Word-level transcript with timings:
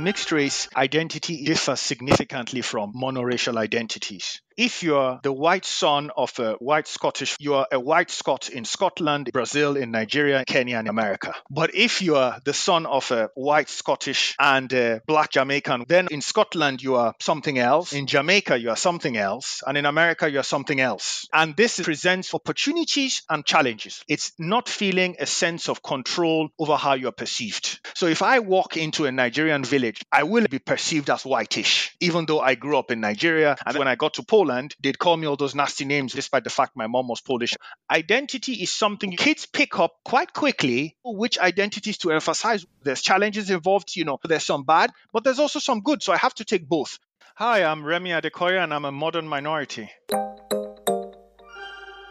Mixed 0.00 0.30
race 0.30 0.68
identity 0.76 1.44
differs 1.44 1.80
significantly 1.80 2.62
from 2.62 2.92
monoracial 2.92 3.56
identities. 3.56 4.40
If 4.58 4.82
you're 4.82 5.20
the 5.22 5.30
white 5.30 5.64
son 5.64 6.10
of 6.16 6.36
a 6.40 6.54
white 6.54 6.88
Scottish, 6.88 7.36
you're 7.38 7.64
a 7.70 7.78
white 7.78 8.10
Scot 8.10 8.48
in 8.48 8.64
Scotland, 8.64 9.30
Brazil, 9.32 9.76
in 9.76 9.92
Nigeria, 9.92 10.44
Kenya, 10.44 10.78
and 10.78 10.88
America. 10.88 11.32
But 11.48 11.76
if 11.76 12.02
you 12.02 12.16
are 12.16 12.40
the 12.44 12.52
son 12.52 12.84
of 12.84 13.08
a 13.12 13.30
white 13.36 13.68
Scottish 13.68 14.34
and 14.36 14.72
a 14.72 15.00
black 15.06 15.30
Jamaican, 15.30 15.84
then 15.86 16.08
in 16.10 16.20
Scotland 16.20 16.82
you 16.82 16.96
are 16.96 17.14
something 17.20 17.56
else. 17.56 17.92
In 17.92 18.08
Jamaica 18.08 18.58
you 18.58 18.70
are 18.70 18.76
something 18.76 19.16
else. 19.16 19.62
And 19.64 19.78
in 19.78 19.86
America 19.86 20.28
you 20.28 20.40
are 20.40 20.42
something 20.42 20.80
else. 20.80 21.28
And 21.32 21.54
this 21.54 21.78
presents 21.78 22.34
opportunities 22.34 23.22
and 23.30 23.46
challenges. 23.46 24.02
It's 24.08 24.32
not 24.40 24.68
feeling 24.68 25.14
a 25.20 25.26
sense 25.26 25.68
of 25.68 25.84
control 25.84 26.48
over 26.58 26.74
how 26.74 26.94
you're 26.94 27.12
perceived. 27.12 27.78
So 27.94 28.08
if 28.08 28.22
I 28.22 28.40
walk 28.40 28.76
into 28.76 29.06
a 29.06 29.12
Nigerian 29.12 29.62
village, 29.62 30.02
I 30.10 30.24
will 30.24 30.48
be 30.50 30.58
perceived 30.58 31.10
as 31.10 31.24
whitish, 31.24 31.94
even 32.00 32.26
though 32.26 32.40
I 32.40 32.56
grew 32.56 32.76
up 32.76 32.90
in 32.90 32.98
Nigeria. 32.98 33.56
And 33.64 33.78
when 33.78 33.86
I 33.86 33.94
got 33.94 34.14
to 34.14 34.24
Poland, 34.24 34.47
Poland, 34.48 34.74
they'd 34.80 34.98
call 34.98 35.16
me 35.16 35.26
all 35.26 35.36
those 35.36 35.54
nasty 35.54 35.84
names 35.84 36.12
despite 36.12 36.44
the 36.44 36.50
fact 36.50 36.72
my 36.74 36.86
mom 36.86 37.08
was 37.08 37.20
Polish. 37.20 37.54
Identity 37.90 38.54
is 38.54 38.72
something 38.72 39.12
kids 39.12 39.46
pick 39.46 39.78
up 39.78 39.92
quite 40.04 40.32
quickly, 40.32 40.96
which 41.04 41.38
identities 41.38 41.98
to 41.98 42.12
emphasize. 42.12 42.64
There's 42.82 43.02
challenges 43.02 43.50
involved, 43.50 43.94
you 43.94 44.04
know, 44.04 44.18
there's 44.24 44.46
some 44.46 44.64
bad, 44.64 44.90
but 45.12 45.24
there's 45.24 45.38
also 45.38 45.58
some 45.58 45.80
good. 45.80 46.02
So 46.02 46.12
I 46.12 46.16
have 46.16 46.34
to 46.34 46.44
take 46.44 46.66
both. 46.66 46.98
Hi, 47.36 47.62
I'm 47.62 47.84
Remi 47.84 48.10
Adekoya 48.10 48.64
and 48.64 48.72
I'm 48.72 48.84
a 48.84 48.92
modern 48.92 49.28
minority. 49.28 49.90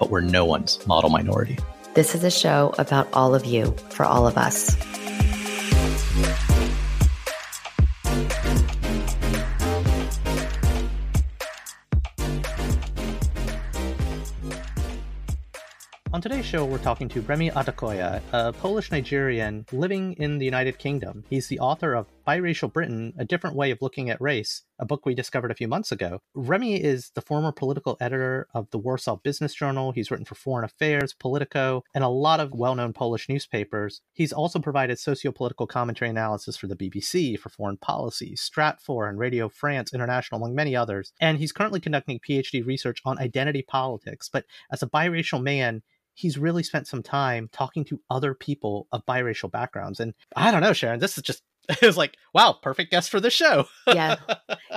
but 0.00 0.10
we're 0.10 0.22
no 0.22 0.44
one's 0.44 0.84
model 0.86 1.10
minority. 1.10 1.58
This 1.94 2.14
is 2.14 2.24
a 2.24 2.30
show 2.30 2.74
about 2.78 3.06
all 3.12 3.34
of 3.34 3.44
you 3.44 3.76
for 3.90 4.04
all 4.04 4.26
of 4.26 4.36
us. 4.36 4.76
On 16.12 16.20
today's 16.20 16.44
show, 16.44 16.64
we're 16.64 16.78
talking 16.78 17.08
to 17.10 17.20
Remi 17.22 17.50
Adekoya, 17.50 18.20
a 18.32 18.52
Polish 18.52 18.90
Nigerian 18.90 19.64
living 19.72 20.14
in 20.14 20.38
the 20.38 20.44
United 20.44 20.78
Kingdom. 20.78 21.24
He's 21.30 21.46
the 21.46 21.60
author 21.60 21.94
of 21.94 22.06
Biracial 22.30 22.72
Britain 22.72 23.12
A 23.18 23.24
Different 23.24 23.56
Way 23.56 23.72
of 23.72 23.82
Looking 23.82 24.08
at 24.08 24.20
Race, 24.20 24.62
a 24.78 24.86
book 24.86 25.04
we 25.04 25.16
discovered 25.16 25.50
a 25.50 25.54
few 25.56 25.66
months 25.66 25.90
ago. 25.90 26.20
Remi 26.32 26.80
is 26.80 27.10
the 27.16 27.22
former 27.22 27.50
political 27.50 27.96
editor 28.00 28.46
of 28.54 28.70
the 28.70 28.78
Warsaw 28.78 29.16
Business 29.16 29.52
Journal. 29.52 29.90
He's 29.90 30.12
written 30.12 30.24
for 30.24 30.36
Foreign 30.36 30.64
Affairs, 30.64 31.12
Politico, 31.12 31.82
and 31.92 32.04
a 32.04 32.08
lot 32.08 32.38
of 32.38 32.52
well 32.52 32.76
known 32.76 32.92
Polish 32.92 33.28
newspapers. 33.28 34.00
He's 34.12 34.32
also 34.32 34.60
provided 34.60 35.00
socio 35.00 35.32
political 35.32 35.66
commentary 35.66 36.08
analysis 36.08 36.56
for 36.56 36.68
the 36.68 36.76
BBC, 36.76 37.36
for 37.36 37.48
Foreign 37.48 37.78
Policy, 37.78 38.36
Stratfor, 38.36 39.08
and 39.08 39.18
Radio 39.18 39.48
France 39.48 39.92
International, 39.92 40.40
among 40.40 40.54
many 40.54 40.76
others. 40.76 41.12
And 41.20 41.36
he's 41.38 41.50
currently 41.50 41.80
conducting 41.80 42.20
PhD 42.20 42.64
research 42.64 43.00
on 43.04 43.18
identity 43.18 43.62
politics. 43.62 44.30
But 44.32 44.44
as 44.70 44.84
a 44.84 44.88
biracial 44.88 45.42
man, 45.42 45.82
he's 46.14 46.38
really 46.38 46.62
spent 46.62 46.86
some 46.86 47.02
time 47.02 47.48
talking 47.50 47.84
to 47.86 48.00
other 48.10 48.34
people 48.34 48.86
of 48.92 49.04
biracial 49.06 49.50
backgrounds. 49.50 49.98
And 49.98 50.14
I 50.36 50.50
don't 50.50 50.60
know, 50.60 50.72
Sharon, 50.72 51.00
this 51.00 51.16
is 51.16 51.24
just 51.24 51.42
it 51.82 51.86
was 51.86 51.96
like, 51.96 52.16
wow, 52.34 52.56
perfect 52.60 52.90
guest 52.90 53.10
for 53.10 53.20
the 53.20 53.30
show. 53.30 53.66
yeah. 53.86 54.16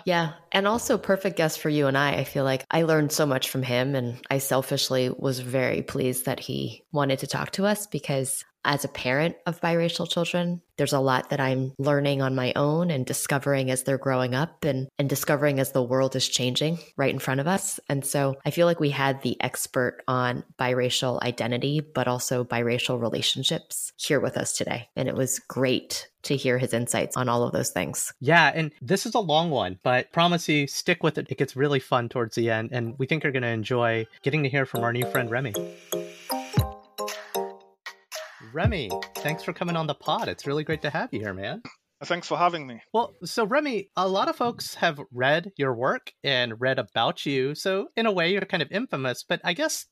Yeah. 0.05 0.33
And 0.51 0.67
also 0.67 0.97
perfect 0.97 1.37
guest 1.37 1.59
for 1.59 1.69
you 1.69 1.87
and 1.87 1.97
I. 1.97 2.13
I 2.13 2.23
feel 2.23 2.43
like 2.43 2.65
I 2.69 2.83
learned 2.83 3.11
so 3.11 3.25
much 3.25 3.49
from 3.49 3.63
him 3.63 3.95
and 3.95 4.19
I 4.29 4.37
selfishly 4.37 5.09
was 5.09 5.39
very 5.39 5.81
pleased 5.81 6.25
that 6.25 6.39
he 6.39 6.85
wanted 6.91 7.19
to 7.19 7.27
talk 7.27 7.51
to 7.51 7.65
us 7.65 7.87
because 7.87 8.45
as 8.65 8.83
a 8.83 8.89
parent 8.89 9.35
of 9.45 9.61
biracial 9.61 10.09
children, 10.09 10.61
there's 10.77 10.93
a 10.93 10.99
lot 10.99 11.29
that 11.29 11.39
I'm 11.39 11.73
learning 11.77 12.21
on 12.21 12.35
my 12.35 12.53
own 12.55 12.89
and 12.89 13.05
discovering 13.05 13.69
as 13.69 13.83
they're 13.83 13.97
growing 13.97 14.33
up 14.33 14.63
and, 14.63 14.87
and 14.97 15.07
discovering 15.07 15.59
as 15.59 15.71
the 15.71 15.83
world 15.83 16.15
is 16.15 16.27
changing 16.27 16.79
right 16.97 17.13
in 17.13 17.19
front 17.19 17.39
of 17.39 17.47
us. 17.47 17.79
And 17.89 18.05
so 18.05 18.37
I 18.45 18.51
feel 18.51 18.65
like 18.65 18.79
we 18.79 18.89
had 18.89 19.21
the 19.21 19.39
expert 19.41 20.03
on 20.07 20.43
biracial 20.57 21.21
identity, 21.21 21.79
but 21.79 22.07
also 22.07 22.43
biracial 22.43 22.99
relationships 22.99 23.91
here 23.97 24.19
with 24.19 24.37
us 24.37 24.57
today. 24.57 24.89
And 24.95 25.07
it 25.07 25.15
was 25.15 25.39
great 25.39 26.07
to 26.23 26.35
hear 26.35 26.57
his 26.57 26.73
insights 26.73 27.17
on 27.17 27.29
all 27.29 27.43
of 27.43 27.51
those 27.51 27.69
things. 27.69 28.13
Yeah, 28.19 28.51
and 28.55 28.71
this 28.81 29.05
is 29.05 29.13
a 29.13 29.19
long 29.19 29.49
one, 29.49 29.79
but 29.83 30.11
promise 30.11 30.47
you, 30.47 30.67
stick 30.67 31.03
with 31.03 31.17
it. 31.17 31.27
It 31.29 31.37
gets 31.37 31.55
really 31.55 31.79
fun 31.79 32.07
towards 32.07 32.35
the 32.35 32.49
end, 32.49 32.69
and 32.71 32.97
we 32.97 33.05
think 33.05 33.23
you're 33.23 33.33
going 33.33 33.43
to 33.43 33.49
enjoy 33.49 34.07
getting 34.21 34.43
to 34.43 34.49
hear 34.49 34.65
from 34.65 34.83
our 34.83 34.93
new 34.93 35.05
friend 35.11 35.29
Remi. 35.29 35.53
Remi, 38.53 38.91
thanks 39.15 39.43
for 39.43 39.51
coming 39.51 39.75
on 39.75 39.87
the 39.87 39.95
pod. 39.95 40.27
It's 40.27 40.45
really 40.45 40.63
great 40.63 40.83
to 40.83 40.91
have 40.91 41.09
you 41.11 41.19
here, 41.19 41.33
man. 41.33 41.63
Thanks 42.03 42.27
for 42.27 42.37
having 42.37 42.67
me. 42.67 42.81
Well, 42.93 43.15
so 43.23 43.45
Remi, 43.45 43.89
a 43.95 44.07
lot 44.07 44.27
of 44.27 44.35
folks 44.35 44.75
have 44.75 44.99
read 45.11 45.51
your 45.57 45.73
work 45.73 46.11
and 46.23 46.61
read 46.61 46.77
about 46.77 47.25
you. 47.25 47.55
So, 47.55 47.87
in 47.95 48.05
a 48.05 48.11
way, 48.11 48.31
you're 48.31 48.41
kind 48.41 48.61
of 48.61 48.71
infamous. 48.71 49.23
But 49.27 49.41
I 49.43 49.53
guess 49.53 49.87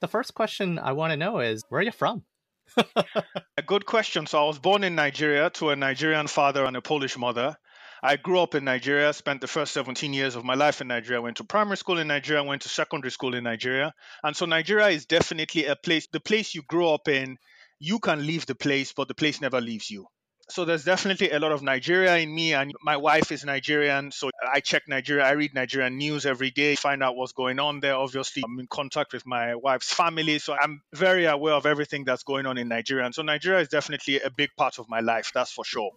the 0.00 0.08
first 0.08 0.32
question 0.32 0.78
I 0.78 0.92
want 0.92 1.10
to 1.10 1.16
know 1.18 1.40
is 1.40 1.62
where 1.68 1.80
are 1.80 1.84
you 1.84 1.92
from? 1.92 2.24
a 2.76 3.62
good 3.66 3.84
question. 3.84 4.26
So, 4.26 4.42
I 4.42 4.46
was 4.46 4.58
born 4.58 4.82
in 4.82 4.94
Nigeria 4.94 5.50
to 5.50 5.70
a 5.70 5.76
Nigerian 5.76 6.26
father 6.26 6.64
and 6.64 6.76
a 6.76 6.80
Polish 6.80 7.18
mother. 7.18 7.56
I 8.02 8.16
grew 8.16 8.40
up 8.40 8.54
in 8.54 8.64
Nigeria, 8.64 9.12
spent 9.12 9.42
the 9.42 9.46
first 9.46 9.72
17 9.74 10.14
years 10.14 10.36
of 10.36 10.44
my 10.44 10.54
life 10.54 10.80
in 10.80 10.88
Nigeria, 10.88 11.20
went 11.20 11.38
to 11.38 11.44
primary 11.44 11.76
school 11.76 11.98
in 11.98 12.06
Nigeria, 12.06 12.42
went 12.42 12.62
to 12.62 12.68
secondary 12.68 13.10
school 13.10 13.34
in 13.34 13.44
Nigeria. 13.44 13.92
And 14.22 14.34
so 14.34 14.46
Nigeria 14.46 14.88
is 14.88 15.04
definitely 15.04 15.66
a 15.66 15.76
place, 15.76 16.06
the 16.12 16.20
place 16.20 16.54
you 16.54 16.62
grow 16.62 16.94
up 16.94 17.08
in 17.08 17.36
you 17.78 17.98
can 17.98 18.26
leave 18.26 18.46
the 18.46 18.54
place, 18.54 18.92
but 18.92 19.08
the 19.08 19.14
place 19.14 19.40
never 19.40 19.60
leaves 19.60 19.90
you. 19.90 20.06
So 20.48 20.64
there's 20.64 20.84
definitely 20.84 21.32
a 21.32 21.40
lot 21.40 21.50
of 21.50 21.62
Nigeria 21.62 22.18
in 22.18 22.32
me, 22.32 22.54
and 22.54 22.72
my 22.84 22.96
wife 22.96 23.32
is 23.32 23.44
Nigerian, 23.44 24.12
so 24.12 24.30
I 24.54 24.60
check 24.60 24.84
Nigeria. 24.86 25.24
I 25.24 25.32
read 25.32 25.54
Nigerian 25.54 25.98
news 25.98 26.24
every 26.24 26.52
day, 26.52 26.76
find 26.76 27.02
out 27.02 27.16
what's 27.16 27.32
going 27.32 27.58
on 27.58 27.80
there. 27.80 27.96
Obviously, 27.96 28.44
I'm 28.44 28.60
in 28.60 28.68
contact 28.68 29.12
with 29.12 29.26
my 29.26 29.56
wife's 29.56 29.92
family, 29.92 30.38
so 30.38 30.54
I'm 30.54 30.82
very 30.94 31.24
aware 31.24 31.54
of 31.54 31.66
everything 31.66 32.04
that's 32.04 32.22
going 32.22 32.46
on 32.46 32.58
in 32.58 32.68
Nigeria. 32.68 33.04
And 33.06 33.14
so 33.14 33.22
Nigeria 33.22 33.58
is 33.60 33.68
definitely 33.68 34.20
a 34.20 34.30
big 34.30 34.50
part 34.56 34.78
of 34.78 34.88
my 34.88 35.00
life, 35.00 35.32
that's 35.34 35.50
for 35.50 35.64
sure. 35.64 35.90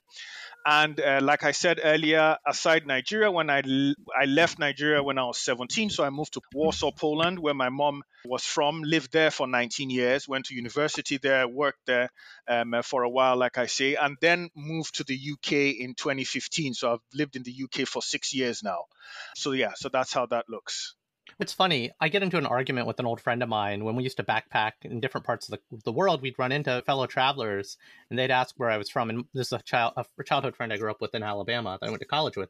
And 0.66 1.00
uh, 1.00 1.20
like 1.22 1.44
I 1.44 1.52
said 1.52 1.80
earlier, 1.84 2.38
aside 2.46 2.86
Nigeria, 2.86 3.32
when 3.32 3.50
I, 3.50 3.62
I 4.20 4.26
left 4.26 4.60
Nigeria 4.60 5.02
when 5.02 5.18
I 5.18 5.24
was 5.24 5.38
17, 5.40 5.90
so 5.90 6.04
I 6.04 6.10
moved 6.10 6.34
to 6.34 6.42
Warsaw, 6.54 6.92
Poland, 6.92 7.40
where 7.40 7.54
my 7.54 7.70
mom 7.70 8.04
was 8.26 8.44
from, 8.44 8.84
lived 8.84 9.12
there 9.12 9.32
for 9.32 9.48
19 9.48 9.90
years, 9.90 10.28
went 10.28 10.46
to 10.46 10.56
university 10.56 11.18
there, 11.18 11.48
worked 11.48 11.86
there 11.86 12.10
um, 12.48 12.76
for 12.84 13.04
a 13.04 13.10
while, 13.10 13.38
like 13.38 13.58
I 13.58 13.68
say, 13.68 13.96
and 13.96 14.18
then 14.22 14.50
moved 14.56 14.96
to 14.96 15.04
the 15.04 15.16
UK 15.16 15.80
in 15.80 15.96
2015. 15.96 16.74
So 16.74 16.94
I've 16.94 17.00
lived 17.14 17.36
in 17.36 17.44
the 17.44 17.64
UK 17.64 17.88
for 17.88 18.02
six 18.02 18.34
years 18.34 18.62
now. 18.62 18.86
So 19.36 19.52
yeah, 19.52 19.72
so 19.76 19.90
that's 19.90 20.14
how 20.14 20.26
that 20.28 20.46
looks. 20.50 20.96
It's 21.40 21.54
funny. 21.54 21.90
I 22.02 22.10
get 22.10 22.22
into 22.22 22.38
an 22.38 22.46
argument 22.46 22.86
with 22.86 23.00
an 23.00 23.06
old 23.06 23.22
friend 23.22 23.42
of 23.42 23.48
mine 23.48 23.86
when 23.86 23.96
we 23.96 24.04
used 24.04 24.18
to 24.18 24.24
backpack 24.24 24.74
in 24.84 25.00
different 25.00 25.26
parts 25.26 25.48
of 25.48 25.58
the, 25.72 25.78
the 25.86 25.92
world. 25.92 26.22
We'd 26.22 26.38
run 26.38 26.52
into 26.52 26.84
fellow 26.86 27.08
travelers, 27.08 27.78
and 28.10 28.20
they'd 28.20 28.30
ask 28.30 28.56
where 28.58 28.70
I 28.70 28.78
was 28.78 28.90
from. 28.90 29.10
And 29.10 29.24
this 29.34 29.48
is 29.48 29.54
a 29.54 29.62
child, 29.62 29.94
a 29.96 30.24
childhood 30.26 30.58
friend 30.58 30.74
I 30.74 30.78
grew 30.78 30.92
up 30.92 31.00
with 31.00 31.16
in 31.16 31.24
Alabama 31.24 31.78
that 31.80 31.88
I 31.88 31.90
went 31.90 32.02
to 32.02 32.08
college 32.08 32.36
with. 32.36 32.50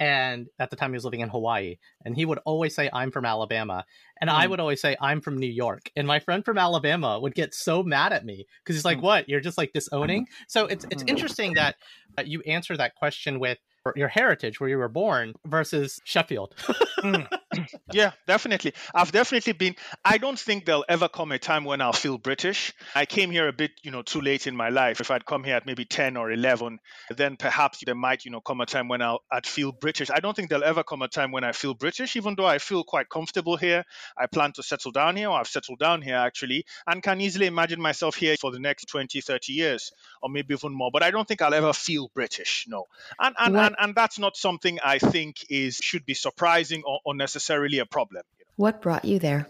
And 0.00 0.48
at 0.58 0.70
the 0.70 0.76
time, 0.76 0.90
he 0.90 0.94
was 0.94 1.04
living 1.04 1.20
in 1.20 1.28
Hawaii, 1.28 1.76
and 2.04 2.16
he 2.16 2.24
would 2.24 2.40
always 2.44 2.74
say, 2.74 2.90
"I'm 2.92 3.12
from 3.12 3.24
Alabama," 3.24 3.84
and 4.20 4.28
mm. 4.28 4.34
I 4.34 4.48
would 4.48 4.58
always 4.58 4.80
say, 4.80 4.96
"I'm 5.00 5.20
from 5.20 5.38
New 5.38 5.46
York." 5.46 5.92
And 5.94 6.04
my 6.04 6.18
friend 6.18 6.44
from 6.44 6.58
Alabama 6.58 7.20
would 7.20 7.36
get 7.36 7.54
so 7.54 7.84
mad 7.84 8.12
at 8.12 8.24
me 8.24 8.44
because 8.58 8.74
he's 8.74 8.84
like, 8.84 8.98
mm. 8.98 9.02
"What? 9.02 9.28
You're 9.28 9.40
just 9.40 9.56
like 9.56 9.72
disowning." 9.72 10.26
So 10.48 10.66
it's 10.66 10.84
it's 10.90 11.04
interesting 11.06 11.54
that 11.54 11.76
you 12.24 12.40
answer 12.40 12.76
that 12.76 12.96
question 12.96 13.38
with 13.38 13.58
your 13.94 14.08
heritage, 14.08 14.58
where 14.58 14.68
you 14.68 14.78
were 14.78 14.88
born, 14.88 15.34
versus 15.44 16.00
Sheffield. 16.04 16.54
mm. 16.58 17.28
yeah, 17.92 18.12
definitely. 18.26 18.74
I've 18.94 19.12
definitely 19.12 19.52
been. 19.52 19.76
I 20.04 20.18
don't 20.18 20.38
think 20.38 20.64
there'll 20.64 20.84
ever 20.88 21.08
come 21.08 21.32
a 21.32 21.38
time 21.38 21.64
when 21.64 21.80
I'll 21.80 21.92
feel 21.92 22.18
British. 22.18 22.72
I 22.94 23.06
came 23.06 23.30
here 23.30 23.48
a 23.48 23.52
bit, 23.52 23.72
you 23.82 23.90
know, 23.90 24.02
too 24.02 24.20
late 24.20 24.46
in 24.46 24.56
my 24.56 24.68
life. 24.68 25.00
If 25.00 25.10
I'd 25.10 25.26
come 25.26 25.44
here 25.44 25.56
at 25.56 25.66
maybe 25.66 25.84
10 25.84 26.16
or 26.16 26.30
11, 26.30 26.78
then 27.16 27.36
perhaps 27.36 27.80
there 27.84 27.94
might, 27.94 28.24
you 28.24 28.30
know, 28.30 28.40
come 28.40 28.60
a 28.60 28.66
time 28.66 28.88
when 28.88 29.02
I'll 29.02 29.22
I'd 29.30 29.46
feel 29.46 29.72
British. 29.72 30.10
I 30.10 30.20
don't 30.20 30.34
think 30.34 30.48
there'll 30.48 30.64
ever 30.64 30.82
come 30.82 31.02
a 31.02 31.08
time 31.08 31.32
when 31.32 31.44
I 31.44 31.52
feel 31.52 31.74
British, 31.74 32.16
even 32.16 32.34
though 32.36 32.46
I 32.46 32.58
feel 32.58 32.84
quite 32.84 33.08
comfortable 33.08 33.56
here. 33.56 33.84
I 34.16 34.26
plan 34.26 34.52
to 34.52 34.62
settle 34.62 34.92
down 34.92 35.16
here, 35.16 35.28
or 35.28 35.38
I've 35.38 35.48
settled 35.48 35.78
down 35.78 36.02
here 36.02 36.16
actually, 36.16 36.64
and 36.86 37.02
can 37.02 37.20
easily 37.20 37.46
imagine 37.46 37.80
myself 37.80 38.16
here 38.16 38.36
for 38.36 38.50
the 38.50 38.58
next 38.58 38.86
20, 38.86 39.20
30 39.20 39.52
years, 39.52 39.92
or 40.22 40.28
maybe 40.28 40.54
even 40.54 40.72
more. 40.72 40.90
But 40.92 41.02
I 41.02 41.10
don't 41.10 41.26
think 41.26 41.42
I'll 41.42 41.54
ever 41.54 41.72
feel 41.72 42.10
British. 42.14 42.66
No, 42.68 42.86
and 43.18 43.34
and, 43.38 43.56
and, 43.56 43.76
and 43.78 43.94
that's 43.94 44.18
not 44.18 44.36
something 44.36 44.78
I 44.84 44.98
think 44.98 45.46
is 45.50 45.76
should 45.76 46.06
be 46.06 46.14
surprising 46.14 46.82
or 46.84 47.00
unnecessarily 47.44 47.78
a 47.78 47.86
problem. 47.86 48.22
What 48.56 48.82
brought 48.82 49.04
you 49.04 49.18
there? 49.18 49.48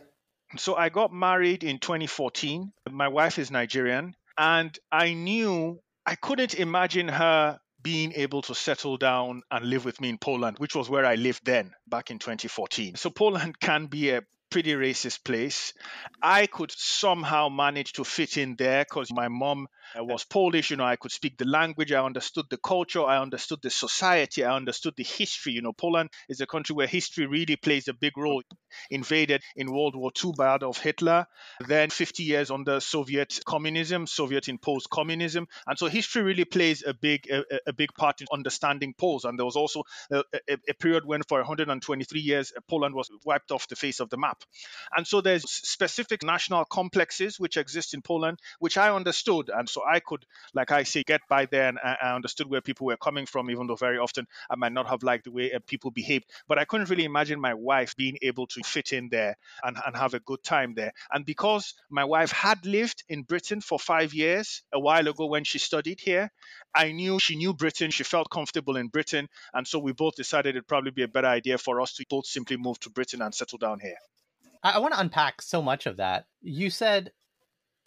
So 0.56 0.76
I 0.76 0.88
got 0.88 1.12
married 1.12 1.64
in 1.64 1.79
2014. 1.79 2.73
My 2.91 3.08
wife 3.08 3.38
is 3.38 3.50
Nigerian, 3.50 4.14
and 4.38 4.76
I 4.91 5.14
knew 5.14 5.81
I 6.06 6.14
couldn't 6.14 6.55
imagine 6.55 7.08
her 7.08 7.58
being 7.82 8.12
able 8.12 8.43
to 8.43 8.55
settle 8.55 8.96
down 8.96 9.43
and 9.50 9.67
live 9.67 9.85
with 9.85 10.00
me 10.00 10.08
in 10.08 10.19
Poland, 10.19 10.58
which 10.58 10.75
was 10.75 10.88
where 10.88 11.05
I 11.05 11.17
lived 11.17 11.44
then 11.44 11.73
back 11.87 12.11
in 12.11 12.19
2014. 12.19 12.96
So 12.96 13.11
Poland 13.11 13.58
can 13.61 13.87
be 13.87 14.11
a 14.11 14.23
pretty 14.54 14.74
racist 14.74 15.24
place. 15.24 15.72
I 16.22 16.46
could 16.46 16.70
somehow 16.70 17.48
manage 17.48 17.94
to 17.94 18.04
fit 18.04 18.36
in 18.36 18.54
there 18.54 18.84
because 18.88 19.12
my 19.12 19.26
mom 19.26 19.66
uh, 19.98 20.04
was 20.04 20.22
Polish. 20.22 20.70
You 20.70 20.76
know, 20.76 20.84
I 20.84 20.94
could 20.94 21.10
speak 21.10 21.36
the 21.38 21.44
language. 21.44 21.90
I 21.90 22.04
understood 22.04 22.44
the 22.50 22.56
culture. 22.56 23.02
I 23.04 23.20
understood 23.20 23.58
the 23.62 23.70
society. 23.70 24.44
I 24.44 24.54
understood 24.54 24.94
the 24.96 25.02
history. 25.02 25.54
You 25.54 25.62
know, 25.62 25.72
Poland 25.72 26.10
is 26.28 26.40
a 26.40 26.46
country 26.46 26.76
where 26.76 26.86
history 26.86 27.26
really 27.26 27.56
plays 27.56 27.88
a 27.88 27.92
big 27.94 28.16
role. 28.16 28.44
Invaded 28.90 29.42
in 29.56 29.72
World 29.72 29.96
War 29.96 30.12
II 30.24 30.32
by 30.36 30.54
Adolf 30.54 30.78
Hitler, 30.78 31.26
then 31.66 31.90
50 31.90 32.22
years 32.22 32.52
under 32.52 32.78
Soviet 32.78 33.40
communism, 33.44 34.06
Soviet 34.06 34.48
imposed 34.48 34.88
communism, 34.88 35.48
and 35.66 35.76
so 35.76 35.86
history 35.86 36.22
really 36.22 36.44
plays 36.44 36.84
a 36.86 36.94
big 36.94 37.28
a, 37.28 37.42
a 37.66 37.72
big 37.72 37.92
part 37.94 38.20
in 38.20 38.28
understanding 38.32 38.94
Poles. 38.96 39.24
And 39.24 39.36
there 39.36 39.44
was 39.44 39.56
also 39.56 39.82
a, 40.12 40.22
a, 40.48 40.58
a 40.68 40.74
period 40.74 41.04
when, 41.04 41.22
for 41.28 41.38
123 41.38 42.20
years, 42.20 42.52
Poland 42.68 42.94
was 42.94 43.10
wiped 43.24 43.50
off 43.50 43.66
the 43.66 43.76
face 43.76 43.98
of 43.98 44.10
the 44.10 44.16
map. 44.16 44.44
And 44.96 45.06
so 45.06 45.20
there's 45.20 45.50
specific 45.50 46.23
national 46.23 46.64
complexes 46.64 47.38
which 47.41 47.56
exist 47.56 47.94
in 47.94 48.02
Poland, 48.02 48.38
which 48.58 48.79
I 48.79 48.94
understood. 48.94 49.50
And 49.50 49.69
so 49.69 49.82
I 49.85 50.00
could, 50.00 50.25
like 50.55 50.70
I 50.70 50.85
say, 50.85 51.02
get 51.02 51.23
by 51.29 51.46
there 51.46 51.69
and 51.69 51.79
I 51.82 52.14
understood 52.14 52.49
where 52.49 52.61
people 52.61 52.87
were 52.87 52.96
coming 52.96 53.26
from, 53.26 53.50
even 53.50 53.67
though 53.67 53.76
very 53.76 53.99
often 53.99 54.26
I 54.50 54.56
might 54.56 54.73
not 54.73 54.88
have 54.88 55.02
liked 55.02 55.25
the 55.25 55.32
way 55.32 55.52
uh, 55.52 55.58
people 55.67 55.91
behaved. 55.91 56.26
But 56.49 56.58
I 56.58 56.64
couldn't 56.64 56.91
really 56.91 57.05
imagine 57.05 57.41
my 57.41 57.55
wife 57.55 57.96
being 57.96 58.19
able 58.23 58.46
to 58.49 58.62
fit 58.62 58.93
in 58.93 59.08
there 59.08 59.37
and, 59.62 59.76
and 59.85 59.96
have 59.96 60.14
a 60.14 60.20
good 60.20 60.43
time 60.43 60.75
there. 60.75 60.93
And 61.11 61.25
because 61.25 61.75
my 61.90 62.05
wife 62.05 62.32
had 62.32 62.64
lived 62.67 63.05
in 63.08 63.23
Britain 63.23 63.61
for 63.61 63.79
five 63.79 64.14
years 64.14 64.62
a 64.73 64.81
while 64.81 65.08
ago 65.08 65.26
when 65.26 65.44
she 65.44 65.58
studied 65.58 66.00
here, 66.00 66.31
I 66.75 66.93
knew 66.93 67.19
she 67.19 67.37
knew 67.37 67.55
Britain. 67.55 67.90
She 67.90 68.05
felt 68.05 68.31
comfortable 68.31 68.76
in 68.76 68.88
Britain. 68.88 69.29
And 69.52 69.67
so 69.67 69.79
we 69.79 69.93
both 69.93 70.14
decided 70.17 70.56
it'd 70.56 70.69
probably 70.69 70.90
be 70.90 71.02
a 71.02 71.08
better 71.08 71.29
idea 71.29 71.58
for 71.58 71.81
us 71.81 71.94
to 71.94 72.05
both 72.08 72.26
simply 72.26 72.56
move 72.56 72.79
to 72.81 72.90
Britain 72.90 73.23
and 73.23 73.35
settle 73.35 73.58
down 73.58 73.81
here. 73.81 73.97
I, 74.64 74.72
I 74.72 74.78
want 74.78 74.94
to 74.94 75.00
unpack 75.00 75.43
so 75.43 75.62
much 75.62 75.87
of 75.87 75.99
that. 75.99 76.26
You 76.43 76.70
said 76.70 77.12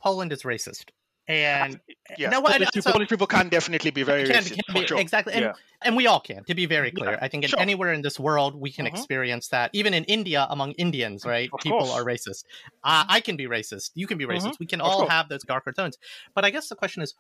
Poland 0.01 0.31
is 0.31 0.43
racist. 0.43 0.91
And 1.29 1.81
yeah, 2.17 2.29
no, 2.29 2.41
Polish, 2.41 2.69
so, 2.79 2.89
Polish 2.89 3.09
people 3.09 3.27
can 3.27 3.49
definitely 3.49 3.91
be 3.91 4.03
very 4.03 4.23
can, 4.25 4.43
racist. 4.43 4.59
Can 4.65 4.73
be, 4.81 4.87
sure. 4.87 4.97
Exactly, 4.97 5.33
and, 5.33 5.43
yeah. 5.43 5.53
and 5.81 5.97
we 5.97 6.07
all 6.07 6.21
can. 6.21 6.45
To 6.45 6.55
be 6.55 6.65
very 6.65 6.89
clear, 6.89 7.11
yeah. 7.11 7.19
I 7.21 7.27
think 7.27 7.43
in 7.43 7.49
sure. 7.49 7.59
anywhere 7.59 7.91
in 7.91 8.01
this 8.01 8.17
world 8.17 8.55
we 8.55 8.71
can 8.71 8.85
Mhm. 8.85 8.91
experience 8.91 9.49
that. 9.49 9.69
Even 9.73 9.93
in 9.93 10.05
India, 10.05 10.47
among 10.49 10.71
Indians, 10.73 11.25
right, 11.25 11.49
Of 11.51 11.59
people 11.59 11.79
course. 11.79 11.91
are 11.91 12.05
racist. 12.05 12.45
Uh, 12.81 13.03
I 13.09 13.19
can 13.19 13.35
be 13.35 13.45
racist. 13.45 13.91
You 13.93 14.07
can 14.07 14.17
be 14.17 14.25
racist. 14.25 14.53
Mhm. 14.53 14.59
We 14.59 14.67
can 14.67 14.79
Of 14.79 14.87
all 14.87 14.97
course. 14.99 15.11
have 15.11 15.27
those 15.27 15.43
darker 15.43 15.73
tones. 15.73 15.97
But 16.33 16.45
I 16.45 16.49
guess 16.49 16.69
the 16.69 16.77
question 16.77 17.03
is, 17.03 17.13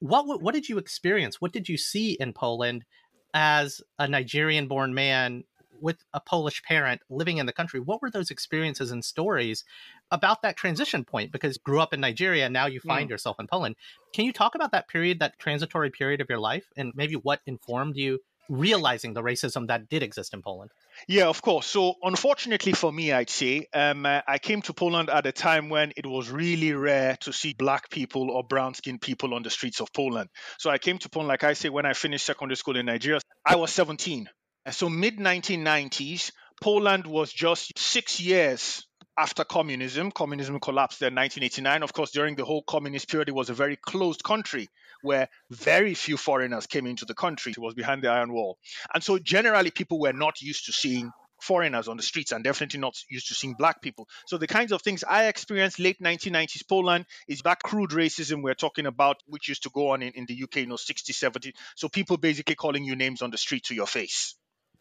what 0.00 0.42
what 0.42 0.52
did 0.52 0.68
you 0.68 0.76
experience? 0.76 1.40
What 1.40 1.52
did 1.52 1.70
you 1.70 1.78
see 1.78 2.12
in 2.20 2.34
Poland 2.34 2.84
as 3.32 3.80
a 3.98 4.06
Nigerian-born 4.06 4.92
man 4.92 5.44
with 5.82 6.04
a 6.14 6.20
Polish 6.20 6.62
parent 6.62 7.02
living 7.10 7.38
in 7.38 7.46
the 7.46 7.52
country? 7.52 7.80
What 7.80 8.00
were 8.00 8.10
those 8.10 8.30
experiences 8.30 8.90
and 8.90 9.04
stories 9.04 9.64
about 10.10 10.42
that 10.42 10.56
transition 10.56 11.04
point? 11.04 11.32
Because 11.32 11.58
grew 11.58 11.80
up 11.80 11.92
in 11.92 12.00
Nigeria, 12.00 12.48
now 12.48 12.66
you 12.66 12.80
find 12.80 13.10
yourself 13.10 13.36
in 13.40 13.46
Poland. 13.46 13.76
Can 14.14 14.24
you 14.24 14.32
talk 14.32 14.54
about 14.54 14.72
that 14.72 14.88
period, 14.88 15.20
that 15.20 15.38
transitory 15.38 15.90
period 15.90 16.20
of 16.20 16.28
your 16.28 16.38
life, 16.38 16.64
and 16.76 16.92
maybe 16.94 17.14
what 17.14 17.40
informed 17.46 17.96
you 17.96 18.20
realizing 18.48 19.14
the 19.14 19.22
racism 19.22 19.68
that 19.68 19.88
did 19.88 20.02
exist 20.02 20.34
in 20.34 20.42
Poland? 20.42 20.70
Yeah, 21.08 21.28
of 21.28 21.40
course. 21.42 21.66
So, 21.66 21.94
unfortunately 22.02 22.72
for 22.72 22.92
me, 22.92 23.12
I'd 23.12 23.30
say 23.30 23.66
um, 23.72 24.04
uh, 24.04 24.20
I 24.26 24.38
came 24.38 24.62
to 24.62 24.74
Poland 24.74 25.10
at 25.10 25.26
a 25.26 25.32
time 25.32 25.68
when 25.68 25.92
it 25.96 26.06
was 26.06 26.30
really 26.30 26.72
rare 26.72 27.16
to 27.22 27.32
see 27.32 27.54
black 27.54 27.90
people 27.90 28.30
or 28.30 28.44
brown 28.44 28.74
skinned 28.74 29.00
people 29.00 29.34
on 29.34 29.42
the 29.42 29.50
streets 29.50 29.80
of 29.80 29.92
Poland. 29.92 30.28
So, 30.58 30.70
I 30.70 30.78
came 30.78 30.98
to 30.98 31.08
Poland, 31.08 31.28
like 31.28 31.44
I 31.44 31.54
say, 31.54 31.70
when 31.70 31.86
I 31.86 31.94
finished 31.94 32.26
secondary 32.26 32.56
school 32.56 32.76
in 32.76 32.86
Nigeria, 32.86 33.20
I 33.44 33.56
was 33.56 33.72
17. 33.72 34.28
And 34.64 34.74
So, 34.74 34.88
mid 34.88 35.18
1990s, 35.18 36.30
Poland 36.60 37.06
was 37.06 37.32
just 37.32 37.76
six 37.76 38.20
years 38.20 38.86
after 39.18 39.42
communism. 39.42 40.12
Communism 40.12 40.60
collapsed 40.60 41.02
in 41.02 41.14
1989. 41.16 41.82
Of 41.82 41.92
course, 41.92 42.12
during 42.12 42.36
the 42.36 42.44
whole 42.44 42.62
communist 42.62 43.08
period, 43.08 43.28
it 43.28 43.34
was 43.34 43.50
a 43.50 43.54
very 43.54 43.76
closed 43.76 44.22
country 44.22 44.68
where 45.02 45.28
very 45.50 45.94
few 45.94 46.16
foreigners 46.16 46.68
came 46.68 46.86
into 46.86 47.04
the 47.04 47.14
country. 47.14 47.50
It 47.50 47.58
was 47.58 47.74
behind 47.74 48.02
the 48.02 48.08
Iron 48.08 48.32
Wall. 48.32 48.56
And 48.94 49.02
so, 49.02 49.18
generally, 49.18 49.72
people 49.72 49.98
were 49.98 50.12
not 50.12 50.40
used 50.40 50.66
to 50.66 50.72
seeing 50.72 51.10
foreigners 51.40 51.88
on 51.88 51.96
the 51.96 52.02
streets 52.04 52.30
and 52.30 52.44
definitely 52.44 52.78
not 52.78 52.94
used 53.10 53.26
to 53.26 53.34
seeing 53.34 53.54
black 53.54 53.82
people. 53.82 54.08
So 54.26 54.38
the 54.38 54.46
kinds 54.46 54.70
of 54.70 54.80
things 54.80 55.02
I 55.02 55.26
experienced 55.26 55.80
late 55.80 56.00
1990s 56.00 56.68
Poland 56.68 57.06
is 57.26 57.40
that 57.40 57.60
crude 57.64 57.90
racism 57.90 58.42
we're 58.42 58.54
talking 58.54 58.86
about, 58.86 59.16
which 59.26 59.48
used 59.48 59.64
to 59.64 59.70
go 59.70 59.90
on 59.90 60.02
in, 60.02 60.12
in 60.12 60.26
the 60.26 60.40
UK, 60.40 60.56
you 60.58 60.66
know, 60.66 60.76
60, 60.76 61.12
70. 61.12 61.52
So 61.74 61.88
people 61.88 62.16
basically 62.16 62.54
calling 62.54 62.84
you 62.84 62.94
names 62.94 63.22
on 63.22 63.32
the 63.32 63.38
street 63.38 63.64
to 63.64 63.74
your 63.74 63.88
face. 63.88 64.36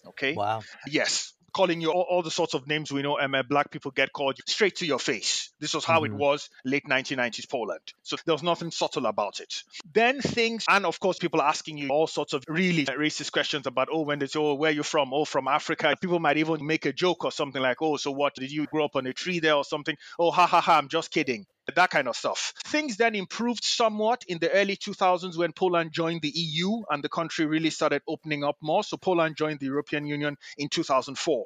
Okay. 0.07 0.33
Wow. 0.33 0.62
Yes. 0.88 1.33
Calling 1.53 1.81
you 1.81 1.92
all, 1.92 2.06
all 2.09 2.24
the 2.24 2.31
sorts 2.31 2.53
of 2.53 2.65
names 2.65 2.94
we 2.94 3.01
know 3.01 3.19
um, 3.19 3.36
uh, 3.36 3.44
black 3.44 3.71
people 3.71 3.92
get 3.92 4.13
called 4.13 4.38
straight 4.48 4.77
to 4.77 4.86
your 4.86 5.00
face. 5.00 5.51
This 5.59 5.74
was 5.74 5.83
how 5.83 6.06
it 6.06 6.12
Mhm. 6.12 6.18
was 6.18 6.50
late 6.63 6.88
1990s 6.88 7.45
Poland. 7.45 7.81
So 8.03 8.15
there 8.25 8.33
was 8.33 8.42
nothing 8.42 8.71
subtle 8.71 9.06
about 9.06 9.42
it. 9.42 9.53
Then 9.94 10.21
things, 10.21 10.63
and 10.69 10.86
of 10.86 11.01
course, 11.01 11.19
people 11.19 11.42
asking 11.42 11.77
you 11.77 11.89
all 11.89 12.07
sorts 12.07 12.31
of 12.31 12.45
really 12.48 12.86
racist 12.86 13.33
questions 13.33 13.68
about, 13.68 13.89
oh, 13.92 14.03
when 14.03 14.19
they 14.19 14.27
say, 14.27 14.39
oh, 14.39 14.53
where 14.53 14.71
you 14.71 14.83
from? 14.83 15.13
Oh, 15.13 15.25
from 15.25 15.50
Africa. 15.50 15.94
People 16.00 16.19
might 16.19 16.38
even 16.38 16.65
make 16.65 16.86
a 16.86 16.94
joke 16.94 17.25
or 17.25 17.31
something 17.33 17.62
like, 17.62 17.81
oh, 17.81 17.98
so 17.98 18.12
what? 18.12 18.33
Did 18.36 18.50
you 18.50 18.65
grow 18.67 18.86
up 18.86 18.96
on 18.96 19.05
a 19.05 19.12
tree 19.13 19.39
there 19.41 19.55
or 19.55 19.65
something? 19.65 19.98
Oh, 20.17 20.31
ha 20.31 20.48
ha 20.48 20.62
ha, 20.62 20.77
I'm 20.77 20.88
just 20.88 21.12
kidding 21.12 21.46
that 21.75 21.89
kind 21.89 22.08
of 22.08 22.15
stuff. 22.15 22.53
Things 22.65 22.98
then 22.98 23.15
improved 23.15 23.63
somewhat 23.63 24.24
in 24.27 24.39
the 24.39 24.51
early 24.51 24.75
2000s 24.75 25.38
when 25.38 25.53
Poland 25.53 25.91
joined 25.91 26.22
the 26.22 26.32
EU 26.34 26.82
and 26.89 27.03
the 27.03 27.10
country 27.10 27.46
really 27.46 27.70
started 27.70 28.01
opening 28.08 28.44
up 28.44 28.58
more. 28.62 28.84
So 28.84 28.98
Poland 28.98 29.36
joined 29.38 29.60
the 29.60 29.68
European 29.68 30.06
Union 30.06 30.38
in 30.58 30.70
2004. 30.70 31.46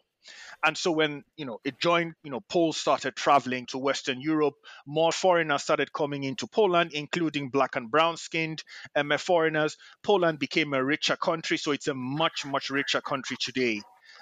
And 0.66 0.76
so 0.76 0.92
when 0.92 1.24
you 1.38 1.46
know 1.46 1.60
it 1.64 1.80
joined, 1.80 2.16
you 2.24 2.32
know, 2.32 2.42
Poles 2.50 2.78
started 2.78 3.16
traveling 3.16 3.68
to 3.68 3.78
Western 3.78 4.20
Europe. 4.22 4.56
More 4.88 5.12
foreigners 5.12 5.62
started 5.62 5.94
coming 5.94 6.24
into 6.24 6.48
Poland, 6.48 6.94
including 6.94 7.50
black 7.50 7.76
and 7.76 7.92
brown 7.92 8.18
skinned 8.18 8.64
um, 8.96 9.14
foreigners. 9.20 9.78
Poland 10.02 10.40
became 10.40 10.74
a 10.74 10.84
richer 10.84 11.16
country, 11.16 11.58
so 11.58 11.74
it's 11.74 11.88
a 11.88 11.94
much 11.94 12.44
much 12.44 12.72
richer 12.72 13.02
country 13.02 13.38
today 13.40 13.82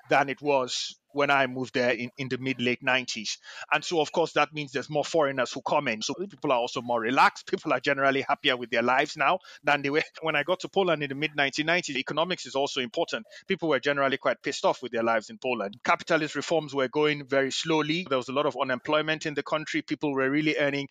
than 0.09 0.29
it 0.29 0.41
was 0.41 0.95
when 1.13 1.29
I 1.29 1.47
moved 1.47 1.75
there 1.75 1.91
in, 1.91 2.09
in 2.17 2.27
the 2.27 2.37
mid 2.37 2.59
late 2.59 2.83
90s. 2.83 3.37
And 3.71 3.83
so, 3.83 4.01
of 4.01 4.11
course, 4.11 4.33
that 4.33 4.53
means 4.53 4.71
there's 4.71 4.89
more 4.89 5.05
foreigners 5.05 5.51
who 5.51 5.61
come 5.61 5.87
in. 5.87 6.01
So 6.01 6.13
people 6.15 6.51
are 6.51 6.57
also 6.57 6.81
more 6.81 6.99
relaxed. 6.99 7.47
People 7.47 7.71
are 7.71 7.79
generally 7.79 8.25
happier 8.27 8.57
with 8.57 8.69
their 8.69 8.81
lives 8.81 9.15
now 9.15 9.39
than 9.63 9.81
they 9.81 9.89
were 9.89 10.01
when 10.21 10.35
I 10.35 10.43
got 10.43 10.61
to 10.61 10.69
Poland 10.69 11.03
in 11.03 11.09
the 11.09 11.15
mid 11.15 11.35
1990s. 11.37 11.97
Economics 11.97 12.45
is 12.45 12.55
also 12.55 12.81
important. 12.81 13.25
People 13.47 13.69
were 13.69 13.79
generally 13.79 14.17
quite 14.17 14.41
pissed 14.41 14.65
off 14.65 14.81
with 14.81 14.91
their 14.91 15.03
lives 15.03 15.29
in 15.29 15.37
Poland. 15.37 15.77
Capitalist 15.83 16.35
reforms 16.35 16.73
were 16.73 16.87
going 16.87 17.25
very 17.27 17.51
slowly. 17.51 18.05
There 18.09 18.17
was 18.17 18.29
a 18.29 18.33
lot 18.33 18.45
of 18.45 18.57
unemployment 18.59 19.25
in 19.25 19.33
the 19.33 19.43
country. 19.43 19.81
People 19.81 20.13
were 20.13 20.29
really 20.29 20.57
earning 20.57 20.87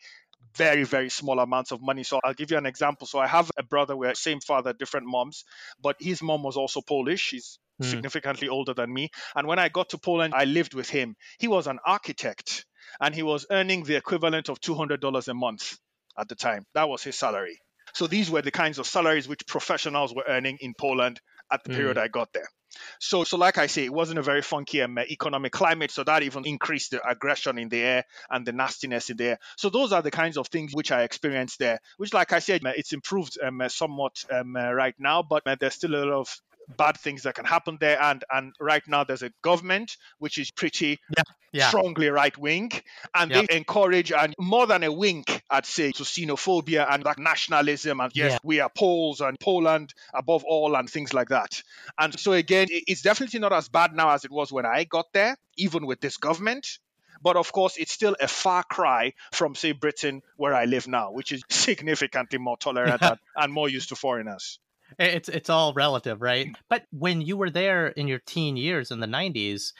very 0.56 0.84
very 0.84 1.08
small 1.08 1.38
amounts 1.40 1.72
of 1.72 1.80
money. 1.82 2.02
So 2.04 2.20
i'll 2.24 2.34
give 2.34 2.50
you 2.50 2.58
an 2.58 2.66
example. 2.66 3.06
So 3.06 3.18
i 3.18 3.26
have 3.26 3.50
a 3.58 3.62
brother 3.62 3.96
we're 3.96 4.14
same 4.14 4.40
father 4.40 4.72
different 4.72 5.06
moms 5.06 5.44
but 5.82 5.96
his 6.00 6.22
mom 6.22 6.42
was 6.42 6.56
also 6.56 6.80
polish. 6.80 7.20
She's 7.20 7.58
Hmm. 7.80 7.86
significantly 7.90 8.48
older 8.48 8.74
than 8.74 8.92
me. 8.92 9.10
And 9.34 9.46
when 9.48 9.58
i 9.58 9.68
got 9.68 9.90
to 9.90 9.98
poland 9.98 10.34
i 10.34 10.44
lived 10.44 10.74
with 10.74 10.88
him. 10.90 11.16
He 11.38 11.48
was 11.48 11.66
an 11.66 11.78
architect 11.86 12.66
and 13.00 13.14
he 13.14 13.22
was 13.22 13.46
earning 13.50 13.84
the 13.84 13.96
equivalent 13.96 14.48
of 14.48 14.60
$200 14.60 15.28
a 15.28 15.34
month 15.34 15.78
at 16.18 16.28
the 16.28 16.34
time. 16.34 16.66
That 16.74 16.88
was 16.88 17.02
his 17.02 17.16
salary. 17.18 17.58
So 17.94 18.06
these 18.06 18.30
were 18.30 18.42
the 18.42 18.50
kinds 18.50 18.78
of 18.78 18.86
salaries 18.86 19.28
which 19.28 19.46
professionals 19.46 20.14
were 20.14 20.24
earning 20.28 20.58
in 20.60 20.74
poland 20.74 21.20
at 21.50 21.62
the 21.64 21.70
Hmm. 21.70 21.74
period 21.76 21.98
i 21.98 22.08
got 22.08 22.32
there 22.32 22.48
so, 22.98 23.24
so 23.24 23.36
like 23.36 23.58
I 23.58 23.66
say, 23.66 23.84
it 23.84 23.92
wasn't 23.92 24.18
a 24.18 24.22
very 24.22 24.42
funky 24.42 24.82
um, 24.82 24.98
economic 24.98 25.52
climate, 25.52 25.90
so 25.90 26.04
that 26.04 26.22
even 26.22 26.46
increased 26.46 26.92
the 26.92 27.06
aggression 27.06 27.58
in 27.58 27.68
the 27.68 27.80
air 27.80 28.04
and 28.30 28.46
the 28.46 28.52
nastiness 28.52 29.10
in 29.10 29.16
the 29.16 29.24
air. 29.24 29.38
So 29.56 29.70
those 29.70 29.92
are 29.92 30.02
the 30.02 30.10
kinds 30.10 30.36
of 30.36 30.48
things 30.48 30.74
which 30.74 30.92
I 30.92 31.02
experienced 31.02 31.58
there. 31.58 31.80
Which, 31.96 32.14
like 32.14 32.32
I 32.32 32.38
said, 32.38 32.64
uh, 32.64 32.72
it's 32.76 32.92
improved 32.92 33.38
um, 33.42 33.62
somewhat 33.68 34.24
um, 34.30 34.56
uh, 34.56 34.72
right 34.72 34.94
now, 34.98 35.22
but 35.22 35.42
uh, 35.46 35.56
there's 35.58 35.74
still 35.74 35.94
a 35.94 36.04
lot 36.04 36.12
of 36.12 36.42
bad 36.76 36.98
things 36.98 37.22
that 37.22 37.34
can 37.34 37.44
happen 37.44 37.78
there. 37.80 38.00
And 38.00 38.24
and 38.30 38.54
right 38.60 38.86
now 38.86 39.04
there's 39.04 39.22
a 39.22 39.32
government 39.42 39.96
which 40.18 40.38
is 40.38 40.50
pretty 40.50 41.00
yeah, 41.16 41.22
yeah. 41.52 41.68
strongly 41.68 42.08
right 42.08 42.36
wing, 42.36 42.70
and 43.14 43.30
they 43.30 43.46
encourage 43.50 44.12
and 44.12 44.34
more 44.38 44.66
than 44.66 44.82
a 44.82 44.92
wink, 44.92 45.42
I'd 45.50 45.66
say, 45.66 45.92
to 45.92 46.02
xenophobia 46.02 46.86
and 46.90 47.04
like 47.04 47.18
nationalism 47.18 48.00
and 48.00 48.12
yes, 48.14 48.38
we 48.42 48.60
are 48.60 48.70
Poles 48.70 49.20
and 49.20 49.38
Poland 49.38 49.92
above 50.14 50.44
all 50.44 50.76
and 50.76 50.88
things 50.88 51.12
like 51.12 51.28
that. 51.28 51.62
And 51.98 52.18
so 52.18 52.32
again, 52.32 52.68
it's 52.70 53.02
definitely 53.02 53.40
not 53.40 53.52
as 53.52 53.68
bad 53.68 53.94
now 53.94 54.10
as 54.10 54.24
it 54.24 54.30
was 54.30 54.52
when 54.52 54.66
I 54.66 54.84
got 54.84 55.12
there, 55.12 55.36
even 55.56 55.86
with 55.86 56.00
this 56.00 56.16
government. 56.16 56.78
But 57.22 57.36
of 57.36 57.52
course, 57.52 57.76
it's 57.76 57.92
still 57.92 58.16
a 58.20 58.26
far 58.26 58.64
cry 58.64 59.12
from, 59.32 59.54
say, 59.54 59.72
Britain, 59.72 60.22
where 60.36 60.54
I 60.54 60.64
live 60.64 60.88
now, 60.88 61.12
which 61.12 61.30
is 61.30 61.42
significantly 61.50 62.38
more 62.38 62.56
tolerant 62.56 63.00
and, 63.00 63.18
and 63.36 63.52
more 63.52 63.68
used 63.68 63.90
to 63.90 63.96
foreigners. 63.96 64.58
It's 64.98 65.28
it's 65.28 65.50
all 65.50 65.72
relative, 65.74 66.20
right? 66.22 66.48
But 66.68 66.84
when 66.90 67.20
you 67.20 67.36
were 67.36 67.50
there 67.50 67.88
in 67.88 68.08
your 68.08 68.20
teen 68.20 68.56
years 68.56 68.90
in 68.90 69.00
the 69.00 69.06
90s, 69.06 69.72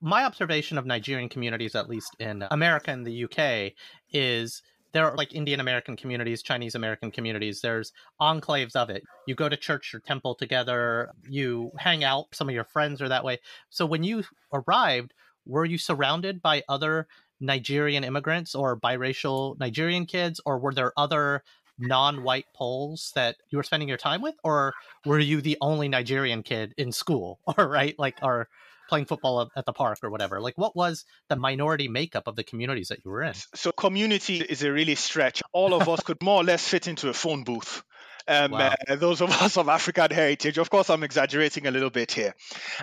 my 0.00 0.24
observation 0.24 0.78
of 0.78 0.86
Nigerian 0.86 1.28
communities 1.28 1.74
at 1.74 1.88
least 1.88 2.16
in 2.18 2.44
America 2.50 2.90
and 2.90 3.06
the 3.06 3.24
UK 3.24 3.72
is 4.12 4.62
there 4.92 5.06
are 5.08 5.16
like 5.16 5.34
Indian 5.34 5.60
American 5.60 5.96
communities, 5.96 6.42
Chinese 6.42 6.74
American 6.74 7.10
communities, 7.10 7.60
there's 7.60 7.92
enclaves 8.20 8.76
of 8.76 8.90
it. 8.90 9.02
You 9.26 9.34
go 9.34 9.48
to 9.48 9.56
church 9.56 9.94
or 9.94 10.00
temple 10.00 10.34
together, 10.34 11.10
you 11.28 11.70
hang 11.78 12.04
out, 12.04 12.26
some 12.32 12.48
of 12.48 12.54
your 12.54 12.64
friends 12.64 13.00
are 13.00 13.08
that 13.08 13.24
way. 13.24 13.38
So 13.70 13.86
when 13.86 14.04
you 14.04 14.24
arrived, 14.52 15.14
were 15.46 15.64
you 15.64 15.78
surrounded 15.78 16.42
by 16.42 16.62
other 16.68 17.08
Nigerian 17.40 18.04
immigrants 18.04 18.54
or 18.54 18.78
biracial 18.78 19.58
Nigerian 19.58 20.06
kids 20.06 20.40
or 20.46 20.58
were 20.58 20.74
there 20.74 20.92
other 20.96 21.42
non-white 21.78 22.46
Poles 22.54 23.12
that 23.14 23.36
you 23.50 23.58
were 23.58 23.62
spending 23.62 23.88
your 23.88 23.98
time 23.98 24.22
with, 24.22 24.34
or 24.44 24.74
were 25.04 25.18
you 25.18 25.40
the 25.40 25.58
only 25.60 25.88
Nigerian 25.88 26.42
kid 26.42 26.74
in 26.76 26.92
school, 26.92 27.40
or 27.58 27.68
right, 27.68 27.94
like, 27.98 28.18
or 28.22 28.48
playing 28.88 29.06
football 29.06 29.42
at- 29.42 29.48
at 29.56 29.66
the 29.66 29.72
park 29.72 29.98
or 30.02 30.10
whatever? 30.10 30.40
Like, 30.40 30.58
what 30.58 30.76
was 30.76 31.04
the 31.28 31.36
minority 31.36 31.88
makeup 31.88 32.26
of 32.26 32.36
the 32.36 32.44
communities 32.44 32.88
that 32.88 33.04
you 33.04 33.10
were 33.10 33.22
in? 33.22 33.34
So 33.54 33.72
community 33.72 34.40
is 34.40 34.62
a 34.62 34.72
really 34.72 34.94
stretch. 34.94 35.42
All 35.52 35.74
of 35.74 35.88
us 35.88 36.00
could 36.02 36.22
more 36.22 36.40
or 36.42 36.44
less 36.44 36.66
fit 36.66 36.88
into 36.88 37.08
a 37.08 37.14
phone 37.14 37.44
booth. 37.44 37.82
Um, 38.28 38.58
Wow. 38.58 38.74
uh, 38.88 38.96
those 38.96 39.20
of 39.20 39.30
us 39.30 39.56
of 39.56 39.68
African 39.68 40.10
heritage, 40.10 40.58
of 40.58 40.70
course, 40.70 40.90
I'm 40.90 41.02
exaggerating 41.02 41.66
a 41.66 41.70
little 41.70 41.90
bit 41.90 42.12
here, 42.12 42.34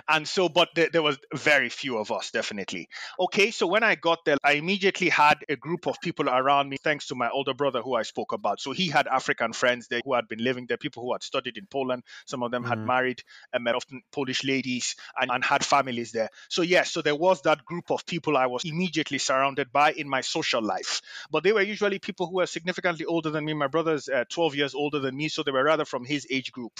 and 0.08 0.26
so, 0.28 0.48
but 0.48 0.68
there, 0.74 0.88
there 0.92 1.02
was 1.02 1.18
very 1.34 1.68
few 1.68 1.98
of 1.98 2.12
us, 2.12 2.30
definitely. 2.30 2.88
Okay, 3.18 3.50
so 3.50 3.66
when 3.66 3.82
I 3.82 3.94
got 3.94 4.24
there, 4.24 4.36
I 4.44 4.52
immediately 4.52 5.08
had 5.08 5.44
a 5.48 5.56
group 5.56 5.86
of 5.86 6.00
people 6.00 6.28
around 6.28 6.68
me, 6.68 6.76
thanks 6.82 7.08
to 7.08 7.14
my 7.14 7.30
older 7.30 7.54
brother 7.54 7.82
who 7.82 7.94
I 7.94 8.02
spoke 8.02 8.32
about. 8.32 8.60
So 8.60 8.72
he 8.72 8.88
had 8.88 9.06
African 9.06 9.52
friends 9.52 9.88
there 9.88 10.00
who 10.04 10.14
had 10.14 10.28
been 10.28 10.42
living 10.42 10.66
there, 10.66 10.76
people 10.78 11.02
who 11.02 11.12
had 11.12 11.22
studied 11.22 11.56
in 11.58 11.66
Poland. 11.66 12.04
Some 12.26 12.42
of 12.42 12.50
them 12.50 12.64
had 12.64 12.78
Mhm. 12.78 12.84
married, 12.84 13.22
and 13.52 13.64
met 13.64 13.74
often 13.74 14.02
Polish 14.12 14.44
ladies, 14.44 14.96
and, 15.20 15.30
and 15.30 15.44
had 15.44 15.64
families 15.64 16.12
there. 16.12 16.30
So 16.48 16.62
yes, 16.62 16.92
so 16.92 17.02
there 17.02 17.16
was 17.16 17.42
that 17.42 17.64
group 17.64 17.90
of 17.90 18.06
people 18.06 18.36
I 18.36 18.46
was 18.46 18.64
immediately 18.64 19.18
surrounded 19.18 19.72
by 19.72 19.92
in 19.92 20.08
my 20.08 20.20
social 20.22 20.62
life 20.62 21.02
but 21.30 21.42
they 21.44 21.52
were 21.52 21.62
usually 21.62 21.98
people 21.98 22.26
who 22.26 22.36
were 22.36 22.46
significantly 22.46 23.06
older 23.06 23.30
than 23.30 23.44
me. 23.44 23.54
My 23.54 23.66
brother's 23.68 24.08
uh, 24.08 24.24
12 24.28 24.54
years 24.54 24.74
older 24.74 24.98
than 25.00 25.16
me, 25.16 25.28
so 25.30 25.42
they 25.42 25.52
were 25.52 25.64
rather 25.64 25.84
from 25.84 26.04
his 26.04 26.26
age 26.30 26.52
group. 26.52 26.72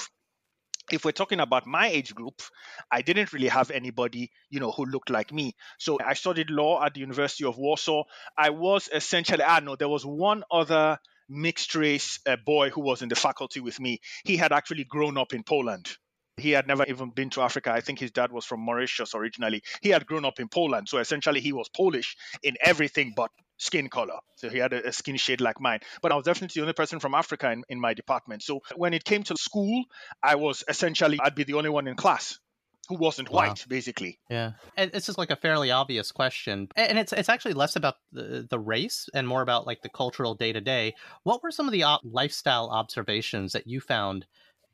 If 0.92 1.04
we're 1.04 1.12
talking 1.12 1.40
about 1.40 1.66
my 1.66 1.86
age 1.86 2.14
group, 2.14 2.42
I 2.90 3.02
didn't 3.02 3.32
really 3.32 3.48
have 3.48 3.70
anybody, 3.70 4.30
you 4.50 4.58
know, 4.58 4.72
who 4.72 4.84
looked 4.86 5.08
like 5.08 5.32
me. 5.32 5.54
So 5.78 5.98
I 6.04 6.14
studied 6.14 6.50
law 6.50 6.84
at 6.84 6.94
the 6.94 7.00
University 7.00 7.44
of 7.44 7.58
Warsaw. 7.58 8.04
I 8.36 8.50
was 8.50 8.88
essentially, 8.92 9.44
ah, 9.46 9.60
no, 9.60 9.76
there 9.76 9.88
was 9.88 10.04
one 10.04 10.42
other 10.50 10.98
mixed 11.28 11.76
race 11.76 12.18
uh, 12.26 12.36
boy 12.44 12.70
who 12.70 12.80
was 12.80 13.02
in 13.02 13.08
the 13.08 13.14
faculty 13.14 13.60
with 13.60 13.78
me. 13.78 14.00
He 14.24 14.36
had 14.36 14.52
actually 14.52 14.84
grown 14.84 15.16
up 15.16 15.32
in 15.32 15.44
Poland. 15.44 15.88
He 16.40 16.50
had 16.50 16.66
never 16.66 16.84
even 16.86 17.10
been 17.10 17.30
to 17.30 17.42
Africa. 17.42 17.72
I 17.72 17.80
think 17.80 17.98
his 17.98 18.10
dad 18.10 18.32
was 18.32 18.44
from 18.44 18.60
Mauritius 18.60 19.14
originally. 19.14 19.62
He 19.82 19.90
had 19.90 20.06
grown 20.06 20.24
up 20.24 20.40
in 20.40 20.48
Poland. 20.48 20.88
So 20.88 20.98
essentially, 20.98 21.40
he 21.40 21.52
was 21.52 21.68
Polish 21.68 22.16
in 22.42 22.56
everything 22.60 23.12
but 23.14 23.30
skin 23.58 23.88
color. 23.88 24.18
So 24.36 24.48
he 24.48 24.58
had 24.58 24.72
a, 24.72 24.92
skin 24.92 25.16
shade 25.16 25.40
like 25.40 25.60
mine. 25.60 25.80
But 26.02 26.12
I 26.12 26.16
was 26.16 26.24
definitely 26.24 26.58
the 26.58 26.62
only 26.62 26.72
person 26.72 26.98
from 26.98 27.14
Africa 27.14 27.50
in, 27.52 27.62
in 27.68 27.80
my 27.80 27.94
department. 27.94 28.42
So 28.42 28.60
when 28.74 28.94
it 28.94 29.04
came 29.04 29.22
to 29.24 29.36
school, 29.36 29.84
I 30.22 30.36
was 30.36 30.64
essentially, 30.66 31.18
I'd 31.22 31.34
be 31.34 31.44
the 31.44 31.54
only 31.54 31.70
one 31.70 31.86
in 31.86 31.94
class 31.94 32.38
who 32.88 32.96
wasn't 32.96 33.30
Wow. 33.30 33.48
white, 33.48 33.64
basically. 33.68 34.18
Yeah, 34.28 34.52
and 34.76 34.90
it's 34.94 35.06
just 35.06 35.18
like 35.18 35.30
a 35.30 35.36
fairly 35.36 35.70
obvious 35.70 36.10
question, 36.10 36.68
and 36.74 36.98
it's 36.98 37.12
it's 37.12 37.28
actually 37.28 37.54
less 37.54 37.76
about 37.76 37.94
the 38.10 38.48
the 38.50 38.58
race 38.58 39.08
and 39.14 39.28
more 39.28 39.42
about 39.42 39.64
like 39.64 39.80
the 39.82 39.88
cultural 39.88 40.34
day 40.34 40.52
to 40.52 40.60
day. 40.60 40.94
What 41.22 41.40
were 41.40 41.52
some 41.52 41.66
of 41.68 41.72
the 41.72 41.84
op- 41.84 42.00
lifestyle 42.02 42.68
observations 42.68 43.52
that 43.52 43.68
you 43.68 43.80
found 43.80 44.26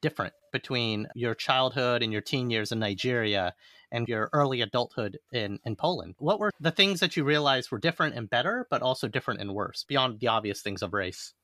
different 0.06 0.34
between 0.52 1.08
your 1.16 1.34
childhood 1.34 2.00
and 2.00 2.12
your 2.12 2.22
teen 2.22 2.48
years 2.48 2.70
in 2.70 2.78
Nigeria 2.78 3.52
and 3.90 4.06
your 4.06 4.30
early 4.32 4.60
adulthood 4.60 5.18
in 5.32 5.58
in 5.64 5.74
Poland? 5.74 6.14
What 6.18 6.38
were 6.38 6.52
the 6.60 6.70
things 6.70 7.00
that 7.00 7.16
you 7.16 7.24
realized 7.24 7.72
were 7.72 7.80
different 7.80 8.14
and 8.14 8.30
better, 8.30 8.68
but 8.70 8.82
also 8.82 9.08
different 9.08 9.40
and 9.40 9.52
worse 9.52 9.84
beyond 9.88 10.20
the 10.20 10.28
obvious 10.28 10.62
things 10.62 10.82
of 10.82 10.92
race? 10.92 11.34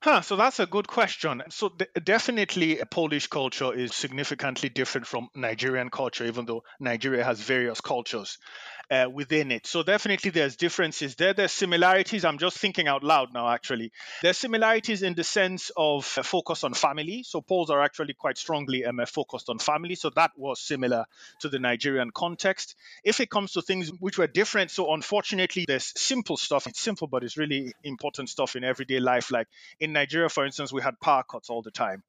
Huh, 0.00 0.20
so 0.20 0.36
that's 0.36 0.60
a 0.60 0.66
good 0.66 0.86
question. 0.86 1.42
So 1.50 1.68
de- 1.70 2.00
definitely, 2.00 2.80
Polish 2.90 3.26
culture 3.26 3.72
is 3.74 3.94
significantly 3.94 4.68
different 4.68 5.06
from 5.06 5.28
Nigerian 5.34 5.90
culture, 5.90 6.24
even 6.26 6.44
though 6.46 6.62
Nigeria 6.78 7.24
has 7.24 7.40
various 7.40 7.80
cultures 7.80 8.38
uh, 8.90 9.06
within 9.12 9.50
it. 9.50 9.66
So 9.66 9.82
definitely, 9.82 10.30
there's 10.30 10.56
differences 10.56 11.16
there. 11.16 11.34
There's 11.34 11.52
similarities. 11.52 12.24
I'm 12.24 12.38
just 12.38 12.58
thinking 12.58 12.86
out 12.88 13.02
loud 13.02 13.32
now. 13.34 13.48
Actually, 13.48 13.90
there's 14.22 14.38
similarities 14.38 15.02
in 15.02 15.14
the 15.14 15.24
sense 15.24 15.70
of 15.76 16.04
focus 16.04 16.62
on 16.62 16.74
family. 16.74 17.22
So 17.24 17.40
Poles 17.40 17.70
are 17.70 17.82
actually 17.82 18.14
quite 18.14 18.38
strongly 18.38 18.84
um, 18.84 19.00
focused 19.06 19.48
on 19.48 19.58
family. 19.58 19.94
So 19.96 20.10
that 20.10 20.30
was 20.36 20.60
similar 20.60 21.06
to 21.40 21.48
the 21.48 21.58
Nigerian 21.58 22.10
context. 22.12 22.76
If 23.02 23.20
it 23.20 23.30
comes 23.30 23.52
to 23.52 23.62
things 23.62 23.90
which 23.98 24.18
were 24.18 24.26
different, 24.28 24.70
so 24.70 24.92
unfortunately, 24.94 25.64
there's 25.66 25.92
simple 25.96 26.36
stuff. 26.36 26.66
It's 26.66 26.80
simple, 26.80 27.08
but 27.08 27.24
it's 27.24 27.36
really 27.36 27.72
important 27.82 28.28
stuff 28.28 28.54
in 28.56 28.62
everyday 28.62 29.00
life. 29.00 29.30
Like 29.32 29.48
in 29.86 29.92
Nigeria, 29.92 30.28
for 30.28 30.44
instance, 30.44 30.72
we 30.72 30.82
had 30.82 30.94
power 31.00 31.22
cuts 31.30 31.48
all 31.48 31.62
the 31.62 31.70
time. 31.70 32.02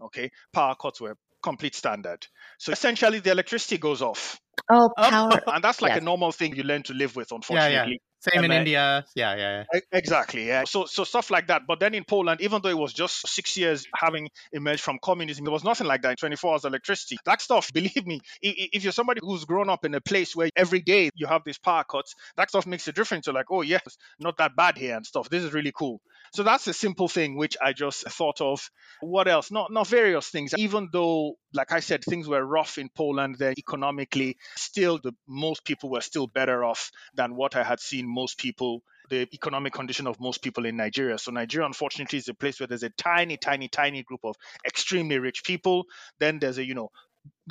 Okay, 0.00 0.30
power 0.52 0.74
cuts 0.80 1.00
were 1.00 1.16
complete 1.42 1.74
standard. 1.74 2.26
So 2.58 2.72
essentially, 2.72 3.18
the 3.20 3.30
electricity 3.30 3.76
goes 3.78 4.00
off, 4.02 4.40
Oh, 4.70 4.88
Oh. 4.96 5.10
power. 5.10 5.40
and 5.48 5.62
that's 5.62 5.82
like 5.82 5.90
Yes. 5.92 6.00
a 6.00 6.04
normal 6.04 6.32
thing 6.32 6.56
you 6.56 6.62
learn 6.62 6.82
to 6.84 6.94
live 6.94 7.14
with. 7.16 7.28
yeah. 7.30 7.36
Unfortunately, 7.36 8.00
Same 8.32 8.44
in 8.44 8.52
India. 8.52 9.04
Yeah, 9.14 9.36
yeah, 9.36 9.64
yeah. 9.72 9.80
Exactly, 9.92 10.46
yeah. 10.46 10.64
So, 10.64 10.86
so 10.86 11.04
stuff 11.04 11.30
like 11.30 11.48
that. 11.48 11.62
But 11.66 11.80
then 11.80 11.94
in 11.94 12.04
Poland, 12.04 12.40
even 12.40 12.62
though 12.62 12.70
it 12.70 12.78
was 12.78 12.92
just 12.94 13.28
six 13.28 13.56
years 13.56 13.86
having 13.94 14.28
emerged 14.52 14.80
from 14.82 14.98
communism, 15.02 15.44
there 15.44 15.52
was 15.52 15.64
nothing 15.64 15.86
like 15.86 16.02
that. 16.02 16.10
in 16.10 16.16
24 16.16 16.52
hours 16.52 16.64
electricity. 16.64 17.18
That 17.26 17.42
stuff, 17.42 17.70
believe 17.74 18.06
me, 18.06 18.20
if 18.40 18.82
you're 18.82 18.92
somebody 18.92 19.20
who's 19.22 19.44
grown 19.44 19.68
up 19.68 19.84
in 19.84 19.94
a 19.94 20.00
place 20.00 20.34
where 20.34 20.48
every 20.56 20.80
day 20.80 21.10
you 21.14 21.26
have 21.26 21.42
these 21.44 21.58
power 21.58 21.84
cuts, 21.84 22.14
that 22.36 22.48
stuff 22.48 22.66
makes 22.66 22.88
a 22.88 22.92
difference. 22.92 23.26
You're 23.26 23.34
like, 23.34 23.50
oh 23.50 23.62
yes, 23.62 23.82
not 24.18 24.38
that 24.38 24.56
bad 24.56 24.78
here 24.78 24.96
and 24.96 25.04
stuff. 25.04 25.28
This 25.28 25.44
is 25.44 25.52
really 25.52 25.72
cool. 25.72 26.00
So 26.32 26.42
that's 26.42 26.66
a 26.66 26.72
simple 26.74 27.08
thing 27.08 27.36
which 27.36 27.56
I 27.62 27.72
just 27.72 28.08
thought 28.10 28.40
of. 28.40 28.68
What 29.00 29.28
else? 29.28 29.50
Not 29.52 29.72
not 29.72 29.86
various 29.86 30.28
things. 30.28 30.52
Even 30.56 30.88
though, 30.92 31.36
like 31.52 31.72
I 31.72 31.80
said, 31.80 32.02
things 32.02 32.26
were 32.26 32.44
rough 32.44 32.78
in 32.78 32.88
Poland 32.88 33.36
there 33.38 33.54
economically, 33.56 34.36
still 34.56 34.98
the 34.98 35.12
most 35.28 35.64
people 35.64 35.90
were 35.90 36.00
still 36.00 36.26
better 36.26 36.64
off 36.64 36.90
than 37.14 37.36
what 37.36 37.54
I 37.54 37.62
had 37.62 37.80
seen 37.80 38.08
most 38.14 38.38
people 38.38 38.82
the 39.10 39.28
economic 39.34 39.74
condition 39.74 40.06
of 40.06 40.18
most 40.18 40.42
people 40.42 40.64
in 40.64 40.76
Nigeria. 40.78 41.18
So 41.18 41.30
Nigeria, 41.30 41.66
unfortunately, 41.66 42.18
is 42.18 42.28
a 42.28 42.34
place 42.34 42.58
where 42.58 42.66
there's 42.66 42.82
a 42.84 42.88
tiny, 42.90 43.36
tiny, 43.36 43.68
tiny 43.68 44.02
group 44.02 44.20
of 44.24 44.34
extremely 44.66 45.18
rich 45.18 45.44
people. 45.44 45.84
Then 46.18 46.38
there's 46.38 46.56
a, 46.56 46.64
you 46.64 46.74
know, 46.74 46.88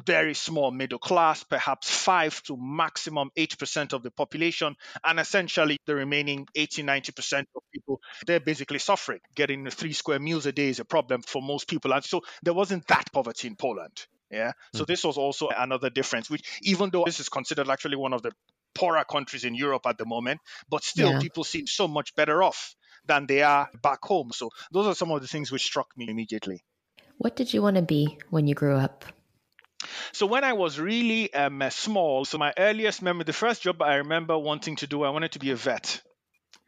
very 0.06 0.34
small 0.34 0.72
middle 0.72 1.00
class, 1.00 1.44
perhaps 1.44 1.90
five 1.90 2.42
to 2.44 2.58
maximum 2.58 3.30
8% 3.36 3.94
of 3.94 4.02
the 4.04 4.12
population. 4.12 4.76
And 5.04 5.20
essentially, 5.20 5.78
the 5.86 5.96
remaining 5.96 6.48
80, 6.56 6.84
90% 6.84 7.48
of 7.56 7.62
people, 7.74 8.00
they're 8.26 8.40
basically 8.40 8.80
suffering. 8.80 9.20
Getting 9.36 9.70
three 9.70 9.94
square 9.94 10.20
meals 10.20 10.46
a 10.46 10.52
day 10.52 10.70
is 10.70 10.80
a 10.80 10.86
problem 10.86 11.22
for 11.22 11.42
most 11.42 11.68
people. 11.68 11.94
And 11.94 12.04
so 12.04 12.22
there 12.42 12.54
wasn't 12.54 12.88
that 12.88 13.12
poverty 13.14 13.48
in 13.48 13.56
Poland. 13.56 14.08
Yeah. 14.32 14.54
So 14.74 14.84
Mhm. 14.84 14.86
this 14.86 15.04
was 15.04 15.18
also 15.18 15.50
another 15.50 15.92
difference, 15.92 16.30
which 16.30 16.60
even 16.64 16.90
though 16.90 17.04
this 17.06 17.20
is 17.20 17.30
considered 17.30 17.70
actually 17.70 17.98
one 17.98 18.14
of 18.14 18.24
the 18.24 18.32
poorer 18.74 19.04
countries 19.04 19.44
in 19.44 19.56
Europe 19.56 19.86
at 19.86 19.98
the 19.98 20.06
moment, 20.06 20.42
but 20.70 20.84
still 20.84 21.12
Yeah. 21.12 21.20
people 21.20 21.44
seem 21.44 21.68
so 21.68 21.88
much 21.88 22.16
better 22.16 22.44
off 22.44 22.76
than 23.06 23.28
they 23.28 23.42
are 23.44 23.70
back 23.82 24.04
home. 24.04 24.32
So 24.32 24.50
those 24.72 24.88
are 24.88 24.96
some 24.96 25.12
of 25.12 25.22
the 25.22 25.28
things 25.28 25.52
which 25.52 25.64
struck 25.64 25.88
me 25.98 26.10
immediately. 26.10 26.64
What 27.18 27.36
did 27.36 27.54
you 27.54 27.62
want 27.62 27.76
to 27.76 27.82
be 27.82 28.18
when 28.30 28.48
you 28.48 28.56
grew 28.56 28.76
up? 28.76 29.06
So 30.14 30.26
when 30.26 30.44
I 30.44 30.54
was 30.54 30.80
really 30.80 31.34
um, 31.34 31.64
small, 31.70 32.26
so 32.26 32.38
my 32.38 32.54
earliest 32.58 33.02
memory, 33.02 33.26
the 33.26 33.34
first 33.34 33.64
job 33.64 33.82
I 33.82 33.96
remember 33.96 34.38
wanting 34.38 34.78
to 34.78 34.88
do, 34.88 35.04
I 35.04 35.10
wanted 35.10 35.34
to 35.34 35.40
be 35.40 35.52
a 35.52 35.56
vet. 35.56 36.02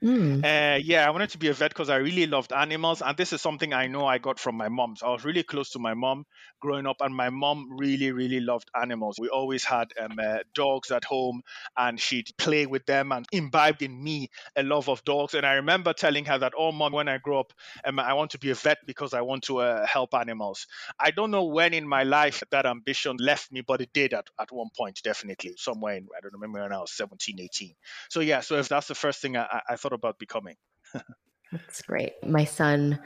Mm. 0.03 0.45
Uh, 0.45 0.77
yeah, 0.83 1.07
I 1.07 1.09
wanted 1.09 1.31
to 1.31 1.39
be 1.39 1.47
a 1.47 1.53
vet 1.53 1.71
because 1.71 1.89
I 1.89 1.95
really 1.95 2.27
loved 2.27 2.53
animals, 2.53 3.01
and 3.01 3.17
this 3.17 3.33
is 3.33 3.41
something 3.41 3.73
I 3.73 3.87
know 3.87 4.05
I 4.05 4.19
got 4.19 4.39
from 4.39 4.55
my 4.55 4.69
mom. 4.69 4.95
So 4.95 5.07
I 5.07 5.11
was 5.11 5.25
really 5.25 5.41
close 5.41 5.71
to 5.71 5.79
my 5.79 5.95
mom 5.95 6.25
growing 6.61 6.85
up, 6.85 6.97
and 6.99 7.15
my 7.15 7.31
mom 7.31 7.75
really, 7.77 8.11
really 8.11 8.39
loved 8.39 8.69
animals. 8.79 9.17
We 9.19 9.27
always 9.29 9.63
had 9.63 9.87
um, 9.99 10.19
uh, 10.19 10.39
dogs 10.53 10.91
at 10.91 11.03
home, 11.03 11.41
and 11.77 11.99
she'd 11.99 12.29
play 12.37 12.67
with 12.67 12.85
them 12.85 13.11
and 13.11 13.25
imbibed 13.31 13.81
in 13.81 14.03
me 14.03 14.29
a 14.55 14.61
love 14.61 14.87
of 14.87 15.03
dogs. 15.03 15.33
And 15.33 15.47
I 15.47 15.53
remember 15.53 15.93
telling 15.93 16.25
her 16.25 16.37
that, 16.37 16.53
"Oh, 16.55 16.71
mom, 16.71 16.91
when 16.93 17.07
I 17.07 17.17
grow 17.17 17.39
up, 17.39 17.51
um, 17.83 17.97
I 17.99 18.13
want 18.13 18.31
to 18.31 18.37
be 18.37 18.51
a 18.51 18.55
vet 18.55 18.77
because 18.85 19.13
I 19.15 19.21
want 19.21 19.45
to 19.45 19.59
uh, 19.59 19.87
help 19.87 20.13
animals." 20.13 20.67
I 20.99 21.11
don't 21.11 21.31
know 21.31 21.45
when 21.45 21.73
in 21.73 21.87
my 21.87 22.03
life 22.03 22.43
that 22.51 22.65
ambition 22.65 23.17
left 23.17 23.51
me, 23.51 23.61
but 23.61 23.81
it 23.81 23.93
did 23.93 24.13
at, 24.13 24.27
at 24.39 24.51
one 24.51 24.69
point, 24.75 25.01
definitely, 25.03 25.55
somewhere 25.57 25.95
in 25.95 26.07
I 26.15 26.21
don't 26.21 26.33
remember 26.33 26.61
when 26.61 26.71
I 26.73 26.79
was 26.79 26.91
17, 26.91 27.39
18. 27.39 27.75
So 28.09 28.19
yeah, 28.19 28.41
so 28.41 28.57
if 28.57 28.69
that's 28.69 28.87
the 28.87 28.95
first 28.95 29.21
thing 29.21 29.37
I, 29.37 29.61
I 29.69 29.75
thought 29.85 29.93
about 29.93 30.17
becoming. 30.17 30.55
That's 31.51 31.83
great. 31.83 32.13
My 32.25 32.45
son, 32.45 32.99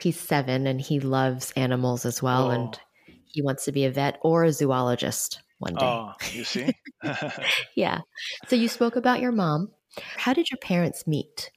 he's 0.00 0.18
seven 0.18 0.66
and 0.66 0.80
he 0.80 0.98
loves 0.98 1.52
animals 1.56 2.06
as 2.06 2.22
well. 2.22 2.46
Oh. 2.46 2.50
And 2.50 2.80
he 3.26 3.42
wants 3.42 3.66
to 3.66 3.72
be 3.72 3.84
a 3.84 3.90
vet 3.90 4.18
or 4.22 4.44
a 4.44 4.52
zoologist 4.52 5.40
one 5.58 5.74
day. 5.74 5.84
Oh, 5.84 6.12
you 6.32 6.44
see? 6.44 6.72
yeah. 7.76 8.00
So 8.48 8.56
you 8.56 8.68
spoke 8.68 8.96
about 8.96 9.20
your 9.20 9.32
mom. 9.32 9.72
How 10.16 10.32
did 10.32 10.50
your 10.50 10.58
parents 10.58 11.06
meet? 11.06 11.50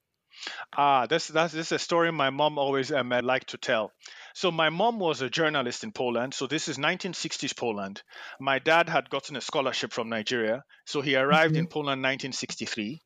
Ah, 0.77 1.07
this, 1.07 1.27
that's, 1.27 1.53
this 1.53 1.67
is 1.67 1.71
a 1.71 1.79
story 1.79 2.11
my 2.11 2.29
mom 2.29 2.59
always 2.59 2.91
um, 2.91 3.09
liked 3.09 3.51
to 3.51 3.57
tell. 3.57 3.93
So 4.33 4.51
my 4.51 4.69
mom 4.69 4.99
was 4.99 5.21
a 5.21 5.29
journalist 5.29 5.85
in 5.85 5.93
Poland. 5.93 6.33
So 6.33 6.47
this 6.47 6.67
is 6.67 6.77
1960s 6.77 7.55
Poland. 7.55 8.03
My 8.41 8.59
dad 8.59 8.89
had 8.89 9.09
gotten 9.09 9.37
a 9.37 9.41
scholarship 9.41 9.93
from 9.93 10.09
Nigeria. 10.09 10.65
So 10.85 10.99
he 10.99 11.15
arrived 11.15 11.53
mm-hmm. 11.53 11.59
in 11.61 11.67
Poland 11.67 12.03
1963 12.03 13.01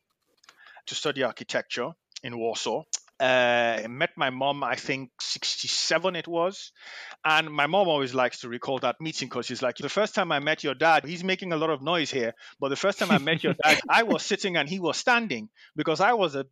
to 0.87 0.95
study 0.95 1.23
architecture 1.23 1.91
in 2.23 2.37
Warsaw. 2.37 2.83
Uh, 3.19 3.85
met 3.89 4.11
my 4.15 4.29
mom, 4.29 4.63
I 4.63 4.75
think 4.75 5.09
67 5.19 6.15
it 6.15 6.27
was. 6.27 6.71
And 7.25 7.49
my 7.49 7.67
mom 7.67 7.89
always 7.89 8.13
likes 8.13 8.41
to 8.41 8.49
recall 8.49 8.79
that 8.79 9.01
meeting 9.01 9.27
because 9.27 9.45
she's 9.45 9.61
like, 9.61 9.75
the 9.75 9.89
first 9.89 10.15
time 10.15 10.31
I 10.31 10.39
met 10.39 10.63
your 10.63 10.73
dad, 10.73 11.03
he's 11.05 11.23
making 11.23 11.51
a 11.51 11.57
lot 11.57 11.69
of 11.69 11.81
noise 11.81 12.09
here. 12.09 12.33
But 12.61 12.69
the 12.69 12.77
first 12.77 12.97
time 12.97 13.11
I 13.11 13.17
met 13.17 13.43
your 13.43 13.55
dad, 13.61 13.81
I 13.89 14.03
was 14.03 14.23
sitting 14.23 14.55
and 14.55 14.69
he 14.69 14.79
was 14.79 14.95
standing 14.97 15.49
because 15.75 15.99
I 15.99 16.13
was 16.13 16.35
a 16.35 16.45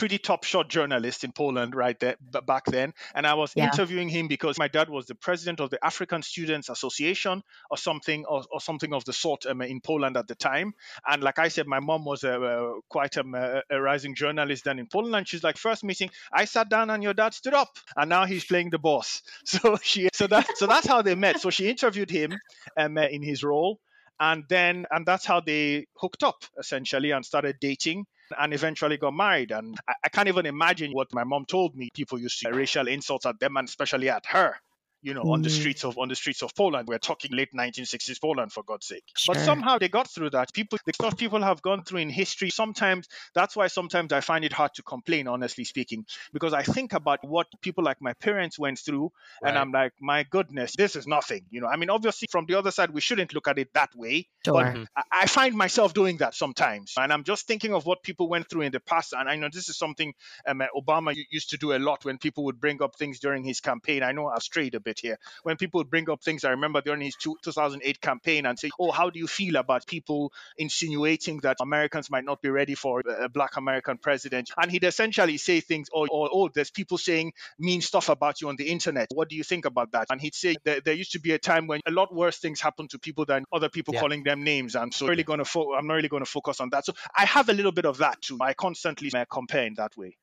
pretty 0.00 0.16
top 0.16 0.44
shot 0.44 0.70
journalist 0.70 1.24
in 1.24 1.30
Poland 1.30 1.74
right 1.74 2.00
there 2.00 2.16
back 2.46 2.64
then. 2.64 2.94
And 3.14 3.26
I 3.26 3.34
was 3.34 3.52
yeah. 3.54 3.66
interviewing 3.66 4.08
him 4.08 4.28
because 4.28 4.58
my 4.58 4.66
dad 4.66 4.88
was 4.88 5.04
the 5.04 5.14
president 5.14 5.60
of 5.60 5.68
the 5.68 5.78
African 5.84 6.22
Students 6.22 6.70
Association 6.70 7.42
or 7.70 7.76
something 7.76 8.24
or, 8.24 8.42
or 8.50 8.62
something 8.62 8.94
of 8.94 9.04
the 9.04 9.12
sort 9.12 9.44
um, 9.44 9.60
in 9.60 9.82
Poland 9.82 10.16
at 10.16 10.26
the 10.26 10.34
time. 10.34 10.72
And 11.06 11.22
like 11.22 11.38
I 11.38 11.48
said, 11.48 11.66
my 11.66 11.80
mom 11.80 12.06
was 12.06 12.24
a, 12.24 12.72
quite 12.88 13.18
a, 13.18 13.62
a, 13.70 13.78
rising 13.78 14.14
journalist 14.14 14.64
then 14.64 14.78
in 14.78 14.86
Poland. 14.86 15.14
And 15.14 15.28
she's 15.28 15.44
like, 15.44 15.58
first 15.58 15.84
meeting, 15.84 16.08
I 16.32 16.46
sat 16.46 16.70
down 16.70 16.88
and 16.88 17.02
your 17.02 17.12
dad 17.12 17.34
stood 17.34 17.52
up, 17.52 17.68
and 17.94 18.08
now 18.08 18.24
he's 18.24 18.46
playing 18.46 18.70
the 18.70 18.78
boss. 18.78 19.20
So 19.44 19.76
she, 19.82 20.08
so 20.14 20.26
that, 20.28 20.56
so 20.56 20.66
that's 20.66 20.86
how 20.86 21.02
they 21.02 21.14
met. 21.14 21.40
So 21.40 21.50
she 21.50 21.68
interviewed 21.68 22.10
him 22.10 22.32
um, 22.78 22.96
in 22.96 23.22
his 23.22 23.44
role 23.44 23.80
and 24.18 24.44
then 24.48 24.86
and 24.90 25.04
that's 25.04 25.26
how 25.26 25.40
they 25.40 25.86
hooked 25.96 26.22
up 26.22 26.44
essentially 26.58 27.10
and 27.10 27.24
started 27.24 27.56
dating 27.60 28.06
and 28.38 28.54
eventually 28.54 28.96
got 28.96 29.14
married. 29.14 29.50
And 29.52 29.76
I, 29.88 29.94
I 30.04 30.08
can't 30.08 30.28
even 30.28 30.46
imagine 30.46 30.92
what 30.92 31.08
my 31.12 31.24
mom 31.24 31.44
told 31.46 31.74
me. 31.76 31.90
People 31.94 32.18
used 32.18 32.40
to 32.40 32.50
racial 32.50 32.88
insults 32.88 33.26
at 33.26 33.40
them 33.40 33.56
and 33.56 33.68
especially 33.68 34.08
at 34.08 34.26
her 34.26 34.56
you 35.02 35.14
know, 35.14 35.22
mm. 35.22 35.32
on 35.32 35.42
the 35.42 35.48
mm. 35.48 35.58
streets 35.58 35.84
of 35.84 35.98
on 35.98 36.08
the 36.08 36.14
streets 36.14 36.42
of 36.42 36.54
Poland. 36.54 36.88
We're 36.88 36.98
talking 36.98 37.32
late 37.32 37.50
1960s 37.54 38.20
Poland, 38.20 38.52
for 38.52 38.62
God's 38.62 38.86
sake. 38.86 39.04
Sure. 39.16 39.34
But 39.34 39.42
somehow 39.42 39.78
they 39.78 39.88
got 39.88 40.08
through 40.10 40.30
that. 40.30 40.52
People, 40.52 40.78
the 40.84 40.92
stuff 40.92 41.16
people 41.16 41.42
have 41.42 41.62
gone 41.62 41.84
through 41.84 42.00
in 42.00 42.10
history. 42.10 42.50
Sometimes 42.50 43.08
that's 43.34 43.56
why 43.56 43.68
sometimes 43.68 44.12
I 44.12 44.20
find 44.20 44.44
it 44.44 44.52
hard 44.52 44.74
to 44.74 44.82
complain, 44.82 45.28
honestly 45.28 45.64
speaking, 45.64 46.04
because 46.32 46.52
I 46.52 46.62
think 46.62 46.92
about 46.92 47.24
what 47.26 47.46
people 47.60 47.84
like 47.84 48.00
my 48.00 48.12
parents 48.14 48.58
went 48.58 48.78
through, 48.78 49.12
right. 49.42 49.50
and 49.50 49.58
I'm 49.58 49.72
like, 49.72 49.92
my 50.00 50.24
goodness, 50.24 50.74
this 50.76 50.96
is 50.96 51.06
nothing. 51.06 51.44
You 51.50 51.60
know, 51.60 51.66
I 51.66 51.76
mean, 51.76 51.90
obviously 51.90 52.28
from 52.30 52.46
the 52.46 52.54
other 52.54 52.70
side, 52.70 52.90
we 52.90 53.00
shouldn't 53.00 53.34
look 53.34 53.48
at 53.48 53.58
it 53.58 53.72
that 53.74 53.90
way. 53.94 54.28
Sure. 54.44 54.54
But 54.54 54.66
mm-hmm. 54.74 54.84
I 55.12 55.26
find 55.26 55.54
myself 55.54 55.94
doing 55.94 56.18
that 56.18 56.34
sometimes, 56.34 56.94
and 56.96 57.12
I'm 57.12 57.24
just 57.24 57.46
thinking 57.46 57.74
of 57.74 57.86
what 57.86 58.02
people 58.02 58.28
went 58.28 58.48
through 58.50 58.62
in 58.62 58.72
the 58.72 58.80
past. 58.80 59.12
And 59.12 59.28
I 59.28 59.36
know 59.36 59.48
this 59.52 59.68
is 59.68 59.78
something 59.78 60.12
um, 60.46 60.62
Obama 60.76 61.14
used 61.30 61.50
to 61.50 61.58
do 61.58 61.72
a 61.72 61.78
lot 61.78 62.04
when 62.04 62.18
people 62.18 62.44
would 62.44 62.60
bring 62.60 62.82
up 62.82 62.96
things 62.96 63.20
during 63.20 63.44
his 63.44 63.60
campaign. 63.60 64.02
I 64.02 64.12
know 64.12 64.26
I've 64.26 64.42
strayed 64.42 64.74
a 64.74 64.80
bit 64.80 64.89
here 64.98 65.18
when 65.42 65.56
people 65.56 65.70
people 65.70 65.88
bring 65.88 66.10
up 66.10 66.22
things. 66.22 66.44
I 66.44 66.50
remember 66.50 66.80
during 66.80 67.00
his 67.00 67.16
2008 67.16 68.00
campaign 68.00 68.46
and 68.46 68.58
say, 68.58 68.70
"Oh, 68.78 68.90
how 68.90 69.10
do 69.10 69.18
you 69.18 69.26
feel 69.26 69.56
about 69.56 69.86
people 69.86 70.32
insinuating 70.58 71.40
that 71.40 71.58
Americans 71.60 72.10
might 72.10 72.24
not 72.24 72.42
be 72.42 72.50
ready 72.50 72.74
for 72.74 73.00
a 73.00 73.28
black 73.28 73.56
American 73.56 73.98
president?" 73.98 74.50
And 74.56 74.70
he'd 74.70 74.84
essentially 74.84 75.36
say 75.36 75.60
things, 75.60 75.88
"Oh, 75.94 76.06
oh, 76.10 76.28
oh 76.32 76.48
there's 76.48 76.70
people 76.70 76.98
saying 76.98 77.32
mean 77.58 77.80
stuff 77.80 78.08
about 78.08 78.40
you 78.40 78.48
on 78.48 78.56
the 78.56 78.68
internet. 78.68 79.08
What 79.14 79.28
do 79.28 79.36
you 79.36 79.44
think 79.44 79.64
about 79.64 79.92
that?" 79.92 80.08
And 80.10 80.20
he'd 80.20 80.34
say 80.34 80.56
there, 80.64 80.80
there 80.80 80.94
used 80.94 81.12
to 81.12 81.20
be 81.20 81.32
a 81.32 81.38
time 81.38 81.66
when 81.66 81.80
a 81.86 81.90
lot 81.90 82.14
worse 82.14 82.38
things 82.38 82.60
happened 82.60 82.90
to 82.90 82.98
people 82.98 83.24
than 83.24 83.44
other 83.52 83.68
people 83.68 83.94
yeah. 83.94 84.00
calling 84.00 84.24
them 84.24 84.42
names. 84.42 84.74
And 84.74 84.92
so, 84.92 85.06
really 85.06 85.24
going 85.24 85.38
to 85.38 85.44
fo- 85.44 85.74
I'm 85.74 85.86
not 85.86 85.94
really 85.94 86.08
going 86.08 86.24
to 86.24 86.30
focus 86.30 86.60
on 86.60 86.70
that. 86.70 86.84
So, 86.84 86.94
I 87.16 87.24
have 87.26 87.48
a 87.48 87.52
little 87.52 87.72
bit 87.72 87.86
of 87.86 87.98
that 87.98 88.22
too. 88.22 88.38
I 88.40 88.54
constantly 88.54 89.10
uh, 89.14 89.24
compare 89.30 89.66
in 89.66 89.74
that 89.74 89.96
way. 89.96 90.16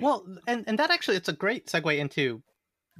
Well, 0.00 0.26
and 0.46 0.64
and 0.66 0.78
that 0.78 0.90
actually 0.90 1.16
it's 1.16 1.28
a 1.28 1.32
great 1.32 1.66
segue 1.66 1.98
into 1.98 2.42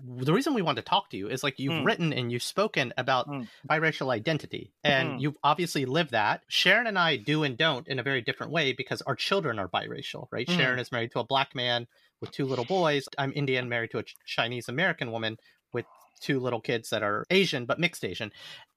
the 0.05 0.33
reason 0.33 0.53
we 0.53 0.63
want 0.63 0.77
to 0.77 0.83
talk 0.83 1.11
to 1.11 1.17
you 1.17 1.29
is 1.29 1.43
like 1.43 1.59
you've 1.59 1.73
mm. 1.73 1.85
written 1.85 2.13
and 2.13 2.31
you've 2.31 2.43
spoken 2.43 2.93
about 2.99 3.29
mm. 3.29 3.49
biracial 3.69 4.13
identity 4.13 4.73
and 4.85 5.13
mm. 5.13 5.21
you've 5.21 5.37
obviously 5.43 5.87
lived 5.87 6.11
that. 6.11 6.43
Sharon 6.49 6.87
and 6.87 6.99
I 6.99 7.17
do 7.17 7.45
and 7.45 7.57
don't 7.57 7.89
in 7.89 7.99
a 7.99 8.03
very 8.03 8.21
different 8.21 8.53
way 8.53 8.73
because 8.73 9.01
our 9.03 9.17
children 9.17 9.59
are 9.59 9.69
biracial, 9.69 10.27
right? 10.31 10.47
Mm. 10.47 10.57
Sharon 10.57 10.79
is 10.79 10.93
married 10.93 11.13
to 11.13 11.21
a 11.21 11.25
black 11.25 11.55
man 11.55 11.87
with 12.21 12.31
two 12.31 12.45
little 12.45 12.65
boys. 12.65 13.09
I'm 13.17 13.33
Indian, 13.35 13.69
married 13.69 13.91
to 13.93 13.99
a 13.99 14.05
Chinese 14.27 14.69
American 14.69 15.13
woman 15.13 15.39
with 15.73 15.87
two 16.21 16.41
little 16.41 16.61
kids 16.61 16.91
that 16.91 17.03
are 17.03 17.25
Asian 17.31 17.65
but 17.65 17.81
mixed 17.81 18.05
Asian. 18.05 18.33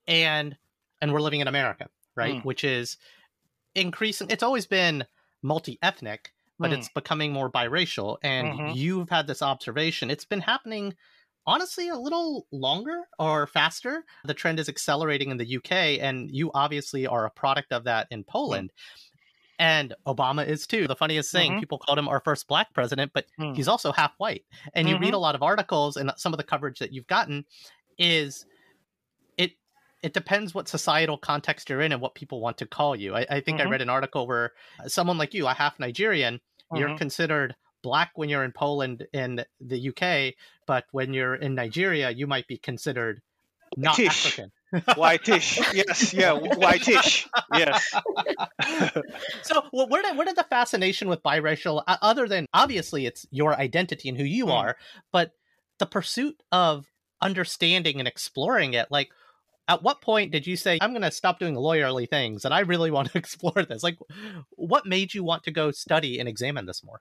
And 0.07 0.55
and 1.01 1.11
we're 1.13 1.21
living 1.21 1.41
in 1.41 1.47
America, 1.47 1.89
right? 2.15 2.35
Mm. 2.35 2.45
Which 2.45 2.63
is 2.63 2.97
increasing 3.75 4.27
it's 4.29 4.43
always 4.43 4.65
been 4.65 5.05
multi-ethnic 5.41 6.31
but 6.59 6.71
mm. 6.71 6.77
it's 6.77 6.89
becoming 6.89 7.31
more 7.31 7.49
biracial. 7.49 8.17
And 8.21 8.47
mm-hmm. 8.47 8.71
you've 8.75 9.09
had 9.09 9.27
this 9.27 9.41
observation. 9.41 10.11
It's 10.11 10.25
been 10.25 10.41
happening 10.41 10.93
honestly 11.45 11.89
a 11.89 11.95
little 11.95 12.45
longer 12.51 13.01
or 13.17 13.47
faster. 13.47 14.03
The 14.25 14.33
trend 14.33 14.59
is 14.59 14.69
accelerating 14.69 15.31
in 15.31 15.37
the 15.37 15.57
UK, 15.57 15.99
and 15.99 16.29
you 16.29 16.51
obviously 16.53 17.07
are 17.07 17.25
a 17.25 17.31
product 17.31 17.71
of 17.71 17.85
that 17.85 18.07
in 18.11 18.23
Poland. 18.23 18.71
Mm. 18.71 19.05
And 19.61 19.93
Obama 20.07 20.47
is 20.47 20.67
too. 20.67 20.87
The 20.87 20.95
funniest 20.95 21.31
thing, 21.31 21.51
mm-hmm. 21.51 21.59
people 21.59 21.79
called 21.79 21.99
him 21.99 22.07
our 22.07 22.21
first 22.21 22.47
black 22.47 22.73
president, 22.73 23.11
but 23.13 23.25
mm. 23.39 23.55
he's 23.55 23.67
also 23.67 23.91
half 23.91 24.13
white. 24.17 24.43
And 24.73 24.87
you 24.87 24.95
mm-hmm. 24.95 25.05
read 25.05 25.13
a 25.13 25.17
lot 25.17 25.35
of 25.35 25.43
articles, 25.43 25.97
and 25.97 26.11
some 26.17 26.33
of 26.33 26.37
the 26.37 26.43
coverage 26.43 26.79
that 26.79 26.93
you've 26.93 27.07
gotten 27.07 27.45
is 27.97 28.45
it 30.01 30.13
depends 30.13 30.53
what 30.53 30.67
societal 30.67 31.17
context 31.17 31.69
you're 31.69 31.81
in 31.81 31.91
and 31.91 32.01
what 32.01 32.15
people 32.15 32.39
want 32.39 32.57
to 32.59 32.65
call 32.65 32.95
you. 32.95 33.15
I, 33.15 33.25
I 33.29 33.39
think 33.41 33.59
mm-hmm. 33.59 33.67
I 33.67 33.71
read 33.71 33.81
an 33.81 33.89
article 33.89 34.27
where 34.27 34.53
someone 34.87 35.17
like 35.17 35.33
you, 35.33 35.47
a 35.47 35.53
half 35.53 35.79
Nigerian, 35.79 36.39
Mm-hmm. 36.71 36.81
You're 36.81 36.97
considered 36.97 37.55
black 37.81 38.11
when 38.15 38.29
you're 38.29 38.43
in 38.43 38.51
Poland 38.51 39.07
in 39.13 39.43
the 39.59 39.89
UK, 39.89 40.35
but 40.67 40.85
when 40.91 41.13
you're 41.13 41.35
in 41.35 41.55
Nigeria, 41.55 42.11
you 42.11 42.27
might 42.27 42.47
be 42.47 42.57
considered 42.57 43.21
not 43.77 43.95
Tish. 43.95 44.25
African. 44.25 44.51
whitish, 44.97 45.59
yes, 45.73 46.13
yeah, 46.13 46.33
whitish, 46.33 47.27
yes. 47.55 47.91
so, 49.41 49.63
well, 49.73 49.87
where 49.87 50.03
did 50.03 50.15
where 50.15 50.25
did 50.25 50.35
the 50.35 50.45
fascination 50.47 51.07
with 51.07 51.23
biracial, 51.23 51.81
uh, 51.87 51.97
other 52.03 52.27
than 52.27 52.45
obviously 52.53 53.07
it's 53.07 53.25
your 53.31 53.55
identity 53.55 54.09
and 54.09 54.17
who 54.17 54.23
you 54.23 54.45
mm. 54.45 54.53
are, 54.53 54.77
but 55.11 55.31
the 55.79 55.87
pursuit 55.87 56.43
of 56.51 56.85
understanding 57.19 57.97
and 57.97 58.07
exploring 58.07 58.75
it, 58.75 58.87
like 58.91 59.09
at 59.69 59.81
what 59.81 60.01
point 60.01 60.31
did 60.31 60.45
you 60.45 60.57
say 60.57 60.77
i'm 60.81 60.91
going 60.91 61.01
to 61.01 61.11
stop 61.11 61.39
doing 61.39 61.55
lawyerly 61.55 62.09
things 62.09 62.43
and 62.43 62.53
i 62.53 62.59
really 62.59 62.91
want 62.97 63.11
to 63.11 63.17
explore 63.17 63.65
this 63.67 63.83
like 63.83 63.97
what 64.51 64.85
made 64.85 65.13
you 65.13 65.23
want 65.23 65.43
to 65.43 65.51
go 65.51 65.71
study 65.71 66.19
and 66.19 66.27
examine 66.27 66.65
this 66.65 66.83
more 66.83 66.99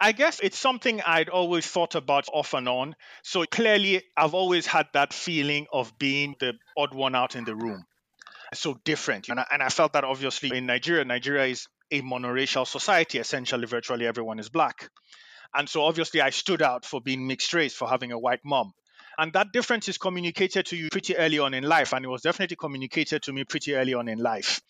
I 0.00 0.12
guess 0.12 0.40
it's 0.40 0.58
something 0.58 1.00
I'd 1.00 1.28
always 1.28 1.66
thought 1.66 1.94
about 1.94 2.26
off 2.32 2.54
and 2.54 2.68
on. 2.68 2.96
So 3.22 3.44
clearly, 3.44 4.02
I've 4.16 4.34
always 4.34 4.66
had 4.66 4.88
that 4.94 5.12
feeling 5.12 5.66
of 5.72 5.96
being 5.98 6.34
the 6.40 6.54
odd 6.76 6.94
one 6.94 7.14
out 7.14 7.36
in 7.36 7.44
the 7.44 7.54
room. 7.54 7.84
So 8.52 8.80
different. 8.84 9.28
And 9.28 9.38
I, 9.38 9.46
and 9.52 9.62
I 9.62 9.68
felt 9.68 9.92
that 9.92 10.04
obviously 10.04 10.56
in 10.56 10.66
Nigeria, 10.66 11.04
Nigeria 11.04 11.46
is 11.46 11.68
a 11.90 12.02
monoracial 12.02 12.66
society. 12.66 13.18
Essentially, 13.18 13.66
virtually 13.66 14.06
everyone 14.06 14.40
is 14.40 14.48
black. 14.48 14.90
And 15.54 15.68
so 15.68 15.82
obviously, 15.82 16.20
I 16.20 16.30
stood 16.30 16.62
out 16.62 16.84
for 16.84 17.00
being 17.00 17.26
mixed 17.26 17.52
race, 17.54 17.74
for 17.74 17.88
having 17.88 18.12
a 18.12 18.18
white 18.18 18.40
mom. 18.44 18.72
And 19.20 19.34
that 19.34 19.52
difference 19.52 19.86
is 19.90 19.98
communicated 19.98 20.64
to 20.66 20.76
you 20.76 20.88
pretty 20.88 21.14
early 21.14 21.38
on 21.38 21.52
in 21.52 21.62
life. 21.62 21.92
And 21.92 22.02
it 22.02 22.08
was 22.08 22.22
definitely 22.22 22.56
communicated 22.56 23.22
to 23.24 23.34
me 23.34 23.44
pretty 23.44 23.74
early 23.74 23.92
on 23.92 24.08
in 24.08 24.18
life. 24.18 24.62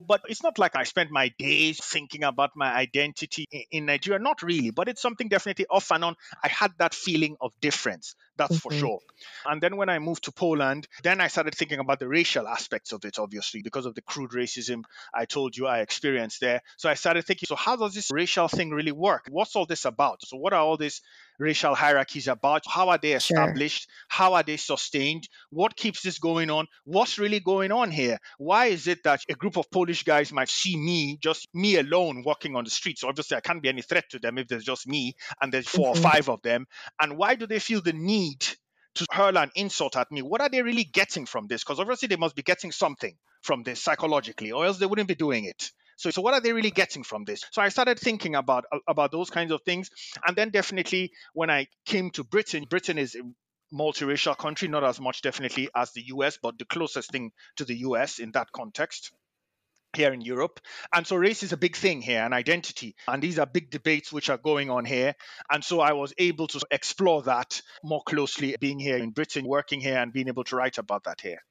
But 0.00 0.22
it's 0.30 0.42
not 0.42 0.58
like 0.58 0.76
I 0.76 0.84
spent 0.84 1.10
my 1.10 1.28
days 1.38 1.78
thinking 1.84 2.24
about 2.24 2.52
my 2.56 2.72
identity 2.72 3.46
in 3.70 3.84
Nigeria. 3.84 4.18
Not 4.18 4.42
really, 4.42 4.70
but 4.70 4.88
it's 4.88 5.02
something 5.02 5.28
definitely 5.28 5.66
off 5.68 5.90
and 5.90 6.04
on. 6.04 6.16
I 6.42 6.48
had 6.48 6.72
that 6.78 6.94
feeling 6.94 7.36
of 7.38 7.52
difference, 7.60 8.14
that's 8.38 8.56
mm-hmm. 8.56 8.68
for 8.68 8.72
sure. 8.72 8.98
And 9.44 9.60
then 9.60 9.76
when 9.76 9.90
I 9.90 9.98
moved 9.98 10.24
to 10.24 10.32
Poland, 10.32 10.88
then 11.02 11.20
I 11.20 11.26
started 11.26 11.54
thinking 11.54 11.80
about 11.80 11.98
the 11.98 12.08
racial 12.08 12.48
aspects 12.48 12.92
of 12.92 13.04
it, 13.04 13.18
obviously, 13.18 13.60
because 13.60 13.84
of 13.84 13.94
the 13.94 14.02
crude 14.02 14.30
racism 14.30 14.84
I 15.12 15.26
told 15.26 15.54
you 15.54 15.66
I 15.66 15.80
experienced 15.80 16.40
there. 16.40 16.62
So 16.78 16.88
I 16.88 16.94
started 16.94 17.26
thinking, 17.26 17.48
so 17.48 17.56
how 17.56 17.76
does 17.76 17.92
this 17.92 18.10
racial 18.10 18.48
thing 18.48 18.70
really 18.70 18.92
work? 18.92 19.26
What's 19.28 19.54
all 19.54 19.66
this 19.66 19.84
about? 19.84 20.24
So, 20.24 20.38
what 20.38 20.54
are 20.54 20.60
all 20.60 20.76
these 20.78 21.02
racial 21.38 21.74
hierarchies 21.74 22.28
about? 22.28 22.64
How 22.66 22.88
are 22.88 22.98
they 22.98 23.12
established? 23.12 23.82
Sure. 23.82 23.94
How 24.08 24.34
are 24.34 24.42
they 24.42 24.56
sustained? 24.56 25.28
What 25.50 25.76
keeps 25.76 26.02
this 26.02 26.18
going 26.18 26.50
on? 26.50 26.66
What's 26.84 27.18
really 27.18 27.40
going 27.40 27.72
on 27.72 27.90
here? 27.90 28.18
Why 28.38 28.66
is 28.66 28.86
it 28.86 29.02
that 29.04 29.22
a 29.28 29.34
group 29.34 29.56
of 29.56 29.70
Polish 29.70 30.02
guys 30.04 30.32
might 30.32 30.48
see 30.48 30.76
me, 30.76 31.18
just 31.22 31.48
me 31.54 31.76
alone, 31.76 32.22
walking 32.24 32.56
on 32.56 32.64
the 32.64 32.70
streets? 32.70 33.00
So 33.02 33.08
obviously, 33.08 33.36
I 33.36 33.40
can't 33.40 33.62
be 33.62 33.68
any 33.68 33.82
threat 33.82 34.04
to 34.10 34.18
them 34.18 34.38
if 34.38 34.48
there's 34.48 34.64
just 34.64 34.86
me 34.86 35.14
and 35.40 35.52
there's 35.52 35.68
4 35.68 35.94
mm-hmm. 35.94 35.98
or 35.98 36.10
five 36.10 36.28
of 36.28 36.42
them. 36.42 36.66
And 37.00 37.16
why 37.16 37.34
do 37.34 37.46
they 37.46 37.58
feel 37.58 37.80
the 37.80 37.92
need? 37.92 38.44
To 38.94 39.06
hurl 39.12 39.38
an 39.38 39.52
insult 39.54 39.96
at 39.96 40.10
me. 40.10 40.22
What 40.22 40.40
are 40.40 40.48
they 40.48 40.60
really 40.60 40.82
getting 40.82 41.24
from 41.24 41.46
this? 41.46 41.62
Because 41.62 41.78
obviously 41.78 42.08
they 42.08 42.16
must 42.16 42.34
be 42.34 42.42
getting 42.42 42.72
something 42.72 43.14
from 43.42 43.62
this 43.62 43.80
psychologically, 43.80 44.50
or 44.50 44.66
else 44.66 44.78
they 44.78 44.86
wouldn't 44.86 45.06
be 45.06 45.14
doing 45.14 45.44
it. 45.44 45.70
So, 45.98 46.10
so 46.10 46.22
what 46.22 46.32
are 46.32 46.40
they 46.40 46.52
really 46.52 46.70
getting 46.70 47.02
from 47.02 47.24
this? 47.24 47.44
So 47.50 47.60
I 47.60 47.70
started 47.70 47.98
thinking 47.98 48.36
about 48.36 48.64
about 48.86 49.10
those 49.10 49.30
kinds 49.30 49.50
of 49.50 49.62
things, 49.62 49.90
and 50.24 50.36
then 50.36 50.50
definitely 50.50 51.10
when 51.34 51.50
I 51.50 51.66
came 51.84 52.10
to 52.12 52.24
Britain, 52.24 52.66
Britain 52.70 52.98
is 52.98 53.16
a 53.16 53.22
multiracial 53.74 54.38
country, 54.38 54.68
not 54.68 54.84
as 54.84 55.00
much 55.00 55.22
definitely 55.22 55.68
as 55.74 55.92
the 55.92 56.04
US, 56.14 56.38
but 56.40 56.56
the 56.56 56.64
closest 56.64 57.10
thing 57.10 57.32
to 57.56 57.64
the 57.64 57.78
US 57.78 58.20
in 58.20 58.30
that 58.32 58.52
context 58.52 59.10
here 59.96 60.12
in 60.12 60.20
Europe. 60.20 60.60
And 60.94 61.04
so 61.04 61.16
race 61.16 61.42
is 61.42 61.52
a 61.52 61.56
big 61.56 61.74
thing 61.74 62.00
here 62.00 62.22
and 62.22 62.32
identity. 62.32 62.94
And 63.08 63.20
these 63.20 63.38
are 63.40 63.46
big 63.46 63.70
debates 63.70 64.12
which 64.12 64.30
are 64.30 64.38
going 64.38 64.70
on 64.70 64.84
here. 64.84 65.14
And 65.50 65.64
so 65.64 65.80
I 65.80 65.94
was 65.94 66.14
able 66.16 66.46
to 66.48 66.60
explore 66.70 67.22
that 67.22 67.60
more 67.82 68.02
closely 68.06 68.54
being 68.60 68.78
here 68.78 68.98
in 68.98 69.10
Britain, 69.10 69.46
working 69.46 69.80
here, 69.80 69.98
and 69.98 70.12
being 70.12 70.28
able 70.28 70.44
to 70.44 70.56
write 70.56 70.78
about 70.78 71.04
that 71.04 71.20
here. 71.20 71.42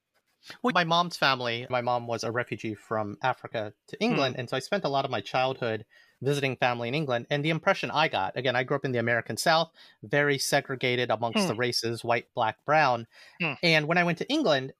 Well, 0.61 0.73
my 0.73 0.83
mom's 0.83 1.17
family, 1.17 1.67
my 1.69 1.81
mom 1.81 2.07
was 2.07 2.23
a 2.23 2.31
refugee 2.31 2.75
from 2.75 3.17
Africa 3.21 3.73
to 3.87 4.01
England. 4.01 4.35
Mm. 4.35 4.39
And 4.39 4.49
so 4.49 4.57
I 4.57 4.59
spent 4.59 4.85
a 4.85 4.89
lot 4.89 5.05
of 5.05 5.11
my 5.11 5.21
childhood 5.21 5.85
visiting 6.21 6.55
family 6.55 6.87
in 6.87 6.95
England. 6.95 7.27
And 7.29 7.43
the 7.43 7.49
impression 7.49 7.91
I 7.91 8.07
got 8.07 8.37
again, 8.37 8.55
I 8.55 8.63
grew 8.63 8.77
up 8.77 8.85
in 8.85 8.91
the 8.91 8.99
American 8.99 9.37
South, 9.37 9.71
very 10.03 10.37
segregated 10.37 11.11
amongst 11.11 11.39
mm. 11.39 11.47
the 11.47 11.53
hmm. 11.53 11.59
races 11.59 12.03
white, 12.03 12.27
black, 12.35 12.57
brown. 12.65 13.07
Mm. 13.41 13.57
And 13.63 13.87
when 13.87 13.97
I 13.97 14.03
went 14.03 14.17
to 14.19 14.29
England, 14.29 14.73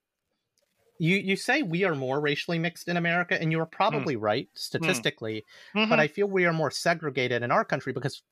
you, 0.98 1.16
you 1.16 1.36
say 1.36 1.62
we 1.62 1.84
are 1.84 1.94
more 1.94 2.20
racially 2.20 2.58
mixed 2.58 2.88
in 2.88 2.96
America, 2.96 3.40
and 3.40 3.52
you're 3.52 3.64
hmm. 3.66 3.76
probably 3.76 4.16
right 4.16 4.48
statistically, 4.54 5.44
mm-hmm. 5.74 5.88
but 5.88 6.00
I 6.00 6.08
feel 6.08 6.26
we 6.26 6.44
are 6.44 6.52
more 6.52 6.72
segregated 6.72 7.42
in 7.42 7.52
our 7.52 7.64
country 7.64 7.92
because, 7.92 8.22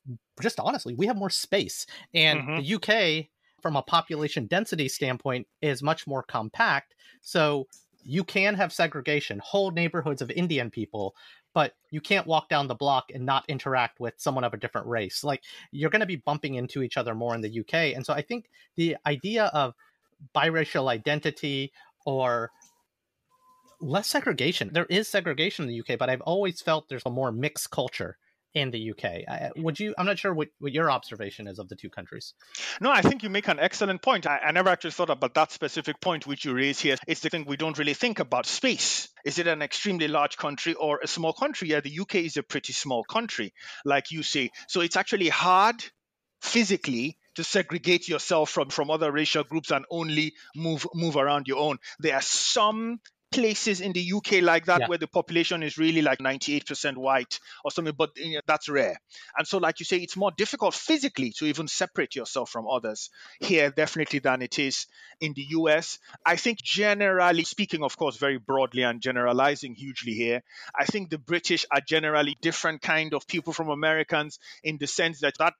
just 0.42 0.58
honestly, 0.58 0.94
we 0.94 1.06
have 1.06 1.16
more 1.16 1.30
space. 1.30 1.86
And 2.12 2.40
mm-hmm. 2.40 2.56
the 2.60 3.20
UK 3.22 3.26
from 3.66 3.74
a 3.74 3.82
population 3.82 4.46
density 4.46 4.86
standpoint 4.86 5.44
is 5.60 5.82
much 5.82 6.06
more 6.06 6.22
compact. 6.22 6.94
So 7.20 7.66
you 8.04 8.22
can 8.22 8.54
have 8.54 8.72
segregation, 8.72 9.40
whole 9.42 9.72
neighborhoods 9.72 10.22
of 10.22 10.30
Indian 10.30 10.70
people, 10.70 11.16
but 11.52 11.72
you 11.90 12.00
can't 12.00 12.28
walk 12.28 12.48
down 12.48 12.68
the 12.68 12.76
block 12.76 13.06
and 13.12 13.26
not 13.26 13.44
interact 13.48 13.98
with 13.98 14.14
someone 14.18 14.44
of 14.44 14.54
a 14.54 14.56
different 14.56 14.86
race. 14.86 15.24
Like 15.24 15.42
you're 15.72 15.90
going 15.90 15.98
to 15.98 16.06
be 16.06 16.14
bumping 16.14 16.54
into 16.54 16.80
each 16.80 16.96
other 16.96 17.12
more 17.12 17.34
in 17.34 17.40
the 17.40 17.58
UK. 17.58 17.96
And 17.96 18.06
so 18.06 18.14
I 18.14 18.22
think 18.22 18.48
the 18.76 18.96
idea 19.04 19.46
of 19.46 19.74
biracial 20.32 20.88
identity 20.88 21.72
or 22.04 22.52
less 23.80 24.06
segregation, 24.06 24.70
there 24.72 24.86
is 24.86 25.08
segregation 25.08 25.64
in 25.64 25.72
the 25.72 25.80
UK, 25.80 25.98
but 25.98 26.08
I've 26.08 26.20
always 26.20 26.60
felt 26.60 26.88
there's 26.88 27.02
a 27.04 27.10
more 27.10 27.32
mixed 27.32 27.72
culture 27.72 28.16
in 28.56 28.70
the 28.70 28.90
UK. 28.90 29.52
would 29.56 29.78
you? 29.78 29.94
I'm 29.98 30.06
not 30.06 30.18
sure 30.18 30.32
what, 30.32 30.48
what 30.60 30.72
your 30.72 30.90
observation 30.90 31.46
is 31.46 31.58
of 31.58 31.68
the 31.68 31.76
two 31.76 31.90
countries. 31.90 32.32
No, 32.80 32.90
I 32.90 33.02
think 33.02 33.22
you 33.22 33.28
make 33.28 33.48
an 33.48 33.60
excellent 33.60 34.00
point. 34.00 34.26
I, 34.26 34.38
I 34.38 34.52
never 34.52 34.70
actually 34.70 34.92
thought 34.92 35.10
about 35.10 35.34
that 35.34 35.52
specific 35.52 36.00
point 36.00 36.26
which 36.26 36.46
you 36.46 36.54
raise 36.54 36.80
here. 36.80 36.96
It's 37.06 37.20
the 37.20 37.28
thing 37.28 37.44
we 37.46 37.58
don't 37.58 37.78
really 37.78 37.92
think 37.92 38.18
about 38.18 38.46
space. 38.46 39.10
Is 39.26 39.38
it 39.38 39.46
an 39.46 39.60
extremely 39.60 40.08
large 40.08 40.38
country 40.38 40.72
or 40.72 41.00
a 41.02 41.06
small 41.06 41.34
country? 41.34 41.68
Yeah, 41.68 41.80
the 41.80 42.00
UK 42.00 42.14
is 42.16 42.38
a 42.38 42.42
pretty 42.42 42.72
small 42.72 43.04
country, 43.04 43.52
like 43.84 44.10
you 44.10 44.22
say. 44.22 44.50
So 44.68 44.80
it's 44.80 44.96
actually 44.96 45.28
hard 45.28 45.76
physically 46.40 47.18
to 47.34 47.44
segregate 47.44 48.08
yourself 48.08 48.48
from 48.48 48.70
from 48.70 48.90
other 48.90 49.12
racial 49.12 49.44
groups 49.44 49.70
and 49.70 49.84
only 49.90 50.32
move 50.54 50.86
move 50.94 51.16
around 51.16 51.46
your 51.46 51.58
own. 51.58 51.76
There 51.98 52.14
are 52.14 52.22
some 52.22 53.00
places 53.36 53.82
in 53.82 53.92
the 53.92 54.12
UK 54.14 54.40
like 54.40 54.64
that 54.64 54.80
yeah. 54.80 54.88
where 54.88 54.96
the 54.96 55.06
population 55.06 55.62
is 55.62 55.76
really 55.76 56.00
like 56.00 56.20
98% 56.20 56.96
white 56.96 57.38
or 57.64 57.70
something, 57.70 57.94
but 57.96 58.16
you 58.16 58.34
know, 58.34 58.40
that's 58.46 58.66
rare. 58.68 58.98
And 59.36 59.46
so, 59.46 59.58
like 59.58 59.78
you 59.78 59.84
say, 59.84 59.98
it's 59.98 60.16
more 60.16 60.32
difficult 60.34 60.72
physically 60.72 61.32
to 61.32 61.44
even 61.44 61.68
separate 61.68 62.16
yourself 62.16 62.48
from 62.48 62.66
others 62.66 63.10
here, 63.38 63.70
definitely, 63.70 64.20
than 64.20 64.40
it 64.40 64.58
is 64.58 64.86
in 65.20 65.34
the 65.34 65.44
US. 65.50 65.98
I 66.24 66.36
think, 66.36 66.62
generally 66.62 67.44
speaking, 67.44 67.82
of 67.82 67.98
course, 67.98 68.16
very 68.16 68.38
broadly 68.38 68.84
and 68.84 69.02
generalizing 69.02 69.74
hugely 69.74 70.14
here, 70.14 70.42
I 70.74 70.86
think 70.86 71.10
the 71.10 71.18
British 71.18 71.66
are 71.70 71.82
generally 71.86 72.38
different 72.40 72.80
kind 72.80 73.12
of 73.12 73.26
people 73.26 73.52
from 73.52 73.68
Americans 73.68 74.38
in 74.64 74.78
the 74.78 74.86
sense 74.86 75.20
that 75.20 75.36
that 75.38 75.52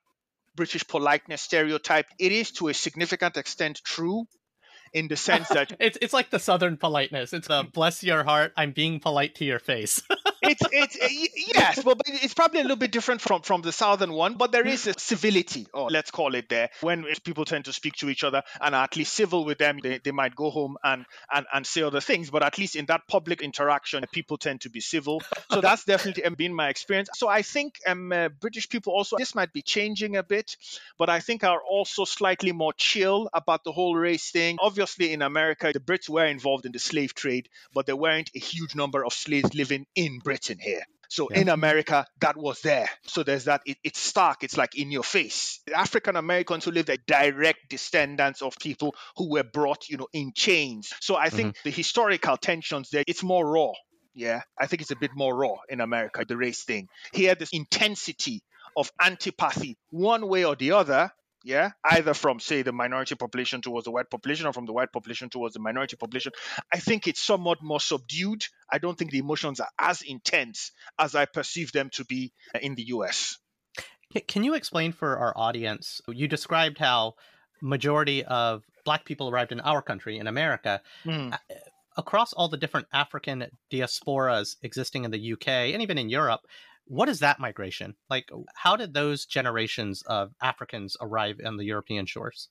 British 0.55 0.87
politeness 0.87 1.43
stereotype, 1.43 2.07
it 2.17 2.31
is 2.31 2.51
to 2.53 2.69
a 2.69 2.73
significant 2.73 3.37
extent 3.37 3.81
true 3.83 4.25
in 4.97 5.07
the 5.07 5.15
sense 5.15 5.47
that 5.49 5.73
it's 5.79 5.97
it's 6.01 6.13
like 6.13 6.29
the 6.31 6.39
southern 6.39 6.77
politeness. 6.77 7.33
It's 7.33 7.49
a 7.49 7.63
bless 7.63 8.03
your 8.03 8.23
heart, 8.23 8.53
I'm 8.57 8.71
being 8.71 8.99
polite 8.99 9.35
to 9.35 9.45
your 9.45 9.59
face. 9.59 10.01
it's 10.41 10.61
it's 10.71 10.95
uh, 10.95 11.07
yes, 11.55 11.83
well, 11.83 11.95
it's 12.05 12.33
probably 12.33 12.59
a 12.59 12.63
little 12.63 12.77
bit 12.77 12.91
different 12.91 13.21
from 13.21 13.41
from 13.41 13.61
the 13.61 13.71
southern 13.71 14.11
one, 14.13 14.35
but 14.35 14.51
there 14.51 14.65
is 14.65 14.87
a 14.87 14.93
civility, 14.97 15.67
or 15.73 15.89
let's 15.89 16.11
call 16.11 16.35
it 16.35 16.49
there, 16.49 16.69
when 16.81 17.05
people 17.23 17.45
tend 17.45 17.65
to 17.65 17.73
speak 17.73 17.95
to 17.95 18.09
each 18.09 18.23
other 18.23 18.43
and 18.61 18.75
are 18.75 18.83
at 18.83 18.95
least 18.95 19.13
civil 19.13 19.45
with 19.45 19.57
them. 19.57 19.79
They, 19.81 19.99
they 20.03 20.11
might 20.11 20.35
go 20.35 20.49
home 20.49 20.77
and, 20.83 21.05
and 21.33 21.45
and 21.53 21.65
say 21.65 21.81
other 21.81 22.01
things, 22.01 22.29
but 22.29 22.43
at 22.43 22.57
least 22.57 22.75
in 22.75 22.85
that 22.87 23.07
public 23.07 23.41
interaction, 23.41 24.05
people 24.11 24.37
tend 24.37 24.61
to 24.61 24.69
be 24.69 24.79
civil. 24.79 25.21
So 25.51 25.61
that's 25.61 25.83
definitely 25.85 26.25
um, 26.25 26.35
been 26.35 26.53
my 26.53 26.69
experience. 26.69 27.09
So 27.15 27.27
I 27.27 27.41
think 27.41 27.79
um, 27.87 28.11
uh, 28.11 28.29
British 28.29 28.69
people 28.69 28.93
also 28.93 29.17
this 29.17 29.35
might 29.35 29.53
be 29.53 29.61
changing 29.61 30.17
a 30.17 30.23
bit, 30.23 30.57
but 30.97 31.09
I 31.09 31.19
think 31.19 31.43
are 31.43 31.61
also 31.61 32.05
slightly 32.05 32.51
more 32.51 32.73
chill 32.73 33.29
about 33.33 33.63
the 33.63 33.71
whole 33.71 33.95
race 33.95 34.31
thing. 34.31 34.57
Obviously, 34.59 35.13
in 35.13 35.21
America, 35.21 35.71
the 35.73 35.79
Brits 35.79 36.09
were 36.09 36.25
involved 36.25 36.65
in 36.65 36.71
the 36.71 36.79
slave 36.79 37.13
trade, 37.13 37.49
but 37.73 37.85
there 37.85 37.95
weren't 37.95 38.31
a 38.35 38.39
huge 38.39 38.75
number 38.75 39.05
of 39.05 39.13
slaves 39.13 39.53
living 39.53 39.85
in 39.95 40.19
Britain 40.27 40.57
here. 40.59 40.83
So 41.07 41.29
yeah. 41.31 41.39
in 41.39 41.47
America, 41.47 42.05
that 42.19 42.35
was 42.35 42.59
there. 42.59 42.89
So 43.05 43.23
there's 43.23 43.45
that. 43.45 43.61
It, 43.65 43.77
it's 43.81 43.97
stark. 43.97 44.43
It's 44.43 44.57
like 44.57 44.75
in 44.75 44.91
your 44.91 45.03
face. 45.03 45.61
African 45.73 46.17
Americans 46.17 46.65
who 46.65 46.71
live 46.71 46.89
are 46.89 46.97
direct 47.07 47.69
descendants 47.69 48.41
of 48.41 48.57
people 48.59 48.93
who 49.15 49.29
were 49.29 49.45
brought, 49.45 49.87
you 49.87 49.95
know, 49.95 50.09
in 50.11 50.33
chains. 50.35 50.93
So 50.99 51.15
I 51.15 51.29
think 51.29 51.55
mm-hmm. 51.55 51.69
the 51.69 51.71
historical 51.71 52.35
tensions 52.35 52.89
there, 52.89 53.05
it's 53.07 53.23
more 53.23 53.49
raw. 53.49 53.71
Yeah, 54.13 54.41
I 54.59 54.65
think 54.65 54.81
it's 54.81 54.91
a 54.91 54.97
bit 54.97 55.11
more 55.15 55.33
raw 55.33 55.55
in 55.69 55.79
America, 55.79 56.25
the 56.27 56.35
race 56.35 56.65
thing. 56.65 56.89
Here, 57.13 57.35
this 57.35 57.51
intensity 57.53 58.41
of 58.75 58.91
antipathy, 58.99 59.77
one 59.91 60.27
way 60.27 60.43
or 60.43 60.57
the 60.57 60.73
other, 60.73 61.11
yeah? 61.47 61.71
Either 61.83 62.13
from 62.13 62.39
say 62.39 62.61
the 62.61 62.71
minority 62.71 63.15
population 63.15 63.61
towards 63.61 63.85
the 63.85 63.91
white 63.91 64.09
population 64.09 64.45
or 64.45 64.53
from 64.53 64.65
the 64.65 64.73
white 64.73 64.91
population 64.91 65.29
towards 65.29 65.53
the 65.53 65.59
minority 65.59 65.95
population. 65.95 66.31
I 66.73 66.79
think 66.79 67.07
it's 67.07 67.23
somewhat 67.23 67.59
more 67.63 67.79
subdued. 67.79 68.45
I 68.71 68.77
don't 68.77 68.97
think 68.97 69.11
the 69.11 69.19
emotions 69.19 69.59
are 69.59 69.69
as 69.79 70.01
intense 70.01 70.71
as 70.99 71.15
i 71.15 71.25
perceive 71.25 71.71
them 71.71 71.89
to 71.93 72.05
be 72.05 72.33
uh, 72.55 72.59
in 72.61 72.75
the 72.75 72.83
us 72.83 73.37
can 74.27 74.43
you 74.43 74.53
explain 74.53 74.91
for 74.91 75.17
our 75.17 75.33
audience 75.37 76.01
you 76.07 76.27
described 76.27 76.77
how 76.77 77.13
majority 77.61 78.23
of 78.23 78.63
black 78.85 79.05
people 79.05 79.29
arrived 79.29 79.51
in 79.51 79.59
our 79.59 79.81
country 79.81 80.17
in 80.17 80.27
america. 80.27 80.81
Mm. 81.05 81.37
across 81.97 82.33
all 82.33 82.47
the 82.47 82.57
different 82.57 82.87
african 82.93 83.47
diasporas 83.71 84.55
existing 84.61 85.03
in 85.05 85.11
the 85.11 85.33
uk 85.33 85.47
and 85.47 85.81
even 85.81 85.97
in 85.97 86.09
europe 86.09 86.41
what 86.87 87.09
is 87.09 87.19
that 87.19 87.39
migration 87.39 87.95
like 88.09 88.29
how 88.55 88.75
did 88.75 88.93
those 88.93 89.25
generations 89.25 90.03
of 90.07 90.31
africans 90.41 90.97
arrive 91.01 91.39
on 91.45 91.57
the 91.57 91.65
european 91.65 92.05
shores 92.05 92.49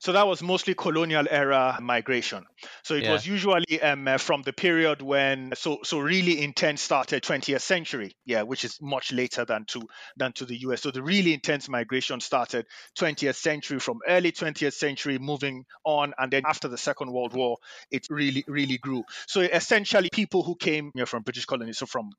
so 0.00 0.12
that 0.12 0.26
was 0.26 0.42
mostly 0.42 0.74
colonial 0.74 1.26
era 1.30 1.78
migration. 1.80 2.44
So 2.82 2.94
it 2.94 3.04
yeah. 3.04 3.12
was 3.12 3.26
usually 3.26 3.80
um, 3.80 4.08
uh, 4.08 4.18
from 4.18 4.42
the 4.42 4.52
period 4.52 5.00
when 5.00 5.52
so 5.54 5.78
so 5.84 5.98
really 6.00 6.42
intense 6.42 6.82
started 6.82 7.22
20th 7.22 7.60
century, 7.60 8.16
yeah, 8.24 8.42
which 8.42 8.64
is 8.64 8.80
much 8.80 9.12
later 9.12 9.44
than 9.44 9.64
to 9.66 9.82
than 10.16 10.32
to 10.34 10.44
the 10.44 10.56
US. 10.62 10.82
So 10.82 10.90
the 10.90 11.02
really 11.02 11.32
intense 11.34 11.68
migration 11.68 12.20
started 12.20 12.66
20th 12.98 13.36
century 13.36 13.78
from 13.78 14.00
early 14.08 14.32
20th 14.32 14.72
century 14.72 15.18
moving 15.18 15.64
on 15.84 16.14
and 16.18 16.32
then 16.32 16.42
after 16.46 16.68
the 16.68 16.78
Second 16.78 17.12
World 17.12 17.34
War 17.34 17.58
it 17.90 18.06
really 18.10 18.44
really 18.48 18.78
grew. 18.78 19.04
So 19.26 19.40
essentially 19.40 20.10
people 20.12 20.42
who 20.42 20.56
came 20.56 20.86
you 20.94 21.00
know, 21.00 21.06
from 21.06 21.22
British 21.22 21.46
colonies 21.46 21.78
so 21.78 21.86
from 21.86 22.10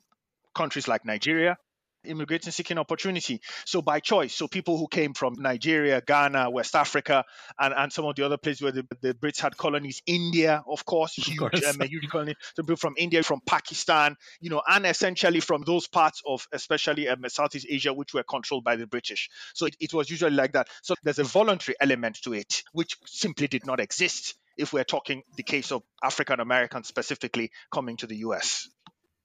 countries 0.53 0.87
like 0.87 1.05
Nigeria, 1.05 1.57
immigrating 2.03 2.51
seeking 2.51 2.77
opportunity. 2.77 3.41
So 3.65 3.81
by 3.81 3.99
choice. 3.99 4.33
So 4.33 4.47
people 4.47 4.77
who 4.77 4.87
came 4.87 5.13
from 5.13 5.35
Nigeria, 5.37 6.01
Ghana, 6.01 6.49
West 6.49 6.75
Africa, 6.75 7.23
and, 7.59 7.73
and 7.73 7.91
some 7.91 8.05
of 8.05 8.15
the 8.15 8.25
other 8.25 8.37
places 8.37 8.61
where 8.61 8.71
the, 8.71 8.87
the 9.01 9.13
Brits 9.13 9.39
had 9.39 9.57
colonies, 9.57 10.01
India, 10.05 10.63
of 10.67 10.85
course, 10.85 11.13
huge, 11.13 11.41
of 11.41 11.51
course. 11.51 11.65
Um, 11.65 11.87
huge 11.87 12.09
colony. 12.09 12.35
So 12.55 12.63
people 12.63 12.77
from 12.77 12.95
India, 12.97 13.23
from 13.23 13.41
Pakistan, 13.45 14.15
you 14.39 14.49
know, 14.49 14.61
and 14.67 14.85
essentially 14.85 15.39
from 15.39 15.63
those 15.65 15.87
parts 15.87 16.21
of 16.25 16.47
especially 16.51 17.07
um, 17.07 17.23
Southeast 17.27 17.67
Asia, 17.69 17.93
which 17.93 18.13
were 18.13 18.23
controlled 18.23 18.63
by 18.63 18.75
the 18.75 18.87
British. 18.87 19.29
So 19.53 19.65
it, 19.65 19.75
it 19.79 19.93
was 19.93 20.09
usually 20.09 20.31
like 20.35 20.53
that. 20.53 20.67
So 20.81 20.95
there's 21.03 21.19
a 21.19 21.23
voluntary 21.23 21.75
element 21.79 22.19
to 22.23 22.33
it, 22.33 22.63
which 22.73 22.97
simply 23.05 23.47
did 23.47 23.65
not 23.65 23.79
exist 23.79 24.35
if 24.57 24.73
we're 24.73 24.83
talking 24.83 25.23
the 25.37 25.43
case 25.43 25.71
of 25.71 25.81
African 26.03 26.39
Americans 26.39 26.87
specifically 26.87 27.51
coming 27.71 27.97
to 27.97 28.07
the 28.07 28.17
US. 28.17 28.67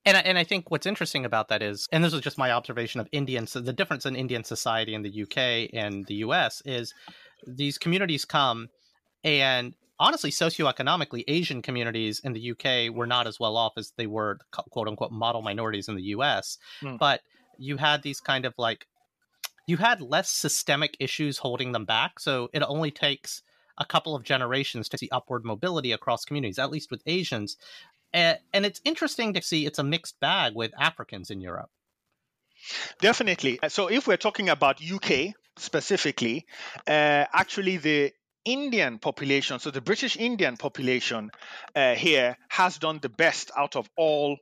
And 0.07 0.17
I, 0.17 0.21
and 0.21 0.37
I 0.37 0.43
think 0.45 0.71
what's 0.71 0.85
interesting 0.85 1.25
about 1.25 1.49
that 1.49 1.61
is, 1.61 1.87
and 1.91 2.03
this 2.03 2.13
is 2.13 2.21
just 2.21 2.37
my 2.37 2.51
observation 2.51 3.01
of 3.01 3.09
Indians, 3.11 3.53
the 3.53 3.73
difference 3.73 4.05
in 4.05 4.15
Indian 4.15 4.43
society 4.43 4.93
in 4.93 5.01
the 5.01 5.23
UK 5.23 5.69
and 5.73 6.05
the 6.07 6.15
US 6.15 6.61
is 6.65 6.93
these 7.45 7.77
communities 7.77 8.23
come 8.23 8.69
and 9.23 9.73
honestly, 9.99 10.31
socioeconomically, 10.31 11.23
Asian 11.27 11.61
communities 11.61 12.21
in 12.23 12.33
the 12.33 12.51
UK 12.51 12.95
were 12.95 13.07
not 13.07 13.27
as 13.27 13.39
well 13.39 13.57
off 13.57 13.73
as 13.77 13.91
they 13.97 14.07
were 14.07 14.39
quote 14.51 14.87
unquote 14.87 15.11
model 15.11 15.41
minorities 15.41 15.87
in 15.87 15.95
the 15.95 16.03
US. 16.03 16.57
Mm. 16.81 16.97
But 16.97 17.21
you 17.57 17.77
had 17.77 18.03
these 18.03 18.19
kind 18.19 18.45
of 18.45 18.53
like, 18.57 18.87
you 19.65 19.77
had 19.77 20.01
less 20.01 20.29
systemic 20.29 20.95
issues 20.99 21.39
holding 21.39 21.73
them 21.73 21.85
back. 21.85 22.19
So 22.19 22.49
it 22.53 22.61
only 22.61 22.91
takes 22.91 23.41
a 23.77 23.85
couple 23.85 24.15
of 24.15 24.23
generations 24.23 24.87
to 24.89 24.97
see 24.97 25.09
upward 25.11 25.43
mobility 25.45 25.91
across 25.91 26.25
communities, 26.25 26.59
at 26.59 26.71
least 26.71 26.89
with 26.89 27.01
Asians. 27.05 27.57
And, 28.13 28.37
and 28.53 28.65
it's 28.65 28.81
interesting 28.83 29.33
to 29.33 29.41
see 29.41 29.65
it's 29.65 29.79
a 29.79 29.83
mixed 29.83 30.19
bag 30.19 30.53
with 30.55 30.71
Africans 30.79 31.29
in 31.29 31.41
Europe. 31.41 31.69
Definitely. 32.99 33.59
So 33.69 33.87
if 33.87 34.07
we're 34.07 34.17
talking 34.17 34.49
about 34.49 34.81
UK 34.81 35.33
specifically, 35.57 36.45
uh, 36.87 37.25
actually 37.33 37.77
the 37.77 38.13
Indian 38.45 38.97
population, 38.97 39.59
so 39.59 39.71
the 39.71 39.81
British 39.81 40.15
Indian 40.15 40.57
population 40.57 41.31
uh, 41.75 41.95
here 41.95 42.37
has 42.49 42.77
done 42.77 42.99
the 43.01 43.09
best 43.09 43.51
out 43.57 43.75
of 43.75 43.89
all 43.97 44.37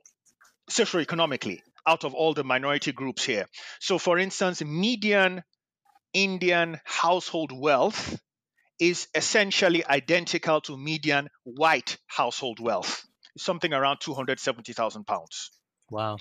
socioeconomically, 0.70 1.60
out 1.86 2.04
of 2.04 2.14
all 2.14 2.34
the 2.34 2.44
minority 2.44 2.92
groups 2.92 3.24
here. 3.24 3.46
So, 3.80 3.98
for 3.98 4.18
instance, 4.18 4.62
median 4.62 5.42
Indian 6.12 6.80
household 6.84 7.52
wealth 7.52 8.18
is 8.78 9.08
essentially 9.14 9.84
identical 9.84 10.60
to 10.62 10.76
median 10.76 11.28
white 11.44 11.98
household 12.06 12.60
wealth, 12.60 13.06
something 13.36 13.72
around 13.72 13.98
270,000 14.00 15.06
pounds. 15.06 15.50
Wow. 15.90 16.18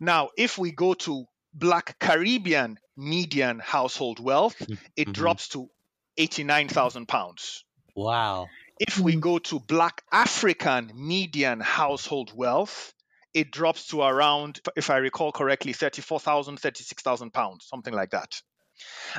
Now, 0.00 0.30
if 0.36 0.58
we 0.58 0.72
go 0.72 0.94
to 0.94 1.24
Black 1.52 1.98
Caribbean 1.98 2.78
median 2.96 3.60
household 3.60 4.18
wealth, 4.18 4.58
mm-hmm. 4.58 4.74
it 4.96 5.12
drops 5.12 5.48
to 5.50 5.68
89,000 6.16 7.06
pounds. 7.06 7.64
Wow. 7.94 8.48
If 8.80 8.98
we 8.98 9.16
go 9.16 9.38
to 9.38 9.60
Black 9.60 10.02
African 10.10 10.90
median 10.94 11.60
household 11.60 12.32
wealth, 12.34 12.92
it 13.32 13.50
drops 13.50 13.88
to 13.88 14.02
around, 14.02 14.60
if 14.76 14.90
I 14.90 14.96
recall 14.96 15.32
correctly, 15.32 15.72
34,000, 15.72 16.58
36,000 16.58 17.32
pounds, 17.32 17.66
something 17.66 17.94
like 17.94 18.10
that. 18.10 18.40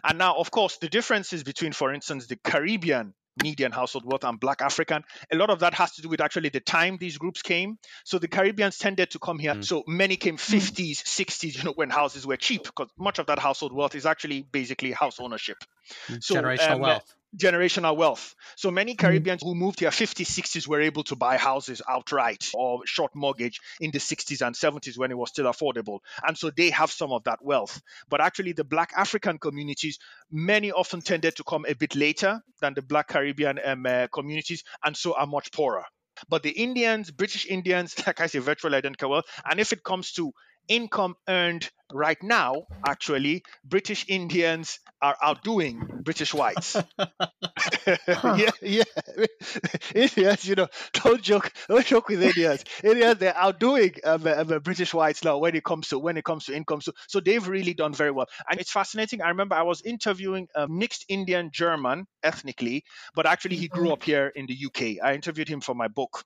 And 0.04 0.18
now, 0.18 0.36
of 0.36 0.52
course, 0.52 0.78
the 0.78 0.90
differences 0.90 1.44
between, 1.44 1.72
for 1.72 1.94
instance, 1.94 2.28
the 2.28 2.36
Caribbean 2.36 3.14
median 3.44 3.72
household 3.72 4.06
wealth 4.06 4.24
and 4.24 4.40
black 4.40 4.62
african 4.62 5.04
a 5.32 5.36
lot 5.36 5.50
of 5.50 5.60
that 5.60 5.74
has 5.74 5.92
to 5.94 6.02
do 6.02 6.10
with 6.10 6.22
actually 6.22 6.50
the 6.50 6.60
time 6.60 6.98
these 6.98 7.18
groups 7.18 7.42
came. 7.42 7.78
So 8.04 8.20
the 8.20 8.28
caribbeans 8.28 8.78
tended 8.78 9.12
to 9.12 9.20
come 9.20 9.40
here. 9.40 9.56
Mm. 9.56 9.66
so 9.66 9.84
many 9.88 10.16
came 10.16 10.38
50s 10.38 11.04
60s 11.04 11.58
you 11.58 11.64
know 11.64 11.74
when 11.74 11.90
houses 11.90 12.26
were 12.26 12.38
cheap 12.38 12.64
because 12.64 12.90
much 12.98 13.20
of 13.20 13.28
that 13.28 13.40
household 13.40 13.74
wealth 13.74 13.96
is 13.96 14.06
actually 14.06 14.42
basically 14.42 14.92
house 14.92 15.20
ownership. 15.20 15.58
So 16.20 16.36
generational 16.36 16.72
um, 16.72 16.80
wealth 16.82 17.16
generational 17.38 17.96
wealth. 17.96 18.36
So 18.56 18.72
many 18.72 18.94
mm-hmm. 18.94 19.06
Caribbeans 19.06 19.42
who 19.42 19.56
moved 19.56 19.80
here 19.80 19.90
50s, 19.90 20.26
60s 20.26 20.68
were 20.68 20.82
able 20.82 21.04
to 21.06 21.16
buy 21.16 21.38
houses 21.38 21.82
outright 21.88 22.50
or 22.54 22.86
short 22.86 23.16
mortgage 23.16 23.60
in 23.80 23.92
the 23.92 24.00
60s 24.00 24.46
and 24.46 24.56
70s 24.56 24.98
when 24.98 25.12
it 25.12 25.18
was 25.18 25.30
still 25.30 25.46
affordable. 25.46 26.00
And 26.26 26.38
so 26.38 26.50
they 26.50 26.70
have 26.72 26.92
some 26.92 27.12
of 27.12 27.24
that 27.26 27.44
wealth. 27.44 27.82
But 28.10 28.22
actually, 28.22 28.54
the 28.54 28.64
Black 28.64 28.92
African 28.96 29.38
communities, 29.38 30.00
many 30.32 30.72
often 30.72 31.02
tended 31.02 31.36
to 31.38 31.44
come 31.44 31.66
a 31.68 31.74
bit 31.74 31.96
later 31.96 32.42
than 32.62 32.74
the 32.74 32.82
Black 32.82 33.08
Caribbean 33.08 33.60
um, 33.64 33.86
uh, 33.86 34.08
communities 34.08 34.64
and 34.84 34.96
so 34.96 35.14
are 35.16 35.28
much 35.28 35.52
poorer. 35.52 35.84
But 36.30 36.44
the 36.44 36.52
Indians, 36.52 37.12
British 37.12 37.46
Indians, 37.46 37.96
like 38.08 38.22
I 38.22 38.28
say, 38.28 38.40
virtually 38.40 38.78
identical 38.78 39.10
wealth. 39.10 39.26
And 39.44 39.60
if 39.60 39.74
it 39.74 39.84
comes 39.84 40.14
to 40.14 40.32
income 40.68 41.16
earned 41.28 41.70
right 41.94 42.22
now, 42.22 42.66
actually, 42.88 43.44
British 43.64 44.06
Indians 44.08 44.80
are 45.02 45.16
outdoing 45.22 46.02
British 46.04 46.34
whites. 46.34 46.76
yeah, 47.88 48.50
yeah. 48.62 48.84
Indians, 49.96 50.46
you 50.46 50.56
know, 50.56 50.68
don't 50.94 51.22
joke, 51.22 51.52
don't 51.68 51.86
joke 51.86 52.10
with 52.10 52.24
Indians. 52.24 52.64
Indians, 52.84 53.20
they're 53.20 53.38
outdoing 53.38 53.94
um, 54.04 54.26
um, 54.26 54.60
British 54.64 54.94
whites 54.94 55.24
now 55.24 55.38
when 55.38 55.56
it 55.56 55.64
comes 55.64 55.90
to 55.90 56.00
when 56.00 56.18
it 56.18 56.24
comes 56.24 56.46
to 56.46 56.56
income. 56.56 56.82
So, 56.82 56.92
so 57.08 57.20
they've 57.20 57.48
really 57.48 57.74
done 57.74 57.94
very 57.94 58.12
well, 58.12 58.28
and 58.50 58.60
it's 58.60 58.72
fascinating. 58.72 59.22
I 59.22 59.30
remember 59.30 59.56
I 59.56 59.64
was 59.64 59.82
interviewing 59.82 60.48
a 60.56 60.68
mixed 60.68 61.06
Indian 61.10 61.50
German 61.54 62.06
ethnically, 62.24 62.84
but 63.14 63.26
actually 63.26 63.58
he 63.58 63.68
grew 63.68 63.86
mm-hmm. 63.86 63.94
up 63.94 64.04
here 64.04 64.32
in 64.36 64.48
the 64.48 64.58
UK. 64.66 65.04
I 65.04 65.14
interviewed 65.14 65.48
him 65.48 65.62
for 65.62 65.76
my 65.76 65.88
book 65.88 66.24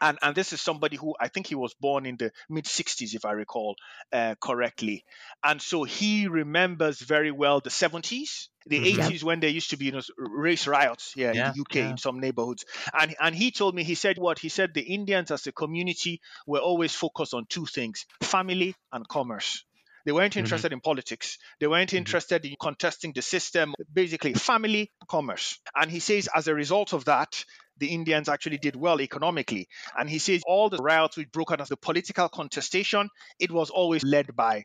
and 0.00 0.18
and 0.22 0.34
this 0.34 0.52
is 0.52 0.60
somebody 0.60 0.96
who 0.96 1.14
I 1.20 1.28
think 1.28 1.46
he 1.46 1.54
was 1.54 1.74
born 1.74 2.06
in 2.06 2.16
the 2.16 2.32
mid 2.48 2.64
60s, 2.64 3.14
if 3.14 3.24
I 3.24 3.32
recall 3.32 3.76
uh, 4.12 4.34
correctly, 4.40 5.04
and 5.44 5.60
so 5.60 5.84
he 5.84 6.28
remembers 6.28 7.00
very 7.00 7.30
well 7.30 7.60
the 7.60 7.70
70s. 7.70 8.48
The 8.66 8.78
mm-hmm. 8.78 9.00
80s 9.00 9.22
when 9.22 9.40
there 9.40 9.48
used 9.48 9.70
to 9.70 9.78
be 9.78 9.86
you 9.86 9.92
know, 9.92 10.02
race 10.18 10.66
riots 10.66 11.14
here 11.14 11.32
yeah, 11.34 11.48
in 11.48 11.54
the 11.54 11.60
UK 11.62 11.74
yeah. 11.76 11.90
in 11.90 11.96
some 11.96 12.20
neighborhoods, 12.20 12.66
and 12.92 13.14
and 13.18 13.34
he 13.34 13.50
told 13.50 13.74
me 13.74 13.84
he 13.84 13.94
said 13.94 14.18
what 14.18 14.38
he 14.38 14.50
said 14.50 14.74
the 14.74 14.82
Indians 14.82 15.30
as 15.30 15.46
a 15.46 15.52
community 15.52 16.20
were 16.46 16.58
always 16.58 16.94
focused 16.94 17.32
on 17.32 17.46
two 17.48 17.64
things: 17.64 18.04
family 18.22 18.74
and 18.92 19.08
commerce. 19.08 19.64
They 20.04 20.12
weren't 20.12 20.32
mm-hmm. 20.32 20.40
interested 20.40 20.68
mm-hmm. 20.68 20.74
in 20.74 20.80
politics. 20.80 21.38
They 21.58 21.66
weren't 21.66 21.90
mm-hmm. 21.90 21.98
interested 21.98 22.44
in 22.44 22.56
contesting 22.60 23.12
the 23.12 23.22
system, 23.22 23.74
basically, 23.92 24.34
family, 24.34 24.90
commerce. 25.08 25.58
And 25.74 25.90
he 25.90 26.00
says, 26.00 26.28
as 26.34 26.48
a 26.48 26.54
result 26.54 26.92
of 26.92 27.04
that, 27.06 27.44
the 27.80 27.88
Indians 27.88 28.28
actually 28.28 28.58
did 28.58 28.76
well 28.76 29.00
economically. 29.00 29.68
And 29.98 30.08
he 30.08 30.18
says 30.18 30.42
all 30.46 30.68
the 30.68 30.78
riots 30.78 31.16
which 31.16 31.32
broke 31.32 31.50
out 31.50 31.60
of 31.60 31.68
the 31.68 31.76
political 31.76 32.28
contestation, 32.28 33.08
it 33.38 33.50
was 33.50 33.70
always 33.70 34.04
led 34.04 34.36
by 34.36 34.64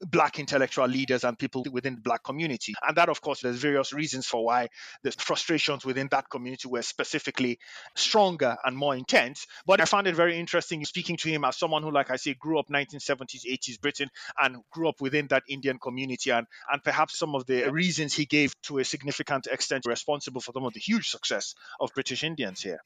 black 0.00 0.38
intellectual 0.38 0.86
leaders 0.86 1.24
and 1.24 1.38
people 1.38 1.64
within 1.70 1.96
the 1.96 2.00
black 2.00 2.22
community. 2.22 2.74
And 2.86 2.96
that 2.96 3.08
of 3.08 3.20
course 3.20 3.40
there's 3.40 3.56
various 3.56 3.92
reasons 3.92 4.26
for 4.26 4.44
why 4.44 4.68
the 5.02 5.12
frustrations 5.12 5.84
within 5.84 6.08
that 6.10 6.30
community 6.30 6.68
were 6.68 6.82
specifically 6.82 7.58
stronger 7.96 8.56
and 8.64 8.76
more 8.76 8.94
intense. 8.94 9.46
But 9.66 9.80
i 9.80 9.84
found 9.84 10.06
it 10.06 10.14
very 10.14 10.38
interesting 10.38 10.84
speaking 10.84 11.16
to 11.18 11.28
him 11.28 11.44
as 11.44 11.56
someone 11.56 11.82
who 11.82 11.90
like 11.90 12.10
i 12.10 12.16
say 12.16 12.34
grew 12.34 12.58
up 12.58 12.68
1970s 12.68 13.44
80s 13.44 13.80
britain 13.80 14.10
and 14.40 14.58
grew 14.70 14.88
up 14.88 15.00
within 15.00 15.26
that 15.28 15.42
indian 15.48 15.78
community. 15.78 16.30
And 16.30 16.46
and 16.70 16.82
perhaps 16.82 17.18
some 17.18 17.34
of 17.34 17.46
the 17.46 17.70
reasons 17.70 18.14
he 18.14 18.26
gave 18.26 18.52
to 18.62 18.78
a 18.78 18.84
significant 18.84 19.46
extent 19.46 19.86
responsible 19.86 20.40
for 20.40 20.52
some 20.52 20.64
of 20.64 20.74
the 20.74 20.80
huge 20.80 21.08
success 21.08 21.54
of 21.80 21.92
british 21.94 22.22
indians 22.22 22.62
here. 22.62 22.80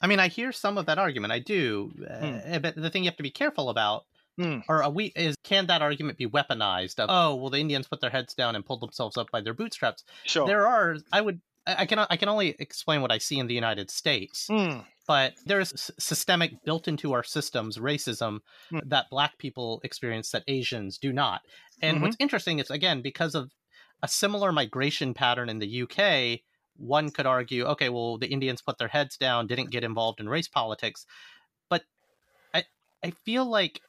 I 0.00 0.08
mean, 0.08 0.18
I 0.18 0.26
hear 0.26 0.50
some 0.50 0.78
of 0.78 0.86
that 0.86 0.98
argument. 0.98 1.32
I 1.32 1.38
do, 1.38 1.92
hmm. 1.96 2.54
uh, 2.54 2.58
but 2.58 2.74
the 2.74 2.90
thing 2.90 3.04
you 3.04 3.10
have 3.10 3.16
to 3.18 3.22
be 3.22 3.30
careful 3.30 3.68
about 3.70 4.04
Mm. 4.40 4.62
Or 4.68 4.88
we 4.90 5.12
is 5.14 5.36
can 5.44 5.66
that 5.66 5.82
argument 5.82 6.18
be 6.18 6.26
weaponized? 6.26 6.98
Of, 6.98 7.10
oh, 7.10 7.34
well, 7.36 7.50
the 7.50 7.58
Indians 7.58 7.86
put 7.86 8.00
their 8.00 8.10
heads 8.10 8.34
down 8.34 8.56
and 8.56 8.64
pulled 8.64 8.80
themselves 8.80 9.16
up 9.16 9.30
by 9.30 9.40
their 9.40 9.54
bootstraps. 9.54 10.04
Sure. 10.24 10.46
There 10.46 10.66
are. 10.66 10.96
I 11.12 11.20
would. 11.20 11.40
I 11.66 11.86
can. 11.86 11.98
I 11.98 12.16
can 12.16 12.28
only 12.28 12.56
explain 12.58 13.02
what 13.02 13.12
I 13.12 13.18
see 13.18 13.38
in 13.38 13.46
the 13.46 13.54
United 13.54 13.90
States. 13.90 14.48
Mm. 14.50 14.84
But 15.06 15.34
there 15.44 15.60
is 15.60 15.90
systemic 15.98 16.64
built 16.64 16.88
into 16.88 17.12
our 17.12 17.22
systems 17.22 17.76
racism 17.76 18.38
mm. 18.72 18.80
that 18.88 19.10
Black 19.10 19.36
people 19.38 19.80
experience 19.84 20.30
that 20.30 20.44
Asians 20.48 20.96
do 20.98 21.12
not. 21.12 21.42
And 21.82 21.96
mm-hmm. 21.96 22.04
what's 22.04 22.16
interesting 22.18 22.58
is 22.58 22.70
again 22.70 23.02
because 23.02 23.34
of 23.34 23.50
a 24.02 24.08
similar 24.08 24.50
migration 24.50 25.14
pattern 25.14 25.48
in 25.48 25.58
the 25.58 25.82
UK. 25.82 26.40
One 26.78 27.10
could 27.10 27.26
argue, 27.26 27.64
okay, 27.66 27.90
well, 27.90 28.16
the 28.16 28.28
Indians 28.28 28.62
put 28.62 28.78
their 28.78 28.88
heads 28.88 29.18
down, 29.18 29.46
didn't 29.46 29.70
get 29.70 29.84
involved 29.84 30.20
in 30.20 30.28
race 30.28 30.48
politics, 30.48 31.04
but 31.68 31.82
I 32.54 32.64
I 33.04 33.10
feel 33.10 33.44
like 33.44 33.82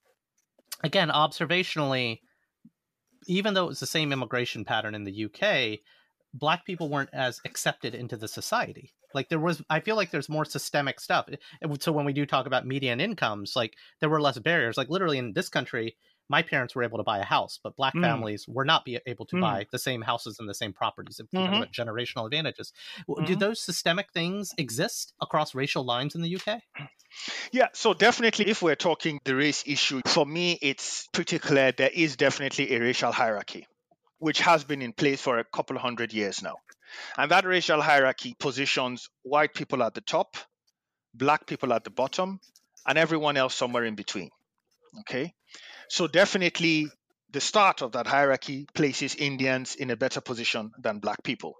again, 0.83 1.09
observationally, 1.09 2.19
even 3.27 3.53
though 3.53 3.65
it 3.65 3.69
was 3.69 3.79
the 3.79 3.85
same 3.85 4.11
immigration 4.11 4.65
pattern 4.65 4.95
in 4.95 5.05
the 5.05 5.25
UK, 5.25 5.79
black 6.33 6.65
people 6.65 6.89
weren't 6.89 7.09
as 7.13 7.39
accepted 7.45 7.95
into 7.95 8.17
the 8.17 8.27
society. 8.27 8.93
Like 9.13 9.29
there 9.29 9.39
was, 9.39 9.61
I 9.69 9.79
feel 9.79 9.95
like 9.95 10.11
there's 10.11 10.29
more 10.29 10.45
systemic 10.45 10.99
stuff. 10.99 11.29
So 11.79 11.91
when 11.91 12.05
we 12.05 12.13
do 12.13 12.25
talk 12.25 12.47
about 12.47 12.65
median 12.65 12.99
incomes, 12.99 13.55
like 13.55 13.75
there 13.99 14.09
were 14.09 14.21
less 14.21 14.39
barriers. 14.39 14.77
Like 14.77 14.89
literally 14.89 15.19
in 15.19 15.33
this 15.33 15.49
country, 15.49 15.95
my 16.29 16.41
parents 16.41 16.75
were 16.75 16.83
able 16.83 16.97
to 16.97 17.03
buy 17.03 17.19
a 17.19 17.23
house, 17.25 17.59
but 17.61 17.75
black 17.75 17.95
Mm. 17.95 18.01
families 18.01 18.47
were 18.47 18.65
not 18.65 18.85
be 18.85 18.99
able 19.05 19.25
to 19.27 19.35
Mm. 19.35 19.41
buy 19.41 19.67
the 19.71 19.79
same 19.79 20.01
houses 20.01 20.39
and 20.39 20.47
the 20.49 20.53
same 20.53 20.73
properties. 20.73 21.19
If 21.19 21.29
Mhm. 21.31 21.55
about 21.57 21.71
generational 21.71 22.25
advantages, 22.25 22.73
W 23.07 23.25
do 23.25 23.35
those 23.35 23.61
systemic 23.61 24.11
things 24.13 24.53
exist 24.57 25.13
across 25.21 25.53
racial 25.55 25.83
lines 25.83 26.15
in 26.15 26.21
the 26.21 26.29
UK? 26.37 26.61
Yeah, 27.51 27.67
so 27.73 27.93
definitely, 27.93 28.47
if 28.47 28.61
we're 28.61 28.75
talking 28.75 29.19
the 29.23 29.35
race 29.35 29.63
issue, 29.67 30.01
for 30.07 30.25
me, 30.25 30.57
it's 30.61 31.07
pretty 31.13 31.39
clear 31.39 31.71
there 31.71 31.89
is 31.93 32.15
definitely 32.17 32.73
a 32.73 32.79
racial 32.79 33.11
hierarchy, 33.11 33.67
which 34.19 34.39
has 34.41 34.63
been 34.63 34.81
in 34.81 34.93
place 34.93 35.21
for 35.21 35.39
a 35.39 35.43
couple 35.43 35.75
of 35.75 35.81
hundred 35.81 36.13
years 36.13 36.41
now. 36.41 36.57
And 37.17 37.31
that 37.31 37.45
racial 37.45 37.81
hierarchy 37.81 38.35
positions 38.39 39.09
white 39.23 39.53
people 39.53 39.83
at 39.83 39.93
the 39.95 40.01
top, 40.01 40.37
black 41.13 41.47
people 41.47 41.73
at 41.73 41.83
the 41.83 41.91
bottom, 41.91 42.39
and 42.87 42.97
everyone 42.97 43.37
else 43.37 43.55
somewhere 43.55 43.85
in 43.85 43.95
between. 43.95 44.29
Okay, 45.01 45.33
so 45.89 46.07
definitely 46.07 46.89
the 47.31 47.41
start 47.41 47.81
of 47.81 47.93
that 47.93 48.07
hierarchy 48.07 48.67
places 48.73 49.15
Indians 49.15 49.75
in 49.75 49.89
a 49.89 49.95
better 49.97 50.21
position 50.21 50.71
than 50.79 50.99
black 50.99 51.23
people. 51.23 51.55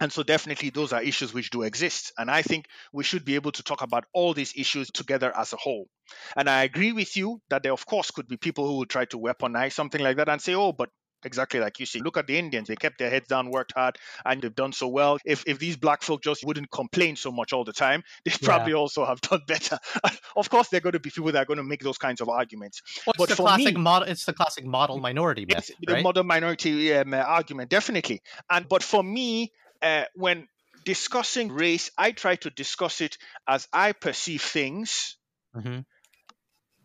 And 0.00 0.10
so, 0.10 0.22
definitely, 0.22 0.70
those 0.70 0.94
are 0.94 1.02
issues 1.02 1.34
which 1.34 1.50
do 1.50 1.60
exist. 1.60 2.12
And 2.16 2.30
I 2.30 2.40
think 2.40 2.64
we 2.90 3.04
should 3.04 3.22
be 3.22 3.34
able 3.34 3.52
to 3.52 3.62
talk 3.62 3.82
about 3.82 4.06
all 4.14 4.32
these 4.32 4.54
issues 4.56 4.90
together 4.90 5.30
as 5.36 5.52
a 5.52 5.56
whole. 5.56 5.88
And 6.34 6.48
I 6.48 6.64
agree 6.64 6.92
with 6.92 7.18
you 7.18 7.42
that 7.50 7.62
there, 7.62 7.74
of 7.74 7.84
course, 7.84 8.10
could 8.10 8.26
be 8.26 8.38
people 8.38 8.66
who 8.66 8.78
will 8.78 8.86
try 8.86 9.04
to 9.06 9.18
weaponize 9.18 9.72
something 9.72 10.00
like 10.00 10.16
that 10.16 10.30
and 10.30 10.40
say, 10.40 10.54
oh, 10.54 10.72
but 10.72 10.88
exactly 11.24 11.60
like 11.60 11.78
you 11.80 11.86
see. 11.86 12.00
look 12.00 12.16
at 12.16 12.26
the 12.26 12.38
Indians. 12.38 12.68
They 12.68 12.76
kept 12.76 12.98
their 12.98 13.10
heads 13.10 13.28
down, 13.28 13.50
worked 13.50 13.72
hard, 13.74 13.96
and 14.24 14.40
they've 14.42 14.54
done 14.54 14.72
so 14.72 14.88
well. 14.88 15.18
If, 15.24 15.44
if 15.46 15.58
these 15.58 15.76
black 15.76 16.02
folk 16.02 16.22
just 16.22 16.44
wouldn't 16.44 16.70
complain 16.70 17.16
so 17.16 17.30
much 17.32 17.52
all 17.52 17.64
the 17.64 17.72
time, 17.72 18.02
they 18.24 18.32
Yeah. 18.40 18.48
probably 18.48 18.74
also 18.74 19.04
have 19.04 19.20
done 19.20 19.40
better. 19.46 19.78
of 20.36 20.48
course, 20.50 20.68
there 20.68 20.78
are 20.78 20.80
going 20.82 20.92
to 20.94 21.00
be 21.00 21.10
people 21.10 21.32
that 21.32 21.42
are 21.42 21.44
going 21.46 21.58
to 21.58 21.64
make 21.64 21.82
those 21.82 21.98
kinds 21.98 22.20
of 22.20 22.28
arguments. 22.28 22.82
Well, 23.06 23.14
But 23.16 23.24
it's 23.24 23.30
the 23.32 23.36
for 23.36 23.42
classic 23.48 23.74
me- 23.76 23.80
model. 23.82 24.08
It's 24.08 24.24
the 24.24 24.32
classic 24.32 24.64
model 24.64 24.98
minority 25.00 25.46
myth, 25.46 25.58
It's 25.58 25.72
the 25.80 25.94
right? 25.94 26.02
modern 26.02 26.26
minority 26.26 26.92
um, 26.94 27.14
argument, 27.14 27.70
definitely. 27.70 28.20
And 28.50 28.68
but 28.68 28.82
for 28.82 29.02
me, 29.02 29.52
uh, 29.82 30.04
when 30.14 30.46
discussing 30.84 31.52
race, 31.52 31.90
I 31.98 32.12
try 32.12 32.36
to 32.36 32.50
discuss 32.50 33.00
it 33.00 33.18
as 33.46 33.68
I 33.72 33.92
perceive 33.92 34.42
things 34.42 35.16
Mhm. 35.54 35.84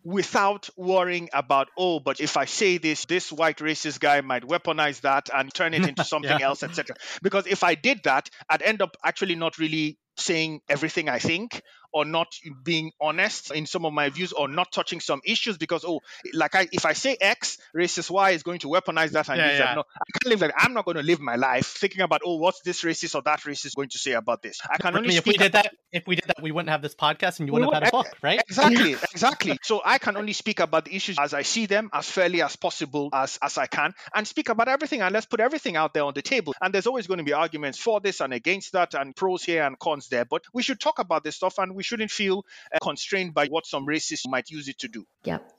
Without 0.06 0.70
worrying 0.76 1.28
about 1.32 1.68
oh 1.76 1.98
but 1.98 2.20
if 2.20 2.36
i 2.36 2.44
say 2.44 2.78
this 2.78 3.06
this 3.06 3.32
white 3.32 3.58
racist 3.58 3.98
guy 3.98 4.20
might 4.20 4.44
weaponize 4.44 5.00
that 5.00 5.28
and 5.34 5.52
turn 5.52 5.74
it 5.74 5.84
into 5.84 6.04
something 6.12 6.38
Yeah. 6.38 6.46
else 6.46 6.62
etc 6.62 6.94
because 7.22 7.48
if 7.48 7.64
i 7.64 7.74
did 7.74 8.04
that 8.04 8.30
i'd 8.48 8.62
end 8.62 8.82
up 8.82 8.96
actually 9.04 9.34
not 9.34 9.58
really 9.58 9.98
saying 10.16 10.60
everything 10.68 11.08
i 11.08 11.18
think 11.18 11.60
or 11.96 12.04
not 12.04 12.28
being 12.62 12.92
honest 13.00 13.50
in 13.50 13.64
some 13.64 13.86
of 13.86 13.92
my 13.92 14.10
views 14.10 14.32
or 14.32 14.48
not 14.48 14.70
touching 14.70 15.00
some 15.00 15.22
issues 15.24 15.56
because 15.56 15.82
oh 15.86 16.00
like 16.34 16.54
i 16.54 16.68
if 16.72 16.84
i 16.84 16.92
say 16.92 17.16
x 17.18 17.56
racist 17.74 18.10
y 18.10 18.30
is 18.30 18.42
going 18.42 18.58
to 18.58 18.68
weaponize 18.68 19.12
that 19.12 19.28
and 19.30 19.38
Yeah, 19.38 19.48
use 19.48 19.58
yeah. 19.58 19.64
that 19.66 19.74
no 19.76 19.80
i 19.80 20.10
can't 20.18 20.30
live 20.30 20.40
like 20.42 20.52
i'm 20.58 20.74
not 20.74 20.84
going 20.84 20.98
to 20.98 21.02
live 21.02 21.20
my 21.20 21.36
life 21.36 21.66
thinking 21.66 22.02
about 22.02 22.20
oh 22.26 22.36
what's 22.36 22.60
this 22.60 22.82
racist 22.82 23.14
or 23.14 23.22
that 23.22 23.40
racist 23.40 23.74
going 23.74 23.88
to 23.88 23.98
say 23.98 24.12
about 24.12 24.42
this 24.42 24.60
i 24.70 24.76
can 24.76 24.94
I 24.94 24.98
only 24.98 25.08
mean, 25.08 25.16
if 25.16 25.26
we 25.26 25.32
did 25.36 25.52
that, 25.52 25.72
if 25.92 26.06
we 26.06 26.16
did 26.16 26.24
that, 26.26 26.42
we 26.42 26.52
wouldn't 26.52 26.70
have 26.70 26.82
this 26.82 26.94
podcast, 26.94 27.38
and 27.40 27.48
you 27.48 27.54
We 27.54 27.60
wouldn't 27.60 27.72
have 27.72 27.82
had 27.82 27.88
a 27.88 27.96
book, 27.96 28.06
right? 28.22 28.40
Exactly, 28.48 28.92
exactly. 29.12 29.58
So 29.62 29.82
I 29.84 29.98
can 29.98 30.16
only 30.16 30.32
speak 30.32 30.60
about 30.60 30.84
the 30.84 30.94
issues 30.94 31.16
as 31.18 31.34
I 31.34 31.42
see 31.42 31.66
them, 31.66 31.90
as 31.92 32.08
fairly 32.08 32.42
as 32.42 32.56
possible 32.56 33.08
as 33.12 33.38
as 33.42 33.58
I 33.58 33.66
can, 33.66 33.94
and 34.14 34.26
speak 34.26 34.48
about 34.48 34.68
everything. 34.68 35.02
And 35.02 35.12
let's 35.12 35.26
put 35.26 35.40
everything 35.40 35.76
out 35.76 35.94
there 35.94 36.04
on 36.04 36.14
the 36.14 36.22
table. 36.22 36.54
And 36.60 36.72
there's 36.72 36.86
always 36.86 37.06
going 37.06 37.18
to 37.18 37.24
be 37.24 37.32
arguments 37.32 37.78
for 37.78 38.00
this 38.00 38.20
and 38.20 38.32
against 38.32 38.72
that, 38.72 38.94
and 38.94 39.14
pros 39.14 39.42
here 39.44 39.62
and 39.64 39.78
cons 39.78 40.08
there. 40.08 40.24
But 40.24 40.44
we 40.52 40.62
should 40.62 40.80
talk 40.80 40.98
about 40.98 41.24
this 41.24 41.36
stuff, 41.36 41.58
and 41.58 41.74
we 41.74 41.82
shouldn't 41.86 42.10
feel 42.10 42.44
uh, 42.74 42.78
constrained 42.82 43.32
by 43.34 43.46
what 43.46 43.66
some 43.66 43.86
racists 43.86 44.28
might 44.28 44.50
use 44.50 44.68
it 44.68 44.78
to 44.78 44.88
do. 44.88 45.04
Yep. 45.24 45.52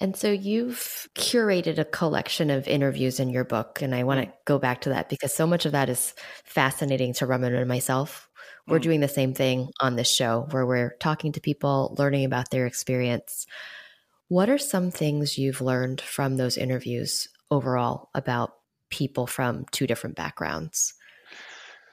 And 0.00 0.14
so 0.16 0.30
you've 0.30 1.08
curated 1.16 1.78
a 1.78 1.84
collection 1.84 2.50
of 2.50 2.68
interviews 2.68 3.18
in 3.18 3.30
your 3.30 3.44
book. 3.44 3.82
And 3.82 3.94
I 3.94 4.04
want 4.04 4.20
to 4.24 4.32
go 4.44 4.58
back 4.58 4.82
to 4.82 4.90
that 4.90 5.08
because 5.08 5.34
so 5.34 5.46
much 5.46 5.66
of 5.66 5.72
that 5.72 5.88
is 5.88 6.14
fascinating 6.44 7.14
to 7.14 7.26
Raman 7.26 7.54
and 7.54 7.68
myself. 7.68 8.28
We're 8.68 8.78
Mm. 8.78 8.82
doing 8.82 9.00
the 9.00 9.08
same 9.08 9.34
thing 9.34 9.70
on 9.80 9.96
this 9.96 10.10
show 10.10 10.46
where 10.50 10.66
we're 10.66 10.94
talking 11.00 11.32
to 11.32 11.40
people, 11.40 11.96
learning 11.98 12.24
about 12.26 12.50
their 12.50 12.66
experience. 12.66 13.46
What 14.28 14.50
are 14.50 14.58
some 14.58 14.90
things 14.90 15.38
you've 15.38 15.62
learned 15.62 16.00
from 16.00 16.36
those 16.36 16.58
interviews 16.58 17.28
overall 17.50 18.10
about 18.14 18.54
people 18.90 19.26
from 19.26 19.64
two 19.72 19.86
different 19.86 20.16
backgrounds? 20.16 20.94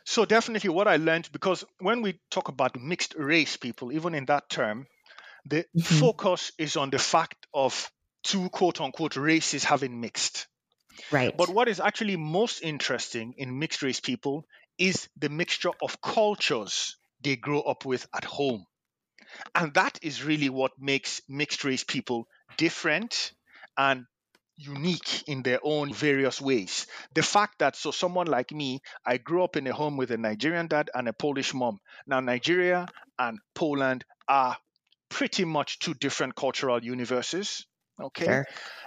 So 0.05 0.23
definitely 0.23 0.69
what 0.69 0.87
I 0.87 0.95
learned 0.95 1.29
because 1.33 1.65
when 1.79 2.01
we 2.01 2.21
talk 2.31 2.47
about 2.47 2.79
mixed 2.79 3.13
race 3.15 3.57
people, 3.57 3.91
even 3.91 4.15
in 4.15 4.25
that 4.27 4.49
term, 4.49 4.87
the 5.45 5.67
Mhm. 5.73 6.09
focus 6.09 6.51
is 6.57 6.77
on 6.77 6.91
the 6.91 6.99
fact 6.99 7.47
of 7.53 7.91
two 8.23 8.49
quote 8.49 8.81
unquote 8.81 9.15
races 9.17 9.63
having 9.65 10.01
mixed. 10.01 10.47
Right. 11.09 11.35
But 11.35 11.49
what 11.49 11.69
is 11.69 11.79
actually 11.79 12.17
most 12.17 12.61
interesting 12.61 13.35
in 13.37 13.59
mixed 13.59 13.83
race 13.83 14.01
people 14.01 14.47
is 14.77 15.09
the 15.17 15.29
mixture 15.29 15.73
of 15.81 16.01
cultures 16.01 16.97
they 17.21 17.35
grow 17.37 17.61
up 17.61 17.85
with 17.85 18.07
at 18.13 18.25
home. 18.25 18.65
And 19.55 19.73
that 19.73 19.99
is 20.01 20.23
really 20.23 20.49
what 20.49 20.79
makes 20.79 21.21
mixed 21.27 21.63
race 21.63 21.83
people 21.83 22.27
different 22.57 23.33
and 23.77 24.05
unique 24.57 25.23
in 25.27 25.43
their 25.43 25.59
own 25.63 25.93
various 25.93 26.39
ways. 26.41 26.87
The 27.13 27.23
fact 27.23 27.59
that, 27.59 27.75
so 27.75 27.91
someone 27.91 28.27
like 28.27 28.51
me, 28.51 28.81
I 29.05 29.17
grew 29.17 29.43
up 29.43 29.55
in 29.57 29.67
a 29.67 29.73
home 29.73 29.97
with 29.97 30.11
a 30.11 30.17
Nigerian 30.17 30.67
dad 30.67 30.89
and 30.93 31.07
a 31.07 31.13
Polish 31.13 31.53
mom. 31.53 31.79
Now, 32.07 32.19
Nigeria 32.19 32.87
and 33.19 33.39
Poland 33.53 34.05
are 34.27 34.57
pretty 35.09 35.45
much 35.45 35.79
two 35.79 35.93
different 35.93 36.35
cultural 36.35 36.83
universes. 36.83 37.65
Okay 38.01 38.25
Sure. 38.25 38.45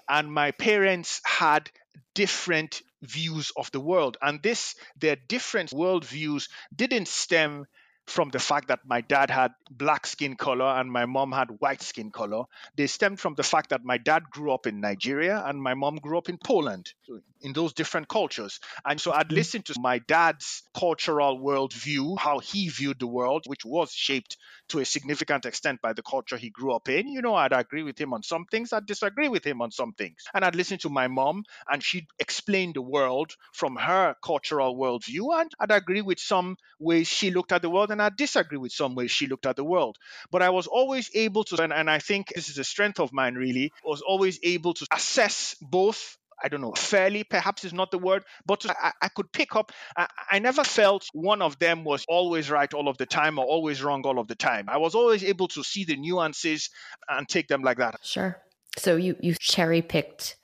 and 0.09 0.33
my 0.33 0.51
parents 0.53 1.21
had 1.25 1.71
different 2.15 2.83
views 3.03 3.53
of 3.57 3.71
the 3.71 3.81
world 3.81 4.17
and 4.21 4.43
this 4.43 4.75
their 4.97 5.17
different 5.17 5.71
worldviews 5.71 6.49
didn't 6.75 7.09
stem 7.09 7.65
from 8.09 8.31
the 8.31 8.39
fact 8.39 8.69
that 8.69 8.81
my 8.87 9.01
dad 9.01 9.31
had 9.31 9.53
black 9.71 10.07
skin 10.07 10.37
color 10.37 10.65
and 10.67 10.91
my 10.91 11.07
mom 11.07 11.33
had 11.33 11.49
white 11.61 11.83
skin 11.83 12.11
color 12.11 12.45
they 12.77 12.87
stemmed 12.87 13.21
from 13.21 13.35
the 13.35 13.43
fact 13.43 13.71
that 13.71 13.85
my 13.85 13.99
dad 13.99 14.23
grew 14.31 14.53
up 14.53 14.67
in 14.67 14.81
nigeria 14.81 15.43
and 15.45 15.63
my 15.63 15.75
mom 15.75 15.97
grew 15.97 16.19
up 16.19 16.29
in 16.29 16.39
poland 16.39 16.93
in 17.41 17.53
those 17.53 17.73
different 17.73 18.09
cultures 18.09 18.59
and 18.85 19.01
so 19.01 19.13
i'd 19.13 19.31
Mhm. 19.31 19.37
listen 19.39 19.63
to 19.63 19.75
my 19.79 19.99
dad's 19.99 20.63
cultural 20.77 21.39
worldview 21.39 22.19
how 22.19 22.39
he 22.39 22.69
viewed 22.69 22.99
the 22.99 23.07
world 23.07 23.45
which 23.47 23.65
was 23.65 23.93
shaped 23.93 24.37
to 24.69 24.81
a 24.81 24.85
significant 24.85 25.47
extent 25.47 25.81
by 25.81 25.93
the 25.93 26.03
culture 26.03 26.37
he 26.37 26.51
grew 26.51 26.73
up 26.75 26.89
in. 26.91 27.09
You 27.09 27.23
know, 27.23 27.35
I'd 27.35 27.53
agree 27.55 27.83
with 27.83 27.99
him 27.99 28.13
on 28.13 28.23
some 28.23 28.45
things, 28.45 28.73
I'd 28.73 28.85
disagree 28.87 29.29
with 29.29 29.47
him 29.47 29.63
on 29.63 29.71
some 29.71 29.93
things. 29.93 30.25
And 30.35 30.45
I'd 30.45 30.55
listen 30.55 30.79
to 30.81 30.91
my 30.91 31.09
mom, 31.09 31.45
and 31.71 31.83
she'd 31.83 32.07
explain 32.19 32.73
the 32.75 32.83
world 32.83 33.33
from 33.55 33.77
her 33.77 34.15
cultural 34.23 34.77
worldview. 34.77 35.41
And 35.41 35.51
I'd 35.59 35.71
agree 35.71 36.03
with 36.03 36.19
some 36.19 36.57
ways 36.79 37.09
she 37.09 37.31
looked 37.31 37.53
at 37.53 37.63
the 37.63 37.71
world, 37.71 37.91
and 37.91 37.98
I'd 38.01 38.17
disagree 38.17 38.59
with 38.59 38.73
some 38.73 38.95
ways 38.95 39.11
she 39.11 39.27
looked 39.27 39.47
at 39.47 39.57
the 39.57 39.65
world. 39.65 39.97
But 40.31 40.43
I 40.43 40.51
was 40.51 40.67
always 40.67 41.11
able 41.15 41.45
to, 41.45 41.63
and, 41.63 41.73
and 41.73 41.91
I 41.91 41.99
think 41.99 42.33
this 42.35 42.49
is 42.49 42.59
a 42.59 42.65
strength 42.65 43.01
of 43.01 43.13
mine 43.13 43.35
really, 43.35 43.73
was 43.85 44.03
always 44.03 44.39
able 44.43 44.75
to 44.75 44.87
assess 44.93 45.57
both 45.61 46.17
I 46.43 46.49
don't 46.49 46.61
know, 46.61 46.73
fairly 46.73 47.25
perhaps 47.25 47.65
is 47.65 47.73
not 47.73 47.91
the 47.91 47.99
word, 47.99 48.23
but 48.47 48.65
I, 48.69 48.93
I 49.03 49.09
could 49.09 49.33
pick 49.33 49.57
up. 49.57 49.73
I, 49.97 50.07
I 50.31 50.39
never 50.39 50.63
felt 50.63 51.05
one 51.13 51.43
of 51.43 51.59
them 51.59 51.85
was 51.85 52.05
always 52.09 52.49
right 52.51 52.73
all 52.73 52.89
of 52.89 52.97
the 52.97 53.07
time 53.07 53.39
or 53.39 53.45
always 53.45 53.83
wrong 53.83 54.03
all 54.05 54.19
of 54.19 54.29
the 54.29 54.37
time. 54.37 54.67
I 54.69 54.77
was 54.77 54.95
always 54.95 55.25
able 55.25 55.49
to 55.49 55.65
see 55.65 55.85
the 55.85 55.97
nuances 55.97 56.71
and 57.09 57.29
take 57.29 57.49
them 57.49 57.63
like 57.63 57.79
that. 57.79 57.97
Sure. 58.05 58.41
So 58.77 58.95
you 58.95 59.17
you 59.21 59.35
cherry 59.41 59.83
picked 59.83 60.37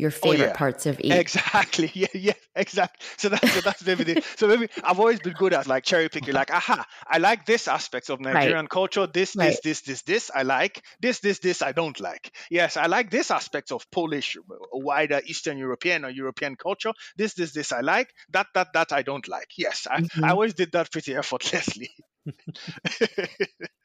your 0.00 0.10
favorite 0.10 0.40
Oh, 0.40 0.46
yeah. 0.48 0.56
parts 0.56 0.86
of 0.86 0.98
each. 1.00 1.12
Exactly. 1.12 1.90
Yeah, 2.00 2.06
yeah, 2.14 2.32
exactly. 2.56 3.06
So 3.18 3.28
that's 3.28 3.52
so 3.52 3.60
that's 3.60 3.84
maybe 3.84 4.04
the, 4.04 4.22
so 4.36 4.48
maybe 4.48 4.68
I've 4.82 4.98
always 4.98 5.20
been 5.20 5.34
good 5.34 5.52
at 5.52 5.66
like 5.66 5.84
cherry 5.84 6.08
picking. 6.08 6.34
Like, 6.34 6.50
aha, 6.50 6.86
I 7.06 7.18
like 7.18 7.44
this 7.46 7.68
aspect 7.68 8.10
of 8.10 8.20
Nigerian 8.20 8.66
culture. 8.68 9.06
This, 9.06 9.36
Right. 9.36 9.48
this, 9.48 9.60
this, 9.60 9.80
this, 9.82 10.02
this 10.02 10.30
I 10.34 10.42
like. 10.42 10.82
This, 11.00 11.20
this, 11.20 11.38
this 11.40 11.62
I 11.62 11.72
don't 11.72 11.98
like. 12.00 12.32
Yes, 12.50 12.76
I 12.76 12.86
like 12.86 13.10
this 13.10 13.30
aspect 13.30 13.72
of 13.72 13.90
Polish, 13.90 14.36
uh, 14.36 14.54
wider 14.72 15.20
Eastern 15.26 15.58
European 15.58 16.04
or 16.04 16.10
European 16.10 16.56
culture. 16.56 16.92
This, 17.16 17.34
this, 17.34 17.52
this 17.52 17.72
I 17.72 17.80
like. 17.80 18.08
That, 18.30 18.46
that, 18.54 18.68
that 18.74 18.92
I 18.92 19.02
don't 19.02 19.28
like. 19.28 19.48
Yes, 19.58 19.86
I, 19.90 20.00
Mhm. 20.00 20.24
I 20.24 20.30
always 20.30 20.54
did 20.54 20.72
that 20.72 20.90
pretty 20.90 21.14
effortlessly. 21.22 21.90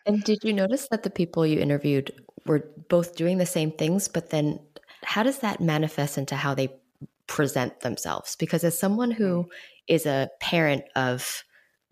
And 0.06 0.24
did 0.24 0.44
you 0.44 0.54
notice 0.54 0.88
that 0.90 1.04
the 1.04 1.10
people 1.10 1.46
you 1.46 1.60
interviewed 1.60 2.12
were 2.46 2.70
both 2.90 3.16
doing 3.16 3.38
the 3.40 3.46
same 3.46 3.72
things, 3.72 4.08
but 4.08 4.30
then 4.30 4.60
how 5.06 5.24
does 5.24 5.40
that 5.40 5.62
manifest 5.62 6.18
into 6.18 6.36
how 6.36 6.54
they 6.56 6.70
present 7.28 7.80
themselves? 7.82 8.36
Because 8.36 8.64
as 8.64 8.78
someone 8.78 9.12
who 9.12 9.50
is 9.88 10.06
a 10.06 10.30
parent 10.40 10.84
of 10.96 11.44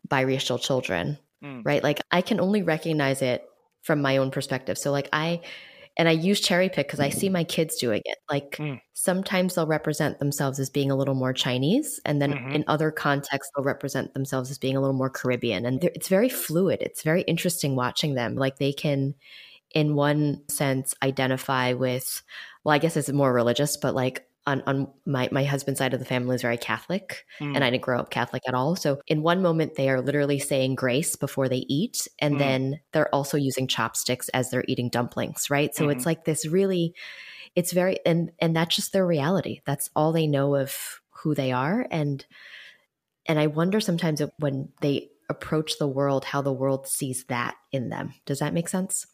biracial 0.07 0.59
children, 0.61 1.17
Mm. 1.43 1.61
right? 1.65 1.83
Like 1.83 1.99
I 2.11 2.21
can 2.21 2.39
only 2.39 2.61
recognize 2.63 3.21
it 3.21 3.43
from 3.81 4.01
my 4.01 4.17
own 4.17 4.31
perspective. 4.31 4.77
So 4.77 4.91
like 4.91 5.09
I 5.11 5.41
and 5.97 6.07
I 6.09 6.13
use 6.13 6.39
cherry 6.41 6.69
pick 6.69 6.87
because 6.87 6.99
I 7.01 7.09
see 7.09 7.29
my 7.29 7.43
kids 7.43 7.75
doing 7.75 8.01
it. 8.05 8.17
Like 8.29 8.51
Mm. 8.57 8.79
sometimes 8.93 9.53
they'll 9.55 9.67
represent 9.67 10.19
themselves 10.19 10.59
as 10.59 10.69
being 10.69 10.89
a 10.89 10.95
little 10.95 11.13
more 11.15 11.33
Chinese, 11.33 11.99
and 12.05 12.21
then 12.21 12.33
Mhm. 12.33 12.55
in 12.55 12.63
other 12.67 12.91
contexts 12.91 13.51
they'll 13.55 13.63
represent 13.65 14.13
themselves 14.13 14.49
as 14.49 14.57
being 14.57 14.75
a 14.77 14.79
little 14.81 14.95
more 14.95 15.09
Caribbean. 15.09 15.65
And 15.65 15.83
it's 15.83 16.07
very 16.07 16.29
fluid. 16.29 16.81
It's 16.81 17.03
very 17.03 17.21
interesting 17.23 17.75
watching 17.75 18.15
them. 18.15 18.35
Like 18.35 18.57
they 18.57 18.73
can 18.73 19.13
in 19.73 19.95
one 19.95 20.41
sense, 20.49 20.93
identify 21.01 21.73
with, 21.73 22.21
well, 22.63 22.75
I 22.75 22.77
guess 22.77 22.95
it's 22.95 23.11
more 23.11 23.33
religious, 23.33 23.77
but 23.77 23.95
like 23.95 24.27
on, 24.45 24.61
on 24.67 24.87
my, 25.05 25.29
my 25.31 25.43
husband's 25.43 25.79
side 25.79 25.93
of 25.93 25.99
the 25.99 26.05
family 26.05 26.35
is 26.35 26.41
very 26.41 26.57
Catholic, 26.57 27.25
mm. 27.39 27.55
and 27.55 27.63
I 27.63 27.69
didn't 27.69 27.83
grow 27.83 27.99
up 27.99 28.09
Catholic 28.09 28.43
at 28.47 28.53
all. 28.53 28.75
So, 28.75 28.99
in 29.07 29.21
one 29.21 29.41
moment, 29.41 29.75
they 29.75 29.89
are 29.89 30.01
literally 30.01 30.39
saying 30.39 30.75
grace 30.75 31.15
before 31.15 31.47
they 31.47 31.65
eat, 31.69 32.07
and 32.19 32.35
mm. 32.35 32.39
then 32.39 32.79
they're 32.91 33.13
also 33.15 33.37
using 33.37 33.67
chopsticks 33.67 34.29
as 34.29 34.49
they're 34.49 34.65
eating 34.67 34.89
dumplings, 34.89 35.49
right? 35.49 35.73
So, 35.73 35.83
mm-hmm. 35.83 35.91
it's 35.91 36.05
like 36.05 36.25
this 36.25 36.45
really, 36.45 36.93
it's 37.55 37.71
very, 37.71 37.99
and 38.05 38.31
and 38.39 38.55
that's 38.55 38.75
just 38.75 38.91
their 38.91 39.07
reality. 39.07 39.61
That's 39.65 39.89
all 39.95 40.11
they 40.11 40.27
know 40.27 40.55
of 40.55 41.01
who 41.23 41.33
they 41.33 41.53
are, 41.53 41.87
and 41.89 42.25
and 43.25 43.39
I 43.39 43.47
wonder 43.47 43.79
sometimes 43.79 44.21
when 44.39 44.69
they 44.81 45.09
approach 45.29 45.77
the 45.77 45.87
world, 45.87 46.25
how 46.25 46.41
the 46.41 46.51
world 46.51 46.87
sees 46.87 47.23
that 47.25 47.55
in 47.71 47.89
them. 47.89 48.13
Does 48.25 48.39
that 48.39 48.53
make 48.53 48.67
sense? 48.67 49.07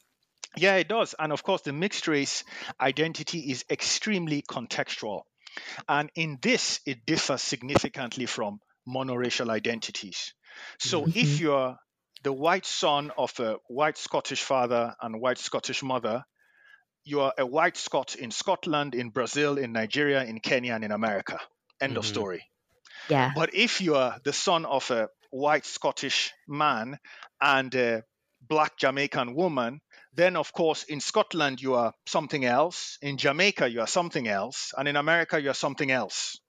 Yeah, 0.58 0.76
it 0.76 0.88
does. 0.88 1.16
And 1.18 1.32
of 1.32 1.44
course, 1.44 1.62
the 1.62 1.74
mixed 1.74 2.08
race 2.08 2.44
identity 2.80 3.52
is 3.52 3.66
extremely 3.70 4.42
contextual. 4.42 5.22
And 5.88 6.10
in 6.16 6.40
this, 6.42 6.80
it 6.86 7.06
differs 7.06 7.42
significantly 7.42 8.26
from 8.26 8.60
monoracial 8.88 9.50
identities. 9.50 10.34
So 10.80 11.02
mm-hmm. 11.02 11.18
if 11.18 11.40
you're 11.40 11.78
the 12.24 12.34
white 12.34 12.66
son 12.66 13.12
of 13.18 13.40
a 13.40 13.58
white 13.68 13.98
Scottish 13.98 14.42
father 14.42 14.96
and 15.02 15.22
white 15.22 15.38
Scottish 15.38 15.84
mother, 15.84 16.24
you 17.06 17.22
are 17.22 17.34
a 17.38 17.46
white 17.46 17.78
Scot 17.78 18.16
in 18.16 18.32
Scotland, 18.32 18.94
in 18.94 19.10
Brazil, 19.10 19.58
in 19.58 19.72
Nigeria, 19.72 20.24
in 20.24 20.40
Kenya, 20.40 20.74
and 20.74 20.84
in 20.84 20.92
America. 20.92 21.40
End 21.82 21.92
mm-hmm. 21.92 22.00
of 22.00 22.06
story. 22.06 22.44
Yeah. 23.10 23.32
But 23.36 23.54
if 23.54 23.82
you 23.82 23.96
are 23.96 24.20
the 24.24 24.34
son 24.34 24.66
of 24.66 24.92
a 24.92 25.10
white 25.32 25.66
Scottish 25.66 26.34
man 26.48 27.00
and 27.42 27.74
a 27.74 28.04
black 28.42 28.78
Jamaican 28.78 29.34
woman, 29.34 29.82
then 30.14 30.36
of 30.36 30.54
course 30.54 30.84
in 30.84 31.00
Scotland 31.00 31.62
you 31.62 31.76
are 31.76 31.94
something 32.06 32.46
else, 32.46 32.98
in 33.02 33.18
Jamaica 33.18 33.70
you 33.70 33.82
are 33.82 33.88
something 33.88 34.28
else, 34.28 34.74
and 34.78 34.88
in 34.88 34.96
America 34.96 35.42
you 35.42 35.50
are 35.50 35.56
something 35.56 35.92
else. 35.92 36.40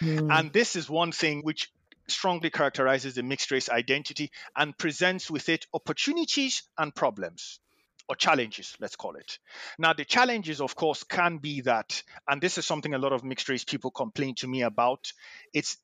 Mm. 0.00 0.30
And 0.30 0.52
this 0.52 0.76
is 0.76 0.90
one 0.90 1.12
thing 1.12 1.42
which 1.42 1.70
strongly 2.08 2.50
characterizes 2.50 3.14
the 3.14 3.22
mixed 3.22 3.50
race 3.50 3.68
identity 3.68 4.30
and 4.54 4.76
presents 4.76 5.30
with 5.30 5.48
it 5.48 5.66
opportunities 5.72 6.62
and 6.78 6.94
problems 6.94 7.60
or 8.08 8.14
challenges, 8.14 8.76
let's 8.80 8.94
call 8.94 9.16
it. 9.16 9.38
Now, 9.78 9.92
the 9.92 10.04
challenges, 10.04 10.60
of 10.60 10.76
course, 10.76 11.02
can 11.02 11.38
be 11.38 11.62
that, 11.62 12.02
and 12.28 12.40
this 12.40 12.56
is 12.56 12.64
something 12.64 12.94
a 12.94 12.98
lot 12.98 13.12
of 13.12 13.24
mixed 13.24 13.48
race 13.48 13.64
people 13.64 13.90
complain 13.90 14.36
to 14.36 14.46
me 14.46 14.62
about, 14.62 15.12
it's 15.52 15.76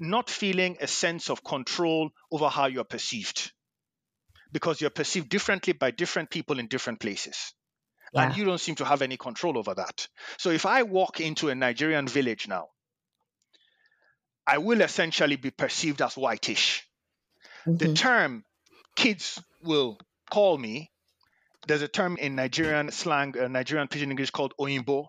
not 0.00 0.28
feeling 0.28 0.76
a 0.80 0.88
sense 0.88 1.30
of 1.30 1.44
control 1.44 2.10
over 2.32 2.48
how 2.48 2.66
you're 2.66 2.82
perceived 2.82 3.52
because 4.54 4.80
you're 4.80 4.90
perceived 4.90 5.28
differently 5.28 5.72
by 5.72 5.90
different 5.90 6.30
people 6.30 6.58
in 6.58 6.68
different 6.68 7.00
places. 7.00 7.52
Yeah. 8.12 8.22
And 8.22 8.36
you 8.36 8.44
don't 8.44 8.60
seem 8.60 8.76
to 8.76 8.84
have 8.84 9.02
any 9.02 9.16
control 9.16 9.58
over 9.58 9.74
that. 9.74 10.06
So 10.38 10.50
if 10.50 10.64
I 10.64 10.84
walk 10.84 11.20
into 11.20 11.48
a 11.48 11.54
Nigerian 11.54 12.06
village 12.06 12.46
now, 12.46 12.68
I 14.46 14.58
will 14.58 14.80
essentially 14.80 15.36
be 15.36 15.50
perceived 15.50 16.00
as 16.00 16.16
whitish. 16.16 16.86
Mm-hmm. 17.66 17.76
The 17.78 17.94
term 17.94 18.44
kids 18.94 19.42
will 19.62 19.98
call 20.30 20.56
me, 20.56 20.92
there's 21.66 21.82
a 21.82 21.88
term 21.88 22.16
in 22.16 22.36
Nigerian 22.36 22.92
slang, 22.92 23.34
uh, 23.36 23.48
Nigerian 23.48 23.88
pidgin 23.88 24.10
English 24.10 24.30
called 24.30 24.54
Oyinbo. 24.60 25.08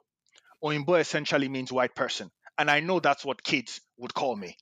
Oyinbo 0.64 1.00
essentially 1.00 1.50
means 1.50 1.72
white 1.72 1.94
person. 1.94 2.32
And 2.58 2.72
I 2.72 2.80
know 2.80 3.00
that's 3.00 3.24
what 3.24 3.44
kids 3.44 3.80
would 3.98 4.14
call 4.14 4.36
me 4.36 4.58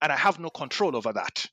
and 0.00 0.12
I 0.12 0.16
have 0.16 0.38
no 0.38 0.50
control 0.50 0.96
over 0.96 1.12
that. 1.12 1.46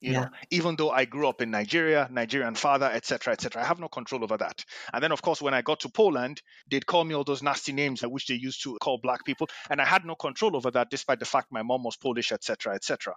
You 0.00 0.12
yeah. 0.12 0.20
know, 0.20 0.28
even 0.50 0.76
though 0.76 0.90
I 0.90 1.06
grew 1.06 1.28
up 1.28 1.42
in 1.42 1.50
Nigeria, 1.50 2.08
Nigerian 2.10 2.54
father, 2.54 2.86
etc., 2.86 3.32
etc., 3.32 3.62
I 3.62 3.66
have 3.66 3.80
no 3.80 3.88
control 3.88 4.22
over 4.22 4.36
that. 4.36 4.64
And 4.92 5.02
then, 5.02 5.10
of 5.10 5.22
course, 5.22 5.42
when 5.42 5.54
I 5.54 5.62
got 5.62 5.80
to 5.80 5.88
Poland, 5.88 6.40
they'd 6.70 6.86
call 6.86 7.04
me 7.04 7.14
all 7.14 7.24
those 7.24 7.42
nasty 7.42 7.72
names 7.72 8.02
which 8.02 8.26
they 8.26 8.34
used 8.34 8.62
to 8.62 8.76
call 8.80 8.98
black 8.98 9.24
people, 9.24 9.48
and 9.70 9.80
I 9.80 9.84
had 9.84 10.04
no 10.04 10.14
control 10.14 10.56
over 10.56 10.70
that, 10.70 10.90
despite 10.90 11.18
the 11.18 11.24
fact 11.24 11.48
my 11.50 11.62
mom 11.62 11.82
was 11.82 11.96
Polish, 11.96 12.30
etc., 12.30 12.74
etc. 12.74 13.14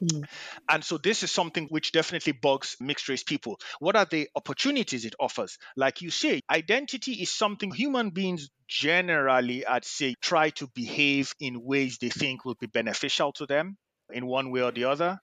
Mm. 0.00 0.24
And 0.68 0.84
so 0.84 0.98
this 0.98 1.22
is 1.22 1.30
something 1.30 1.66
which 1.68 1.92
definitely 1.92 2.32
bugs 2.32 2.76
mixed 2.80 3.08
race 3.08 3.22
people. 3.22 3.58
What 3.78 3.96
are 3.96 4.06
the 4.06 4.28
opportunities 4.34 5.04
it 5.04 5.14
offers? 5.20 5.58
Like 5.76 6.02
you 6.02 6.10
say, 6.10 6.40
identity 6.50 7.12
is 7.12 7.30
something 7.30 7.70
human 7.70 8.10
beings 8.10 8.50
generally, 8.68 9.66
I'd 9.66 9.84
say, 9.84 10.14
try 10.20 10.50
to 10.50 10.66
behave 10.68 11.34
in 11.40 11.62
ways 11.62 11.98
they 11.98 12.08
think 12.08 12.44
will 12.44 12.54
be 12.54 12.66
beneficial 12.66 13.32
to 13.32 13.46
them 13.46 13.76
in 14.10 14.26
one 14.26 14.50
way 14.50 14.62
or 14.62 14.72
the 14.72 14.84
other, 14.84 15.20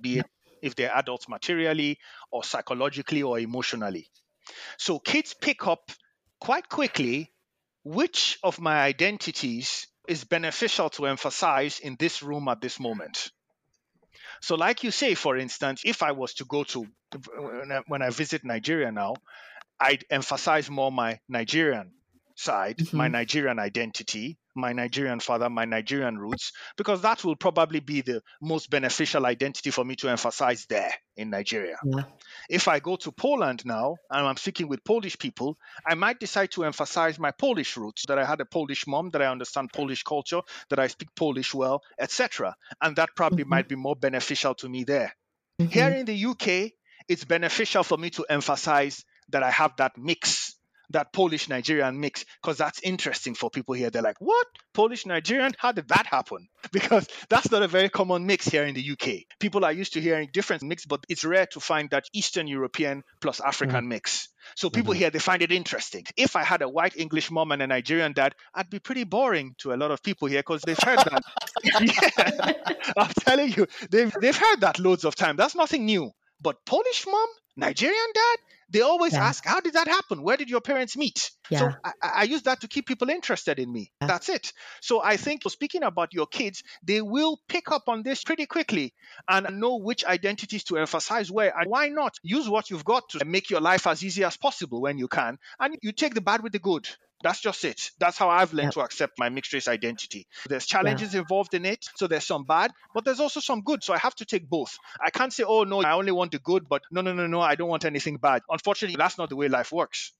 be 0.00 0.18
it 0.18 0.26
if 0.62 0.74
they're 0.74 0.94
adults 0.94 1.28
materially 1.28 1.98
or 2.30 2.42
psychologically 2.42 3.22
or 3.22 3.38
emotionally. 3.38 4.08
So 4.78 4.98
kids 4.98 5.34
pick 5.34 5.66
up 5.66 5.90
quite 6.40 6.68
quickly 6.68 7.32
which 7.84 8.38
of 8.42 8.60
my 8.60 8.80
identities 8.80 9.86
is 10.08 10.24
beneficial 10.24 10.90
to 10.90 11.06
emphasize 11.06 11.78
in 11.78 11.96
this 11.98 12.22
room 12.22 12.48
at 12.48 12.60
this 12.60 12.80
moment. 12.80 13.30
So, 14.42 14.54
like 14.54 14.82
you 14.82 14.90
say, 14.90 15.14
for 15.14 15.36
instance, 15.36 15.82
if 15.84 16.02
I 16.02 16.12
was 16.12 16.34
to 16.34 16.44
go 16.44 16.64
to 16.64 16.86
when 17.86 18.02
I 18.02 18.10
visit 18.10 18.44
Nigeria 18.44 18.92
now, 18.92 19.14
I'd 19.80 20.04
emphasize 20.10 20.70
more 20.70 20.92
my 20.92 21.20
Nigerian 21.28 21.92
side, 22.34 22.78
mm-hmm. 22.78 22.96
my 22.96 23.08
Nigerian 23.08 23.58
identity, 23.58 24.38
my 24.56 24.72
Nigerian 24.72 25.20
father, 25.20 25.48
my 25.50 25.64
Nigerian 25.64 26.18
roots, 26.18 26.52
because 26.76 27.02
that 27.02 27.24
will 27.24 27.36
probably 27.36 27.80
be 27.80 28.00
the 28.00 28.22
most 28.40 28.70
beneficial 28.70 29.26
identity 29.26 29.70
for 29.70 29.84
me 29.84 29.96
to 29.96 30.08
emphasize 30.08 30.66
there 30.66 30.92
in 31.16 31.30
Nigeria. 31.30 31.76
Yeah. 31.84 32.04
If 32.48 32.68
I 32.68 32.80
go 32.80 32.96
to 32.96 33.12
Poland 33.12 33.62
now 33.64 33.96
and 34.10 34.26
I'm 34.26 34.36
speaking 34.36 34.68
with 34.68 34.84
Polish 34.84 35.18
people, 35.18 35.56
I 35.86 35.94
might 35.94 36.18
decide 36.18 36.50
to 36.52 36.64
emphasize 36.64 37.18
my 37.18 37.30
Polish 37.30 37.76
roots, 37.76 38.04
that 38.08 38.18
I 38.18 38.24
had 38.24 38.40
a 38.40 38.46
Polish 38.46 38.86
mom, 38.86 39.10
that 39.10 39.22
I 39.22 39.26
understand 39.26 39.72
Polish 39.72 40.02
culture, 40.02 40.40
that 40.70 40.78
I 40.78 40.86
speak 40.88 41.08
Polish 41.14 41.54
well, 41.54 41.82
etc. 41.98 42.56
And 42.80 42.96
that 42.96 43.10
probably 43.16 43.44
mm-hmm. 43.44 43.50
might 43.50 43.68
be 43.68 43.76
more 43.76 43.96
beneficial 43.96 44.54
to 44.56 44.68
me 44.68 44.84
there. 44.84 45.14
Mm-hmm. 45.60 45.70
Here 45.70 45.90
in 45.90 46.06
the 46.06 46.26
UK, 46.26 46.72
it's 47.08 47.24
beneficial 47.24 47.82
for 47.82 47.96
me 47.96 48.10
to 48.10 48.26
emphasize 48.28 49.04
that 49.28 49.42
I 49.42 49.50
have 49.50 49.76
that 49.76 49.92
mix 49.96 50.55
that 50.90 51.12
Polish 51.12 51.48
Nigerian 51.48 52.00
mix 52.00 52.24
because 52.42 52.58
that's 52.58 52.80
interesting 52.82 53.34
for 53.34 53.50
people 53.50 53.74
here. 53.74 53.90
They're 53.90 54.02
like, 54.02 54.20
what? 54.20 54.46
Polish 54.74 55.06
Nigerian? 55.06 55.52
How 55.58 55.72
did 55.72 55.88
that 55.88 56.06
happen? 56.06 56.48
Because 56.72 57.06
that's 57.30 57.50
not 57.50 57.62
a 57.62 57.68
very 57.68 57.88
common 57.88 58.26
mix 58.26 58.48
here 58.48 58.64
in 58.64 58.74
the 58.74 58.90
UK. 58.90 59.24
People 59.38 59.64
are 59.64 59.72
used 59.72 59.92
to 59.92 60.00
hearing 60.00 60.28
different 60.32 60.62
mix, 60.62 60.84
but 60.84 61.04
it's 61.08 61.24
rare 61.24 61.46
to 61.52 61.60
find 61.60 61.90
that 61.90 62.04
Eastern 62.12 62.48
European 62.48 63.02
plus 63.20 63.40
African 63.40 63.84
mm 63.84 63.88
mix. 63.88 64.28
So 64.56 64.68
people 64.68 64.92
mm-hmm. 64.92 65.00
here 65.00 65.10
they 65.10 65.18
find 65.18 65.42
it 65.42 65.52
interesting. 65.52 66.04
If 66.16 66.36
I 66.36 66.42
had 66.42 66.62
a 66.62 66.68
white 66.68 66.96
English 66.96 67.30
mom 67.30 67.52
and 67.52 67.62
a 67.62 67.66
Nigerian 67.66 68.12
dad, 68.12 68.34
I'd 68.54 68.70
be 68.70 68.78
pretty 68.78 69.04
boring 69.04 69.54
to 69.58 69.72
a 69.72 69.76
lot 69.76 69.90
of 69.90 70.02
people 70.02 70.28
here 70.28 70.40
because 70.40 70.62
they've 70.62 70.78
heard 70.78 70.98
that. 70.98 71.22
yeah, 71.64 72.92
I'm 72.96 73.12
telling 73.20 73.52
you, 73.52 73.66
they've 73.90 74.12
they've 74.20 74.36
heard 74.36 74.60
that 74.60 74.78
loads 74.78 75.04
of 75.04 75.14
time. 75.14 75.36
That's 75.36 75.54
nothing 75.54 75.86
new. 75.86 76.10
But 76.40 76.64
Polish 76.64 77.06
mom, 77.06 77.28
Nigerian 77.56 78.12
dad, 78.14 78.38
they 78.70 78.80
always 78.80 79.12
yeah. 79.12 79.24
ask, 79.24 79.44
How 79.44 79.60
did 79.60 79.74
that 79.74 79.88
happen? 79.88 80.22
Where 80.22 80.36
did 80.36 80.48
your 80.48 80.60
parents 80.60 80.96
meet? 80.96 81.30
Yeah. 81.50 81.58
So 81.58 81.70
I, 81.84 81.92
I, 82.02 82.22
use 82.24 82.42
that 82.42 82.60
to 82.62 82.68
keep 82.68 82.86
people 82.86 83.10
interested 83.10 83.58
in 83.58 83.72
me. 83.72 83.92
Yeah. 84.00 84.08
That's 84.08 84.28
it. 84.28 84.52
So 84.80 85.02
I 85.02 85.16
think 85.16 85.42
speaking 85.48 85.82
about 85.82 86.12
your 86.12 86.26
kids, 86.26 86.62
they 86.82 87.00
will 87.00 87.38
pick 87.48 87.70
up 87.70 87.84
on 87.88 88.02
this 88.02 88.24
pretty 88.24 88.46
quickly 88.46 88.94
and 89.28 89.60
know 89.60 89.76
which 89.76 90.04
identities 90.04 90.64
to 90.64 90.78
emphasize 90.78 91.30
where. 91.30 91.52
And 91.56 91.70
why 91.70 91.88
not 91.88 92.14
use 92.22 92.48
what 92.48 92.70
you've 92.70 92.84
got 92.84 93.08
to 93.10 93.24
make 93.24 93.50
your 93.50 93.60
life 93.60 93.86
as 93.86 94.02
easy 94.02 94.24
as 94.24 94.36
possible 94.36 94.80
when 94.82 94.98
you 94.98 95.08
can? 95.08 95.38
And 95.60 95.76
you 95.82 95.92
take 95.92 96.14
the 96.14 96.20
bad 96.20 96.42
with 96.42 96.52
the 96.52 96.58
good. 96.58 96.88
That's 97.26 97.40
just 97.40 97.64
it. 97.64 97.90
That's 97.98 98.16
how 98.16 98.30
I've 98.30 98.52
learned 98.52 98.70
to 98.74 98.82
accept 98.82 99.18
my 99.18 99.28
mixed 99.30 99.52
race 99.52 99.66
identity. 99.66 100.28
There's 100.48 100.64
challenges 100.64 101.12
yeah. 101.12 101.22
involved 101.22 101.54
in 101.54 101.64
it, 101.64 101.84
so 101.96 102.06
there's 102.06 102.24
some 102.24 102.44
bad, 102.44 102.70
but 102.94 103.04
there's 103.04 103.18
also 103.18 103.40
some 103.40 103.62
good. 103.62 103.82
So 103.82 103.92
I 103.92 103.98
have 103.98 104.14
to 104.16 104.24
take 104.24 104.48
both. 104.48 104.78
I 105.04 105.10
can't 105.10 105.32
say, 105.32 105.42
oh 105.42 105.64
no, 105.64 105.82
I 105.82 105.94
only 105.94 106.12
want 106.12 106.30
the 106.30 106.38
good, 106.38 106.68
but 106.68 106.82
no, 106.92 107.00
no, 107.00 107.12
no, 107.12 107.26
no, 107.26 107.40
I 107.40 107.56
don't 107.56 107.68
want 107.68 107.84
anything 107.84 108.18
bad. 108.18 108.42
Unfortunately, 108.48 108.94
that's 108.96 109.18
not 109.18 109.28
the 109.28 109.34
way 109.34 109.48
life 109.48 109.72
works. 109.72 110.12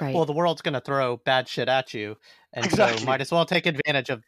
Right. 0.00 0.14
Well, 0.14 0.24
the 0.24 0.32
world's 0.32 0.62
going 0.62 0.72
to 0.72 0.80
throw 0.80 1.18
bad 1.18 1.48
shit 1.48 1.68
at 1.68 1.92
you, 1.92 2.16
and 2.54 2.64
exactly. 2.64 3.00
so 3.00 3.04
might 3.04 3.20
as 3.20 3.30
well 3.30 3.44
take 3.44 3.66
advantage 3.66 4.08
of 4.08 4.24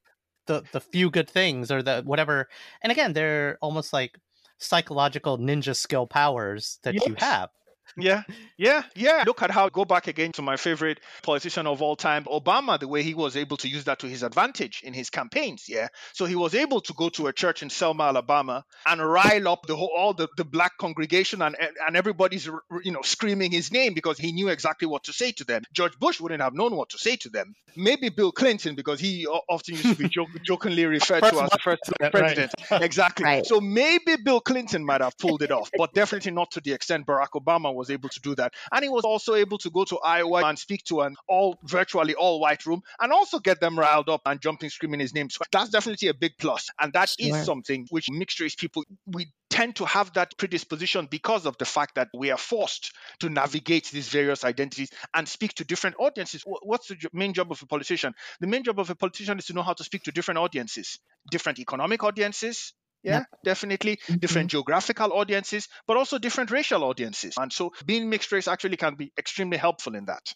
the 0.46 0.62
the 0.72 0.80
few 0.80 1.10
good 1.10 1.30
things 1.30 1.70
or 1.70 1.82
the 1.82 2.02
whatever. 2.04 2.50
And 2.82 2.92
again, 2.92 3.14
they're 3.14 3.56
almost 3.62 3.94
like 3.94 4.18
psychological 4.58 5.38
ninja 5.38 5.74
skill 5.74 6.06
powers 6.06 6.80
that 6.82 6.92
yes. 6.92 7.06
you 7.06 7.14
have. 7.16 7.48
Yeah, 7.96 8.24
yeah, 8.58 8.82
yeah. 8.94 9.24
Look 9.26 9.42
at 9.42 9.50
how 9.50 9.68
go 9.68 9.84
back 9.84 10.06
again 10.06 10.32
to 10.32 10.42
my 10.42 10.56
favorite 10.56 11.00
politician 11.22 11.66
of 11.66 11.82
all 11.82 11.96
time, 11.96 12.24
Obama, 12.24 12.78
the 12.78 12.88
way 12.88 13.02
he 13.02 13.14
was 13.14 13.36
able 13.36 13.56
to 13.58 13.68
use 13.68 13.84
that 13.84 14.00
to 14.00 14.08
his 14.08 14.22
advantage 14.22 14.82
in 14.84 14.92
his 14.92 15.10
campaigns. 15.10 15.64
Yeah. 15.68 15.88
So 16.12 16.26
he 16.26 16.36
was 16.36 16.54
able 16.54 16.80
to 16.82 16.92
go 16.92 17.08
to 17.10 17.26
a 17.28 17.32
church 17.32 17.62
in 17.62 17.70
Selma, 17.70 18.04
Alabama 18.04 18.64
and 18.84 19.00
rile 19.00 19.48
up 19.48 19.66
the 19.66 19.76
whole, 19.76 19.90
all 19.96 20.14
the, 20.14 20.28
the 20.36 20.44
black 20.44 20.78
congregation 20.78 21.42
and, 21.42 21.56
and 21.86 21.96
everybody's, 21.96 22.46
you 22.82 22.92
know, 22.92 23.02
screaming 23.02 23.50
his 23.50 23.72
name 23.72 23.94
because 23.94 24.18
he 24.18 24.32
knew 24.32 24.48
exactly 24.48 24.86
what 24.86 25.04
to 25.04 25.12
say 25.12 25.32
to 25.32 25.44
them. 25.44 25.62
George 25.72 25.98
Bush 25.98 26.20
wouldn't 26.20 26.42
have 26.42 26.54
known 26.54 26.76
what 26.76 26.90
to 26.90 26.98
say 26.98 27.16
to 27.16 27.30
them. 27.30 27.54
Maybe 27.76 28.08
Bill 28.08 28.32
Clinton, 28.32 28.74
because 28.74 29.00
he 29.00 29.26
often 29.26 29.74
used 29.74 29.88
to 29.88 29.94
be 29.96 30.08
joke, 30.08 30.28
jokingly 30.44 30.86
referred 30.86 31.20
to 31.20 31.42
as 31.42 31.50
the 31.50 31.58
first 31.62 31.82
president. 32.10 32.52
Right. 32.70 32.82
Exactly. 32.82 33.24
Right. 33.24 33.46
So 33.46 33.60
maybe 33.60 34.16
Bill 34.22 34.40
Clinton 34.40 34.84
might 34.84 35.00
have 35.00 35.16
pulled 35.18 35.42
it 35.42 35.50
off, 35.50 35.70
but 35.76 35.92
definitely 35.92 36.32
not 36.32 36.50
to 36.52 36.60
the 36.60 36.72
extent 36.72 37.06
Barack 37.06 37.32
Obama 37.34 37.74
was 37.74 37.86
was 37.86 37.92
able 37.92 38.08
to 38.08 38.20
do 38.20 38.34
that. 38.36 38.45
And 38.72 38.82
he 38.82 38.88
was 38.88 39.04
also 39.04 39.34
able 39.34 39.58
to 39.58 39.70
go 39.70 39.84
to 39.84 39.98
Iowa 39.98 40.44
and 40.44 40.58
speak 40.58 40.84
to 40.84 41.02
an 41.02 41.16
all 41.28 41.58
virtually 41.64 42.14
all 42.14 42.40
white 42.40 42.66
room 42.66 42.82
and 43.00 43.12
also 43.12 43.38
get 43.38 43.60
them 43.60 43.78
riled 43.78 44.08
up 44.08 44.22
and 44.26 44.40
jumping, 44.40 44.70
screaming 44.70 45.00
his 45.00 45.14
name. 45.14 45.30
So 45.30 45.44
that's 45.52 45.70
definitely 45.70 46.08
a 46.08 46.14
big 46.14 46.32
plus. 46.38 46.68
And 46.80 46.92
that 46.92 47.14
sure. 47.18 47.36
is 47.36 47.44
something 47.44 47.86
which 47.90 48.10
mixed 48.10 48.40
race 48.40 48.54
people, 48.54 48.84
we 49.06 49.28
tend 49.48 49.76
to 49.76 49.84
have 49.84 50.12
that 50.14 50.36
predisposition 50.36 51.06
because 51.10 51.46
of 51.46 51.56
the 51.58 51.64
fact 51.64 51.94
that 51.94 52.08
we 52.12 52.30
are 52.30 52.38
forced 52.38 52.92
to 53.20 53.28
navigate 53.28 53.90
these 53.90 54.08
various 54.08 54.44
identities 54.44 54.90
and 55.14 55.28
speak 55.28 55.54
to 55.54 55.64
different 55.64 55.96
audiences. 55.98 56.42
What's 56.44 56.88
the 56.88 56.96
main 57.12 57.32
job 57.32 57.50
of 57.52 57.62
a 57.62 57.66
politician? 57.66 58.14
The 58.40 58.46
main 58.46 58.64
job 58.64 58.78
of 58.80 58.90
a 58.90 58.94
politician 58.94 59.38
is 59.38 59.46
to 59.46 59.52
know 59.52 59.62
how 59.62 59.74
to 59.74 59.84
speak 59.84 60.02
to 60.04 60.12
different 60.12 60.38
audiences, 60.38 60.98
different 61.30 61.58
economic 61.58 62.02
audiences, 62.02 62.72
yeah, 63.06 63.18
yep. 63.18 63.26
definitely 63.44 63.96
mm-hmm. 63.96 64.16
different 64.16 64.50
geographical 64.50 65.12
audiences, 65.12 65.68
but 65.86 65.96
also 65.96 66.18
different 66.18 66.50
racial 66.50 66.82
audiences. 66.82 67.34
And 67.38 67.52
so 67.52 67.72
being 67.84 68.10
mixed 68.10 68.32
race 68.32 68.48
actually 68.48 68.76
can 68.76 68.96
be 68.96 69.12
extremely 69.16 69.56
helpful 69.56 69.94
in 69.94 70.06
that. 70.06 70.34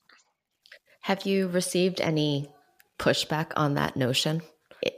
Have 1.02 1.26
you 1.26 1.48
received 1.48 2.00
any 2.00 2.48
pushback 2.98 3.52
on 3.56 3.74
that 3.74 3.96
notion? 3.96 4.42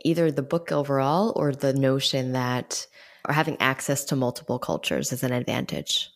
Either 0.04 0.30
the 0.30 0.42
book 0.42 0.70
overall 0.70 1.32
or 1.34 1.52
the 1.52 1.72
notion 1.72 2.32
that 2.32 2.86
or 3.26 3.32
having 3.32 3.56
access 3.60 4.04
to 4.06 4.16
multiple 4.16 4.58
cultures 4.58 5.12
is 5.12 5.22
an 5.22 5.32
advantage? 5.32 6.10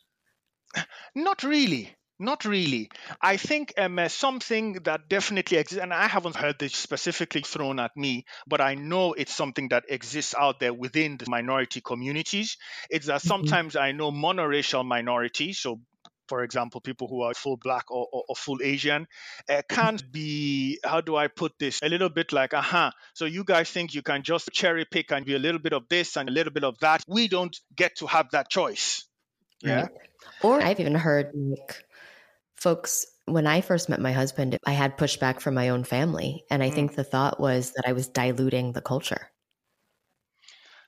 Not 1.14 1.42
really. 1.42 1.94
Not 2.18 2.46
really. 2.46 2.90
I 3.20 3.36
think 3.36 3.74
um, 3.76 3.98
uh, 3.98 4.08
something 4.08 4.74
that 4.84 5.08
definitely 5.08 5.58
exists, 5.58 5.82
and 5.82 5.92
I 5.92 6.08
haven't 6.08 6.36
heard 6.36 6.58
this 6.58 6.74
specifically 6.74 7.42
thrown 7.42 7.78
at 7.78 7.94
me, 7.94 8.24
but 8.46 8.62
I 8.62 8.74
know 8.74 9.12
it's 9.12 9.34
something 9.34 9.68
that 9.68 9.84
exists 9.90 10.34
out 10.38 10.58
there 10.58 10.72
within 10.72 11.18
the 11.18 11.26
minority 11.28 11.82
communities. 11.82 12.56
It's 12.88 13.06
that 13.06 13.20
mm-hmm. 13.20 13.28
sometimes 13.28 13.74
mm-hmm. 13.74 13.84
I 13.84 13.92
know 13.92 14.12
monoracial 14.12 14.86
minorities, 14.86 15.58
so 15.58 15.80
for 16.28 16.42
example, 16.42 16.80
people 16.80 17.06
who 17.06 17.22
are 17.22 17.34
full 17.34 17.56
black 17.56 17.90
or, 17.90 18.08
or, 18.10 18.24
or 18.28 18.34
full 18.34 18.58
Asian, 18.62 19.06
uh, 19.48 19.62
can't 19.68 20.02
mm-hmm. 20.02 20.12
be, 20.12 20.78
how 20.84 21.00
do 21.00 21.16
I 21.16 21.28
put 21.28 21.52
this? 21.58 21.80
A 21.82 21.88
little 21.88 22.08
bit 22.08 22.32
like, 22.32 22.54
aha, 22.54 22.88
uh-huh, 22.88 22.90
so 23.14 23.26
you 23.26 23.44
guys 23.44 23.70
think 23.70 23.94
you 23.94 24.02
can 24.02 24.22
just 24.22 24.50
cherry 24.52 24.84
pick 24.84 25.12
and 25.12 25.24
be 25.24 25.34
a 25.34 25.38
little 25.38 25.60
bit 25.60 25.72
of 25.72 25.88
this 25.88 26.16
and 26.16 26.28
a 26.28 26.32
little 26.32 26.52
bit 26.52 26.64
of 26.64 26.78
that. 26.78 27.04
We 27.06 27.28
don't 27.28 27.56
get 27.76 27.96
to 27.96 28.06
have 28.06 28.30
that 28.32 28.48
choice. 28.48 29.06
Yeah. 29.62 29.82
Right. 29.82 29.90
Or 30.42 30.60
I've 30.60 30.80
even 30.80 30.94
heard 30.94 31.30
like, 31.34 31.84
folks 32.56 33.06
when 33.26 33.46
I 33.46 33.60
first 33.60 33.88
met 33.88 34.00
my 34.00 34.12
husband, 34.12 34.56
I 34.64 34.72
had 34.72 34.96
pushback 34.96 35.40
from 35.40 35.54
my 35.54 35.68
own 35.68 35.84
family. 35.84 36.44
And 36.50 36.62
I 36.62 36.70
mm. 36.70 36.74
think 36.74 36.94
the 36.94 37.04
thought 37.04 37.40
was 37.40 37.72
that 37.72 37.86
I 37.86 37.92
was 37.92 38.08
diluting 38.08 38.72
the 38.72 38.80
culture. 38.80 39.30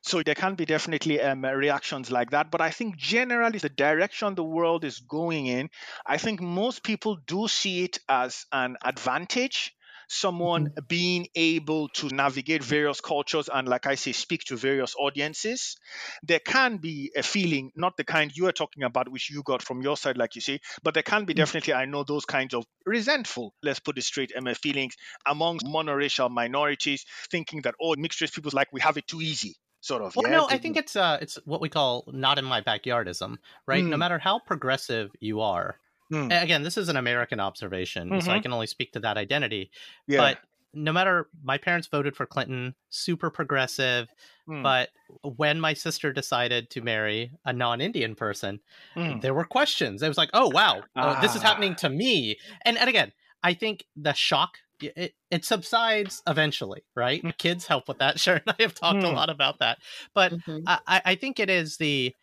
So 0.02 0.22
there 0.22 0.36
can 0.36 0.54
be 0.54 0.64
definitely 0.64 1.20
um, 1.20 1.44
reactions 1.44 2.10
like 2.10 2.30
that. 2.30 2.50
But 2.50 2.60
I 2.60 2.70
think 2.70 2.96
generally 2.96 3.58
the 3.58 3.68
direction 3.68 4.34
the 4.34 4.44
world 4.44 4.84
is 4.84 5.00
going 5.00 5.46
in, 5.46 5.68
I 6.06 6.18
think 6.18 6.40
most 6.40 6.84
people 6.84 7.18
do 7.26 7.48
see 7.48 7.84
it 7.84 7.98
as 8.08 8.46
an 8.52 8.76
advantage 8.84 9.74
someone 10.09 10.66
mm-hmm. 10.66 10.84
being 10.88 11.28
able 11.34 11.88
to 11.88 12.09
navigate 12.09 12.64
various 12.64 13.00
cultures 13.00 13.48
and, 13.52 13.68
like 13.68 13.86
I 13.86 13.94
say, 13.94 14.12
speak 14.12 14.44
to 14.44 14.56
various 14.56 14.94
audiences, 14.98 15.76
there 16.22 16.40
can 16.40 16.78
be 16.78 17.12
a 17.16 17.22
feeling, 17.22 17.70
not 17.76 17.96
the 17.96 18.04
kind 18.04 18.32
you 18.34 18.46
are 18.48 18.52
talking 18.52 18.82
about, 18.82 19.11
which 19.11 19.30
you 19.30 19.42
got 19.42 19.62
from 19.62 19.82
your 19.82 19.96
side, 19.96 20.16
like 20.16 20.34
you 20.34 20.40
say, 20.40 20.61
but 20.82 20.94
there 20.94 21.02
can 21.02 21.24
be 21.24 21.34
mm-hmm. 21.34 21.38
definitely, 21.38 21.74
I 21.74 21.84
know, 21.84 22.04
those 22.04 22.24
kinds 22.24 22.54
of 22.54 22.64
resentful, 22.86 23.54
let's 23.62 23.80
put 23.80 23.98
it 23.98 24.02
straight, 24.02 24.32
MF 24.36 24.56
feelings 24.59 24.94
amongst 25.26 25.66
monoracial 25.66 26.30
minorities, 26.30 27.04
thinking 27.30 27.62
that, 27.62 27.74
oh, 27.80 27.94
mixed 27.96 28.20
race 28.20 28.30
people 28.30 28.50
like 28.54 28.68
we 28.72 28.80
have 28.80 28.96
it 28.96 29.06
too 29.06 29.20
easy 29.20 29.56
sort 29.80 30.02
of. 30.02 30.16
Well, 30.16 30.30
yeah? 30.30 30.38
no, 30.38 30.48
I 30.48 30.59
think 30.59 30.76
it's 30.76 30.96
uh, 30.96 31.18
it's 31.20 31.38
what 31.44 31.61
we 31.61 31.68
call 31.68 32.04
not 32.09 32.38
in 32.38 32.44
my 32.44 32.61
backyardism, 32.62 33.36
right? 33.66 33.84
Mm. 33.84 33.90
No 33.90 33.96
matter 33.96 34.18
how 34.18 34.40
progressive 34.40 35.11
you 35.20 35.40
are, 35.40 35.78
Mm. 36.12 36.42
Again, 36.42 36.62
this 36.62 36.76
is 36.76 36.88
an 36.88 36.96
American 36.96 37.40
observation, 37.40 38.09
mm-hmm. 38.09 38.20
so 38.20 38.30
I 38.30 38.34
mm-hmm. 38.34 38.42
can 38.42 38.52
only 38.52 38.66
speak 38.66 38.92
to 38.92 39.00
that 39.00 39.16
identity. 39.16 39.70
Yeah. 40.06 40.18
But 40.18 40.38
no 40.74 40.92
matter 40.92 41.28
my 41.42 41.59
parents 41.59 41.86
voted 41.86 42.16
for 42.16 42.26
Clinton, 42.26 42.74
super 42.90 43.30
progressive. 43.30 44.09
Mm. 44.48 44.62
But 44.62 44.90
when 45.22 45.61
my 45.61 45.74
sister 45.74 46.12
decided 46.12 46.70
to 46.70 46.80
marry 46.80 47.32
a 47.44 47.52
non-Indian 47.52 48.14
person, 48.14 48.61
mm. 48.96 49.20
there 49.20 49.34
were 49.34 49.44
questions. 49.44 50.02
It 50.02 50.09
was 50.09 50.18
like, 50.18 50.30
"Oh 50.32 50.48
wow, 50.48 50.82
ah. 50.96 51.20
this 51.20 51.34
is 51.34 51.42
happening 51.42 51.74
to 51.76 51.88
me." 51.88 52.38
And 52.62 52.78
and 52.78 52.88
again, 52.88 53.12
I 53.42 53.54
think 53.54 53.84
the 53.96 54.12
shock 54.12 54.59
it, 54.80 55.14
it 55.30 55.44
subsides 55.44 56.22
eventually, 56.26 56.82
right? 56.94 57.22
Mm. 57.22 57.36
Kids 57.38 57.66
help 57.66 57.88
with 57.88 57.98
that. 57.98 58.20
Sharon 58.20 58.42
and 58.46 58.56
I 58.59 58.62
have 58.62 58.74
talked 58.74 59.02
a 59.02 59.09
mm. 59.09 59.14
lot 59.14 59.30
about 59.30 59.59
that, 59.59 59.78
but 60.14 60.32
mm-hmm. 60.32 60.64
I, 60.66 61.02
I 61.04 61.14
think 61.14 61.40
it 61.40 61.50
is 61.50 61.76
the 61.76 62.14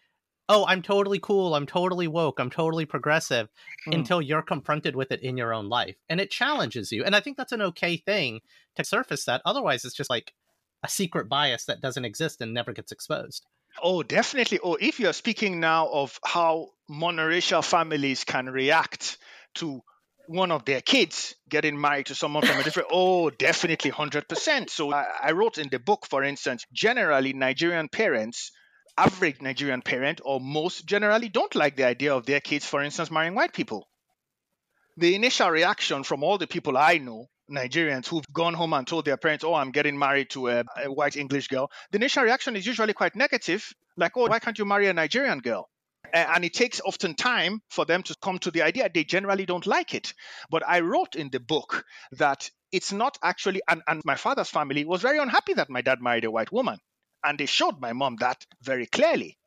oh, 0.47 0.65
I'm 0.67 0.81
totally 0.81 1.19
cool, 1.19 1.55
I'm 1.55 1.65
totally 1.65 2.07
woke, 2.07 2.39
I'm 2.39 2.49
totally 2.49 2.85
progressive 2.85 3.49
mm. 3.87 3.95
until 3.95 4.21
you're 4.21 4.41
confronted 4.41 4.95
with 4.95 5.11
it 5.11 5.21
in 5.21 5.37
your 5.37 5.53
own 5.53 5.69
life. 5.69 5.95
And 6.09 6.19
it 6.19 6.31
challenges 6.31 6.91
you. 6.91 7.03
And 7.03 7.15
I 7.15 7.19
think 7.19 7.37
that's 7.37 7.51
an 7.51 7.61
okay 7.61 7.97
thing 7.97 8.41
to 8.75 8.83
surface 8.83 9.25
that. 9.25 9.41
Otherwise, 9.45 9.85
it's 9.85 9.95
just 9.95 10.09
like 10.09 10.33
a 10.83 10.89
secret 10.89 11.27
bias 11.29 11.65
that 11.65 11.81
doesn't 11.81 12.05
exist 12.05 12.41
and 12.41 12.53
never 12.53 12.73
gets 12.73 12.91
exposed. 12.91 13.45
Oh, 13.81 14.03
definitely. 14.03 14.59
Oh, 14.63 14.75
if 14.75 14.99
you're 14.99 15.13
speaking 15.13 15.59
now 15.59 15.87
of 15.87 16.19
how 16.23 16.69
monoracial 16.89 17.63
families 17.63 18.23
can 18.23 18.47
react 18.47 19.17
to 19.55 19.81
one 20.27 20.51
of 20.51 20.65
their 20.65 20.81
kids 20.81 21.35
getting 21.49 21.79
married 21.79 22.07
to 22.07 22.15
someone 22.15 22.45
from 22.45 22.59
a 22.59 22.63
different 22.63 22.89
oh 22.91 23.29
definitely 23.29 23.91
100% 23.91 24.69
so 24.69 24.91
I, 24.91 25.05
I, 25.21 25.31
wrote 25.33 25.59
in 25.59 25.69
the 25.69 25.77
book 25.77 26.07
for 26.07 26.23
instance 26.23 26.65
generally 26.73 27.33
nigerian 27.33 27.89
parents 27.89 28.51
average 28.97 29.41
Nigerian 29.41 29.81
parent 29.81 30.21
or 30.23 30.39
most 30.39 30.85
generally 30.85 31.29
don't 31.29 31.53
like 31.55 31.75
the 31.75 31.85
idea 31.85 32.15
of 32.15 32.25
their 32.25 32.39
kids, 32.39 32.65
for 32.65 32.81
instance, 32.81 33.11
marrying 33.11 33.35
white 33.35 33.53
people. 33.53 33.87
The 34.97 35.15
initial 35.15 35.49
reaction 35.49 36.03
from 36.03 36.23
all 36.23 36.37
the 36.37 36.47
people 36.47 36.77
I 36.77 36.97
know, 36.99 37.27
Nigerians 37.51 38.07
who've 38.07 38.25
gone 38.31 38.53
home 38.53 38.73
and 38.73 38.87
told 38.87 39.05
their 39.05 39.17
parents, 39.17 39.43
Oh, 39.43 39.53
I'm 39.53 39.71
getting 39.71 39.99
married 39.99 40.29
to 40.31 40.47
a, 40.47 40.63
a 40.83 40.91
white 40.91 41.17
English 41.17 41.47
girl, 41.47 41.69
the 41.91 41.97
initial 41.97 42.23
reaction 42.23 42.55
is 42.55 42.65
usually 42.65 42.93
quite 42.93 43.15
negative, 43.15 43.67
like, 43.97 44.15
Oh, 44.15 44.27
why 44.27 44.39
can't 44.39 44.57
you 44.57 44.65
marry 44.65 44.87
a 44.87 44.93
Nigerian 44.93 45.39
girl? 45.39 45.69
and 46.13 46.45
it 46.45 46.53
takes 46.53 46.79
often 46.85 47.15
time 47.15 47.61
for 47.69 47.83
them 47.83 48.03
to 48.03 48.15
come 48.21 48.39
to 48.39 48.51
the 48.51 48.61
idea 48.61 48.89
they 48.93 49.03
generally 49.03 49.45
don't 49.45 49.65
like 49.65 49.93
it 49.93 50.13
but 50.49 50.63
i 50.67 50.79
wrote 50.79 51.15
in 51.15 51.29
the 51.31 51.39
book 51.39 51.83
that 52.11 52.49
it's 52.71 52.93
not 52.93 53.17
actually 53.23 53.61
and, 53.67 53.81
and 53.87 54.01
my 54.05 54.15
father's 54.15 54.49
family 54.49 54.85
was 54.85 55.01
very 55.01 55.17
unhappy 55.17 55.53
that 55.53 55.69
my 55.69 55.81
dad 55.81 56.01
married 56.01 56.23
a 56.23 56.31
white 56.31 56.51
woman 56.51 56.77
and 57.25 57.37
they 57.37 57.47
showed 57.47 57.81
my 57.81 57.93
mom 57.93 58.17
that 58.17 58.45
very 58.61 58.85
clearly. 58.85 59.37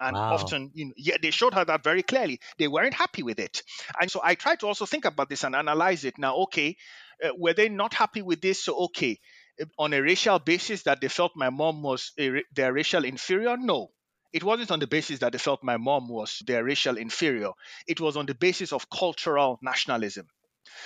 And 0.00 0.14
wow. 0.14 0.34
often, 0.34 0.70
you 0.74 0.86
know, 0.86 0.92
yeah, 0.96 1.16
they 1.22 1.30
showed 1.30 1.54
her 1.54 1.64
that 1.64 1.82
very 1.82 2.02
clearly. 2.02 2.40
They 2.58 2.68
weren't 2.68 2.94
happy 2.94 3.22
with 3.22 3.38
it. 3.38 3.62
And 4.00 4.10
so 4.10 4.20
I 4.22 4.34
tried 4.34 4.60
to 4.60 4.66
also 4.66 4.84
think 4.84 5.04
about 5.04 5.28
this 5.28 5.44
and 5.44 5.54
analyze 5.54 6.04
it. 6.04 6.18
Now, 6.18 6.36
okay, 6.44 6.76
uh, 7.24 7.30
were 7.38 7.54
they 7.54 7.68
not 7.68 7.94
happy 7.94 8.20
with 8.20 8.42
this? 8.42 8.62
So, 8.62 8.76
okay, 8.86 9.18
uh, 9.60 9.64
on 9.78 9.94
a 9.94 10.02
racial 10.02 10.38
basis 10.38 10.82
that 10.82 11.00
they 11.00 11.08
felt 11.08 11.32
my 11.34 11.48
mom 11.50 11.82
was 11.82 12.12
a, 12.18 12.42
their 12.54 12.72
racial 12.72 13.04
inferior? 13.04 13.56
No. 13.56 13.88
It 14.32 14.44
wasn't 14.44 14.70
on 14.70 14.80
the 14.80 14.86
basis 14.86 15.20
that 15.20 15.32
they 15.32 15.38
felt 15.38 15.62
my 15.62 15.78
mom 15.78 16.08
was 16.08 16.42
their 16.46 16.62
racial 16.62 16.98
inferior. 16.98 17.52
It 17.86 18.00
was 18.00 18.18
on 18.18 18.26
the 18.26 18.34
basis 18.34 18.72
of 18.72 18.90
cultural 18.90 19.58
nationalism. 19.62 20.26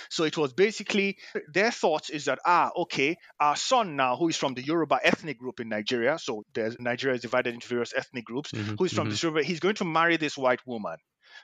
So 0.09 0.25
it 0.25 0.37
was 0.37 0.53
basically 0.53 1.19
their 1.53 1.71
thoughts 1.71 2.11
is 2.11 2.25
that, 2.27 2.39
ah, 2.45 2.71
okay, 2.77 3.17
our 3.39 3.57
son 3.57 3.97
now, 3.97 4.17
who 4.17 4.29
is 4.29 4.37
from 4.37 4.55
the 4.55 4.63
Yoruba 4.63 4.99
ethnic 5.03 5.39
group 5.39 5.61
in 5.61 5.69
Nigeria, 5.69 6.19
so 6.19 6.45
there's, 6.55 6.77
Nigeria 6.79 7.17
is 7.17 7.23
divided 7.23 7.55
into 7.55 7.69
various 7.69 7.93
ethnic 7.97 8.25
groups, 8.25 8.53
mm-hmm, 8.53 8.75
who 8.79 8.85
is 8.85 8.93
from 8.93 9.09
mm-hmm. 9.09 9.15
the 9.15 9.21
Yoruba, 9.23 9.43
he's 9.47 9.61
going 9.61 9.77
to 9.77 9.85
marry 9.85 10.17
this 10.17 10.37
white 10.37 10.61
woman. 10.67 10.97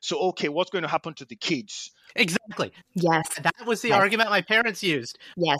So, 0.03 0.19
okay, 0.31 0.49
what's 0.49 0.71
going 0.71 0.83
to 0.83 0.89
happen 0.89 1.15
to 1.15 1.25
the 1.25 1.37
kids? 1.37 1.91
Exactly. 2.15 2.73
Yes. 2.95 3.27
That 3.43 3.67
was 3.67 3.83
the 3.83 3.89
yes. 3.89 3.99
argument 3.99 4.31
my 4.31 4.43
parents 4.43 4.83
used. 4.83 5.19
Yes. 5.37 5.59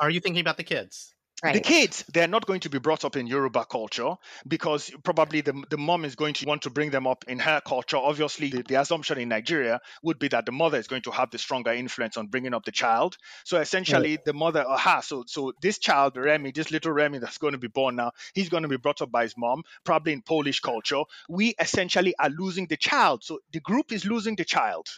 Are 0.00 0.10
you 0.10 0.20
thinking 0.20 0.40
about 0.40 0.56
the 0.56 0.64
kids? 0.64 1.14
Right. 1.42 1.54
The 1.54 1.60
kids, 1.60 2.04
they're 2.12 2.26
not 2.26 2.46
going 2.46 2.60
to 2.60 2.70
be 2.70 2.80
brought 2.80 3.04
up 3.04 3.14
in 3.14 3.28
Yoruba 3.28 3.64
culture 3.64 4.14
because 4.46 4.90
probably 5.04 5.40
the, 5.40 5.62
the 5.70 5.78
mom 5.78 6.04
is 6.04 6.16
going 6.16 6.34
to 6.34 6.46
want 6.46 6.62
to 6.62 6.70
bring 6.70 6.90
them 6.90 7.06
up 7.06 7.24
in 7.28 7.38
her 7.38 7.60
culture. 7.64 7.96
Obviously, 7.96 8.48
the, 8.50 8.62
the, 8.62 8.74
assumption 8.74 9.18
in 9.18 9.28
Nigeria 9.28 9.80
would 10.02 10.18
be 10.18 10.26
that 10.28 10.46
the 10.46 10.52
mother 10.52 10.78
is 10.78 10.88
going 10.88 11.02
to 11.02 11.12
have 11.12 11.30
the 11.30 11.38
stronger 11.38 11.72
influence 11.72 12.16
on 12.16 12.26
bringing 12.26 12.54
up 12.54 12.64
the 12.64 12.72
child. 12.72 13.16
So 13.44 13.60
essentially, 13.60 14.16
right. 14.16 14.24
the 14.24 14.32
mother, 14.32 14.62
uh, 14.62 14.74
aha, 14.74 15.00
so 15.00 15.24
so 15.28 15.52
this 15.62 15.78
child, 15.78 16.16
Remi, 16.16 16.50
this 16.50 16.72
little 16.72 16.90
Remi 16.92 17.18
that's 17.18 17.38
going 17.38 17.52
to 17.52 17.58
be 17.58 17.68
born 17.68 17.94
now, 17.96 18.12
he's 18.34 18.48
going 18.48 18.64
to 18.64 18.68
be 18.68 18.76
brought 18.76 19.00
up 19.00 19.12
by 19.12 19.22
his 19.22 19.36
mom, 19.36 19.62
probably 19.84 20.14
in 20.14 20.22
Polish 20.22 20.58
culture. 20.58 21.02
We 21.28 21.54
essentially 21.60 22.14
are 22.18 22.30
losing 22.30 22.66
the 22.66 22.76
child. 22.76 23.22
So 23.22 23.38
the 23.52 23.60
group 23.60 23.92
is 23.92 24.04
losing 24.04 24.34
the 24.34 24.44
child 24.44 24.88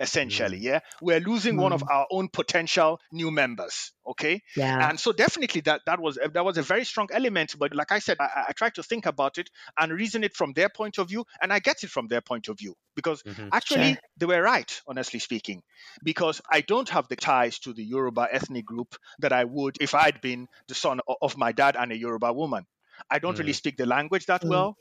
essentially 0.00 0.58
mm. 0.58 0.62
yeah 0.62 0.80
we're 1.02 1.20
losing 1.20 1.56
mm. 1.56 1.60
one 1.60 1.72
of 1.72 1.82
mm. 1.82 1.90
our 1.90 2.06
own 2.10 2.28
potential 2.32 2.98
new 3.12 3.30
members 3.30 3.92
okay 4.06 4.40
yeah 4.56 4.88
and 4.88 4.98
so 4.98 5.12
definitely 5.12 5.60
that 5.60 5.82
that 5.84 6.00
was 6.00 6.18
that 6.32 6.44
was 6.44 6.56
a 6.56 6.62
very 6.62 6.84
strong 6.84 7.06
element 7.12 7.54
but 7.58 7.74
like 7.74 7.92
i 7.92 7.98
said 7.98 8.16
i, 8.18 8.46
I 8.48 8.52
tried 8.52 8.74
to 8.76 8.82
think 8.82 9.04
about 9.04 9.36
it 9.36 9.50
and 9.78 9.92
reason 9.92 10.24
it 10.24 10.34
from 10.34 10.54
their 10.54 10.70
point 10.70 10.98
of 10.98 11.08
view 11.08 11.26
and 11.42 11.52
i 11.52 11.58
get 11.58 11.84
it 11.84 11.90
from 11.90 12.08
their 12.08 12.22
point 12.22 12.48
of 12.48 12.58
view 12.58 12.74
because 12.96 13.22
mm-hmm. 13.22 13.48
actually 13.52 13.92
sure. 13.92 14.00
they 14.16 14.26
were 14.26 14.42
right 14.42 14.80
honestly 14.88 15.20
speaking 15.20 15.62
because 16.02 16.40
i 16.50 16.62
don't 16.62 16.88
have 16.88 17.06
the 17.08 17.16
ties 17.16 17.58
to 17.58 17.74
the 17.74 17.84
yoruba 17.84 18.26
ethnic 18.32 18.64
group 18.64 18.96
that 19.18 19.34
i 19.34 19.44
would 19.44 19.76
if 19.80 19.94
i'd 19.94 20.20
been 20.22 20.48
the 20.68 20.74
son 20.74 21.00
of 21.20 21.36
my 21.36 21.52
dad 21.52 21.76
and 21.78 21.92
a 21.92 21.96
yoruba 21.96 22.32
woman 22.32 22.64
i 23.10 23.18
don't 23.18 23.36
mm. 23.36 23.40
really 23.40 23.52
speak 23.52 23.76
the 23.76 23.86
language 23.86 24.24
that 24.26 24.42
mm. 24.42 24.48
well 24.48 24.76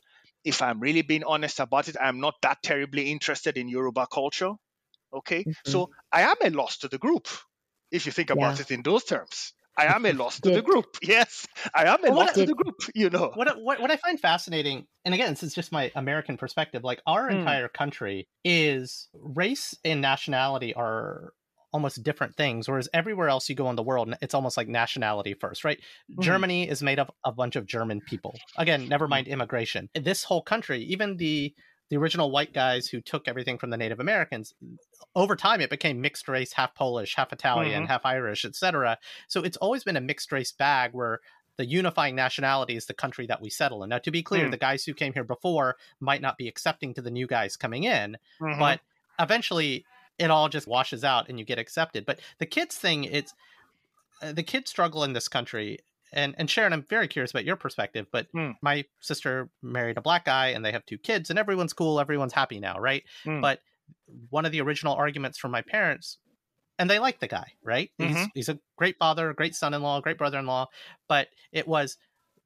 if 0.45 0.61
I'm 0.61 0.79
really 0.79 1.01
being 1.01 1.23
honest 1.25 1.59
about 1.59 1.89
it, 1.89 1.97
I'm 1.99 2.19
not 2.19 2.35
that 2.43 2.63
terribly 2.63 3.11
interested 3.11 3.57
in 3.57 3.67
Yoruba 3.67 4.07
culture. 4.07 4.53
Okay. 5.13 5.41
Mm-hmm. 5.41 5.71
So 5.71 5.89
I 6.11 6.21
am 6.23 6.35
a 6.43 6.49
loss 6.49 6.77
to 6.79 6.87
the 6.87 6.97
group, 6.97 7.27
if 7.91 8.05
you 8.05 8.11
think 8.11 8.29
about 8.29 8.55
yeah. 8.55 8.61
it 8.61 8.71
in 8.71 8.81
those 8.83 9.03
terms. 9.03 9.53
I 9.77 9.95
am 9.95 10.05
a 10.05 10.11
loss 10.11 10.41
to 10.41 10.51
the 10.51 10.61
group. 10.61 10.85
Yes, 11.01 11.47
I 11.73 11.85
am 11.85 12.03
a 12.03 12.09
well, 12.09 12.25
loss 12.25 12.33
to 12.33 12.45
the 12.45 12.53
group. 12.53 12.75
You 12.93 13.09
know 13.09 13.31
what, 13.33 13.61
what? 13.61 13.79
What 13.79 13.91
I 13.91 13.95
find 13.95 14.19
fascinating, 14.19 14.85
and 15.05 15.13
again, 15.13 15.29
this 15.29 15.43
is 15.43 15.53
just 15.53 15.71
my 15.71 15.89
American 15.95 16.35
perspective. 16.35 16.83
Like 16.83 17.01
our 17.07 17.29
mm. 17.29 17.39
entire 17.39 17.69
country 17.69 18.27
is 18.43 19.07
race 19.13 19.75
and 19.85 20.01
nationality 20.01 20.73
are 20.73 21.31
almost 21.71 22.01
different 22.01 22.35
things 22.35 22.67
whereas 22.67 22.89
everywhere 22.95 23.29
else 23.29 23.47
you 23.47 23.53
go 23.53 23.69
in 23.69 23.75
the 23.75 23.83
world 23.83 24.11
it's 24.23 24.33
almost 24.33 24.57
like 24.57 24.67
nationality 24.67 25.35
first 25.35 25.63
right 25.63 25.77
mm-hmm. 26.11 26.21
germany 26.21 26.67
is 26.67 26.81
made 26.81 26.97
up 26.97 27.15
of 27.23 27.33
a 27.33 27.35
bunch 27.35 27.55
of 27.55 27.67
german 27.67 28.01
people 28.01 28.33
again 28.57 28.89
never 28.89 29.05
mm. 29.05 29.11
mind 29.11 29.27
immigration 29.27 29.87
this 29.93 30.23
whole 30.23 30.41
country 30.41 30.81
even 30.81 31.17
the 31.17 31.53
the 31.89 31.97
original 31.97 32.31
white 32.31 32.53
guys 32.53 32.87
who 32.87 33.01
took 33.01 33.27
everything 33.27 33.57
from 33.57 33.69
the 33.69 33.77
native 33.77 33.99
americans 33.99 34.53
over 35.15 35.35
time 35.35 35.61
it 35.61 35.69
became 35.69 36.01
mixed 36.01 36.27
race 36.27 36.53
half 36.53 36.73
polish 36.75 37.15
half 37.15 37.33
italian 37.33 37.83
mm-hmm. 37.83 37.91
half 37.91 38.05
irish 38.05 38.45
etc 38.45 38.97
so 39.27 39.41
it's 39.41 39.57
always 39.57 39.83
been 39.83 39.97
a 39.97 40.01
mixed 40.01 40.31
race 40.31 40.51
bag 40.51 40.91
where 40.93 41.19
the 41.57 41.65
unifying 41.65 42.15
nationality 42.15 42.77
is 42.77 42.85
the 42.85 42.93
country 42.93 43.27
that 43.27 43.41
we 43.41 43.49
settle 43.49 43.83
in 43.83 43.89
now 43.89 43.97
to 43.97 44.11
be 44.11 44.23
clear 44.23 44.47
mm. 44.47 44.51
the 44.51 44.57
guys 44.57 44.85
who 44.85 44.93
came 44.93 45.13
here 45.13 45.25
before 45.25 45.75
might 45.99 46.21
not 46.21 46.37
be 46.37 46.47
accepting 46.47 46.93
to 46.93 47.01
the 47.01 47.11
new 47.11 47.27
guys 47.27 47.57
coming 47.57 47.83
in 47.83 48.17
mm-hmm. 48.41 48.59
but 48.59 48.79
eventually 49.19 49.83
it 50.19 50.29
all 50.29 50.49
just 50.49 50.67
washes 50.67 51.03
out 51.03 51.29
and 51.29 51.39
you 51.39 51.45
get 51.45 51.57
accepted. 51.57 52.05
But 52.05 52.19
the 52.37 52.45
kids 52.45 52.75
thing, 52.75 53.05
it's 53.05 53.33
uh, 54.21 54.33
the 54.33 54.43
kids 54.43 54.69
struggle 54.69 55.03
in 55.03 55.13
this 55.13 55.29
country. 55.29 55.79
And 56.13 56.35
and 56.37 56.49
Sharon, 56.49 56.73
I'm 56.73 56.85
very 56.89 57.07
curious 57.07 57.31
about 57.31 57.45
your 57.45 57.55
perspective. 57.55 58.07
But 58.11 58.27
mm. 58.35 58.55
my 58.61 58.85
sister 58.99 59.49
married 59.61 59.97
a 59.97 60.01
black 60.01 60.25
guy, 60.25 60.47
and 60.47 60.63
they 60.63 60.71
have 60.71 60.85
two 60.85 60.97
kids, 60.97 61.29
and 61.29 61.39
everyone's 61.39 61.73
cool, 61.73 61.99
everyone's 61.99 62.33
happy 62.33 62.59
now, 62.59 62.79
right? 62.79 63.03
Mm. 63.25 63.41
But 63.41 63.59
one 64.29 64.45
of 64.45 64.51
the 64.51 64.61
original 64.61 64.93
arguments 64.93 65.37
from 65.37 65.51
my 65.51 65.61
parents, 65.61 66.17
and 66.77 66.89
they 66.89 66.99
like 66.99 67.19
the 67.19 67.27
guy, 67.27 67.53
right? 67.63 67.91
Mm-hmm. 67.99 68.15
He's 68.15 68.27
he's 68.33 68.49
a 68.49 68.59
great 68.77 68.97
father, 68.97 69.29
a 69.29 69.35
great 69.35 69.55
son-in-law, 69.55 70.01
great 70.01 70.17
brother-in-law. 70.17 70.67
But 71.07 71.27
it 71.51 71.67
was 71.67 71.97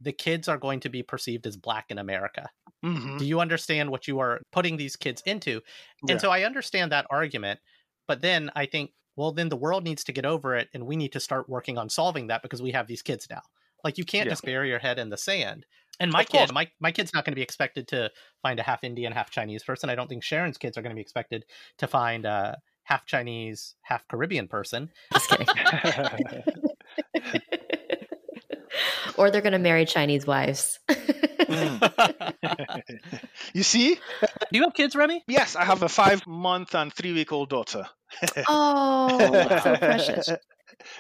the 0.02 0.12
kids 0.12 0.48
are 0.48 0.58
going 0.58 0.82
to 0.82 0.90
be 0.90 1.04
perceived 1.04 1.48
as 1.48 1.56
black 1.56 1.86
in 1.90 1.98
America. 1.98 2.50
Mm-hmm. 2.84 3.18
Do 3.18 3.26
you 3.26 3.40
understand 3.40 3.90
what 3.90 4.08
you 4.08 4.20
are 4.20 4.42
putting 4.52 4.76
these 4.76 4.98
kids 4.98 5.24
into? 5.26 5.62
And 6.02 6.12
yeah. 6.12 6.18
so 6.18 6.30
I 6.30 6.44
understand 6.44 6.92
that 6.92 7.08
argument, 7.10 7.62
but 8.08 8.22
then 8.22 8.52
I 8.56 8.66
think, 8.66 8.92
well, 9.16 9.32
then 9.32 9.50
the 9.50 9.56
world 9.56 9.84
needs 9.84 10.04
to 10.06 10.12
get 10.12 10.26
over 10.26 10.56
it, 10.56 10.70
and 10.74 10.86
we 10.86 10.96
need 10.96 11.14
to 11.14 11.20
start 11.20 11.50
working 11.50 11.78
on 11.78 11.90
solving 11.90 12.28
that 12.28 12.42
because 12.42 12.62
we 12.62 12.72
have 12.72 12.88
these 12.88 13.02
kids 13.02 13.28
now. 13.30 13.42
Like 13.84 13.98
you 13.98 14.06
can't 14.06 14.26
yeah. 14.26 14.32
just 14.32 14.44
bury 14.44 14.70
your 14.70 14.80
head 14.80 15.00
in 15.00 15.10
the 15.10 15.18
sand. 15.18 15.66
And 16.00 16.12
my 16.12 16.24
kid, 16.24 16.52
my 16.52 16.70
my 16.80 16.92
kid's 16.92 17.14
not 17.14 17.24
going 17.24 17.34
to 17.34 17.36
be 17.36 17.44
expected 17.44 17.88
to 17.90 18.10
find 18.42 18.60
a 18.60 18.64
half 18.64 18.84
Indian, 18.84 19.14
half 19.14 19.30
Chinese 19.30 19.64
person. 19.64 19.90
I 19.90 19.96
don't 19.96 20.08
think 20.08 20.24
Sharon's 20.24 20.58
kids 20.58 20.78
are 20.78 20.82
going 20.82 20.92
to 20.92 20.96
be 20.96 21.02
expected 21.02 21.46
to 21.78 21.88
find 21.88 22.26
a 22.26 22.58
half 22.84 23.06
Chinese, 23.06 23.76
half 23.84 24.08
Caribbean 24.08 24.48
person. 24.48 24.90
Just 25.14 25.30
kidding. 25.30 25.48
or 29.18 29.32
they're 29.32 29.42
going 29.42 29.54
to 29.54 29.60
marry 29.60 29.86
Chinese 29.86 30.26
wives. 30.26 30.80
Hmm. 30.90 31.78
you 33.54 33.64
see? 33.64 33.96
Do 33.96 34.00
you 34.52 34.64
have 34.64 34.74
kids, 34.74 34.96
Remi? 34.96 35.24
Yes, 35.28 35.56
I 35.56 35.66
have 35.66 35.84
a 35.84 35.90
five 35.90 36.26
month 36.26 36.76
and 36.76 36.94
three 36.94 37.14
week 37.14 37.32
old 37.32 37.50
daughter. 37.50 37.86
Oh, 38.48 39.60
so 39.64 39.76
precious. 39.78 40.30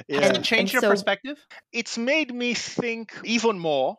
Yeah. 0.07 0.21
Has 0.21 0.37
it 0.37 0.43
changed 0.43 0.71
your 0.71 0.81
so, 0.81 0.89
perspective? 0.91 1.37
It's 1.73 1.97
made 1.97 2.33
me 2.33 2.53
think 2.53 3.19
even 3.25 3.59
more 3.59 3.97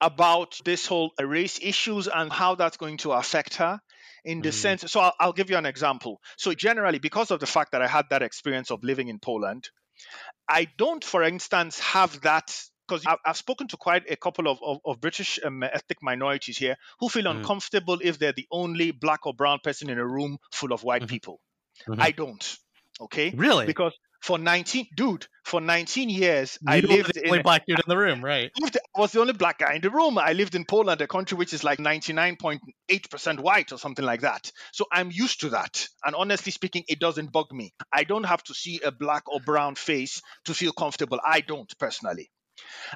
about 0.00 0.58
this 0.64 0.86
whole 0.86 1.12
race 1.20 1.58
issues 1.60 2.08
and 2.08 2.32
how 2.32 2.54
that's 2.54 2.76
going 2.76 2.96
to 2.98 3.12
affect 3.12 3.56
her 3.56 3.80
in 4.24 4.40
the 4.42 4.50
mm. 4.50 4.54
sense 4.54 4.84
so 4.90 5.00
I'll, 5.00 5.14
I'll, 5.18 5.32
give 5.32 5.50
you 5.50 5.56
an 5.56 5.66
example 5.66 6.20
so 6.36 6.54
generally 6.54 6.98
because 6.98 7.30
of 7.30 7.40
the 7.40 7.46
fact 7.46 7.72
that 7.72 7.82
i 7.82 7.86
had 7.86 8.06
that 8.10 8.22
experience 8.22 8.70
of 8.70 8.84
living 8.84 9.08
in 9.08 9.18
poland 9.18 9.68
i 10.48 10.68
don't 10.76 11.04
for 11.04 11.22
instance 11.22 11.78
have 11.80 12.20
that 12.22 12.52
because 12.88 13.06
I've, 13.06 13.18
I've, 13.24 13.36
spoken 13.36 13.68
to 13.68 13.76
quite 13.76 14.10
a 14.10 14.16
couple 14.16 14.48
of, 14.48 14.58
of, 14.62 14.78
of 14.84 15.00
British 15.00 15.38
um, 15.44 15.62
ethnic 15.62 15.98
minorities 16.02 16.58
here 16.58 16.76
who 16.98 17.08
feel 17.08 17.24
mm. 17.24 17.36
uncomfortable 17.36 17.98
if 18.02 18.18
they're 18.18 18.32
the 18.32 18.46
only 18.50 18.90
black 18.90 19.24
or 19.24 19.32
brown 19.32 19.60
person 19.62 19.88
in 19.88 19.98
a 19.98 20.06
room 20.06 20.38
full 20.50 20.72
of 20.72 20.82
white 20.82 21.02
mm-hmm. 21.02 21.08
people. 21.08 21.40
Mm-hmm. 21.88 22.00
I 22.00 22.10
don't. 22.10 22.56
Okay. 23.00 23.32
Really? 23.34 23.66
Because 23.66 23.92
for 24.22 24.38
19 24.38 24.86
dude 24.94 25.26
for 25.44 25.60
19 25.60 26.08
years 26.08 26.56
you 26.62 26.72
i 26.72 26.78
lived 26.78 27.16
in 27.16 27.42
black 27.42 27.66
dude 27.66 27.80
in 27.80 27.84
the 27.88 27.96
room 27.96 28.24
right 28.24 28.52
I 28.56 29.00
was 29.00 29.10
the 29.10 29.20
only 29.20 29.32
black 29.32 29.58
guy 29.58 29.74
in 29.74 29.82
the 29.82 29.90
room 29.90 30.16
i 30.16 30.32
lived 30.32 30.54
in 30.54 30.64
poland 30.64 31.00
a 31.00 31.08
country 31.08 31.36
which 31.36 31.52
is 31.52 31.64
like 31.64 31.80
99.8% 31.80 33.40
white 33.40 33.72
or 33.72 33.78
something 33.78 34.04
like 34.04 34.20
that 34.20 34.52
so 34.72 34.86
i'm 34.92 35.10
used 35.10 35.40
to 35.40 35.48
that 35.48 35.88
and 36.04 36.14
honestly 36.14 36.52
speaking 36.52 36.84
it 36.86 37.00
doesn't 37.00 37.32
bug 37.32 37.50
me 37.50 37.74
i 37.92 38.04
don't 38.04 38.22
have 38.22 38.44
to 38.44 38.54
see 38.54 38.80
a 38.84 38.92
black 38.92 39.24
or 39.26 39.40
brown 39.40 39.74
face 39.74 40.22
to 40.44 40.54
feel 40.54 40.70
comfortable 40.70 41.18
i 41.26 41.40
don't 41.40 41.76
personally 41.80 42.30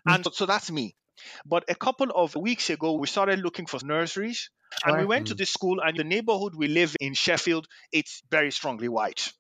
Mm. 0.06 0.14
And 0.14 0.34
so 0.34 0.46
that's 0.46 0.70
me. 0.70 0.96
But 1.44 1.64
a 1.68 1.74
couple 1.74 2.10
of 2.10 2.34
weeks 2.34 2.70
ago, 2.70 2.94
we 2.94 3.06
started 3.06 3.40
looking 3.40 3.66
for 3.66 3.80
nurseries. 3.84 4.50
And 4.84 4.98
we 4.98 5.06
went 5.06 5.28
to 5.28 5.34
mm. 5.34 5.38
this 5.38 5.50
school, 5.50 5.80
and 5.80 5.96
the 5.96 6.04
neighborhood 6.04 6.54
we 6.56 6.66
live 6.66 6.96
in 7.00 7.14
Sheffield, 7.14 7.66
it's 7.92 8.22
very 8.30 8.50
strongly 8.50 8.88
white. 8.88 9.32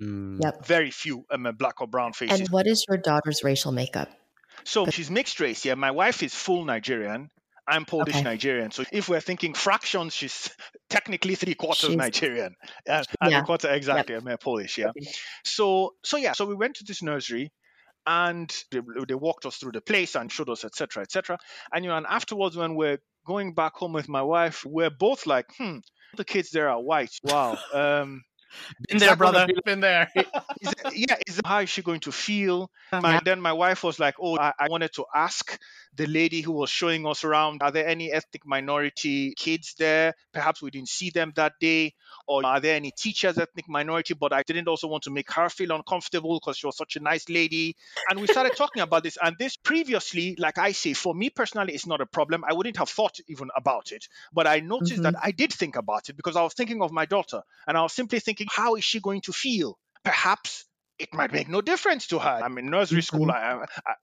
Mm. 0.00 0.38
Yep. 0.42 0.66
Very 0.66 0.90
few 0.90 1.24
um, 1.30 1.48
black 1.58 1.80
or 1.80 1.86
brown 1.86 2.12
faces. 2.12 2.40
And 2.40 2.48
what 2.50 2.66
is 2.66 2.84
your 2.88 2.98
daughter's 2.98 3.42
racial 3.42 3.72
makeup? 3.72 4.08
So 4.64 4.86
she's 4.86 5.10
mixed 5.10 5.40
race. 5.40 5.64
Yeah, 5.64 5.74
my 5.74 5.90
wife 5.90 6.22
is 6.22 6.34
full 6.34 6.64
Nigerian. 6.64 7.30
I'm 7.68 7.84
Polish 7.84 8.14
okay. 8.14 8.22
Nigerian. 8.22 8.70
So 8.70 8.84
if 8.92 9.08
we're 9.08 9.20
thinking 9.20 9.54
fractions, 9.54 10.14
she's 10.14 10.50
technically 10.90 11.34
three 11.34 11.54
quarters 11.54 11.88
she's... 11.88 11.96
Nigerian. 11.96 12.54
Uh, 12.88 13.02
and 13.20 13.32
yeah. 13.32 13.40
a 13.40 13.44
quarter 13.44 13.72
exactly. 13.72 14.14
Yep. 14.14 14.24
I'm 14.26 14.38
Polish. 14.38 14.78
Yeah. 14.78 14.92
So 15.44 15.94
so 16.04 16.16
yeah. 16.16 16.32
So 16.32 16.46
we 16.46 16.54
went 16.54 16.76
to 16.76 16.84
this 16.84 17.02
nursery 17.02 17.52
and 18.06 18.54
they, 18.70 18.80
they 19.08 19.14
walked 19.14 19.46
us 19.46 19.56
through 19.56 19.72
the 19.72 19.80
place 19.80 20.14
and 20.14 20.30
showed 20.30 20.48
us 20.48 20.64
etc 20.64 21.02
etc 21.02 21.38
and 21.72 21.84
you 21.84 21.90
know 21.90 21.96
and 21.96 22.06
afterwards 22.08 22.56
when 22.56 22.74
we're 22.74 22.98
going 23.26 23.54
back 23.54 23.74
home 23.74 23.92
with 23.92 24.08
my 24.08 24.22
wife 24.22 24.64
we're 24.64 24.90
both 24.90 25.26
like 25.26 25.46
hmm 25.58 25.78
the 26.16 26.24
kids 26.24 26.50
there 26.50 26.68
are 26.68 26.80
white 26.80 27.12
wow 27.24 27.58
um 27.74 28.22
been 28.88 28.98
there, 28.98 29.16
brother. 29.16 29.46
Be, 29.46 29.54
been 29.64 29.80
there. 29.80 30.10
is, 30.60 30.74
yeah, 30.94 31.16
is 31.26 31.40
how 31.44 31.60
is 31.60 31.68
she 31.68 31.82
going 31.82 32.00
to 32.00 32.12
feel? 32.12 32.70
My, 32.92 33.20
then 33.24 33.40
my 33.40 33.52
wife 33.52 33.82
was 33.82 33.98
like, 33.98 34.14
"Oh, 34.20 34.38
I, 34.38 34.52
I, 34.58 34.68
wanted 34.68 34.92
to 34.94 35.04
ask 35.14 35.58
the 35.96 36.06
lady 36.06 36.40
who 36.40 36.52
was 36.52 36.70
showing 36.70 37.06
us 37.06 37.24
around, 37.24 37.62
are 37.62 37.70
there 37.70 37.86
any 37.86 38.12
ethnic 38.12 38.46
minority 38.46 39.34
kids 39.36 39.74
there? 39.78 40.14
Perhaps 40.32 40.62
we 40.62 40.70
didn't 40.70 40.88
see 40.88 41.10
them 41.10 41.32
that 41.36 41.54
day, 41.60 41.94
or 42.26 42.44
are 42.44 42.60
there 42.60 42.76
any 42.76 42.92
teachers 42.96 43.38
ethnic 43.38 43.68
minority? 43.68 44.14
But 44.14 44.32
I 44.32 44.42
didn't 44.42 44.68
also 44.68 44.88
want 44.88 45.04
to 45.04 45.10
make 45.10 45.30
her 45.32 45.48
feel 45.48 45.72
uncomfortable 45.72 46.38
because 46.38 46.58
she 46.58 46.66
was 46.66 46.76
such 46.76 46.96
a 46.96 47.00
nice 47.00 47.28
lady. 47.28 47.76
And 48.10 48.20
we 48.20 48.26
started 48.26 48.56
talking 48.56 48.82
about 48.82 49.02
this. 49.02 49.18
And 49.22 49.36
this 49.38 49.56
previously, 49.56 50.36
like 50.38 50.58
I 50.58 50.72
say, 50.72 50.92
for 50.92 51.14
me 51.14 51.30
personally, 51.30 51.74
it's 51.74 51.86
not 51.86 52.00
a 52.00 52.06
problem. 52.06 52.44
I 52.48 52.52
wouldn't 52.52 52.76
have 52.76 52.88
thought 52.88 53.18
even 53.28 53.48
about 53.56 53.92
it, 53.92 54.06
but 54.32 54.46
I 54.46 54.60
noticed 54.60 54.94
mm-hmm. 54.94 55.02
that 55.02 55.14
I 55.22 55.30
did 55.30 55.52
think 55.52 55.76
about 55.76 56.08
it 56.08 56.16
because 56.16 56.36
I 56.36 56.42
was 56.42 56.54
thinking 56.54 56.82
of 56.82 56.92
my 56.92 57.06
daughter, 57.06 57.42
and 57.66 57.76
I 57.76 57.82
was 57.82 57.92
simply 57.92 58.20
thinking, 58.20 58.46
how 58.50 58.74
is 58.76 58.84
she 58.84 59.00
going 59.00 59.22
to 59.22 59.32
feel? 59.32 59.78
Perhaps 60.04 60.64
it 60.98 61.12
might 61.12 61.32
make 61.32 61.48
no 61.48 61.60
difference 61.60 62.06
to 62.08 62.18
her. 62.18 62.40
I'm 62.42 62.56
in 62.58 62.70
nursery 62.70 63.02
school. 63.02 63.26
Mm-hmm. 63.26 63.62
I, 63.62 63.90
I, 63.90 63.94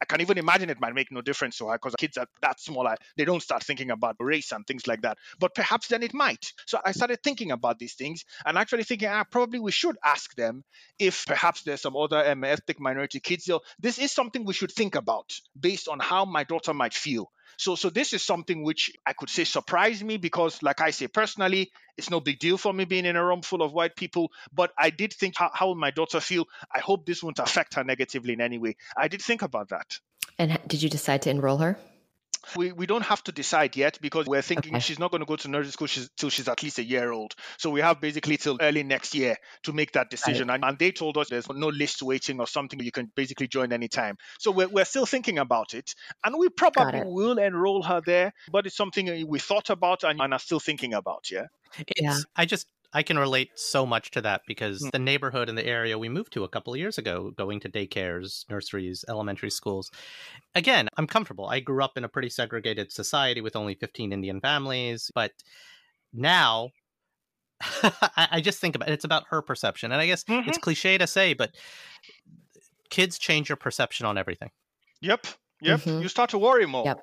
I 0.00 0.04
can't 0.06 0.22
even 0.22 0.38
imagine 0.38 0.70
it 0.70 0.80
might 0.80 0.94
make 0.94 1.12
no 1.12 1.20
difference 1.20 1.58
to 1.58 1.68
her 1.68 1.74
because 1.74 1.94
kids 1.94 2.16
are 2.16 2.26
that 2.40 2.58
small, 2.60 2.88
they 3.16 3.24
don't 3.24 3.42
start 3.42 3.62
thinking 3.62 3.90
about 3.90 4.16
race 4.18 4.50
and 4.52 4.66
things 4.66 4.86
like 4.86 5.02
that. 5.02 5.18
But 5.38 5.54
perhaps 5.54 5.88
then 5.88 6.02
it 6.02 6.14
might. 6.14 6.52
So 6.66 6.80
I 6.84 6.92
started 6.92 7.22
thinking 7.22 7.50
about 7.50 7.78
these 7.78 7.94
things 7.94 8.24
and 8.46 8.56
actually 8.56 8.84
thinking, 8.84 9.08
ah, 9.08 9.24
probably 9.24 9.60
we 9.60 9.72
should 9.72 9.96
ask 10.04 10.34
them 10.36 10.64
if 10.98 11.26
perhaps 11.26 11.62
there's 11.62 11.82
some 11.82 11.96
other 11.96 12.30
um, 12.30 12.44
ethnic 12.44 12.80
minority 12.80 13.20
kids. 13.20 13.44
So 13.44 13.60
this 13.78 13.98
is 13.98 14.10
something 14.10 14.44
we 14.44 14.54
should 14.54 14.72
think 14.72 14.94
about 14.94 15.30
based 15.58 15.88
on 15.88 16.00
how 16.00 16.24
my 16.24 16.44
daughter 16.44 16.72
might 16.72 16.94
feel. 16.94 17.30
So, 17.60 17.74
so 17.74 17.90
this 17.90 18.14
is 18.14 18.22
something 18.22 18.62
which 18.62 18.90
I 19.04 19.12
could 19.12 19.28
say 19.28 19.44
surprised 19.44 20.02
me 20.02 20.16
because, 20.16 20.62
like 20.62 20.80
I 20.80 20.92
say, 20.92 21.08
personally, 21.08 21.70
it's 21.98 22.08
no 22.08 22.18
big 22.18 22.38
deal 22.38 22.56
for 22.56 22.72
me 22.72 22.86
being 22.86 23.04
in 23.04 23.16
a 23.16 23.22
room 23.22 23.42
full 23.42 23.60
of 23.60 23.74
white 23.74 23.96
people. 23.96 24.32
But 24.50 24.72
I 24.78 24.88
did 24.88 25.12
think, 25.12 25.34
how, 25.36 25.50
how 25.52 25.66
will 25.66 25.74
my 25.74 25.90
daughter 25.90 26.20
feel? 26.20 26.46
I 26.74 26.78
hope 26.78 27.04
this 27.04 27.22
won't 27.22 27.38
affect 27.38 27.74
her 27.74 27.84
negatively 27.84 28.32
in 28.32 28.40
any 28.40 28.56
way. 28.56 28.76
I 28.96 29.08
did 29.08 29.20
think 29.20 29.42
about 29.42 29.68
that. 29.68 29.98
And 30.38 30.58
did 30.68 30.82
you 30.82 30.88
decide 30.88 31.20
to 31.22 31.30
enroll 31.30 31.58
her? 31.58 31.76
We, 32.56 32.72
we 32.72 32.86
don't 32.86 33.04
have 33.04 33.22
to 33.24 33.32
decide 33.32 33.76
yet 33.76 33.98
because 34.00 34.26
we're 34.26 34.42
thinking 34.42 34.74
okay. 34.74 34.80
she's 34.80 34.98
not 34.98 35.10
going 35.10 35.20
to 35.20 35.26
go 35.26 35.36
to 35.36 35.48
nursery 35.48 35.72
school 35.72 35.86
she's, 35.86 36.08
till 36.16 36.30
she's 36.30 36.48
at 36.48 36.62
least 36.62 36.78
a 36.78 36.84
year 36.84 37.12
old. 37.12 37.34
So 37.58 37.70
we 37.70 37.80
have 37.80 38.00
basically 38.00 38.36
till 38.36 38.58
early 38.60 38.82
next 38.82 39.14
year 39.14 39.36
to 39.64 39.72
make 39.72 39.92
that 39.92 40.10
decision. 40.10 40.48
Right. 40.48 40.54
And, 40.56 40.64
and, 40.64 40.78
they 40.78 40.92
told 40.92 41.18
us 41.18 41.28
there's 41.28 41.48
no 41.48 41.68
list 41.68 42.02
waiting 42.02 42.40
or 42.40 42.46
something 42.46 42.80
you 42.80 42.92
can 42.92 43.12
basically 43.14 43.48
join 43.48 43.72
anytime. 43.72 44.16
So 44.38 44.50
we're, 44.50 44.68
we're 44.68 44.84
still 44.84 45.06
thinking 45.06 45.38
about 45.38 45.74
it. 45.74 45.94
And 46.24 46.36
we 46.38 46.48
probably 46.48 47.02
will 47.04 47.38
enroll 47.38 47.82
her 47.82 48.00
there, 48.04 48.32
but 48.50 48.66
it's 48.66 48.76
something 48.76 49.26
we 49.28 49.38
thought 49.38 49.70
about 49.70 50.04
and, 50.04 50.20
and 50.20 50.32
are 50.32 50.38
still 50.38 50.60
thinking 50.60 50.94
about. 50.94 51.30
Yeah. 51.30 51.46
It's, 51.78 52.00
yeah. 52.00 52.16
I 52.34 52.46
just 52.46 52.66
I 52.92 53.02
can 53.02 53.18
relate 53.18 53.50
so 53.54 53.86
much 53.86 54.10
to 54.12 54.20
that 54.22 54.42
because 54.46 54.82
mm. 54.82 54.90
the 54.90 54.98
neighborhood 54.98 55.48
and 55.48 55.56
the 55.56 55.66
area 55.66 55.98
we 55.98 56.08
moved 56.08 56.32
to 56.32 56.44
a 56.44 56.48
couple 56.48 56.72
of 56.72 56.78
years 56.78 56.98
ago, 56.98 57.32
going 57.36 57.60
to 57.60 57.68
daycares, 57.68 58.44
nurseries, 58.50 59.04
elementary 59.08 59.50
schools. 59.50 59.90
Again, 60.54 60.88
I'm 60.96 61.06
comfortable. 61.06 61.46
I 61.46 61.60
grew 61.60 61.84
up 61.84 61.96
in 61.96 62.04
a 62.04 62.08
pretty 62.08 62.30
segregated 62.30 62.90
society 62.90 63.40
with 63.40 63.54
only 63.54 63.74
15 63.74 64.12
Indian 64.12 64.40
families, 64.40 65.10
but 65.14 65.32
now 66.12 66.70
I, 67.82 68.28
I, 68.32 68.40
just 68.40 68.58
think 68.58 68.74
about 68.74 68.88
it. 68.88 68.92
It's 68.92 69.04
about 69.04 69.24
her 69.30 69.42
perception. 69.42 69.92
And 69.92 70.00
I 70.00 70.06
guess 70.06 70.24
mm-hmm. 70.24 70.48
it's 70.48 70.58
cliche 70.58 70.98
to 70.98 71.06
say, 71.06 71.34
but 71.34 71.54
kids 72.88 73.18
change 73.18 73.48
your 73.48 73.56
perception 73.56 74.06
on 74.06 74.18
everything. 74.18 74.50
Yep. 75.02 75.26
Yep. 75.62 75.80
Mm-hmm. 75.80 76.02
You 76.02 76.08
start 76.08 76.30
to 76.30 76.38
worry 76.38 76.66
more. 76.66 76.84
Yep. 76.86 77.00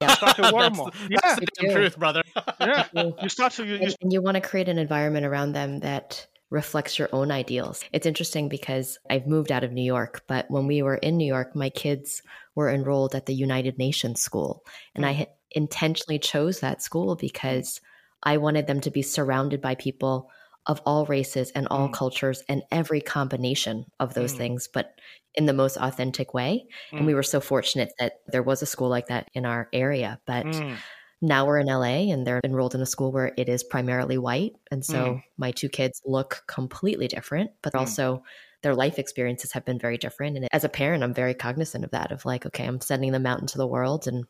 Yeah. 0.00 0.14
start 0.14 0.36
to 0.36 0.42
worry 0.54 0.70
more. 0.70 0.90
Yeah. 1.08 1.36
the 1.36 1.72
truth, 1.72 1.98
brother. 1.98 2.22
yeah. 2.60 2.86
You 2.94 3.28
start 3.28 3.52
to. 3.54 3.64
You, 3.64 3.76
you... 3.76 3.94
And 4.00 4.12
you 4.12 4.22
want 4.22 4.36
to 4.36 4.40
create 4.40 4.68
an 4.68 4.78
environment 4.78 5.26
around 5.26 5.52
them 5.52 5.80
that 5.80 6.26
reflects 6.50 6.98
your 6.98 7.08
own 7.12 7.30
ideals. 7.30 7.84
It's 7.92 8.06
interesting 8.06 8.48
because 8.48 8.98
I've 9.08 9.26
moved 9.26 9.52
out 9.52 9.62
of 9.62 9.72
New 9.72 9.84
York, 9.84 10.24
but 10.26 10.50
when 10.50 10.66
we 10.66 10.82
were 10.82 10.96
in 10.96 11.16
New 11.16 11.26
York, 11.26 11.54
my 11.54 11.70
kids 11.70 12.22
were 12.56 12.70
enrolled 12.70 13.14
at 13.14 13.26
the 13.26 13.34
United 13.34 13.78
Nations 13.78 14.20
school. 14.20 14.64
And 14.94 15.06
I 15.06 15.28
intentionally 15.52 16.18
chose 16.18 16.60
that 16.60 16.82
school 16.82 17.14
because 17.14 17.80
I 18.22 18.38
wanted 18.38 18.66
them 18.66 18.80
to 18.80 18.90
be 18.90 19.02
surrounded 19.02 19.60
by 19.60 19.76
people 19.76 20.28
of 20.66 20.82
all 20.84 21.06
races 21.06 21.50
and 21.52 21.66
all 21.68 21.88
mm. 21.88 21.92
cultures 21.92 22.42
and 22.48 22.62
every 22.70 23.00
combination 23.00 23.86
of 23.98 24.14
those 24.14 24.34
mm. 24.34 24.38
things, 24.38 24.68
but 24.72 24.92
in 25.34 25.46
the 25.46 25.52
most 25.52 25.76
authentic 25.76 26.34
way. 26.34 26.66
Mm. 26.92 26.98
And 26.98 27.06
we 27.06 27.12
mm. 27.12 27.16
were 27.16 27.22
so 27.22 27.40
fortunate 27.40 27.92
that 27.98 28.14
there 28.28 28.42
was 28.42 28.62
a 28.62 28.66
school 28.66 28.88
like 28.88 29.08
that 29.08 29.28
in 29.34 29.46
our 29.46 29.68
area. 29.72 30.20
But 30.26 30.46
mm. 30.46 30.76
now 31.20 31.46
we're 31.46 31.58
in 31.58 31.66
LA 31.66 32.12
and 32.12 32.26
they're 32.26 32.40
enrolled 32.44 32.74
in 32.74 32.80
a 32.80 32.86
school 32.86 33.12
where 33.12 33.32
it 33.36 33.48
is 33.48 33.62
primarily 33.62 34.18
white. 34.18 34.52
And 34.70 34.84
so 34.84 34.94
mm. 34.94 35.22
my 35.38 35.50
two 35.52 35.68
kids 35.68 36.00
look 36.04 36.42
completely 36.46 37.08
different, 37.08 37.50
but 37.62 37.74
also 37.74 38.22
their 38.62 38.74
life 38.74 38.98
experiences 38.98 39.52
have 39.52 39.64
been 39.64 39.78
very 39.78 39.96
different. 39.96 40.36
And 40.36 40.48
as 40.52 40.64
a 40.64 40.68
parent, 40.68 41.02
I'm 41.02 41.14
very 41.14 41.34
cognizant 41.34 41.84
of 41.84 41.92
that 41.92 42.12
of 42.12 42.24
like, 42.24 42.44
okay, 42.46 42.66
I'm 42.66 42.80
sending 42.80 43.12
them 43.12 43.26
out 43.26 43.40
into 43.40 43.58
the 43.58 43.66
world 43.66 44.06
and 44.06 44.24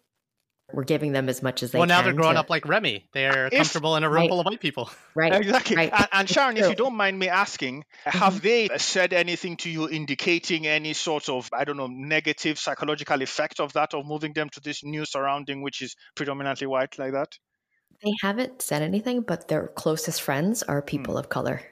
we're 0.73 0.85
giving 0.85 1.13
them 1.13 1.29
as 1.29 1.43
much 1.43 1.63
as 1.63 1.71
they 1.71 1.79
can 1.79 1.81
well 1.81 1.89
now 1.89 2.03
they're 2.03 2.13
growing 2.13 2.35
to... 2.35 2.41
up 2.41 2.51
like 2.51 2.67
remi. 2.67 3.09
They're 3.13 3.47
if, 3.47 3.53
comfortable 3.53 3.97
in 3.97 4.05
a 4.05 4.09
room 4.09 4.17
right, 4.17 4.29
full 4.29 4.41
of 4.41 4.47
white 4.47 4.61
people. 4.61 4.91
Right 5.15 5.33
exactly. 5.35 5.77
right. 5.77 5.93
And, 5.93 6.09
and, 6.13 6.29
sharon 6.29 6.57
if 6.57 6.69
you 6.69 6.77
don't 6.77 6.95
mind 6.95 7.19
me 7.19 7.29
asking 7.29 7.85
have 8.05 8.35
mm-hmm. 8.35 8.43
they 8.43 8.69
said 8.77 9.13
anything 9.13 9.57
to 9.59 9.71
you 9.71 9.89
indicating 9.89 10.69
any 10.69 10.93
sort 10.93 11.29
of 11.29 11.49
i 11.53 11.65
don't 11.65 11.77
know 11.77 11.89
negative 11.89 12.59
psychological 12.61 13.21
effect 13.21 13.59
of 13.59 13.73
that 13.73 13.93
of 13.93 14.07
moving 14.07 14.33
them 14.33 14.49
to 14.51 14.61
this 14.61 14.85
new 14.85 15.05
surrounding 15.05 15.63
which 15.63 15.83
is 15.83 15.97
predominantly 16.15 16.67
white 16.67 16.97
like 16.99 17.13
that? 17.13 17.37
They 18.05 18.13
haven't 18.23 18.63
said 18.63 18.83
anything 18.83 19.23
but 19.23 19.49
their 19.49 19.69
closest 19.69 20.23
friends 20.23 20.63
are 20.63 20.81
people 20.81 21.15
mm. 21.15 21.19
of 21.19 21.29
color 21.29 21.63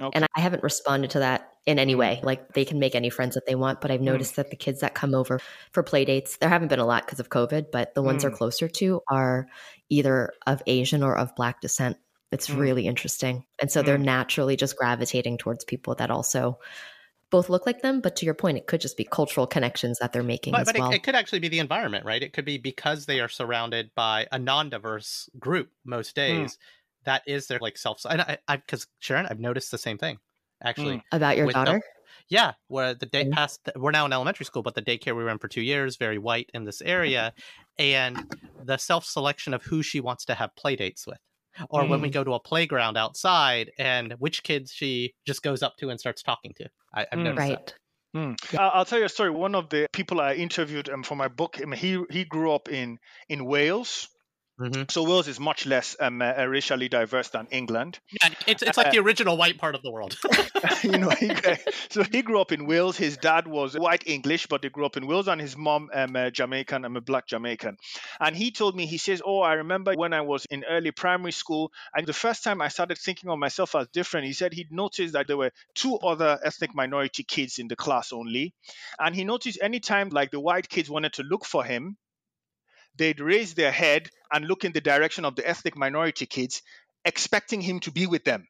okay. 0.00 0.10
and 0.14 0.26
i 0.36 0.40
haven't 0.40 0.62
responded 0.62 1.10
to 1.10 1.20
that 1.20 1.52
in 1.66 1.78
any 1.78 1.94
way. 1.94 2.20
Like 2.22 2.54
they 2.54 2.64
can 2.64 2.78
make 2.78 2.94
any 2.94 3.10
friends 3.10 3.34
that 3.34 3.46
they 3.46 3.54
want, 3.54 3.80
but 3.80 3.90
I've 3.90 4.00
hmm. 4.00 4.06
noticed 4.06 4.32
mm. 4.32 4.36
that 4.36 4.50
the 4.50 4.56
kids 4.56 4.80
that 4.80 4.94
come 4.94 5.14
over 5.14 5.40
for 5.70 5.82
play 5.82 6.04
dates, 6.04 6.36
there 6.38 6.48
haven't 6.48 6.68
been 6.68 6.80
a 6.80 6.86
lot 6.86 7.06
because 7.06 7.20
of 7.20 7.30
COVID, 7.30 7.66
but 7.70 7.94
the 7.94 8.02
ones 8.02 8.18
mm. 8.18 8.22
they're 8.22 8.36
closer 8.36 8.68
to 8.68 9.00
are 9.08 9.46
either 9.88 10.32
of 10.46 10.62
Asian 10.66 11.02
or 11.02 11.16
of 11.16 11.34
black 11.36 11.60
descent. 11.60 11.98
It's 12.32 12.48
mm. 12.48 12.58
really 12.58 12.86
interesting. 12.86 13.44
And 13.60 13.70
so 13.70 13.82
they're 13.82 13.96
hmm. 13.96 14.04
naturally 14.04 14.56
just 14.56 14.76
gravitating 14.76 15.38
towards 15.38 15.64
people 15.64 15.94
that 15.96 16.10
also 16.10 16.58
both 17.30 17.48
look 17.48 17.64
like 17.64 17.80
them, 17.80 18.00
but 18.00 18.16
to 18.16 18.26
your 18.26 18.34
point, 18.34 18.58
it 18.58 18.66
could 18.66 18.80
just 18.80 18.96
be 18.96 19.04
cultural 19.04 19.46
connections 19.46 19.98
that 20.00 20.12
they're 20.12 20.22
making 20.22 20.52
but, 20.52 20.62
as 20.62 20.66
but 20.66 20.78
well. 20.78 20.90
It, 20.90 20.96
it 20.96 21.02
could 21.02 21.14
actually 21.14 21.38
be 21.38 21.48
the 21.48 21.60
environment, 21.60 22.04
right? 22.04 22.22
It 22.22 22.32
could 22.32 22.44
be 22.44 22.58
because 22.58 23.06
they 23.06 23.20
are 23.20 23.28
surrounded 23.28 23.90
by 23.94 24.26
a 24.32 24.38
non-diverse 24.38 25.30
group 25.38 25.70
most 25.84 26.16
hmm. 26.16 26.20
days. 26.20 26.58
That 27.04 27.22
is 27.26 27.46
their 27.46 27.58
like 27.60 27.76
self. 27.76 28.04
And 28.08 28.22
I, 28.22 28.56
because 28.56 28.86
Sharon, 29.00 29.26
I've 29.26 29.40
noticed 29.40 29.70
the 29.70 29.78
same 29.78 29.98
thing 29.98 30.18
actually. 30.62 30.96
Mm. 30.96 31.02
About 31.12 31.36
your 31.36 31.50
daughter? 31.50 31.72
The, 31.72 31.82
yeah, 32.28 32.52
where 32.68 32.94
the 32.94 33.06
day 33.06 33.24
mm. 33.24 33.32
past, 33.32 33.60
we're 33.76 33.90
now 33.90 34.06
in 34.06 34.12
elementary 34.12 34.46
school, 34.46 34.62
but 34.62 34.74
the 34.74 34.82
daycare 34.82 35.16
we 35.16 35.24
were 35.24 35.30
in 35.30 35.38
for 35.38 35.48
two 35.48 35.62
years, 35.62 35.96
very 35.96 36.18
white 36.18 36.50
in 36.54 36.64
this 36.64 36.80
area, 36.80 37.32
and 37.78 38.18
the 38.64 38.76
self 38.76 39.04
selection 39.04 39.54
of 39.54 39.62
who 39.64 39.82
she 39.82 40.00
wants 40.00 40.24
to 40.26 40.34
have 40.34 40.54
play 40.56 40.76
dates 40.76 41.06
with. 41.06 41.18
Or 41.68 41.82
mm. 41.82 41.88
when 41.88 42.00
we 42.00 42.08
mm. 42.08 42.12
go 42.12 42.24
to 42.24 42.32
a 42.34 42.40
playground 42.40 42.96
outside, 42.96 43.70
and 43.78 44.14
which 44.18 44.42
kids 44.42 44.72
she 44.72 45.12
just 45.26 45.42
goes 45.42 45.62
up 45.62 45.76
to 45.78 45.90
and 45.90 46.00
starts 46.00 46.22
talking 46.22 46.52
to. 46.56 46.68
I, 46.94 47.00
have 47.10 47.20
mm. 47.20 47.24
noticed 47.24 47.38
right. 47.38 47.66
that. 47.66 47.74
Mm. 48.14 48.58
I'll 48.58 48.84
tell 48.84 48.98
you 48.98 49.06
a 49.06 49.08
story. 49.08 49.30
One 49.30 49.54
of 49.54 49.70
the 49.70 49.86
people 49.92 50.20
I 50.20 50.34
interviewed 50.34 50.88
um, 50.90 51.02
for 51.02 51.16
my 51.16 51.28
book, 51.28 51.58
I 51.60 51.64
mean, 51.64 51.78
he 51.78 52.02
he 52.10 52.24
grew 52.24 52.52
up 52.52 52.68
in 52.70 52.98
in 53.28 53.44
Wales, 53.46 54.08
Mm-hmm. 54.62 54.82
So 54.90 55.02
Wales 55.02 55.26
is 55.26 55.40
much 55.40 55.66
less 55.66 55.96
um, 55.98 56.22
uh, 56.22 56.44
racially 56.46 56.88
diverse 56.88 57.28
than 57.30 57.48
England. 57.50 57.98
Yeah, 58.10 58.30
it's, 58.46 58.62
it's 58.62 58.78
like 58.78 58.88
uh, 58.88 58.90
the 58.90 59.00
original 59.00 59.36
white 59.36 59.58
part 59.58 59.74
of 59.74 59.82
the 59.82 59.90
world. 59.90 60.16
you 60.82 60.98
know, 60.98 61.10
he, 61.10 61.32
so 61.90 62.04
he 62.04 62.22
grew 62.22 62.40
up 62.40 62.52
in 62.52 62.66
Wales. 62.66 62.96
His 62.96 63.16
dad 63.16 63.48
was 63.48 63.76
white 63.76 64.04
English, 64.06 64.46
but 64.46 64.62
they 64.62 64.68
grew 64.68 64.86
up 64.86 64.96
in 64.96 65.06
Wales, 65.06 65.26
and 65.26 65.40
his 65.40 65.56
mom 65.56 65.90
um, 65.92 66.14
uh, 66.14 66.30
Jamaican. 66.30 66.84
I'm 66.84 66.96
a 66.96 67.00
black 67.00 67.26
Jamaican. 67.26 67.76
And 68.20 68.36
he 68.36 68.52
told 68.52 68.76
me, 68.76 68.86
he 68.86 68.98
says, 68.98 69.20
"Oh, 69.24 69.40
I 69.40 69.54
remember 69.54 69.94
when 69.94 70.12
I 70.12 70.20
was 70.20 70.46
in 70.46 70.64
early 70.68 70.92
primary 70.92 71.32
school, 71.32 71.72
and 71.94 72.06
the 72.06 72.12
first 72.12 72.44
time 72.44 72.62
I 72.62 72.68
started 72.68 72.98
thinking 72.98 73.30
of 73.30 73.38
myself 73.38 73.74
as 73.74 73.88
different. 73.88 74.26
He 74.26 74.32
said 74.32 74.52
he'd 74.52 74.70
noticed 74.70 75.14
that 75.14 75.26
there 75.26 75.36
were 75.36 75.50
two 75.74 75.96
other 75.98 76.38
ethnic 76.44 76.74
minority 76.74 77.24
kids 77.24 77.58
in 77.58 77.66
the 77.66 77.76
class 77.76 78.12
only, 78.12 78.54
and 78.98 79.14
he 79.14 79.24
noticed 79.24 79.58
anytime 79.60 80.10
like 80.10 80.30
the 80.30 80.40
white 80.40 80.68
kids 80.68 80.88
wanted 80.88 81.14
to 81.14 81.24
look 81.24 81.44
for 81.44 81.64
him." 81.64 81.96
They'd 82.96 83.20
raise 83.20 83.54
their 83.54 83.72
head 83.72 84.10
and 84.32 84.46
look 84.46 84.64
in 84.64 84.72
the 84.72 84.80
direction 84.80 85.24
of 85.24 85.36
the 85.36 85.48
ethnic 85.48 85.76
minority 85.76 86.26
kids, 86.26 86.62
expecting 87.04 87.60
him 87.60 87.80
to 87.80 87.90
be 87.90 88.06
with 88.06 88.24
them. 88.24 88.48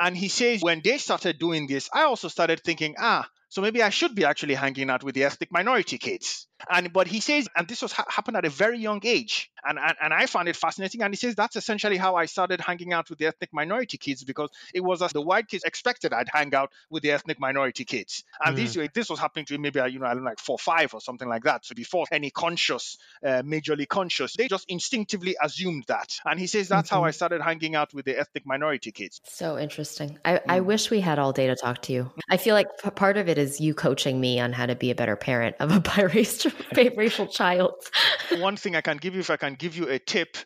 And 0.00 0.16
he 0.16 0.28
says, 0.28 0.62
when 0.62 0.80
they 0.82 0.98
started 0.98 1.38
doing 1.38 1.66
this, 1.66 1.88
I 1.92 2.04
also 2.04 2.28
started 2.28 2.60
thinking, 2.62 2.94
ah, 2.98 3.28
so 3.48 3.62
maybe 3.62 3.82
I 3.82 3.88
should 3.88 4.14
be 4.14 4.24
actually 4.24 4.54
hanging 4.54 4.90
out 4.90 5.02
with 5.02 5.14
the 5.14 5.24
ethnic 5.24 5.50
minority 5.50 5.98
kids. 5.98 6.46
And 6.68 6.92
but 6.92 7.06
he 7.06 7.20
says, 7.20 7.48
and 7.56 7.68
this 7.68 7.82
was 7.82 7.92
ha- 7.92 8.04
happened 8.08 8.36
at 8.36 8.44
a 8.44 8.50
very 8.50 8.78
young 8.78 9.00
age, 9.04 9.50
and, 9.64 9.78
and 9.78 9.94
and 10.02 10.12
I 10.12 10.26
found 10.26 10.48
it 10.48 10.56
fascinating. 10.56 11.02
And 11.02 11.14
he 11.14 11.16
says 11.16 11.36
that's 11.36 11.54
essentially 11.54 11.96
how 11.96 12.16
I 12.16 12.26
started 12.26 12.60
hanging 12.60 12.92
out 12.92 13.08
with 13.08 13.20
the 13.20 13.26
ethnic 13.26 13.50
minority 13.52 13.96
kids 13.96 14.24
because 14.24 14.50
it 14.74 14.80
was 14.80 15.00
as 15.00 15.12
the 15.12 15.20
white 15.20 15.46
kids 15.46 15.62
expected 15.62 16.12
I'd 16.12 16.28
hang 16.32 16.52
out 16.54 16.72
with 16.90 17.04
the 17.04 17.12
ethnic 17.12 17.38
minority 17.38 17.84
kids. 17.84 18.24
And 18.44 18.56
mm. 18.56 18.72
this 18.72 18.90
this 18.92 19.08
was 19.08 19.20
happening 19.20 19.46
to 19.46 19.54
me 19.54 19.70
maybe 19.70 19.92
you 19.92 20.00
know 20.00 20.06
I 20.06 20.14
don't 20.14 20.24
know, 20.24 20.30
like 20.30 20.40
four 20.40 20.58
five 20.58 20.92
or 20.94 21.00
something 21.00 21.28
like 21.28 21.44
that. 21.44 21.64
So 21.64 21.76
before 21.76 22.06
any 22.10 22.30
conscious, 22.30 22.98
uh, 23.24 23.42
majorly 23.42 23.86
conscious, 23.86 24.34
they 24.36 24.48
just 24.48 24.68
instinctively 24.68 25.36
assumed 25.40 25.84
that. 25.86 26.18
And 26.24 26.40
he 26.40 26.48
says 26.48 26.68
that's 26.68 26.88
mm-hmm. 26.88 26.96
how 26.96 27.04
I 27.04 27.12
started 27.12 27.40
hanging 27.40 27.76
out 27.76 27.94
with 27.94 28.04
the 28.04 28.18
ethnic 28.18 28.46
minority 28.46 28.90
kids. 28.90 29.20
So 29.24 29.58
interesting. 29.58 30.18
I, 30.24 30.32
mm. 30.34 30.40
I 30.48 30.60
wish 30.60 30.90
we 30.90 31.00
had 31.00 31.20
all 31.20 31.32
day 31.32 31.46
to 31.46 31.54
talk 31.54 31.82
to 31.82 31.92
you. 31.92 32.10
I 32.28 32.36
feel 32.36 32.54
like 32.54 32.66
part 32.96 33.16
of 33.16 33.28
it 33.28 33.37
is 33.38 33.60
you 33.60 33.74
coaching 33.74 34.20
me 34.20 34.40
on 34.40 34.52
how 34.52 34.66
to 34.66 34.74
be 34.74 34.90
a 34.90 34.94
better 34.94 35.16
parent 35.16 35.56
of 35.60 35.72
a 35.72 35.80
biracial 35.80 36.52
racial 36.96 37.26
child. 37.26 37.74
One 38.38 38.56
thing 38.56 38.76
I 38.76 38.80
can 38.80 38.96
give 38.96 39.14
you, 39.14 39.20
if 39.20 39.30
I 39.30 39.36
can 39.36 39.54
give 39.54 39.76
you 39.76 39.88
a 39.88 39.98
tip, 39.98 40.36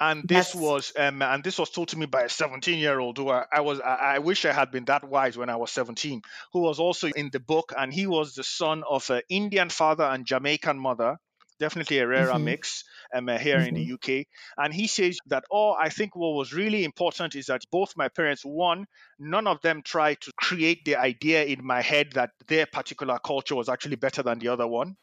and 0.00 0.26
this 0.26 0.54
yes. 0.54 0.54
was 0.54 0.92
um, 0.98 1.20
and 1.20 1.44
this 1.44 1.58
was 1.58 1.70
told 1.70 1.88
to 1.88 1.98
me 1.98 2.06
by 2.06 2.22
a 2.22 2.28
17 2.28 2.78
year 2.78 2.98
old 2.98 3.18
who 3.18 3.28
I, 3.28 3.44
I 3.52 3.60
was 3.60 3.80
I, 3.80 4.14
I, 4.14 4.18
wish 4.18 4.44
I 4.46 4.52
had 4.52 4.70
been 4.70 4.86
that 4.86 5.04
wise 5.04 5.36
when 5.36 5.50
I 5.50 5.56
was 5.56 5.70
17 5.72 6.22
who 6.54 6.60
was 6.60 6.80
also 6.80 7.08
in 7.08 7.28
the 7.30 7.38
book 7.38 7.74
and 7.76 7.92
he 7.92 8.06
was 8.06 8.34
the 8.34 8.42
son 8.42 8.82
of 8.88 9.08
an 9.10 9.20
Indian 9.28 9.68
father 9.68 10.04
and 10.04 10.24
Jamaican 10.24 10.78
mother 10.78 11.18
definitely 11.60 11.98
a 11.98 12.06
rarer 12.06 12.32
mm-hmm. 12.32 12.44
mix 12.44 12.84
um, 13.14 13.28
uh, 13.28 13.38
here 13.38 13.58
mm-hmm. 13.58 13.68
in 13.68 13.74
the 13.74 13.86
mm-hmm. 13.86 14.20
UK. 14.20 14.26
And 14.56 14.74
he 14.74 14.88
says 14.88 15.18
that, 15.26 15.44
oh, 15.52 15.76
I 15.78 15.90
think 15.90 16.16
what 16.16 16.34
was 16.34 16.52
really 16.52 16.82
important 16.84 17.36
is 17.36 17.46
that 17.46 17.62
both 17.70 17.92
my 17.96 18.08
parents, 18.08 18.42
one, 18.44 18.86
none 19.18 19.46
of 19.46 19.60
them 19.60 19.82
tried 19.84 20.20
to 20.22 20.32
create 20.36 20.84
the 20.84 20.96
idea 20.96 21.44
in 21.44 21.64
my 21.64 21.82
head 21.82 22.12
that 22.14 22.30
their 22.48 22.66
particular 22.66 23.18
culture 23.24 23.54
was 23.54 23.68
actually 23.68 23.96
better 23.96 24.22
than 24.22 24.40
the 24.40 24.48
other 24.48 24.66
one. 24.66 24.96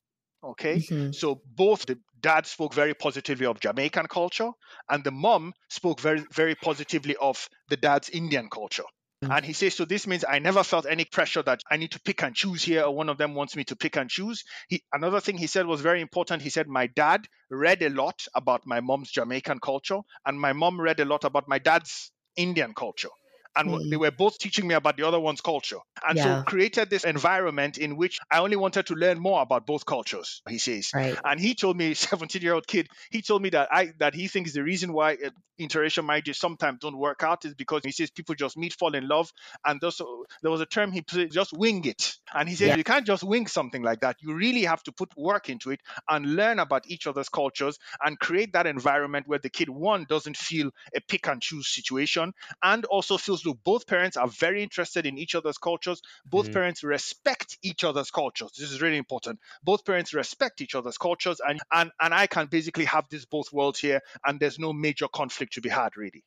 Okay. 0.44 0.78
Mm-hmm. 0.78 1.12
So 1.12 1.42
both 1.56 1.86
the 1.86 1.98
dad 2.20 2.46
spoke 2.46 2.74
very 2.74 2.94
positively 2.94 3.46
of 3.46 3.60
Jamaican 3.60 4.08
culture 4.08 4.50
and 4.90 5.04
the 5.04 5.12
mom 5.12 5.54
spoke 5.70 6.00
very, 6.00 6.24
very 6.34 6.56
positively 6.56 7.16
of 7.20 7.48
the 7.70 7.78
dad's 7.78 8.10
Indian 8.10 8.50
culture. 8.50 8.84
Mm-hmm. 9.24 9.34
And 9.34 9.46
he 9.46 9.54
says, 9.54 9.74
so 9.74 9.86
this 9.86 10.06
means 10.06 10.24
I 10.30 10.38
never 10.40 10.64
felt 10.64 10.86
any 10.86 11.04
pressure 11.04 11.42
that 11.42 11.62
I 11.72 11.78
need 11.78 11.92
to 11.92 12.00
pick 12.00 12.22
and 12.22 12.36
choose 12.36 12.64
here, 12.64 12.84
or 12.84 12.96
one 12.96 13.10
of 13.10 13.18
them 13.18 13.34
wants 13.34 13.56
me 13.56 13.64
to 13.66 13.76
pick 13.76 13.98
and 13.98 14.10
choose. 14.10 14.44
He, 14.68 14.84
another 14.94 15.20
thing 15.20 15.38
he 15.38 15.48
said 15.48 15.66
was 15.66 15.82
very 15.82 16.02
important. 16.02 16.44
He 16.44 16.52
said, 16.52 16.68
my 16.68 16.86
dad 16.88 17.28
read 17.50 17.82
a 17.82 17.90
lot 17.90 18.26
about 18.36 18.68
my 18.68 18.80
mom's 18.80 19.10
Jamaican 19.10 19.60
culture, 19.60 20.02
and 20.26 20.40
my 20.40 20.54
mom 20.54 20.80
read 20.80 21.00
a 21.00 21.06
lot 21.06 21.24
about 21.24 21.48
my 21.48 21.58
dad's 21.58 22.12
Indian 22.36 22.76
culture. 22.76 23.10
And 23.58 23.76
Mm. 23.76 23.92
they 23.92 23.98
were 23.98 24.12
both 24.12 24.38
teaching 24.38 24.68
me 24.68 24.76
about 24.76 24.98
the 24.98 25.04
other 25.08 25.20
one's 25.20 25.42
culture. 25.42 25.80
And 26.08 26.18
Yeah. 26.18 26.20
so 26.20 26.38
created 26.46 26.90
this 26.90 27.04
environment 27.04 27.78
in 27.78 27.98
which 27.98 28.20
I 28.32 28.40
only 28.40 28.56
wanted 28.56 28.88
to 28.88 28.96
learn 28.96 29.20
more 29.20 29.42
about 29.42 29.66
both 29.66 29.86
cultures, 29.86 30.42
he 30.48 30.60
says. 30.60 30.94
Right. 30.94 31.22
And 31.24 31.40
he 31.40 31.56
told 31.56 31.78
me, 31.78 31.94
17 31.96 32.42
year 32.42 32.54
old 32.54 32.68
kid, 32.68 32.88
he 33.12 33.22
told 33.22 33.42
me 33.42 33.50
that 33.50 33.70
I 33.72 33.94
that 34.00 34.14
he 34.14 34.28
thinks 34.28 34.54
the 34.54 34.64
reason 34.64 34.94
why 34.94 35.14
uh, 35.14 35.30
interracial 35.60 36.06
marriages 36.06 36.38
sometimes 36.38 36.80
don't 36.82 36.98
work 36.98 37.24
out 37.24 37.46
is 37.46 37.56
because 37.56 37.82
he 37.84 37.92
says 37.92 38.12
people 38.12 38.36
just 38.36 38.58
meet, 38.58 38.74
fall 38.74 38.94
in 38.96 39.08
love, 39.08 39.32
and 39.66 39.82
thus, 39.82 40.00
there 40.42 40.52
was 40.52 40.62
a 40.62 40.66
term 40.66 40.92
he 40.92 41.02
put, 41.02 41.32
just 41.32 41.54
wing 41.54 41.84
it. 41.86 42.14
And 42.34 42.48
he 42.48 42.56
says 42.56 42.74
Yeah. 42.74 42.76
you 42.76 42.84
can't 42.84 43.06
just 43.06 43.24
wing 43.24 43.48
something 43.48 43.82
like 43.82 44.02
that. 44.02 44.18
You 44.22 44.36
really 44.36 44.64
have 44.64 44.84
to 44.84 44.92
put 44.92 45.16
work 45.18 45.50
into 45.50 45.72
it 45.72 45.82
and 46.10 46.36
learn 46.36 46.60
about 46.60 46.88
each 46.88 47.08
other's 47.08 47.30
cultures 47.30 47.78
and 48.04 48.20
create 48.20 48.54
that 48.54 48.68
environment 48.68 49.28
where 49.28 49.40
the 49.40 49.50
kid 49.50 49.70
one 49.70 50.06
doesn't 50.08 50.38
feel 50.38 50.72
a 50.96 51.02
pick 51.02 51.28
and 51.28 51.42
choose 51.42 51.68
situation 51.68 52.34
and 52.64 52.86
also 52.86 53.18
feels 53.18 53.46
look 53.48 53.64
both 53.64 53.88
parents 53.88 54.18
are 54.18 54.28
very 54.28 54.64
interested 54.64 55.06
in 55.06 55.18
each 55.18 55.36
other's 55.36 55.58
cultures 55.58 56.02
both 56.26 56.48
Mhm. 56.48 56.54
parents 56.54 56.84
respect 56.84 57.58
each 57.64 57.84
other's 57.84 58.12
cultures 58.12 58.52
this 58.58 58.72
is 58.72 58.82
really 58.82 58.98
important 58.98 59.40
both 59.64 59.86
parents 59.86 60.14
respect 60.14 60.62
each 60.62 60.76
other's 60.76 60.98
cultures 60.98 61.40
and 61.48 61.60
and 61.72 61.92
and 62.02 62.14
i 62.14 62.28
can 62.28 62.48
basically 62.48 62.86
have 62.86 63.06
this 63.10 63.26
both 63.26 63.52
worlds 63.54 63.80
here 63.80 64.02
and 64.26 64.40
there's 64.40 64.60
no 64.60 64.74
major 64.74 65.08
conflict 65.08 65.54
to 65.54 65.62
be 65.62 65.70
had 65.70 65.96
really 65.98 66.24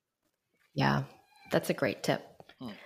Yeah. 0.75 1.05
That's 1.51 1.71
a 1.71 1.75
great 1.75 2.03
tip. 2.03 2.23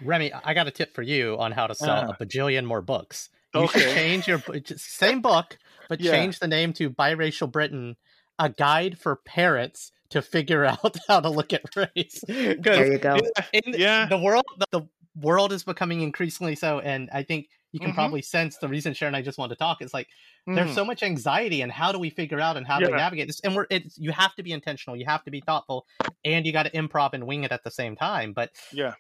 Remi, 0.01 0.33
I 0.33 0.55
got 0.55 0.67
a 0.67 0.71
tip 0.71 0.95
for 0.95 1.03
you 1.03 1.39
on 1.39 1.53
how 1.53 1.67
to 1.67 1.75
sell 1.75 1.99
Uh-huh. 1.99 2.11
a 2.11 2.25
bajillion 2.25 2.65
more 2.65 2.83
books. 2.83 3.29
You 3.53 3.67
should 3.67 3.87
Okay. 3.87 3.95
change 3.95 4.27
your 4.29 4.43
same 4.77 5.21
book, 5.23 5.59
but 5.89 6.01
Yeah. 6.03 6.11
change 6.11 6.39
the 6.39 6.49
name 6.49 6.73
to 6.75 6.91
Biracial 6.91 7.51
Britain, 7.51 7.97
a 8.39 8.49
guide 8.51 8.99
for 8.99 9.17
parents 9.17 9.93
to 10.15 10.23
figure 10.23 10.65
out 10.73 10.97
how 11.07 11.21
to 11.21 11.29
look 11.29 11.53
at 11.53 11.63
race. 11.77 12.23
There 12.27 12.93
you 12.93 12.99
go. 12.99 13.19
in 13.53 13.63
Yeah. 13.75 14.07
the 14.07 14.19
world, 14.19 14.45
the, 14.59 14.67
the 14.81 14.89
world 15.21 15.53
is 15.53 15.63
becoming 15.63 16.01
increasingly 16.01 16.57
so, 16.57 16.81
and 16.81 17.09
I 17.13 17.23
think 17.23 17.49
you 17.73 17.81
can 17.81 17.91
Mhm. 17.91 17.95
probably 17.95 18.23
sense 18.23 18.57
the 18.59 18.69
reason 18.69 18.95
Sharon 18.95 19.15
and 19.15 19.21
I 19.21 19.23
just 19.25 19.37
want 19.39 19.51
to 19.51 19.57
talk 19.57 19.83
is 19.83 19.93
like 19.93 20.09
there's 20.47 20.71
Mm. 20.71 20.75
so 20.75 20.85
much 20.85 21.03
anxiety 21.03 21.63
and 21.63 21.73
how 21.73 21.91
do 21.93 21.99
we 21.99 22.09
figure 22.11 22.39
out 22.41 22.57
and 22.57 22.67
how 22.67 22.79
do 22.79 22.87
we 22.87 22.93
navigate 22.93 23.27
this 23.27 23.41
and 23.41 23.55
we're 23.57 23.67
it's 23.71 23.97
you 23.99 24.13
have 24.13 24.35
to 24.37 24.43
be 24.45 24.53
intentional 24.53 24.97
you 24.97 25.07
have 25.07 25.25
to 25.25 25.31
be 25.31 25.41
thoughtful 25.41 25.85
and 26.25 26.47
you 26.47 26.53
got 26.53 26.65
to 26.65 26.71
improv 26.71 27.15
and 27.15 27.27
wing 27.27 27.43
it 27.45 27.51
at 27.51 27.65
the 27.65 27.71
same 27.71 27.97
time 27.97 28.33
but 28.33 28.51
yeah 28.73 28.93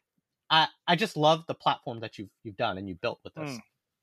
i 0.51 0.67
i 0.89 0.97
just 0.97 1.17
love 1.17 1.45
the 1.47 1.55
platform 1.55 2.01
that 2.01 2.19
you've 2.19 2.31
you've 2.45 2.57
done 2.57 2.79
and 2.79 2.89
you 2.89 2.95
built 2.97 3.21
with 3.25 3.35
this 3.35 3.51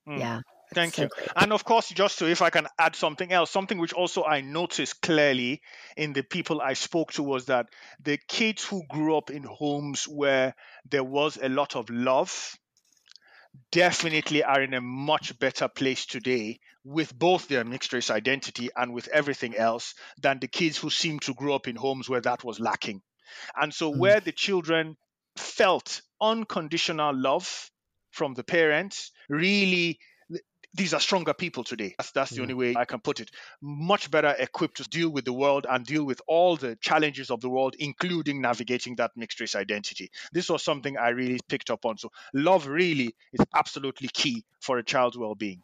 Mm. 0.07 0.16
Mm. 0.16 0.20
Yeah. 0.20 0.39
Thank 0.74 0.98
So 0.98 1.02
you. 1.02 1.10
great. 1.10 1.32
And 1.36 1.52
of 1.54 1.64
course, 1.66 1.90
just 1.90 2.20
to, 2.20 2.30
if 2.30 2.42
I 2.42 2.50
can 2.50 2.68
add 2.80 2.96
something 2.96 3.32
else, 3.32 3.52
something 3.52 3.78
which 3.78 3.94
also 3.94 4.24
I 4.24 4.42
noticed 4.42 5.02
clearly 5.02 5.62
in 5.98 6.14
the 6.14 6.24
people 6.24 6.62
I 6.62 6.74
spoke 6.74 7.12
to 7.14 7.24
was 7.24 7.46
that 7.48 7.68
the 8.00 8.18
kids 8.18 8.64
who 8.66 8.86
grew 8.88 9.18
up 9.18 9.30
in 9.32 9.44
homes 9.44 10.08
where 10.08 10.56
there 10.86 11.04
was 11.04 11.38
a 11.38 11.50
lot 11.50 11.76
of 11.76 11.90
love 11.90 12.58
definitely 13.72 14.44
are 14.44 14.62
in 14.62 14.74
a 14.74 14.82
much 14.82 15.38
better 15.40 15.68
place 15.68 16.06
today 16.06 16.60
with 16.84 17.18
both 17.18 17.48
their 17.48 17.64
mixed 17.64 17.94
race 17.94 18.10
identity 18.10 18.70
and 18.76 18.94
with 18.94 19.08
everything 19.10 19.56
else 19.56 19.94
than 20.22 20.40
the 20.40 20.48
kids 20.48 20.78
who 20.78 20.90
seem 20.90 21.20
to 21.20 21.34
grow 21.34 21.56
up 21.56 21.68
in 21.68 21.76
homes 21.76 22.10
where 22.10 22.22
that 22.22 22.44
was 22.44 22.60
lacking. 22.60 23.02
And 23.56 23.74
so, 23.74 23.90
Mm. 23.94 24.12
where 24.12 24.22
the 24.22 24.32
children 24.34 24.98
felt 25.38 26.02
unconditional 26.22 27.16
love 27.16 27.72
from 28.12 28.34
the 28.36 28.44
parents, 28.44 29.12
really 29.30 30.00
these 30.74 30.94
are 30.94 31.00
stronger 31.00 31.34
people 31.34 31.64
today. 31.64 31.96
That's, 31.98 32.12
that's 32.12 32.32
the 32.32 32.42
only 32.42 32.54
way 32.54 32.76
I 32.78 32.86
can 32.86 33.00
put 33.00 33.20
it. 33.20 33.32
Much 33.62 34.10
better 34.10 34.36
equipped 34.40 34.78
to 34.78 34.84
deal 34.84 35.10
with 35.10 35.26
the 35.26 35.34
world 35.34 35.66
and 35.70 35.86
deal 35.86 36.06
with 36.06 36.22
all 36.28 36.56
the 36.56 36.78
challenges 36.78 37.30
of 37.30 37.42
the 37.42 37.50
world, 37.50 37.76
including 37.80 38.42
navigating 38.42 38.96
that 38.96 39.12
mixed 39.16 39.40
race 39.40 39.56
identity. 39.56 40.12
This 40.32 40.50
was 40.50 40.64
something 40.64 40.98
I 40.98 41.10
really 41.10 41.40
picked 41.50 41.70
up 41.70 41.86
on. 41.86 41.98
So, 41.98 42.12
love 42.34 42.68
really 42.68 43.16
is 43.34 43.46
absolutely 43.56 44.10
key 44.14 44.46
for 44.62 44.78
a 44.78 44.84
child's 44.84 45.18
well 45.18 45.36
being. 45.36 45.62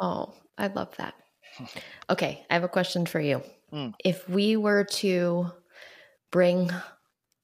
Oh, 0.00 0.34
I 0.56 0.68
love 0.68 0.96
that. 0.96 1.14
Okay, 2.10 2.44
I 2.50 2.54
have 2.54 2.64
a 2.64 2.68
question 2.68 3.06
for 3.06 3.20
you. 3.20 3.42
Mm. 3.72 3.94
If 4.04 4.28
we 4.28 4.56
were 4.56 4.84
to 4.84 5.52
bring 6.30 6.70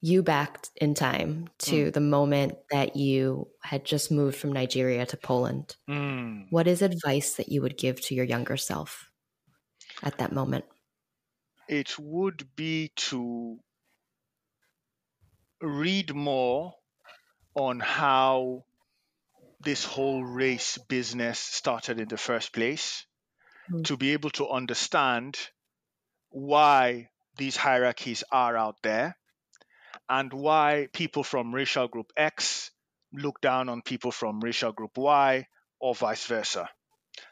you 0.01 0.23
back 0.23 0.67
in 0.77 0.93
time 0.95 1.49
to 1.59 1.91
the 1.91 1.99
moment 2.01 2.57
that 2.71 2.95
you 2.95 3.47
had 3.63 3.85
just 3.85 4.11
moved 4.11 4.37
from 4.37 4.51
Nigeria 4.51 5.05
to 5.05 5.17
Poland, 5.17 5.75
what 6.49 6.67
is 6.67 6.81
advice 6.81 7.35
that 7.35 7.49
you 7.49 7.61
would 7.61 7.77
give 7.77 8.01
to 8.01 8.15
your 8.15 8.25
younger 8.25 8.57
self 8.57 9.11
at 10.03 10.17
that 10.19 10.31
moment? 10.33 10.65
It 11.67 11.97
would 11.97 12.55
be 12.55 12.89
to 13.09 13.59
read 15.61 16.13
more 16.13 16.73
on 17.55 17.79
how 17.79 18.65
this 19.61 19.85
whole 19.85 20.23
race 20.23 20.77
business 20.77 21.39
started 21.39 21.99
in 21.99 22.07
the 22.09 22.17
first 22.17 22.53
place, 22.53 23.05
Mm. 23.69 23.83
to 23.85 23.97
be 23.97 24.13
able 24.13 24.31
to 24.31 24.49
understand 24.49 25.39
why 26.29 27.09
these 27.37 27.57
hierarchies 27.57 28.23
are 28.31 28.57
out 28.57 28.81
there 28.83 29.17
and 30.11 30.33
why 30.33 30.89
people 30.93 31.23
from 31.23 31.55
racial 31.55 31.87
group 31.87 32.13
X 32.17 32.71
look 33.13 33.41
down 33.41 33.69
on 33.69 33.81
people 33.81 34.11
from 34.11 34.41
racial 34.41 34.73
group 34.73 34.97
Y 34.97 35.47
or 35.79 35.95
vice 35.95 36.25
versa. 36.27 36.69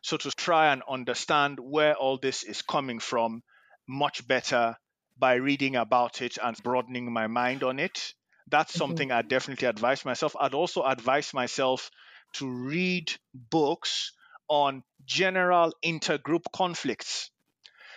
So 0.01 0.17
to 0.17 0.31
try 0.31 0.73
and 0.73 0.83
understand 0.89 1.59
where 1.59 1.95
all 1.95 2.17
this 2.17 2.43
is 2.43 2.61
coming 2.61 2.99
from 2.99 3.43
much 3.87 4.27
better 4.27 4.77
by 5.17 5.35
reading 5.35 5.75
about 5.75 6.21
it 6.21 6.37
and 6.41 6.57
broadening 6.63 7.11
my 7.13 7.27
mind 7.27 7.63
on 7.63 7.79
it. 7.79 8.13
That's 8.49 8.73
Mhm. 8.73 8.77
something 8.77 9.11
I 9.11 9.21
definitely 9.21 9.67
advise 9.67 10.05
myself. 10.05 10.35
I'd 10.39 10.53
also 10.53 10.83
advise 10.83 11.33
myself 11.33 11.91
to 12.33 12.49
read 12.49 13.11
books 13.33 14.13
on 14.49 14.83
general 15.05 15.73
intergroup 15.83 16.45
conflicts. 16.53 17.31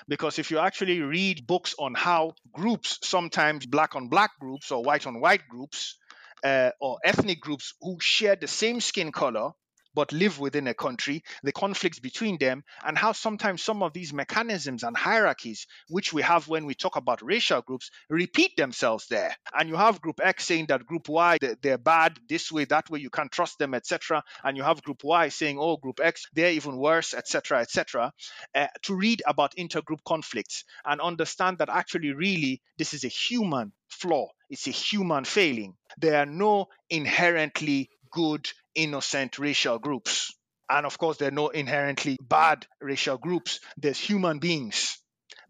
Because 0.08 0.38
if 0.38 0.50
you 0.50 0.58
actually 0.58 1.00
read 1.00 1.46
books 1.46 1.74
on 1.78 1.94
how 1.94 2.34
groups, 2.52 2.98
sometimes 3.02 3.66
black 3.66 3.94
on 3.94 4.08
black 4.08 4.32
groups 4.40 4.70
or 4.70 4.82
white 4.82 5.06
on 5.06 5.20
white 5.20 5.42
groups, 5.48 5.96
uh, 6.44 6.70
or 6.80 6.98
ethnic 7.04 7.40
groups 7.40 7.74
who 7.80 7.98
share 8.00 8.36
the 8.36 8.48
same 8.48 8.80
skin 8.80 9.12
color 9.12 9.52
but 9.94 10.12
live 10.12 10.38
within 10.38 10.66
a 10.66 10.74
country, 10.74 11.22
the 11.42 11.52
conflicts 11.52 11.98
between 11.98 12.38
them, 12.38 12.64
and 12.84 12.96
how 12.96 13.12
sometimes 13.12 13.62
some 13.62 13.82
of 13.82 13.92
these 13.92 14.12
mechanisms 14.12 14.82
and 14.82 14.96
hierarchies, 14.96 15.66
which 15.88 16.12
we 16.12 16.22
have 16.22 16.48
when 16.48 16.66
we 16.66 16.74
talk 16.74 16.96
about 16.96 17.22
racial 17.22 17.60
groups, 17.62 17.90
repeat 18.08 18.56
themselves 18.56 19.06
there. 19.08 19.34
And 19.58 19.68
you 19.68 19.76
have 19.76 20.00
Group 20.00 20.20
X 20.22 20.44
saying 20.46 20.66
that 20.66 20.86
Group 20.86 21.08
Y, 21.08 21.38
they- 21.40 21.54
they're 21.62 21.78
bad 21.78 22.18
this 22.28 22.50
way, 22.52 22.64
that 22.66 22.88
way, 22.90 23.00
you 23.00 23.10
can't 23.10 23.32
trust 23.32 23.58
them, 23.58 23.74
etc. 23.74 24.22
And 24.44 24.56
you 24.56 24.62
have 24.62 24.82
Group 24.82 25.04
Y 25.04 25.28
saying, 25.28 25.58
oh, 25.58 25.76
Group 25.76 26.00
X, 26.02 26.26
they're 26.32 26.52
even 26.52 26.76
worse, 26.76 27.14
etc., 27.14 27.60
etc. 27.60 28.12
Uh, 28.54 28.66
to 28.82 28.94
read 28.94 29.22
about 29.26 29.54
intergroup 29.56 30.04
conflicts 30.06 30.64
and 30.84 31.00
understand 31.00 31.58
that 31.58 31.68
actually, 31.68 32.12
really, 32.12 32.62
this 32.78 32.94
is 32.94 33.04
a 33.04 33.08
human 33.08 33.72
flaw, 33.88 34.28
it's 34.50 34.66
a 34.66 34.70
human 34.70 35.24
failing. 35.24 35.74
There 35.98 36.18
are 36.18 36.26
no 36.26 36.66
inherently 36.90 37.90
good, 38.10 38.48
innocent 38.74 39.38
racial 39.38 39.78
groups. 39.78 40.34
And 40.70 40.86
of 40.86 40.98
course, 40.98 41.18
there 41.18 41.28
are 41.28 41.32
no 41.32 41.48
inherently 41.48 42.16
bad 42.20 42.66
racial 42.80 43.18
groups. 43.18 43.60
There's 43.76 43.98
human 43.98 44.38
beings. 44.38 45.01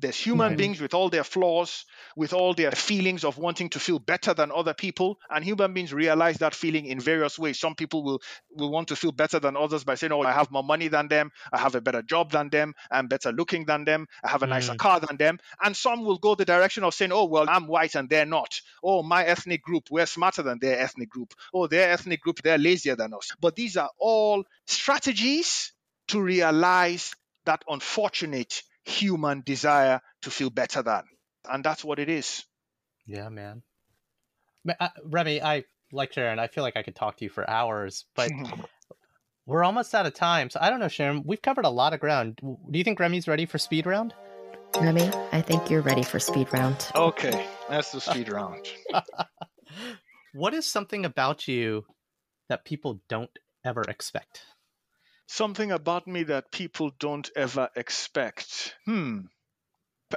There's 0.02 0.16
human 0.16 0.48
Right. 0.48 0.58
beings 0.58 0.80
with 0.80 0.94
all 0.94 1.08
their 1.08 1.24
flaws, 1.24 1.84
with 2.16 2.32
all 2.32 2.52
their 2.54 2.72
feelings 2.72 3.24
of 3.24 3.38
wanting 3.38 3.70
to 3.70 3.80
feel 3.80 3.98
better 4.00 4.34
than 4.34 4.50
other 4.52 4.74
people. 4.74 5.18
And 5.30 5.44
human 5.44 5.72
beings 5.72 5.92
realize 5.94 6.38
that 6.38 6.54
feeling 6.54 6.86
in 6.86 7.00
various 7.00 7.38
ways. 7.38 7.58
Some 7.60 7.74
people 7.76 8.02
will, 8.02 8.20
will 8.50 8.70
want 8.70 8.88
to 8.88 8.96
feel 8.96 9.12
better 9.12 9.38
than 9.38 9.56
others 9.56 9.84
by 9.84 9.94
saying, 9.94 10.12
Oh, 10.12 10.22
I 10.22 10.32
have 10.32 10.50
more 10.50 10.64
money 10.64 10.88
than 10.88 11.08
them, 11.08 11.30
I 11.52 11.58
have 11.58 11.74
a 11.76 11.80
better 11.80 12.02
job 12.02 12.32
than 12.32 12.50
them, 12.50 12.74
I'm 12.90 13.06
better 13.06 13.32
looking 13.32 13.64
than 13.64 13.84
them, 13.84 14.06
I 14.24 14.28
have 14.30 14.42
a 14.42 14.46
nicer 14.48 14.72
Mm. 14.74 14.78
car 14.78 15.00
than 15.00 15.16
them. 15.16 15.38
And 15.62 15.76
some 15.76 16.04
will 16.04 16.18
go 16.18 16.34
the 16.34 16.44
direction 16.44 16.84
of 16.84 16.92
saying, 16.94 17.12
Oh, 17.12 17.24
well, 17.26 17.46
I'm 17.48 17.68
white 17.68 17.94
and 17.94 18.08
they're 18.10 18.26
not. 18.26 18.52
Oh, 18.82 19.02
my 19.04 19.24
ethnic 19.24 19.62
group, 19.62 19.84
we're 19.90 20.06
smarter 20.06 20.42
than 20.42 20.58
their 20.58 20.80
ethnic 20.80 21.08
group. 21.10 21.32
Oh, 21.54 21.68
their 21.68 21.92
ethnic 21.92 22.20
group, 22.20 22.42
they're 22.42 22.58
lazier 22.58 22.96
than 22.96 23.14
us. 23.14 23.30
But 23.40 23.54
these 23.56 23.76
are 23.76 23.90
all 23.98 24.44
strategies 24.66 25.72
to 26.08 26.20
realize 26.20 27.14
that 27.44 27.62
unfortunate 27.68 28.62
human 28.84 29.42
desire 29.44 30.00
to 30.22 30.30
feel 30.30 30.50
better 30.50 30.82
than. 30.82 31.02
And 31.50 31.64
that's 31.64 31.84
what 31.84 31.98
it 31.98 32.08
is. 32.08 32.44
Yeah, 33.06 33.28
man. 33.28 33.62
Uh, 34.78 34.88
Remi, 35.04 35.42
I 35.42 35.64
like 35.92 36.12
Sharon. 36.12 36.38
I 36.38 36.46
feel 36.46 36.62
like 36.62 36.76
I 36.76 36.82
could 36.82 36.94
talk 36.94 37.16
to 37.16 37.24
you 37.24 37.30
for 37.30 37.48
hours, 37.48 38.04
but 38.14 38.30
we're 39.46 39.64
almost 39.64 39.94
out 39.94 40.06
of 40.06 40.14
time. 40.14 40.50
So 40.50 40.60
I 40.62 40.70
don't 40.70 40.80
know, 40.80 40.88
Sharon. 40.88 41.24
We've 41.24 41.42
covered 41.42 41.64
a 41.64 41.70
lot 41.70 41.94
of 41.94 42.00
ground. 42.00 42.38
Do 42.42 42.78
you 42.78 42.84
think 42.84 43.00
Remi's 43.00 43.26
ready 43.26 43.46
for 43.46 43.58
speed 43.58 43.86
round? 43.86 44.14
Remi, 44.80 45.10
I 45.32 45.42
think 45.42 45.68
you're 45.68 45.82
ready 45.82 46.02
for 46.02 46.18
speed 46.18 46.48
round. 46.52 46.88
okay, 46.94 47.46
that's 47.68 47.92
the 47.92 48.00
speed 48.00 48.32
round. 48.32 48.66
What 50.34 50.54
is 50.54 50.66
something 50.66 51.04
about 51.04 51.46
you 51.46 51.84
that 52.48 52.64
people 52.64 53.02
don't 53.08 53.30
ever 53.66 53.82
expect? 53.82 54.46
Something 55.32 55.72
about 55.72 56.06
me 56.06 56.24
that 56.24 56.50
people 56.52 56.92
don't 56.98 57.30
ever 57.34 57.70
expect. 57.74 58.76
Hmm. 58.84 59.20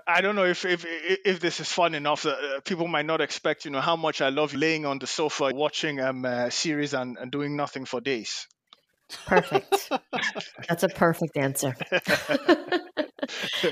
I 0.05 0.19
don't 0.19 0.35
know 0.35 0.43
if 0.43 0.65
if 0.65 0.83
if 0.85 1.39
this 1.39 1.61
is 1.61 1.71
fun 1.71 1.95
enough 1.95 2.23
that 2.23 2.37
uh, 2.37 2.59
people 2.65 2.89
might 2.89 3.05
not 3.05 3.21
expect, 3.21 3.63
you 3.63 3.71
know, 3.71 3.79
how 3.79 3.95
much 3.95 4.19
I 4.19 4.27
love 4.27 4.53
laying 4.53 4.85
on 4.85 4.99
the 4.99 5.07
sofa 5.07 5.51
watching 5.53 6.01
um 6.01 6.25
uh, 6.25 6.49
series 6.49 6.93
and, 6.93 7.17
and 7.17 7.31
doing 7.31 7.55
nothing 7.55 7.85
for 7.85 8.01
days. 8.01 8.45
Perfect. 9.25 9.89
That's 10.67 10.83
a 10.83 10.89
perfect 10.89 11.37
answer. 11.37 11.73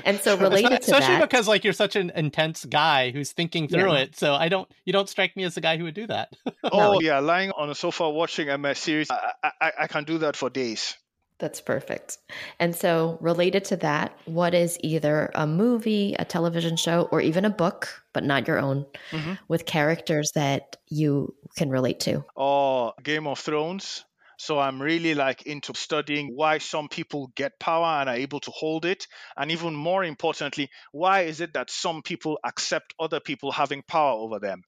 and 0.06 0.18
so 0.20 0.38
related 0.38 0.62
to 0.62 0.70
that. 0.70 0.82
especially 0.82 1.16
that, 1.16 1.28
because 1.28 1.46
like 1.46 1.62
you're 1.62 1.74
such 1.74 1.94
an 1.94 2.10
intense 2.14 2.64
guy 2.64 3.10
who's 3.10 3.32
thinking 3.32 3.68
through 3.68 3.92
Yeah. 3.92 4.04
it. 4.04 4.16
So 4.16 4.32
I 4.32 4.48
don't, 4.48 4.66
you 4.86 4.94
don't 4.94 5.10
strike 5.10 5.36
me 5.36 5.44
as 5.44 5.56
the 5.56 5.60
guy 5.60 5.76
who 5.76 5.84
would 5.84 5.94
do 5.94 6.06
that. 6.06 6.32
Oh 6.72 7.00
yeah, 7.00 7.18
lying 7.18 7.50
on 7.50 7.68
a 7.68 7.74
sofa 7.74 8.08
watching 8.08 8.48
um, 8.48 8.64
a 8.64 8.74
series, 8.74 9.10
I, 9.10 9.32
I 9.60 9.72
I 9.80 9.86
can 9.88 10.04
do 10.04 10.16
that 10.18 10.36
for 10.36 10.48
days. 10.48 10.96
That's 11.44 11.60
perfect. 11.60 12.16
And 12.58 12.74
so 12.74 13.18
related 13.20 13.66
to 13.66 13.76
that, 13.88 14.16
what 14.24 14.54
is 14.54 14.78
either 14.82 15.30
a 15.34 15.46
movie, 15.46 16.16
a 16.18 16.24
television 16.24 16.76
show, 16.76 17.02
or 17.12 17.20
even 17.20 17.44
a 17.44 17.50
book, 17.50 18.02
but 18.14 18.24
not 18.24 18.48
your 18.48 18.58
own, 18.58 18.86
Mhm. 19.12 19.38
with 19.46 19.66
characters 19.66 20.32
that 20.34 20.76
you 20.88 21.34
can 21.58 21.68
relate 21.68 22.00
to? 22.08 22.24
or 22.34 22.94
Game 23.02 23.26
of 23.26 23.38
Thrones. 23.38 24.06
So 24.38 24.58
I'm 24.58 24.80
really 24.80 25.14
like 25.14 25.42
into 25.46 25.74
studying 25.74 26.26
why 26.34 26.58
some 26.58 26.88
people 26.88 27.30
get 27.36 27.60
power 27.60 28.00
and 28.00 28.08
are 28.08 28.16
able 28.16 28.40
to 28.40 28.50
hold 28.50 28.84
it. 28.86 29.06
And 29.36 29.50
even 29.50 29.74
more 29.74 30.02
importantly, 30.02 30.70
why 30.92 31.16
is 31.30 31.40
it 31.40 31.52
that 31.52 31.70
some 31.70 32.02
people 32.02 32.38
accept 32.42 32.94
other 32.98 33.20
people 33.20 33.52
having 33.52 33.82
power 33.82 34.12
over 34.12 34.38
them 34.40 34.62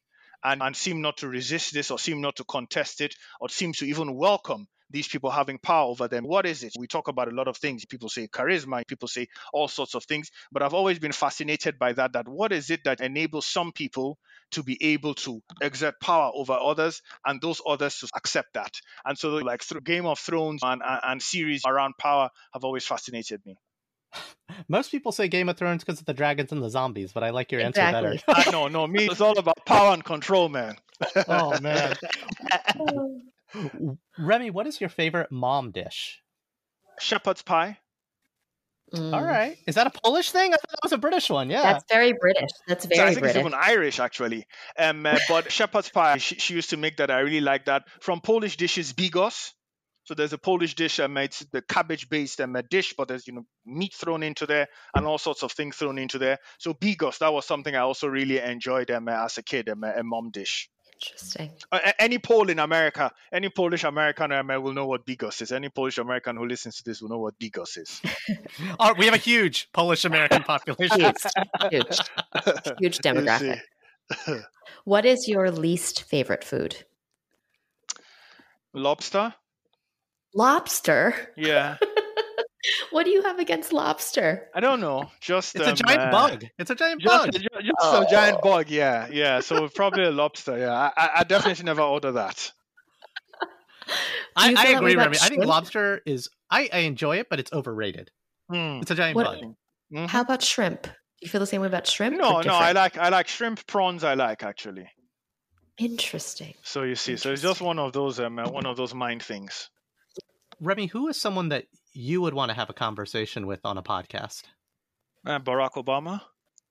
and, 0.45 0.62
and 0.62 0.77
seem 0.77 1.01
not 1.01 1.16
to 1.18 1.29
resist 1.29 1.72
this 1.72 1.91
or 1.91 1.99
seem 1.99 2.20
not 2.20 2.37
to 2.37 2.45
contest 2.45 3.01
it 3.01 3.14
or 3.41 3.49
seem 3.49 3.72
to 3.79 3.87
even 3.87 4.14
welcome 4.14 4.68
these 4.91 5.09
people 5.09 5.30
having 5.30 5.59
power 5.59 5.87
over 5.89 6.09
them. 6.09 6.24
What 6.24 6.47
is 6.47 6.62
it? 6.62 6.72
We 6.78 6.87
talk 6.87 7.09
about 7.09 7.28
a 7.28 7.34
lot 7.34 7.49
of 7.49 7.57
things. 7.57 7.84
People 7.84 8.09
say 8.09 8.28
charisma, 8.28 8.87
people 8.87 9.09
say 9.09 9.28
all 9.53 9.68
sorts 9.68 9.95
of 9.95 10.05
things, 10.05 10.30
but 10.53 10.62
I've 10.62 10.74
always 10.74 10.99
been 10.99 11.12
fascinated 11.12 11.78
by 11.78 11.93
that 11.95 12.12
that 12.12 12.28
what 12.28 12.53
is 12.53 12.70
it 12.70 12.84
that 12.84 13.01
enables 13.01 13.47
some 13.47 13.72
people 13.72 14.18
to 14.53 14.62
be 14.62 14.78
able 14.93 15.14
to 15.14 15.43
exert 15.61 16.01
power 16.01 16.30
over 16.34 16.53
others 16.53 17.03
and 17.24 17.41
those 17.41 17.61
others 17.66 17.99
to 17.99 18.09
accept 18.14 18.55
that. 18.55 18.72
And 19.05 19.18
so 19.18 19.30
like 19.37 19.62
through 19.62 19.80
Game 19.80 20.07
of 20.07 20.18
Thrones 20.18 20.61
and, 20.62 20.82
and, 20.84 21.01
and 21.03 21.22
series 21.22 21.62
around 21.66 21.95
power 21.99 22.30
have 22.53 22.64
always 22.64 22.84
fascinated 22.87 23.41
me. 23.45 23.57
Most 24.68 24.91
people 24.91 25.12
say 25.12 25.28
Game 25.28 25.49
of 25.49 25.57
Thrones 25.57 25.84
because 25.84 26.01
of 26.01 26.07
the 26.07 26.14
dragons 26.14 26.53
and 26.53 26.62
the 26.62 26.70
zombies, 26.70 27.12
but 27.12 27.22
I 27.24 27.30
like 27.30 27.53
your 27.53 27.61
answer 27.61 27.80
better. 27.80 28.16
Uh, 28.26 28.45
no, 28.53 28.68
no, 28.68 28.87
me, 28.87 29.07
it's 29.07 29.20
all 29.20 29.39
about 29.39 29.64
power 29.64 29.93
and 29.93 30.05
control, 30.05 30.49
man. 30.49 30.76
oh 31.28 31.61
man, 31.61 31.95
Remi, 34.19 34.51
what 34.51 34.67
is 34.67 34.81
your 34.81 34.91
favorite 34.91 35.31
mom 35.31 35.71
dish? 35.73 36.23
Shepherd's 36.99 37.43
pie. 37.43 37.79
Mm, 38.95 39.13
All 39.13 39.25
right, 39.25 39.59
is 39.67 39.75
that 39.75 39.89
a 39.89 39.91
Polish 39.91 40.31
thing? 40.31 40.53
I 40.53 40.57
thought 40.57 40.71
that 40.71 40.79
was 40.83 40.93
a 40.93 40.99
British 40.99 41.29
one. 41.29 41.51
Yeah. 41.51 41.63
That's 41.63 41.85
very 41.91 42.13
British. 42.13 42.51
That's 42.69 42.87
So 42.89 42.89
very 42.89 43.01
I 43.03 43.15
think 43.15 43.21
British. 43.21 43.37
it's 43.37 43.37
even 43.37 43.53
Irish 43.55 43.99
actually. 43.99 44.47
Um, 44.79 45.05
uh, 45.07 45.19
but 45.29 45.51
shepherd's 45.53 45.89
pie, 45.89 46.19
she, 46.19 46.37
she 46.37 46.55
used 46.55 46.71
to 46.71 46.77
make 46.77 46.99
that. 46.99 47.11
I 47.11 47.21
really 47.21 47.41
like 47.41 47.65
that. 47.65 47.85
From 48.01 48.21
Polish 48.21 48.57
dishes, 48.57 48.93
bigos. 48.93 49.53
So 50.05 50.15
there's 50.15 50.33
a 50.33 50.39
Polish 50.39 50.77
dish, 50.77 51.01
um, 51.01 51.17
it's 51.17 51.41
the 51.51 51.63
cabbage-based 51.63 52.41
um, 52.41 52.55
a 52.55 52.63
dish, 52.63 52.95
but 52.97 53.09
there's 53.09 53.27
you 53.27 53.33
know 53.33 53.45
meat 53.65 53.93
thrown 53.93 54.23
into 54.23 54.47
there 54.47 54.69
and 54.95 55.05
all 55.05 55.19
sorts 55.19 55.43
of 55.43 55.51
things 55.51 55.75
thrown 55.77 55.99
into 55.99 56.19
there. 56.19 56.39
So 56.59 56.75
bigos, 56.75 57.19
that 57.19 57.33
was 57.33 57.45
something 57.45 57.75
I 57.75 57.81
also 57.81 58.07
really 58.07 58.39
enjoyed 58.39 58.89
um, 58.93 59.09
uh, 59.09 59.25
as 59.25 59.37
a 59.39 59.43
kid, 59.43 59.69
um, 59.69 59.83
a 59.83 60.05
mom 60.05 60.31
dish. 60.31 60.71
Interesting. 60.97 61.51
Uh, 61.71 61.93
any 61.99 62.19
Pole 62.19 62.49
in 62.49 62.59
America, 62.59 63.13
any 63.31 63.51
Polish 63.51 63.85
American 63.85 64.33
um, 64.33 64.47
will 64.63 64.73
know 64.73 64.87
what 64.87 65.05
bigos 65.05 65.43
is. 65.43 65.53
Any 65.53 65.69
Polish 65.69 65.99
American 65.99 66.37
who 66.37 66.47
listens 66.47 66.77
to 66.77 66.85
this 66.85 67.03
will 67.03 67.11
know 67.11 67.19
what 67.19 67.39
bigos 67.39 67.77
is. 67.77 68.01
All 68.79 68.91
right, 68.91 68.99
we 68.99 69.05
have 69.05 69.15
a 69.15 69.19
huge 69.19 69.69
Polish 69.73 70.05
American 70.07 70.43
population. 70.43 71.01
Huge, 71.01 71.17
huge, 71.71 71.99
huge 72.81 72.99
demographic. 73.05 73.61
What 74.85 75.05
is 75.05 75.27
your 75.27 75.51
least 75.51 76.03
favorite 76.05 76.45
food? 76.45 76.85
Lobster? 78.73 79.35
Lobster. 80.35 81.33
Yeah. 81.37 81.77
What 82.91 83.05
do 83.05 83.11
you 83.11 83.23
have 83.23 83.39
against 83.39 83.73
lobster? 83.73 84.49
I 84.55 84.61
don't 84.61 84.81
know. 84.81 85.11
Just 85.21 85.55
It's 85.57 85.67
a 85.67 85.71
um, 85.71 85.77
giant 85.77 86.01
uh, 86.03 86.11
bug. 86.11 86.45
It's 86.59 86.71
a 86.71 86.75
giant 86.75 87.01
Just, 87.03 87.25
bug. 87.25 87.33
ju- 87.33 87.41
just 87.41 87.73
Oh. 87.81 88.03
a 88.03 88.11
giant 88.11 88.41
bug, 88.43 88.69
yeah, 88.71 89.09
yeah. 89.11 89.41
So 89.41 89.69
probably 89.75 90.05
a 90.05 90.11
lobster, 90.11 90.57
yeah. 90.59 90.73
I, 90.73 90.93
I- 90.97 91.11
I 91.21 91.25
definitely 91.25 91.64
never 91.64 91.83
order 91.83 92.12
that. 92.12 92.53
I, 94.39 94.49
I 94.49 94.49
feel 94.49 94.55
that 94.55 94.64
way 94.67 94.73
agree, 94.75 94.93
about 94.95 95.05
Remi. 95.07 95.19
I 95.23 95.29
think 95.29 95.45
lobster 95.45 96.03
is. 96.05 96.29
I, 96.51 96.69
I 96.73 96.79
enjoy 96.81 97.19
it, 97.19 97.29
but 97.31 97.41
it's 97.41 97.53
overrated. 97.53 98.11
Hmm. 98.51 98.81
It's 98.83 98.91
a 98.91 98.95
giant 98.95 99.17
What- 99.17 99.41
bug. 99.41 99.55
Mhm. 99.95 100.09
How 100.09 100.21
about 100.23 100.43
shrimp? 100.43 100.83
Do 100.83 100.91
you 101.23 101.29
feel 101.29 101.39
the 101.41 101.47
same 101.47 101.61
way 101.61 101.69
about 101.69 101.87
shrimp? 101.87 102.17
No, 102.19 102.41
no, 102.41 102.53
I 102.55 102.73
like 102.73 102.99
I 102.99 103.09
like 103.09 103.29
shrimp, 103.29 103.67
prawns. 103.67 104.03
I 104.05 104.14
like 104.14 104.43
actually. 104.43 104.89
Interesting. 105.79 106.55
So 106.62 106.83
you 106.83 106.95
see, 106.97 107.17
so 107.17 107.33
it's 107.33 107.41
just 107.43 107.61
one 107.61 107.79
of 107.79 107.93
those 107.93 108.19
um, 108.21 108.39
uh, 108.39 108.49
one 108.49 108.67
of 108.67 108.77
those 108.77 108.95
mind 108.95 109.23
things. 109.23 109.71
Remi, 110.61 110.87
who 110.87 111.09
is 111.09 111.21
someone 111.21 111.51
that 111.51 111.64
you 111.97 112.21
would 112.21 112.35
want 112.35 112.51
to 112.51 112.55
have 112.55 112.71
a 112.71 112.75
conversation 112.75 113.47
with 113.47 113.65
on 113.65 113.79
a 113.79 113.83
podcast? 113.83 114.43
Uh, 115.25 115.41
Barack 115.41 115.73
Obama. 115.73 116.21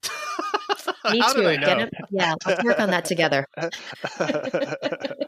Me 1.11 1.19
How 1.19 1.33
too. 1.33 1.41
did 1.41 1.47
I 1.47 1.57
Get 1.57 1.77
know? 1.77 1.89
yeah, 2.11 2.35
let's 2.45 2.63
work 2.63 2.79
on 2.79 2.91
that 2.91 3.05
together. 3.05 3.47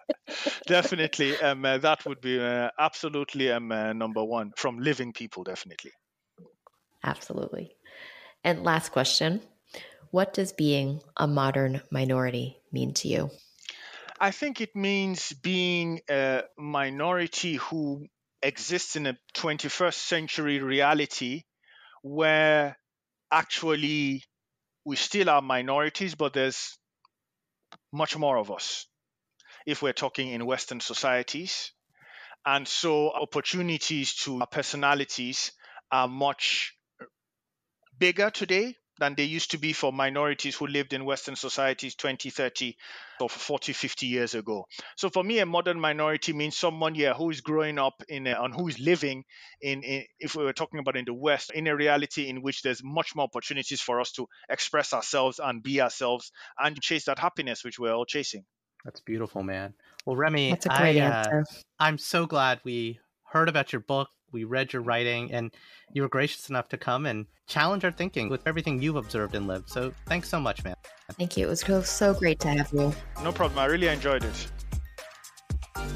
definitely, 0.68 1.38
um, 1.40 1.66
uh, 1.66 1.78
that 1.80 2.06
would 2.06 2.22
be 2.22 2.40
uh, 2.40 2.70
absolutely 2.80 3.52
um, 3.52 3.72
uh, 3.72 3.94
number 3.94 4.24
one 4.24 4.54
from 4.56 4.80
living 4.80 5.14
people. 5.14 5.44
Definitely. 5.44 5.92
Absolutely. 7.04 7.76
And 8.44 8.64
last 8.64 8.92
question 8.92 9.42
What 10.12 10.34
does 10.34 10.54
being 10.54 11.02
a 11.16 11.28
modern 11.28 11.82
minority 11.92 12.58
mean 12.72 12.94
to 12.96 13.08
you? 13.08 13.30
I 14.20 14.32
think 14.32 14.62
it 14.62 14.76
means 14.76 15.34
being 15.34 16.02
a 16.10 16.44
minority 16.58 17.56
who 17.56 18.08
exists 18.42 18.96
in 18.96 19.08
a 19.08 19.18
21st 19.36 19.94
century 19.94 20.60
reality 20.60 21.44
where 22.02 22.78
actually 23.32 24.24
we 24.86 24.96
still 24.96 25.30
are 25.30 25.42
minorities, 25.42 26.16
but 26.16 26.34
there's 26.34 26.78
much 27.92 28.18
more 28.18 28.38
of 28.38 28.52
us 28.52 28.88
if 29.66 29.82
we're 29.82 29.94
talking 29.94 30.30
in 30.30 30.46
Western 30.46 30.80
societies. 30.80 31.72
And 32.46 32.68
so 32.68 33.12
opportunities 33.12 34.14
to 34.24 34.40
our 34.40 34.48
personalities 34.48 35.52
are 35.92 36.08
much 36.08 36.74
bigger 38.00 38.30
today 38.30 38.76
than 39.00 39.16
they 39.16 39.24
used 39.24 39.52
to 39.52 39.58
be 39.58 39.74
for 39.74 39.92
minorities 39.94 40.56
who 40.56 40.68
lived 40.68 40.94
in 40.94 41.06
Western 41.06 41.36
societies 41.36 41.96
20, 41.96 42.30
30, 42.30 42.76
or 43.20 43.30
40, 43.30 43.74
50 43.74 44.06
years 44.08 44.36
ago. 44.36 44.66
So 44.96 45.10
for 45.10 45.24
me, 45.24 45.40
a 45.40 45.46
modern 45.46 45.80
minority 45.80 46.34
means 46.34 46.58
someone 46.58 46.96
here 46.96 47.14
who 47.14 47.30
is 47.30 47.42
growing 47.42 47.80
up 47.80 48.04
in 48.08 48.28
a, 48.28 48.42
and 48.42 48.54
who 48.54 48.68
is 48.68 48.80
living 48.80 49.24
in, 49.62 49.84
in, 49.84 50.06
if 50.20 50.36
we 50.36 50.44
were 50.44 50.54
talking 50.54 50.80
about 50.80 50.98
in 50.98 51.06
the 51.06 51.14
West, 51.14 51.52
in 51.54 51.68
a 51.68 51.76
reality 51.76 52.30
in 52.30 52.42
which 52.42 52.62
there's 52.62 52.84
much 52.84 53.16
more 53.16 53.26
opportunities 53.26 53.82
for 53.82 54.00
us 54.00 54.12
to 54.14 54.28
express 54.50 54.94
ourselves 54.94 55.40
and 55.44 55.64
be 55.64 55.82
ourselves 55.82 56.32
and 56.60 56.80
chase 56.82 57.06
that 57.06 57.20
happiness 57.20 57.64
which 57.64 57.80
we're 57.80 57.94
all 57.94 58.06
chasing. 58.06 58.46
That's 58.86 59.02
beautiful, 59.02 59.44
man. 59.44 59.74
Well, 60.06 60.16
Remi, 60.16 60.52
That's 60.52 60.66
a 60.68 60.70
great 60.70 60.98
I, 60.98 61.06
uh, 61.06 61.14
answer. 61.14 61.46
I'm 61.80 61.98
so 61.98 62.26
glad 62.26 62.62
we 62.64 63.00
heard 63.30 63.50
about 63.50 63.72
your 63.74 63.82
book, 63.82 64.10
we 64.32 64.44
read 64.44 64.74
your 64.74 64.82
writing, 64.82 65.32
and 65.32 65.52
you 65.94 66.02
were 66.02 66.10
gracious 66.10 66.50
enough 66.50 66.70
to 66.70 66.78
come 66.78 67.06
and 67.06 67.26
challenge 67.48 67.86
our 67.86 67.92
thinking 67.92 68.30
with 68.30 68.42
everything 68.46 68.82
you've 68.82 68.96
observed 68.96 69.36
and 69.36 69.48
lived. 69.48 69.70
So 69.70 69.94
thanks 70.06 70.30
so 70.30 70.40
much, 70.40 70.64
man. 70.64 70.76
Thank 71.14 71.38
you. 71.38 71.48
It 71.48 71.50
was 71.50 71.62
so, 71.62 71.82
so 71.82 72.14
great 72.14 72.40
to 72.42 72.50
have 72.50 72.72
you. 72.74 72.94
No 73.24 73.32
problem. 73.32 73.60
I 73.60 73.66
really 73.66 73.88
enjoyed 73.88 74.24
it. 74.24 74.52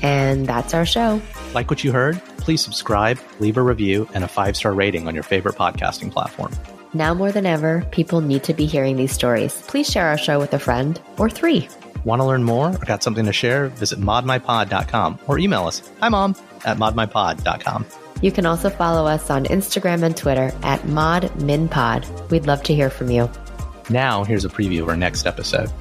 And 0.01 0.47
that's 0.47 0.73
our 0.73 0.85
show. 0.85 1.21
Like 1.53 1.69
what 1.69 1.83
you 1.83 1.91
heard? 1.91 2.21
Please 2.37 2.61
subscribe, 2.61 3.19
leave 3.39 3.57
a 3.57 3.61
review, 3.61 4.07
and 4.13 4.23
a 4.23 4.27
five 4.27 4.55
star 4.55 4.73
rating 4.73 5.07
on 5.07 5.13
your 5.13 5.23
favorite 5.23 5.55
podcasting 5.55 6.11
platform. 6.11 6.51
Now 6.93 7.13
more 7.13 7.31
than 7.31 7.45
ever, 7.45 7.85
people 7.91 8.21
need 8.21 8.43
to 8.43 8.53
be 8.53 8.65
hearing 8.65 8.97
these 8.97 9.13
stories. 9.13 9.61
Please 9.67 9.89
share 9.89 10.07
our 10.07 10.17
show 10.17 10.39
with 10.39 10.53
a 10.53 10.59
friend 10.59 10.99
or 11.17 11.29
three. 11.29 11.67
Want 12.03 12.19
to 12.19 12.25
learn 12.25 12.43
more 12.43 12.69
or 12.69 12.85
got 12.85 13.03
something 13.03 13.25
to 13.25 13.33
share? 13.33 13.67
Visit 13.67 13.99
modminpod.com 13.99 15.19
or 15.27 15.39
email 15.39 15.65
us, 15.65 15.81
hi 15.99 16.09
mom, 16.09 16.35
at 16.65 16.77
modminpod.com. 16.77 17.85
You 18.21 18.31
can 18.31 18.45
also 18.45 18.69
follow 18.69 19.07
us 19.07 19.29
on 19.29 19.45
Instagram 19.45 20.03
and 20.03 20.15
Twitter 20.15 20.51
at 20.61 20.79
ModMinPod. 20.81 22.29
We'd 22.29 22.45
love 22.45 22.61
to 22.63 22.75
hear 22.75 22.89
from 22.89 23.09
you. 23.09 23.29
Now, 23.89 24.23
here's 24.23 24.45
a 24.45 24.49
preview 24.49 24.83
of 24.83 24.89
our 24.89 24.95
next 24.95 25.25
episode. 25.25 25.71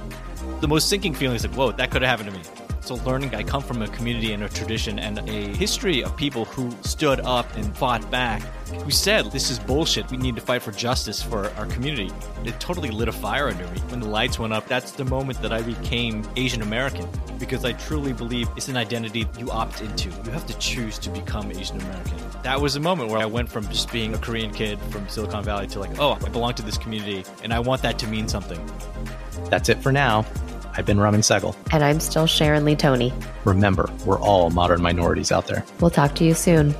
The 0.60 0.68
most 0.68 0.88
sinking 0.88 1.14
feeling 1.14 1.36
is 1.36 1.46
like, 1.46 1.54
whoa, 1.54 1.72
that 1.72 1.90
could 1.90 2.02
have 2.02 2.18
happened 2.18 2.34
to 2.34 2.38
me. 2.38 2.59
So, 2.82 2.94
learning, 2.96 3.34
I 3.34 3.42
come 3.42 3.62
from 3.62 3.82
a 3.82 3.88
community 3.88 4.32
and 4.32 4.42
a 4.42 4.48
tradition 4.48 4.98
and 4.98 5.18
a 5.18 5.56
history 5.56 6.02
of 6.02 6.16
people 6.16 6.46
who 6.46 6.70
stood 6.82 7.20
up 7.20 7.46
and 7.56 7.76
fought 7.76 8.10
back, 8.10 8.42
who 8.82 8.90
said, 8.90 9.26
This 9.26 9.50
is 9.50 9.58
bullshit. 9.58 10.10
We 10.10 10.16
need 10.16 10.34
to 10.36 10.40
fight 10.40 10.62
for 10.62 10.72
justice 10.72 11.22
for 11.22 11.50
our 11.50 11.66
community. 11.66 12.10
It 12.44 12.58
totally 12.58 12.90
lit 12.90 13.08
a 13.08 13.12
fire 13.12 13.48
under 13.48 13.66
me. 13.68 13.80
When 13.88 14.00
the 14.00 14.08
lights 14.08 14.38
went 14.38 14.54
up, 14.54 14.66
that's 14.66 14.92
the 14.92 15.04
moment 15.04 15.42
that 15.42 15.52
I 15.52 15.60
became 15.60 16.26
Asian 16.36 16.62
American 16.62 17.06
because 17.38 17.64
I 17.64 17.72
truly 17.72 18.14
believe 18.14 18.48
it's 18.56 18.68
an 18.68 18.76
identity 18.76 19.28
you 19.38 19.50
opt 19.50 19.82
into. 19.82 20.08
You 20.24 20.30
have 20.30 20.46
to 20.46 20.58
choose 20.58 20.98
to 21.00 21.10
become 21.10 21.50
Asian 21.52 21.80
American. 21.82 22.16
That 22.42 22.60
was 22.60 22.76
a 22.76 22.80
moment 22.80 23.10
where 23.10 23.20
I 23.20 23.26
went 23.26 23.50
from 23.50 23.68
just 23.68 23.92
being 23.92 24.14
a 24.14 24.18
Korean 24.18 24.52
kid 24.52 24.78
from 24.90 25.06
Silicon 25.08 25.44
Valley 25.44 25.66
to 25.68 25.80
like, 25.80 25.98
oh, 25.98 26.18
I 26.24 26.28
belong 26.30 26.54
to 26.54 26.62
this 26.62 26.78
community 26.78 27.24
and 27.42 27.52
I 27.52 27.58
want 27.58 27.82
that 27.82 27.98
to 27.98 28.06
mean 28.06 28.26
something. 28.26 28.58
That's 29.50 29.68
it 29.68 29.82
for 29.82 29.92
now. 29.92 30.24
I've 30.76 30.86
been 30.86 31.00
Raman 31.00 31.20
Sehgal. 31.20 31.56
And 31.72 31.84
I'm 31.84 32.00
still 32.00 32.26
Sharon 32.26 32.64
Lee 32.64 32.76
Tony. 32.76 33.12
Remember, 33.44 33.90
we're 34.04 34.20
all 34.20 34.50
modern 34.50 34.82
minorities 34.82 35.32
out 35.32 35.46
there. 35.46 35.64
We'll 35.80 35.90
talk 35.90 36.14
to 36.16 36.24
you 36.24 36.34
soon. 36.34 36.74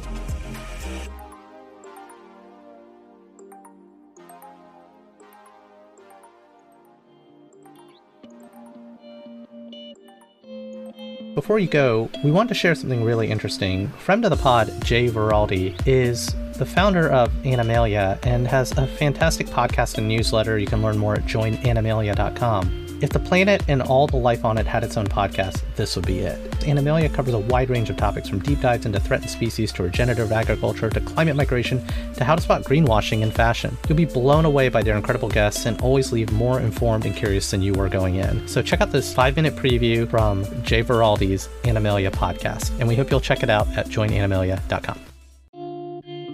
Before 11.34 11.58
you 11.58 11.68
go, 11.68 12.10
we 12.22 12.30
want 12.30 12.48
to 12.50 12.54
share 12.54 12.74
something 12.74 13.02
really 13.02 13.30
interesting. 13.30 13.88
Friend 13.88 14.22
of 14.24 14.30
the 14.30 14.36
pod, 14.36 14.72
Jay 14.84 15.08
Veraldi, 15.08 15.80
is 15.86 16.34
the 16.58 16.66
founder 16.66 17.08
of 17.08 17.32
Animalia 17.44 18.18
and 18.24 18.46
has 18.46 18.72
a 18.72 18.86
fantastic 18.86 19.46
podcast 19.46 19.96
and 19.96 20.06
newsletter. 20.06 20.58
You 20.58 20.66
can 20.66 20.82
learn 20.82 20.98
more 20.98 21.14
at 21.14 21.22
joinanimalia.com. 21.22 22.89
If 23.00 23.10
the 23.10 23.18
planet 23.18 23.62
and 23.66 23.80
all 23.80 24.06
the 24.06 24.18
life 24.18 24.44
on 24.44 24.58
it 24.58 24.66
had 24.66 24.84
its 24.84 24.98
own 24.98 25.06
podcast, 25.06 25.62
this 25.74 25.96
would 25.96 26.04
be 26.04 26.18
it. 26.18 26.38
Animalia 26.66 27.08
covers 27.08 27.32
a 27.32 27.38
wide 27.38 27.70
range 27.70 27.88
of 27.88 27.96
topics 27.96 28.28
from 28.28 28.40
deep 28.40 28.60
dives 28.60 28.84
into 28.84 29.00
threatened 29.00 29.30
species 29.30 29.72
to 29.72 29.82
regenerative 29.82 30.30
agriculture 30.32 30.90
to 30.90 31.00
climate 31.00 31.34
migration 31.34 31.82
to 32.16 32.24
how 32.24 32.34
to 32.34 32.42
spot 32.42 32.62
greenwashing 32.62 33.22
in 33.22 33.30
fashion. 33.30 33.74
You'll 33.88 33.96
be 33.96 34.04
blown 34.04 34.44
away 34.44 34.68
by 34.68 34.82
their 34.82 34.98
incredible 34.98 35.30
guests 35.30 35.64
and 35.64 35.80
always 35.80 36.12
leave 36.12 36.30
more 36.32 36.60
informed 36.60 37.06
and 37.06 37.16
curious 37.16 37.50
than 37.50 37.62
you 37.62 37.72
were 37.72 37.88
going 37.88 38.16
in. 38.16 38.46
So 38.46 38.60
check 38.60 38.82
out 38.82 38.92
this 38.92 39.14
five 39.14 39.34
minute 39.34 39.56
preview 39.56 40.06
from 40.08 40.44
Jay 40.62 40.82
Veraldi's 40.82 41.48
Animalia 41.64 42.10
podcast, 42.10 42.78
and 42.80 42.86
we 42.86 42.96
hope 42.96 43.10
you'll 43.10 43.20
check 43.20 43.42
it 43.42 43.48
out 43.48 43.66
at 43.78 43.86
joinanimalia.com. 43.86 44.98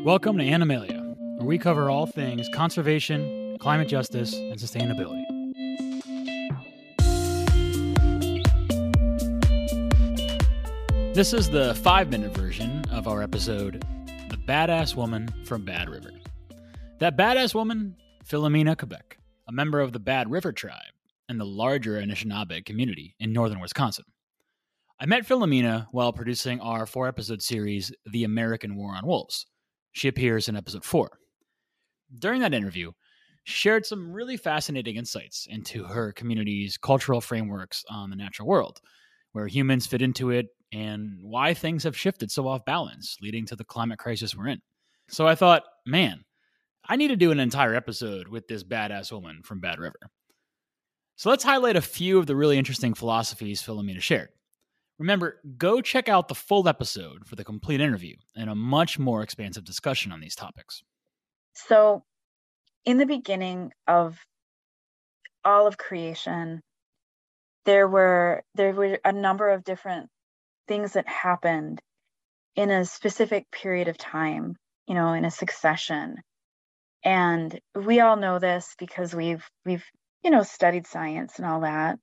Welcome 0.02 0.36
to 0.38 0.44
Animalia, 0.44 1.14
where 1.36 1.46
we 1.46 1.58
cover 1.58 1.88
all 1.88 2.06
things 2.06 2.48
conservation, 2.52 3.56
climate 3.60 3.86
justice, 3.86 4.34
and 4.34 4.58
sustainability. 4.58 5.35
This 11.16 11.32
is 11.32 11.48
the 11.48 11.74
five 11.76 12.10
minute 12.10 12.36
version 12.36 12.84
of 12.90 13.08
our 13.08 13.22
episode, 13.22 13.82
The 14.28 14.36
Badass 14.36 14.94
Woman 14.94 15.32
from 15.46 15.64
Bad 15.64 15.88
River. 15.88 16.10
That 16.98 17.16
badass 17.16 17.54
woman, 17.54 17.96
Philomena 18.28 18.76
Kebec, 18.76 19.16
a 19.48 19.52
member 19.52 19.80
of 19.80 19.94
the 19.94 19.98
Bad 19.98 20.30
River 20.30 20.52
tribe 20.52 20.92
and 21.30 21.40
the 21.40 21.46
larger 21.46 21.98
Anishinaabe 21.98 22.66
community 22.66 23.14
in 23.18 23.32
northern 23.32 23.60
Wisconsin. 23.60 24.04
I 25.00 25.06
met 25.06 25.26
Philomena 25.26 25.86
while 25.90 26.12
producing 26.12 26.60
our 26.60 26.84
four 26.84 27.08
episode 27.08 27.40
series, 27.40 27.90
The 28.12 28.24
American 28.24 28.76
War 28.76 28.94
on 28.94 29.06
Wolves. 29.06 29.46
She 29.92 30.08
appears 30.08 30.50
in 30.50 30.56
episode 30.56 30.84
four. 30.84 31.18
During 32.18 32.42
that 32.42 32.52
interview, 32.52 32.92
she 33.44 33.54
shared 33.54 33.86
some 33.86 34.12
really 34.12 34.36
fascinating 34.36 34.96
insights 34.96 35.46
into 35.48 35.84
her 35.84 36.12
community's 36.12 36.76
cultural 36.76 37.22
frameworks 37.22 37.86
on 37.88 38.10
the 38.10 38.16
natural 38.16 38.46
world, 38.46 38.82
where 39.32 39.46
humans 39.46 39.86
fit 39.86 40.02
into 40.02 40.28
it 40.28 40.48
and 40.72 41.18
why 41.22 41.54
things 41.54 41.84
have 41.84 41.96
shifted 41.96 42.30
so 42.30 42.48
off 42.48 42.64
balance, 42.64 43.16
leading 43.20 43.46
to 43.46 43.56
the 43.56 43.64
climate 43.64 43.98
crisis 43.98 44.36
we're 44.36 44.48
in. 44.48 44.60
So 45.08 45.26
I 45.26 45.34
thought, 45.34 45.62
man, 45.84 46.24
I 46.84 46.96
need 46.96 47.08
to 47.08 47.16
do 47.16 47.30
an 47.30 47.40
entire 47.40 47.74
episode 47.74 48.28
with 48.28 48.48
this 48.48 48.64
badass 48.64 49.12
woman 49.12 49.42
from 49.44 49.60
Bad 49.60 49.78
River. 49.78 49.98
So 51.16 51.30
let's 51.30 51.44
highlight 51.44 51.76
a 51.76 51.82
few 51.82 52.18
of 52.18 52.26
the 52.26 52.36
really 52.36 52.58
interesting 52.58 52.94
philosophies 52.94 53.62
Philomena 53.62 54.00
shared. 54.00 54.28
Remember, 54.98 55.40
go 55.58 55.80
check 55.80 56.08
out 56.08 56.28
the 56.28 56.34
full 56.34 56.68
episode 56.68 57.26
for 57.26 57.36
the 57.36 57.44
complete 57.44 57.80
interview 57.80 58.16
and 58.34 58.48
a 58.48 58.54
much 58.54 58.98
more 58.98 59.22
expansive 59.22 59.64
discussion 59.64 60.12
on 60.12 60.20
these 60.20 60.34
topics. 60.34 60.82
So, 61.52 62.04
in 62.84 62.98
the 62.98 63.06
beginning 63.06 63.72
of 63.86 64.18
all 65.44 65.66
of 65.66 65.76
creation, 65.76 66.62
there 67.64 67.88
were 67.88 68.42
there 68.54 68.72
were 68.72 68.98
a 69.04 69.12
number 69.12 69.50
of 69.50 69.64
different 69.64 70.08
things 70.66 70.92
that 70.92 71.08
happened 71.08 71.80
in 72.56 72.70
a 72.70 72.84
specific 72.84 73.50
period 73.50 73.88
of 73.88 73.98
time, 73.98 74.56
you 74.86 74.94
know, 74.94 75.12
in 75.12 75.24
a 75.24 75.30
succession. 75.30 76.16
And 77.04 77.58
we 77.74 78.00
all 78.00 78.16
know 78.16 78.38
this 78.38 78.74
because 78.78 79.14
we've 79.14 79.44
we've 79.64 79.84
you 80.24 80.30
know 80.30 80.42
studied 80.42 80.86
science 80.86 81.38
and 81.38 81.46
all 81.46 81.60
that. 81.60 81.98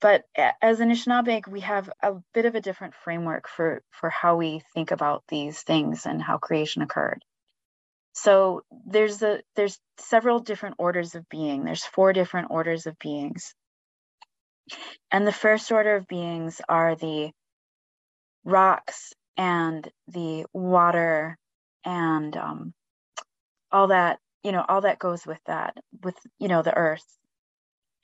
But 0.00 0.24
as 0.60 0.80
Anishinaabe, 0.80 1.46
we 1.48 1.60
have 1.60 1.88
a 2.02 2.14
bit 2.34 2.44
of 2.44 2.54
a 2.54 2.60
different 2.60 2.94
framework 2.94 3.48
for 3.48 3.82
for 3.90 4.10
how 4.10 4.36
we 4.36 4.62
think 4.74 4.90
about 4.90 5.22
these 5.28 5.62
things 5.62 6.06
and 6.06 6.20
how 6.22 6.38
creation 6.38 6.82
occurred. 6.82 7.24
So 8.12 8.62
there's 8.86 9.22
a 9.22 9.42
there's 9.56 9.78
several 9.98 10.40
different 10.40 10.76
orders 10.78 11.14
of 11.14 11.28
being. 11.28 11.64
There's 11.64 11.84
four 11.84 12.12
different 12.12 12.48
orders 12.50 12.86
of 12.86 12.98
beings. 12.98 13.54
And 15.10 15.26
the 15.26 15.32
first 15.32 15.70
order 15.72 15.96
of 15.96 16.06
beings 16.06 16.60
are 16.68 16.96
the 16.96 17.30
rocks 18.44 19.12
and 19.36 19.88
the 20.08 20.46
water 20.52 21.36
and 21.84 22.36
um, 22.36 22.72
all 23.72 23.88
that 23.88 24.18
you 24.42 24.52
know 24.52 24.64
all 24.68 24.82
that 24.82 24.98
goes 24.98 25.26
with 25.26 25.40
that 25.46 25.76
with 26.02 26.16
you 26.38 26.48
know 26.48 26.62
the 26.62 26.76
earth. 26.76 27.04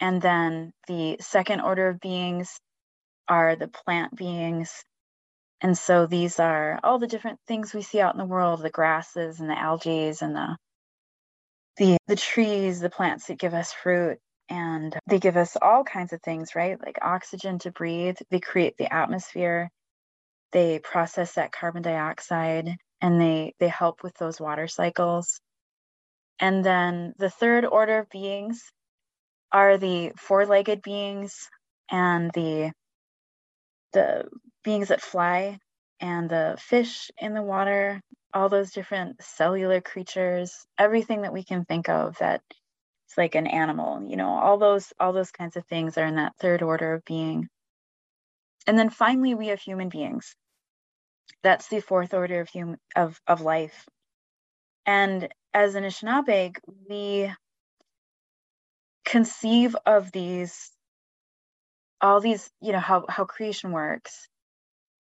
And 0.01 0.23
then 0.23 0.73
the 0.89 1.19
second 1.21 1.61
order 1.61 1.89
of 1.89 2.01
beings 2.01 2.59
are 3.29 3.57
the 3.57 3.69
plant 3.69 4.17
beings. 4.17 4.83
And 5.61 5.77
so 5.77 6.07
these 6.07 6.41
are 6.41 6.81
all 6.83 6.99
the 6.99 7.07
different 7.07 7.39
things 7.47 7.75
we 7.75 7.83
see 7.83 8.01
out 8.01 8.15
in 8.15 8.19
the 8.19 8.25
world 8.25 8.63
the 8.63 8.71
grasses 8.71 9.41
and 9.41 9.51
the 9.51 9.59
algae 9.59 10.13
and 10.23 10.35
the 10.35 10.57
the 11.77 11.99
the 12.09 12.17
trees 12.17 12.81
the 12.81 12.91
plants 12.91 13.27
that 13.27 13.39
give 13.39 13.55
us 13.55 13.73
fruit. 13.73 14.19
And 14.49 14.97
they 15.07 15.21
give 15.21 15.37
us 15.37 15.57
all 15.61 15.85
kinds 15.85 16.13
of 16.13 16.23
things 16.23 16.55
right? 16.57 16.77
Like 16.85 16.99
oxygen 17.03 17.59
to 17.61 17.71
breathe. 17.73 18.17
They 18.31 18.41
create 18.41 18.77
the 18.79 18.93
atmosphere 18.93 19.71
they 20.53 20.79
process 20.81 21.35
that 21.35 21.53
carbon 21.53 21.83
dioxide 21.83 22.77
and 23.01 23.21
they 23.21 23.55
they 23.61 23.69
help 23.69 24.03
with 24.03 24.15
those 24.17 24.41
water 24.41 24.69
cycles. 24.69 25.41
And 26.41 26.65
then 26.65 27.15
the 27.19 27.31
third 27.31 27.65
order 27.65 28.01
of 28.01 28.11
beings 28.11 28.63
are 29.53 29.79
the 29.79 30.13
four-legged 30.17 30.83
beings 30.83 31.49
and 31.91 32.31
the 32.35 32.73
the 33.93 34.29
beings 34.65 34.89
that 34.89 35.01
fly 35.01 35.59
and 36.01 36.31
the 36.31 36.57
fish 36.61 37.11
in 37.19 37.35
the 37.35 37.43
water 37.43 38.01
all 38.33 38.49
those 38.49 38.71
different 38.73 39.21
cellular 39.23 39.81
creatures 39.81 40.67
everything 40.79 41.23
that 41.23 41.33
we 41.33 41.43
can 41.45 41.65
think 41.65 41.89
of 41.89 42.17
that 42.19 42.43
it's 43.07 43.19
like 43.19 43.35
an 43.35 43.49
animal 43.49 44.03
you 44.09 44.17
know 44.17 44.29
all 44.31 44.59
those 44.59 44.93
all 45.01 45.13
those 45.13 45.33
kinds 45.33 45.57
of 45.57 45.67
things 45.67 45.99
are 45.99 46.07
in 46.07 46.17
that 46.17 46.35
third 46.41 46.63
order 46.63 46.95
of 46.95 47.05
being. 47.05 47.49
And 48.67 48.79
then 48.79 48.91
finally 48.91 49.35
we 49.35 49.49
have 49.49 49.61
human 49.61 49.89
beings 49.89 50.37
that's 51.43 51.69
the 51.69 51.81
fourth 51.81 52.15
order 52.15 52.41
of 52.41 52.49
human 52.49 52.79
of, 52.97 53.21
of 53.27 53.41
life. 53.41 53.87
And 54.87 55.29
as 55.53 55.75
an 55.75 55.85
Anishinaabe, 55.85 56.57
we 56.89 57.33
conceive 59.05 59.77
of 59.87 60.13
these 60.13 60.71
all 62.01 62.21
these 62.21 62.51
you 62.61 62.73
know 62.73 62.79
how 62.79 63.05
how 63.09 63.25
creation 63.25 63.73
works 63.73 64.29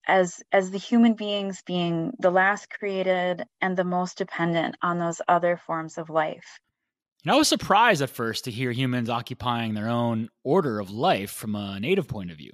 as 0.07 0.41
as 0.51 0.71
the 0.71 0.77
human 0.77 1.13
beings 1.13 1.61
being 1.65 2.11
the 2.19 2.29
last 2.29 2.69
created 2.69 3.43
and 3.61 3.75
the 3.75 3.83
most 3.83 4.17
dependent 4.17 4.75
on 4.81 4.99
those 4.99 5.21
other 5.27 5.59
forms 5.65 5.97
of 5.97 6.09
life. 6.09 6.59
And 7.23 7.33
i 7.33 7.37
was 7.37 7.47
surprised 7.47 8.01
at 8.01 8.09
first 8.09 8.45
to 8.45 8.51
hear 8.51 8.71
humans 8.71 9.09
occupying 9.09 9.73
their 9.73 9.89
own 9.89 10.29
order 10.43 10.79
of 10.79 10.91
life 10.91 11.31
from 11.31 11.55
a 11.55 11.79
native 11.79 12.07
point 12.07 12.31
of 12.31 12.37
view. 12.37 12.51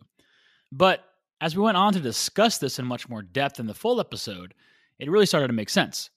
But 0.71 1.03
as 1.41 1.55
we 1.55 1.63
went 1.63 1.75
on 1.75 1.91
to 1.93 1.99
discuss 1.99 2.59
this 2.59 2.77
in 2.77 2.85
much 2.85 3.09
more 3.09 3.23
depth 3.23 3.59
in 3.59 3.65
the 3.65 3.73
full 3.73 3.99
episode, 3.99 4.53
it 4.99 5.09
really 5.09 5.25
started 5.25 5.47
to 5.47 5.53
make 5.53 5.69
sense. 5.69 6.11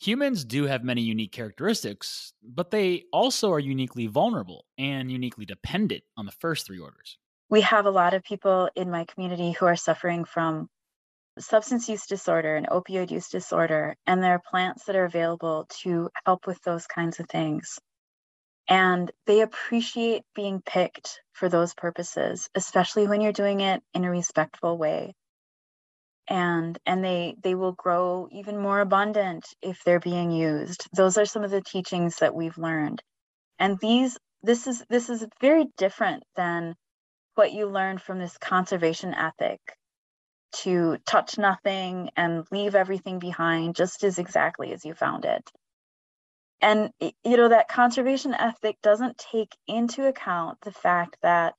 Humans 0.00 0.44
do 0.44 0.64
have 0.64 0.82
many 0.82 1.02
unique 1.02 1.32
characteristics, 1.32 2.32
but 2.42 2.70
they 2.70 3.04
also 3.12 3.52
are 3.52 3.60
uniquely 3.60 4.06
vulnerable 4.06 4.64
and 4.78 5.12
uniquely 5.12 5.44
dependent 5.44 6.02
on 6.16 6.26
the 6.26 6.32
first 6.32 6.66
three 6.66 6.78
orders. 6.78 7.18
We 7.50 7.60
have 7.60 7.84
a 7.84 7.90
lot 7.90 8.14
of 8.14 8.24
people 8.24 8.70
in 8.74 8.90
my 8.90 9.04
community 9.04 9.52
who 9.52 9.66
are 9.66 9.76
suffering 9.76 10.24
from 10.24 10.68
substance 11.38 11.88
use 11.88 12.06
disorder 12.06 12.56
and 12.56 12.66
opioid 12.66 13.10
use 13.10 13.28
disorder, 13.28 13.96
and 14.06 14.22
there 14.22 14.32
are 14.32 14.42
plants 14.50 14.84
that 14.84 14.96
are 14.96 15.04
available 15.04 15.66
to 15.82 16.08
help 16.24 16.46
with 16.46 16.60
those 16.62 16.86
kinds 16.86 17.20
of 17.20 17.28
things. 17.28 17.78
And 18.68 19.10
they 19.26 19.42
appreciate 19.42 20.22
being 20.34 20.62
picked 20.64 21.20
for 21.32 21.48
those 21.48 21.74
purposes, 21.74 22.48
especially 22.54 23.06
when 23.08 23.20
you're 23.20 23.32
doing 23.32 23.60
it 23.60 23.82
in 23.94 24.04
a 24.04 24.10
respectful 24.10 24.78
way. 24.78 25.14
And 26.28 26.78
and 26.86 27.04
they 27.04 27.36
they 27.42 27.54
will 27.54 27.72
grow 27.72 28.28
even 28.32 28.58
more 28.58 28.80
abundant 28.80 29.46
if 29.62 29.82
they're 29.84 30.00
being 30.00 30.30
used. 30.30 30.86
Those 30.94 31.18
are 31.18 31.26
some 31.26 31.44
of 31.44 31.50
the 31.50 31.62
teachings 31.62 32.16
that 32.18 32.34
we've 32.34 32.58
learned. 32.58 33.02
And 33.58 33.78
these 33.80 34.18
this 34.42 34.66
is 34.66 34.84
this 34.90 35.10
is 35.10 35.26
very 35.40 35.66
different 35.78 36.24
than 36.36 36.74
what 37.36 37.52
you 37.52 37.66
learned 37.68 38.02
from 38.02 38.18
this 38.20 38.38
conservation 38.38 39.14
ethic 39.14 39.60
to 40.52 40.98
touch 41.06 41.38
nothing 41.38 42.10
and 42.16 42.44
leave 42.52 42.74
everything 42.74 43.18
behind 43.18 43.76
just 43.76 44.04
as 44.04 44.18
exactly 44.18 44.72
as 44.72 44.84
you 44.84 44.94
found 44.94 45.24
it. 45.24 45.50
And, 46.64 46.92
you 46.98 47.36
know, 47.36 47.50
that 47.50 47.68
conservation 47.68 48.32
ethic 48.32 48.78
doesn't 48.82 49.18
take 49.18 49.54
into 49.66 50.06
account 50.06 50.56
the 50.62 50.72
fact 50.72 51.18
that 51.22 51.52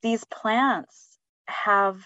these 0.00 0.24
plants 0.26 1.18
have 1.48 1.96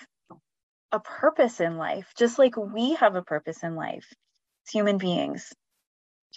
a 0.92 0.98
purpose 0.98 1.60
in 1.60 1.76
life, 1.76 2.10
just 2.16 2.38
like 2.38 2.56
we 2.56 2.94
have 2.94 3.16
a 3.16 3.22
purpose 3.22 3.62
in 3.62 3.76
life 3.76 4.06
as 4.66 4.72
human 4.72 4.96
beings. 4.96 5.52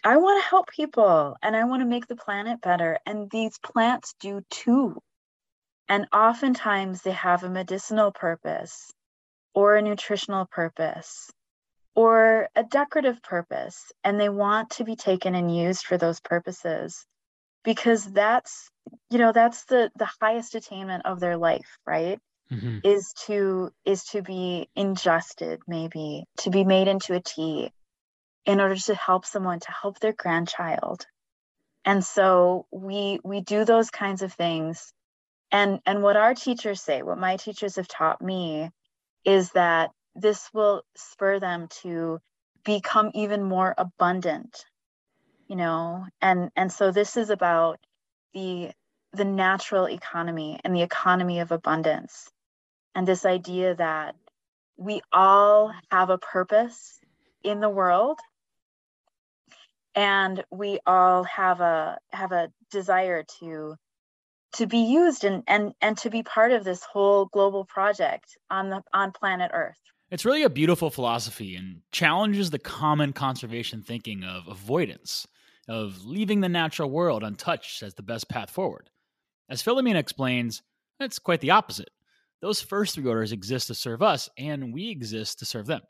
I 0.04 0.18
want 0.18 0.43
to 0.43 0.50
help 0.50 0.68
people 0.68 1.38
and 1.41 1.56
I 1.56 1.64
want 1.64 1.82
to 1.82 1.88
make 1.88 2.08
the 2.08 2.18
planet 2.18 2.60
better. 2.60 3.00
And 3.06 3.32
these 3.32 3.58
plants 3.60 4.16
do 4.20 4.41
too. 4.50 5.00
And 5.88 6.08
oftentimes 6.12 7.04
they 7.04 7.12
have 7.14 7.46
a 7.46 7.50
medicinal 7.50 8.12
purpose 8.12 8.91
or 9.54 9.78
a 9.78 9.82
nutritional 9.82 10.46
purpose 10.46 11.32
or 11.96 12.50
a 12.56 12.64
decorative 12.64 13.22
purpose 13.24 13.91
and 14.04 14.20
they 14.20 14.30
want 14.30 14.72
to 14.72 14.84
be 14.84 14.96
taken 14.96 15.34
and 15.34 15.55
used 15.55 15.86
for 15.86 15.97
those 15.97 16.20
purposes 16.20 17.05
because 17.63 18.05
that's 18.05 18.70
you 19.09 19.17
know 19.17 19.32
that's 19.32 19.66
the 19.66 19.89
the 19.97 20.09
highest 20.22 20.55
attainment 20.55 21.05
of 21.05 21.20
their 21.20 21.38
life 21.38 21.78
right? 21.88 22.20
Mm-hmm. 22.51 22.80
is 22.84 23.12
to 23.26 23.72
is 23.86 24.04
to 24.12 24.22
be 24.22 24.70
ingested 24.76 25.62
maybe 25.67 26.26
to 26.38 26.51
be 26.51 26.63
made 26.63 26.88
into 26.88 27.16
a 27.16 27.20
tea 27.20 27.72
in 28.46 28.62
order 28.62 28.76
to 28.76 28.93
help 28.93 29.26
someone 29.26 29.59
to 29.59 29.72
help 29.72 30.00
their 30.00 30.13
grandchild. 30.13 31.08
And 31.84 32.05
so 32.05 32.67
we 32.72 33.20
we 33.24 33.42
do 33.42 33.66
those 33.66 33.89
kinds 33.89 34.22
of 34.22 34.34
things. 34.34 34.93
And 35.51 35.80
and 35.86 36.04
what 36.04 36.17
our 36.17 36.36
teachers 36.36 36.82
say 36.82 37.01
what 37.01 37.17
my 37.17 37.38
teachers 37.38 37.78
have 37.78 37.88
taught 37.88 38.22
me 38.22 38.70
is 39.24 39.51
that 39.51 39.89
this 40.16 40.50
will 40.54 40.83
spur 40.96 41.39
them 41.39 41.67
to 41.83 42.20
become 42.66 43.12
even 43.13 43.43
more 43.43 43.75
abundant 43.78 44.66
you 45.47 45.55
know? 45.55 46.05
And 46.21 46.51
and 46.55 46.71
so 46.71 46.92
this 46.92 47.17
is 47.17 47.29
about 47.29 47.79
the 48.33 48.71
the 49.13 49.25
natural 49.25 49.87
economy 49.89 50.59
and 50.63 50.75
the 50.75 50.82
economy 50.82 51.39
of 51.39 51.51
abundance. 51.51 52.29
And 52.96 53.08
this 53.08 53.25
idea 53.25 53.75
that 53.75 54.16
we 54.78 55.01
all 55.13 55.74
have 55.92 56.09
a 56.09 56.17
purpose 56.17 57.00
in 57.43 57.62
the 57.62 57.70
world 57.70 58.20
and 59.96 60.43
we 60.51 60.79
all 60.86 61.24
have 61.25 61.62
a 61.62 62.00
have 62.12 62.32
a 62.32 62.51
desire 62.71 63.24
to 63.39 63.75
to 64.54 64.67
be 64.67 64.79
used 64.79 65.24
and 65.25 65.43
and 65.47 65.74
and 65.82 65.97
to 66.00 66.09
be 66.09 66.24
part 66.24 66.51
of 66.51 66.63
this 66.63 66.83
whole 66.83 67.25
global 67.28 67.66
project 67.66 68.37
on 68.50 68.70
the 68.70 68.83
on 68.93 69.12
planet 69.12 69.51
earth 69.54 69.79
it's 70.12 70.26
really 70.26 70.44
a 70.44 70.50
beautiful 70.50 70.90
philosophy 70.90 71.56
and 71.56 71.82
challenges 71.92 72.50
the 72.50 72.60
common 72.60 73.14
conservation 73.14 73.82
thinking 73.82 74.24
of 74.24 74.48
avoidance 74.48 75.28
of 75.68 76.06
leaving 76.06 76.42
the 76.42 76.50
natural 76.50 76.92
world 76.92 77.24
untouched 77.24 77.82
as 77.82 77.96
the 77.96 78.04
best 78.04 78.30
path 78.30 78.50
forward. 78.50 78.90
As 79.50 79.64
philomena 79.64 79.96
explains 79.96 80.62
it's 81.00 81.20
quite 81.20 81.42
the 81.42 81.52
opposite. 81.52 81.90
Those 82.42 82.62
first 82.62 82.96
three 82.96 83.08
orders 83.08 83.32
exist 83.32 83.68
to 83.68 83.76
serve 83.76 84.02
us 84.02 84.30
and 84.38 84.74
we 84.74 84.90
exist 84.90 85.40
to 85.40 85.46
serve 85.46 85.66
them. 85.66 85.82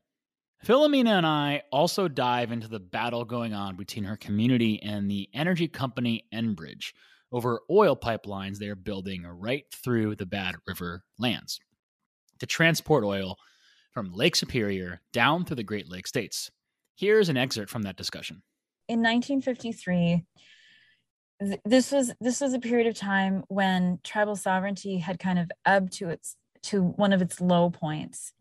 Philomena 0.65 1.17
and 1.17 1.25
I 1.25 1.63
also 1.71 2.07
dive 2.07 2.51
into 2.51 2.67
the 2.67 2.79
battle 2.79 3.25
going 3.25 3.53
on 3.53 3.75
between 3.75 4.05
her 4.05 4.15
community 4.15 4.81
and 4.81 5.11
the 5.11 5.29
energy 5.33 5.67
company 5.67 6.23
Enbridge, 6.33 6.93
over 7.31 7.61
oil 7.69 7.95
pipelines 7.95 8.57
they 8.57 8.69
are 8.69 8.75
building 8.75 9.23
right 9.23 9.65
through 9.83 10.15
the 10.15 10.25
Bad 10.25 10.55
River 10.65 11.03
lands. 11.19 11.59
To 12.39 12.45
transport 12.45 13.03
oil 13.03 13.37
from 13.95 14.11
Lake 14.11 14.35
Superior 14.35 15.01
down 15.13 15.45
through 15.45 15.55
the 15.55 15.63
Great 15.63 15.89
Lakes 15.89 16.09
states. 16.09 16.51
Here's 16.95 17.29
an 17.29 17.37
excerpt 17.37 17.71
from 17.71 17.83
that 17.83 17.95
discussion. 17.95 18.43
In 18.87 18.99
1953, 18.99 20.25
this 21.65 21.91
was 21.91 22.13
this 22.21 22.41
was 22.41 22.53
a 22.53 22.59
period 22.59 22.87
of 22.87 22.95
time 22.95 23.43
when 23.47 23.99
tribal 24.03 24.35
sovereignty 24.35 24.99
had 24.99 25.17
kind 25.17 25.39
of 25.39 25.49
ebbed 25.65 25.93
to 25.93 26.09
its 26.09 26.35
to 26.63 26.83
one 26.83 27.13
of 27.13 27.21
its 27.21 27.41
low 27.41 27.69
points 27.69 28.33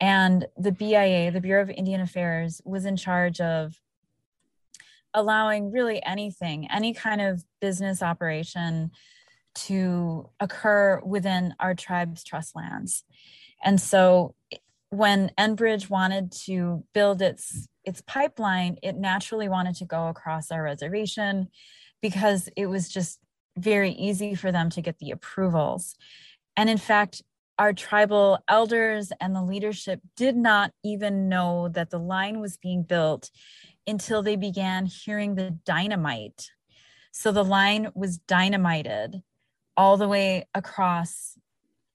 and 0.00 0.46
the 0.56 0.72
BIA 0.72 1.30
the 1.30 1.40
Bureau 1.40 1.62
of 1.62 1.70
Indian 1.70 2.00
Affairs 2.00 2.60
was 2.64 2.84
in 2.84 2.96
charge 2.96 3.40
of 3.40 3.74
allowing 5.14 5.70
really 5.70 6.02
anything, 6.04 6.68
any 6.70 6.94
kind 6.94 7.20
of 7.20 7.44
business 7.60 8.02
operation 8.02 8.90
to 9.54 10.30
occur 10.40 11.00
within 11.04 11.54
our 11.60 11.74
tribe's 11.74 12.24
trust 12.24 12.56
lands. 12.56 13.04
And 13.62 13.80
so 13.80 14.34
when 14.92 15.30
Enbridge 15.38 15.88
wanted 15.88 16.30
to 16.30 16.84
build 16.92 17.22
its 17.22 17.66
its 17.84 18.02
pipeline, 18.02 18.76
it 18.82 18.94
naturally 18.94 19.48
wanted 19.48 19.74
to 19.76 19.86
go 19.86 20.08
across 20.08 20.50
our 20.50 20.62
reservation 20.62 21.48
because 22.02 22.50
it 22.56 22.66
was 22.66 22.90
just 22.90 23.18
very 23.56 23.90
easy 23.92 24.34
for 24.34 24.52
them 24.52 24.68
to 24.68 24.82
get 24.82 24.98
the 24.98 25.10
approvals. 25.10 25.94
And 26.58 26.68
in 26.68 26.76
fact, 26.76 27.22
our 27.58 27.72
tribal 27.72 28.38
elders 28.48 29.12
and 29.18 29.34
the 29.34 29.42
leadership 29.42 30.00
did 30.14 30.36
not 30.36 30.72
even 30.84 31.28
know 31.28 31.68
that 31.70 31.88
the 31.88 31.98
line 31.98 32.38
was 32.38 32.58
being 32.58 32.82
built 32.82 33.30
until 33.86 34.22
they 34.22 34.36
began 34.36 34.84
hearing 34.84 35.34
the 35.34 35.58
dynamite. 35.64 36.50
So 37.12 37.32
the 37.32 37.44
line 37.44 37.88
was 37.94 38.18
dynamited 38.18 39.22
all 39.74 39.96
the 39.96 40.08
way 40.08 40.46
across 40.54 41.38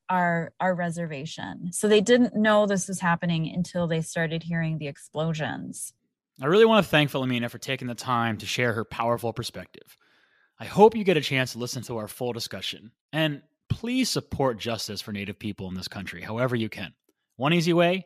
our 0.10 0.54
our 0.60 0.74
reservation. 0.76 1.72
So 1.72 1.88
they 1.88 2.02
didn't 2.02 2.36
know 2.36 2.66
this 2.66 2.88
was 2.88 3.00
happening 3.00 3.52
until 3.54 3.88
they 3.88 4.02
started 4.02 4.44
hearing 4.44 4.78
the 4.78 4.88
explosions. 4.88 5.94
I 6.42 6.46
really 6.46 6.66
want 6.66 6.86
to 6.86 6.90
thank 6.90 7.12
Philomena 7.12 7.50
for 7.50 7.58
taking 7.58 7.88
the 7.88 7.96
time 7.96 8.38
to 8.38 8.46
share 8.46 8.74
her 8.74 8.86
powerful 8.86 9.34
perspective. 9.34 9.98
I 10.60 10.66
hope 10.66 10.96
you 10.96 11.04
get 11.04 11.18
a 11.18 11.22
chance 11.22 11.54
to 11.54 11.60
listen 11.60 11.84
to 11.84 11.98
our 11.98 12.08
full 12.08 12.34
discussion. 12.34 12.92
And 13.12 13.42
please 13.70 14.10
support 14.10 14.60
justice 14.60 15.02
for 15.02 15.12
Native 15.12 15.40
people 15.40 15.68
in 15.68 15.76
this 15.76 15.88
country, 15.88 16.22
however 16.22 16.56
you 16.56 16.70
can. 16.70 16.94
One 17.36 17.54
easy 17.54 17.74
way 17.74 18.06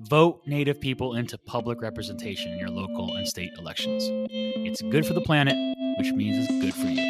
Vote 0.00 0.40
Native 0.46 0.80
people 0.80 1.14
into 1.14 1.36
public 1.36 1.82
representation 1.82 2.52
in 2.52 2.58
your 2.58 2.70
local 2.70 3.16
and 3.16 3.28
state 3.28 3.50
elections. 3.58 4.04
It's 4.30 4.80
good 4.80 5.04
for 5.04 5.12
the 5.12 5.20
planet, 5.20 5.54
which 5.98 6.12
means 6.12 6.48
it's 6.48 6.60
good 6.60 6.74
for 6.74 6.86
you. 6.86 7.09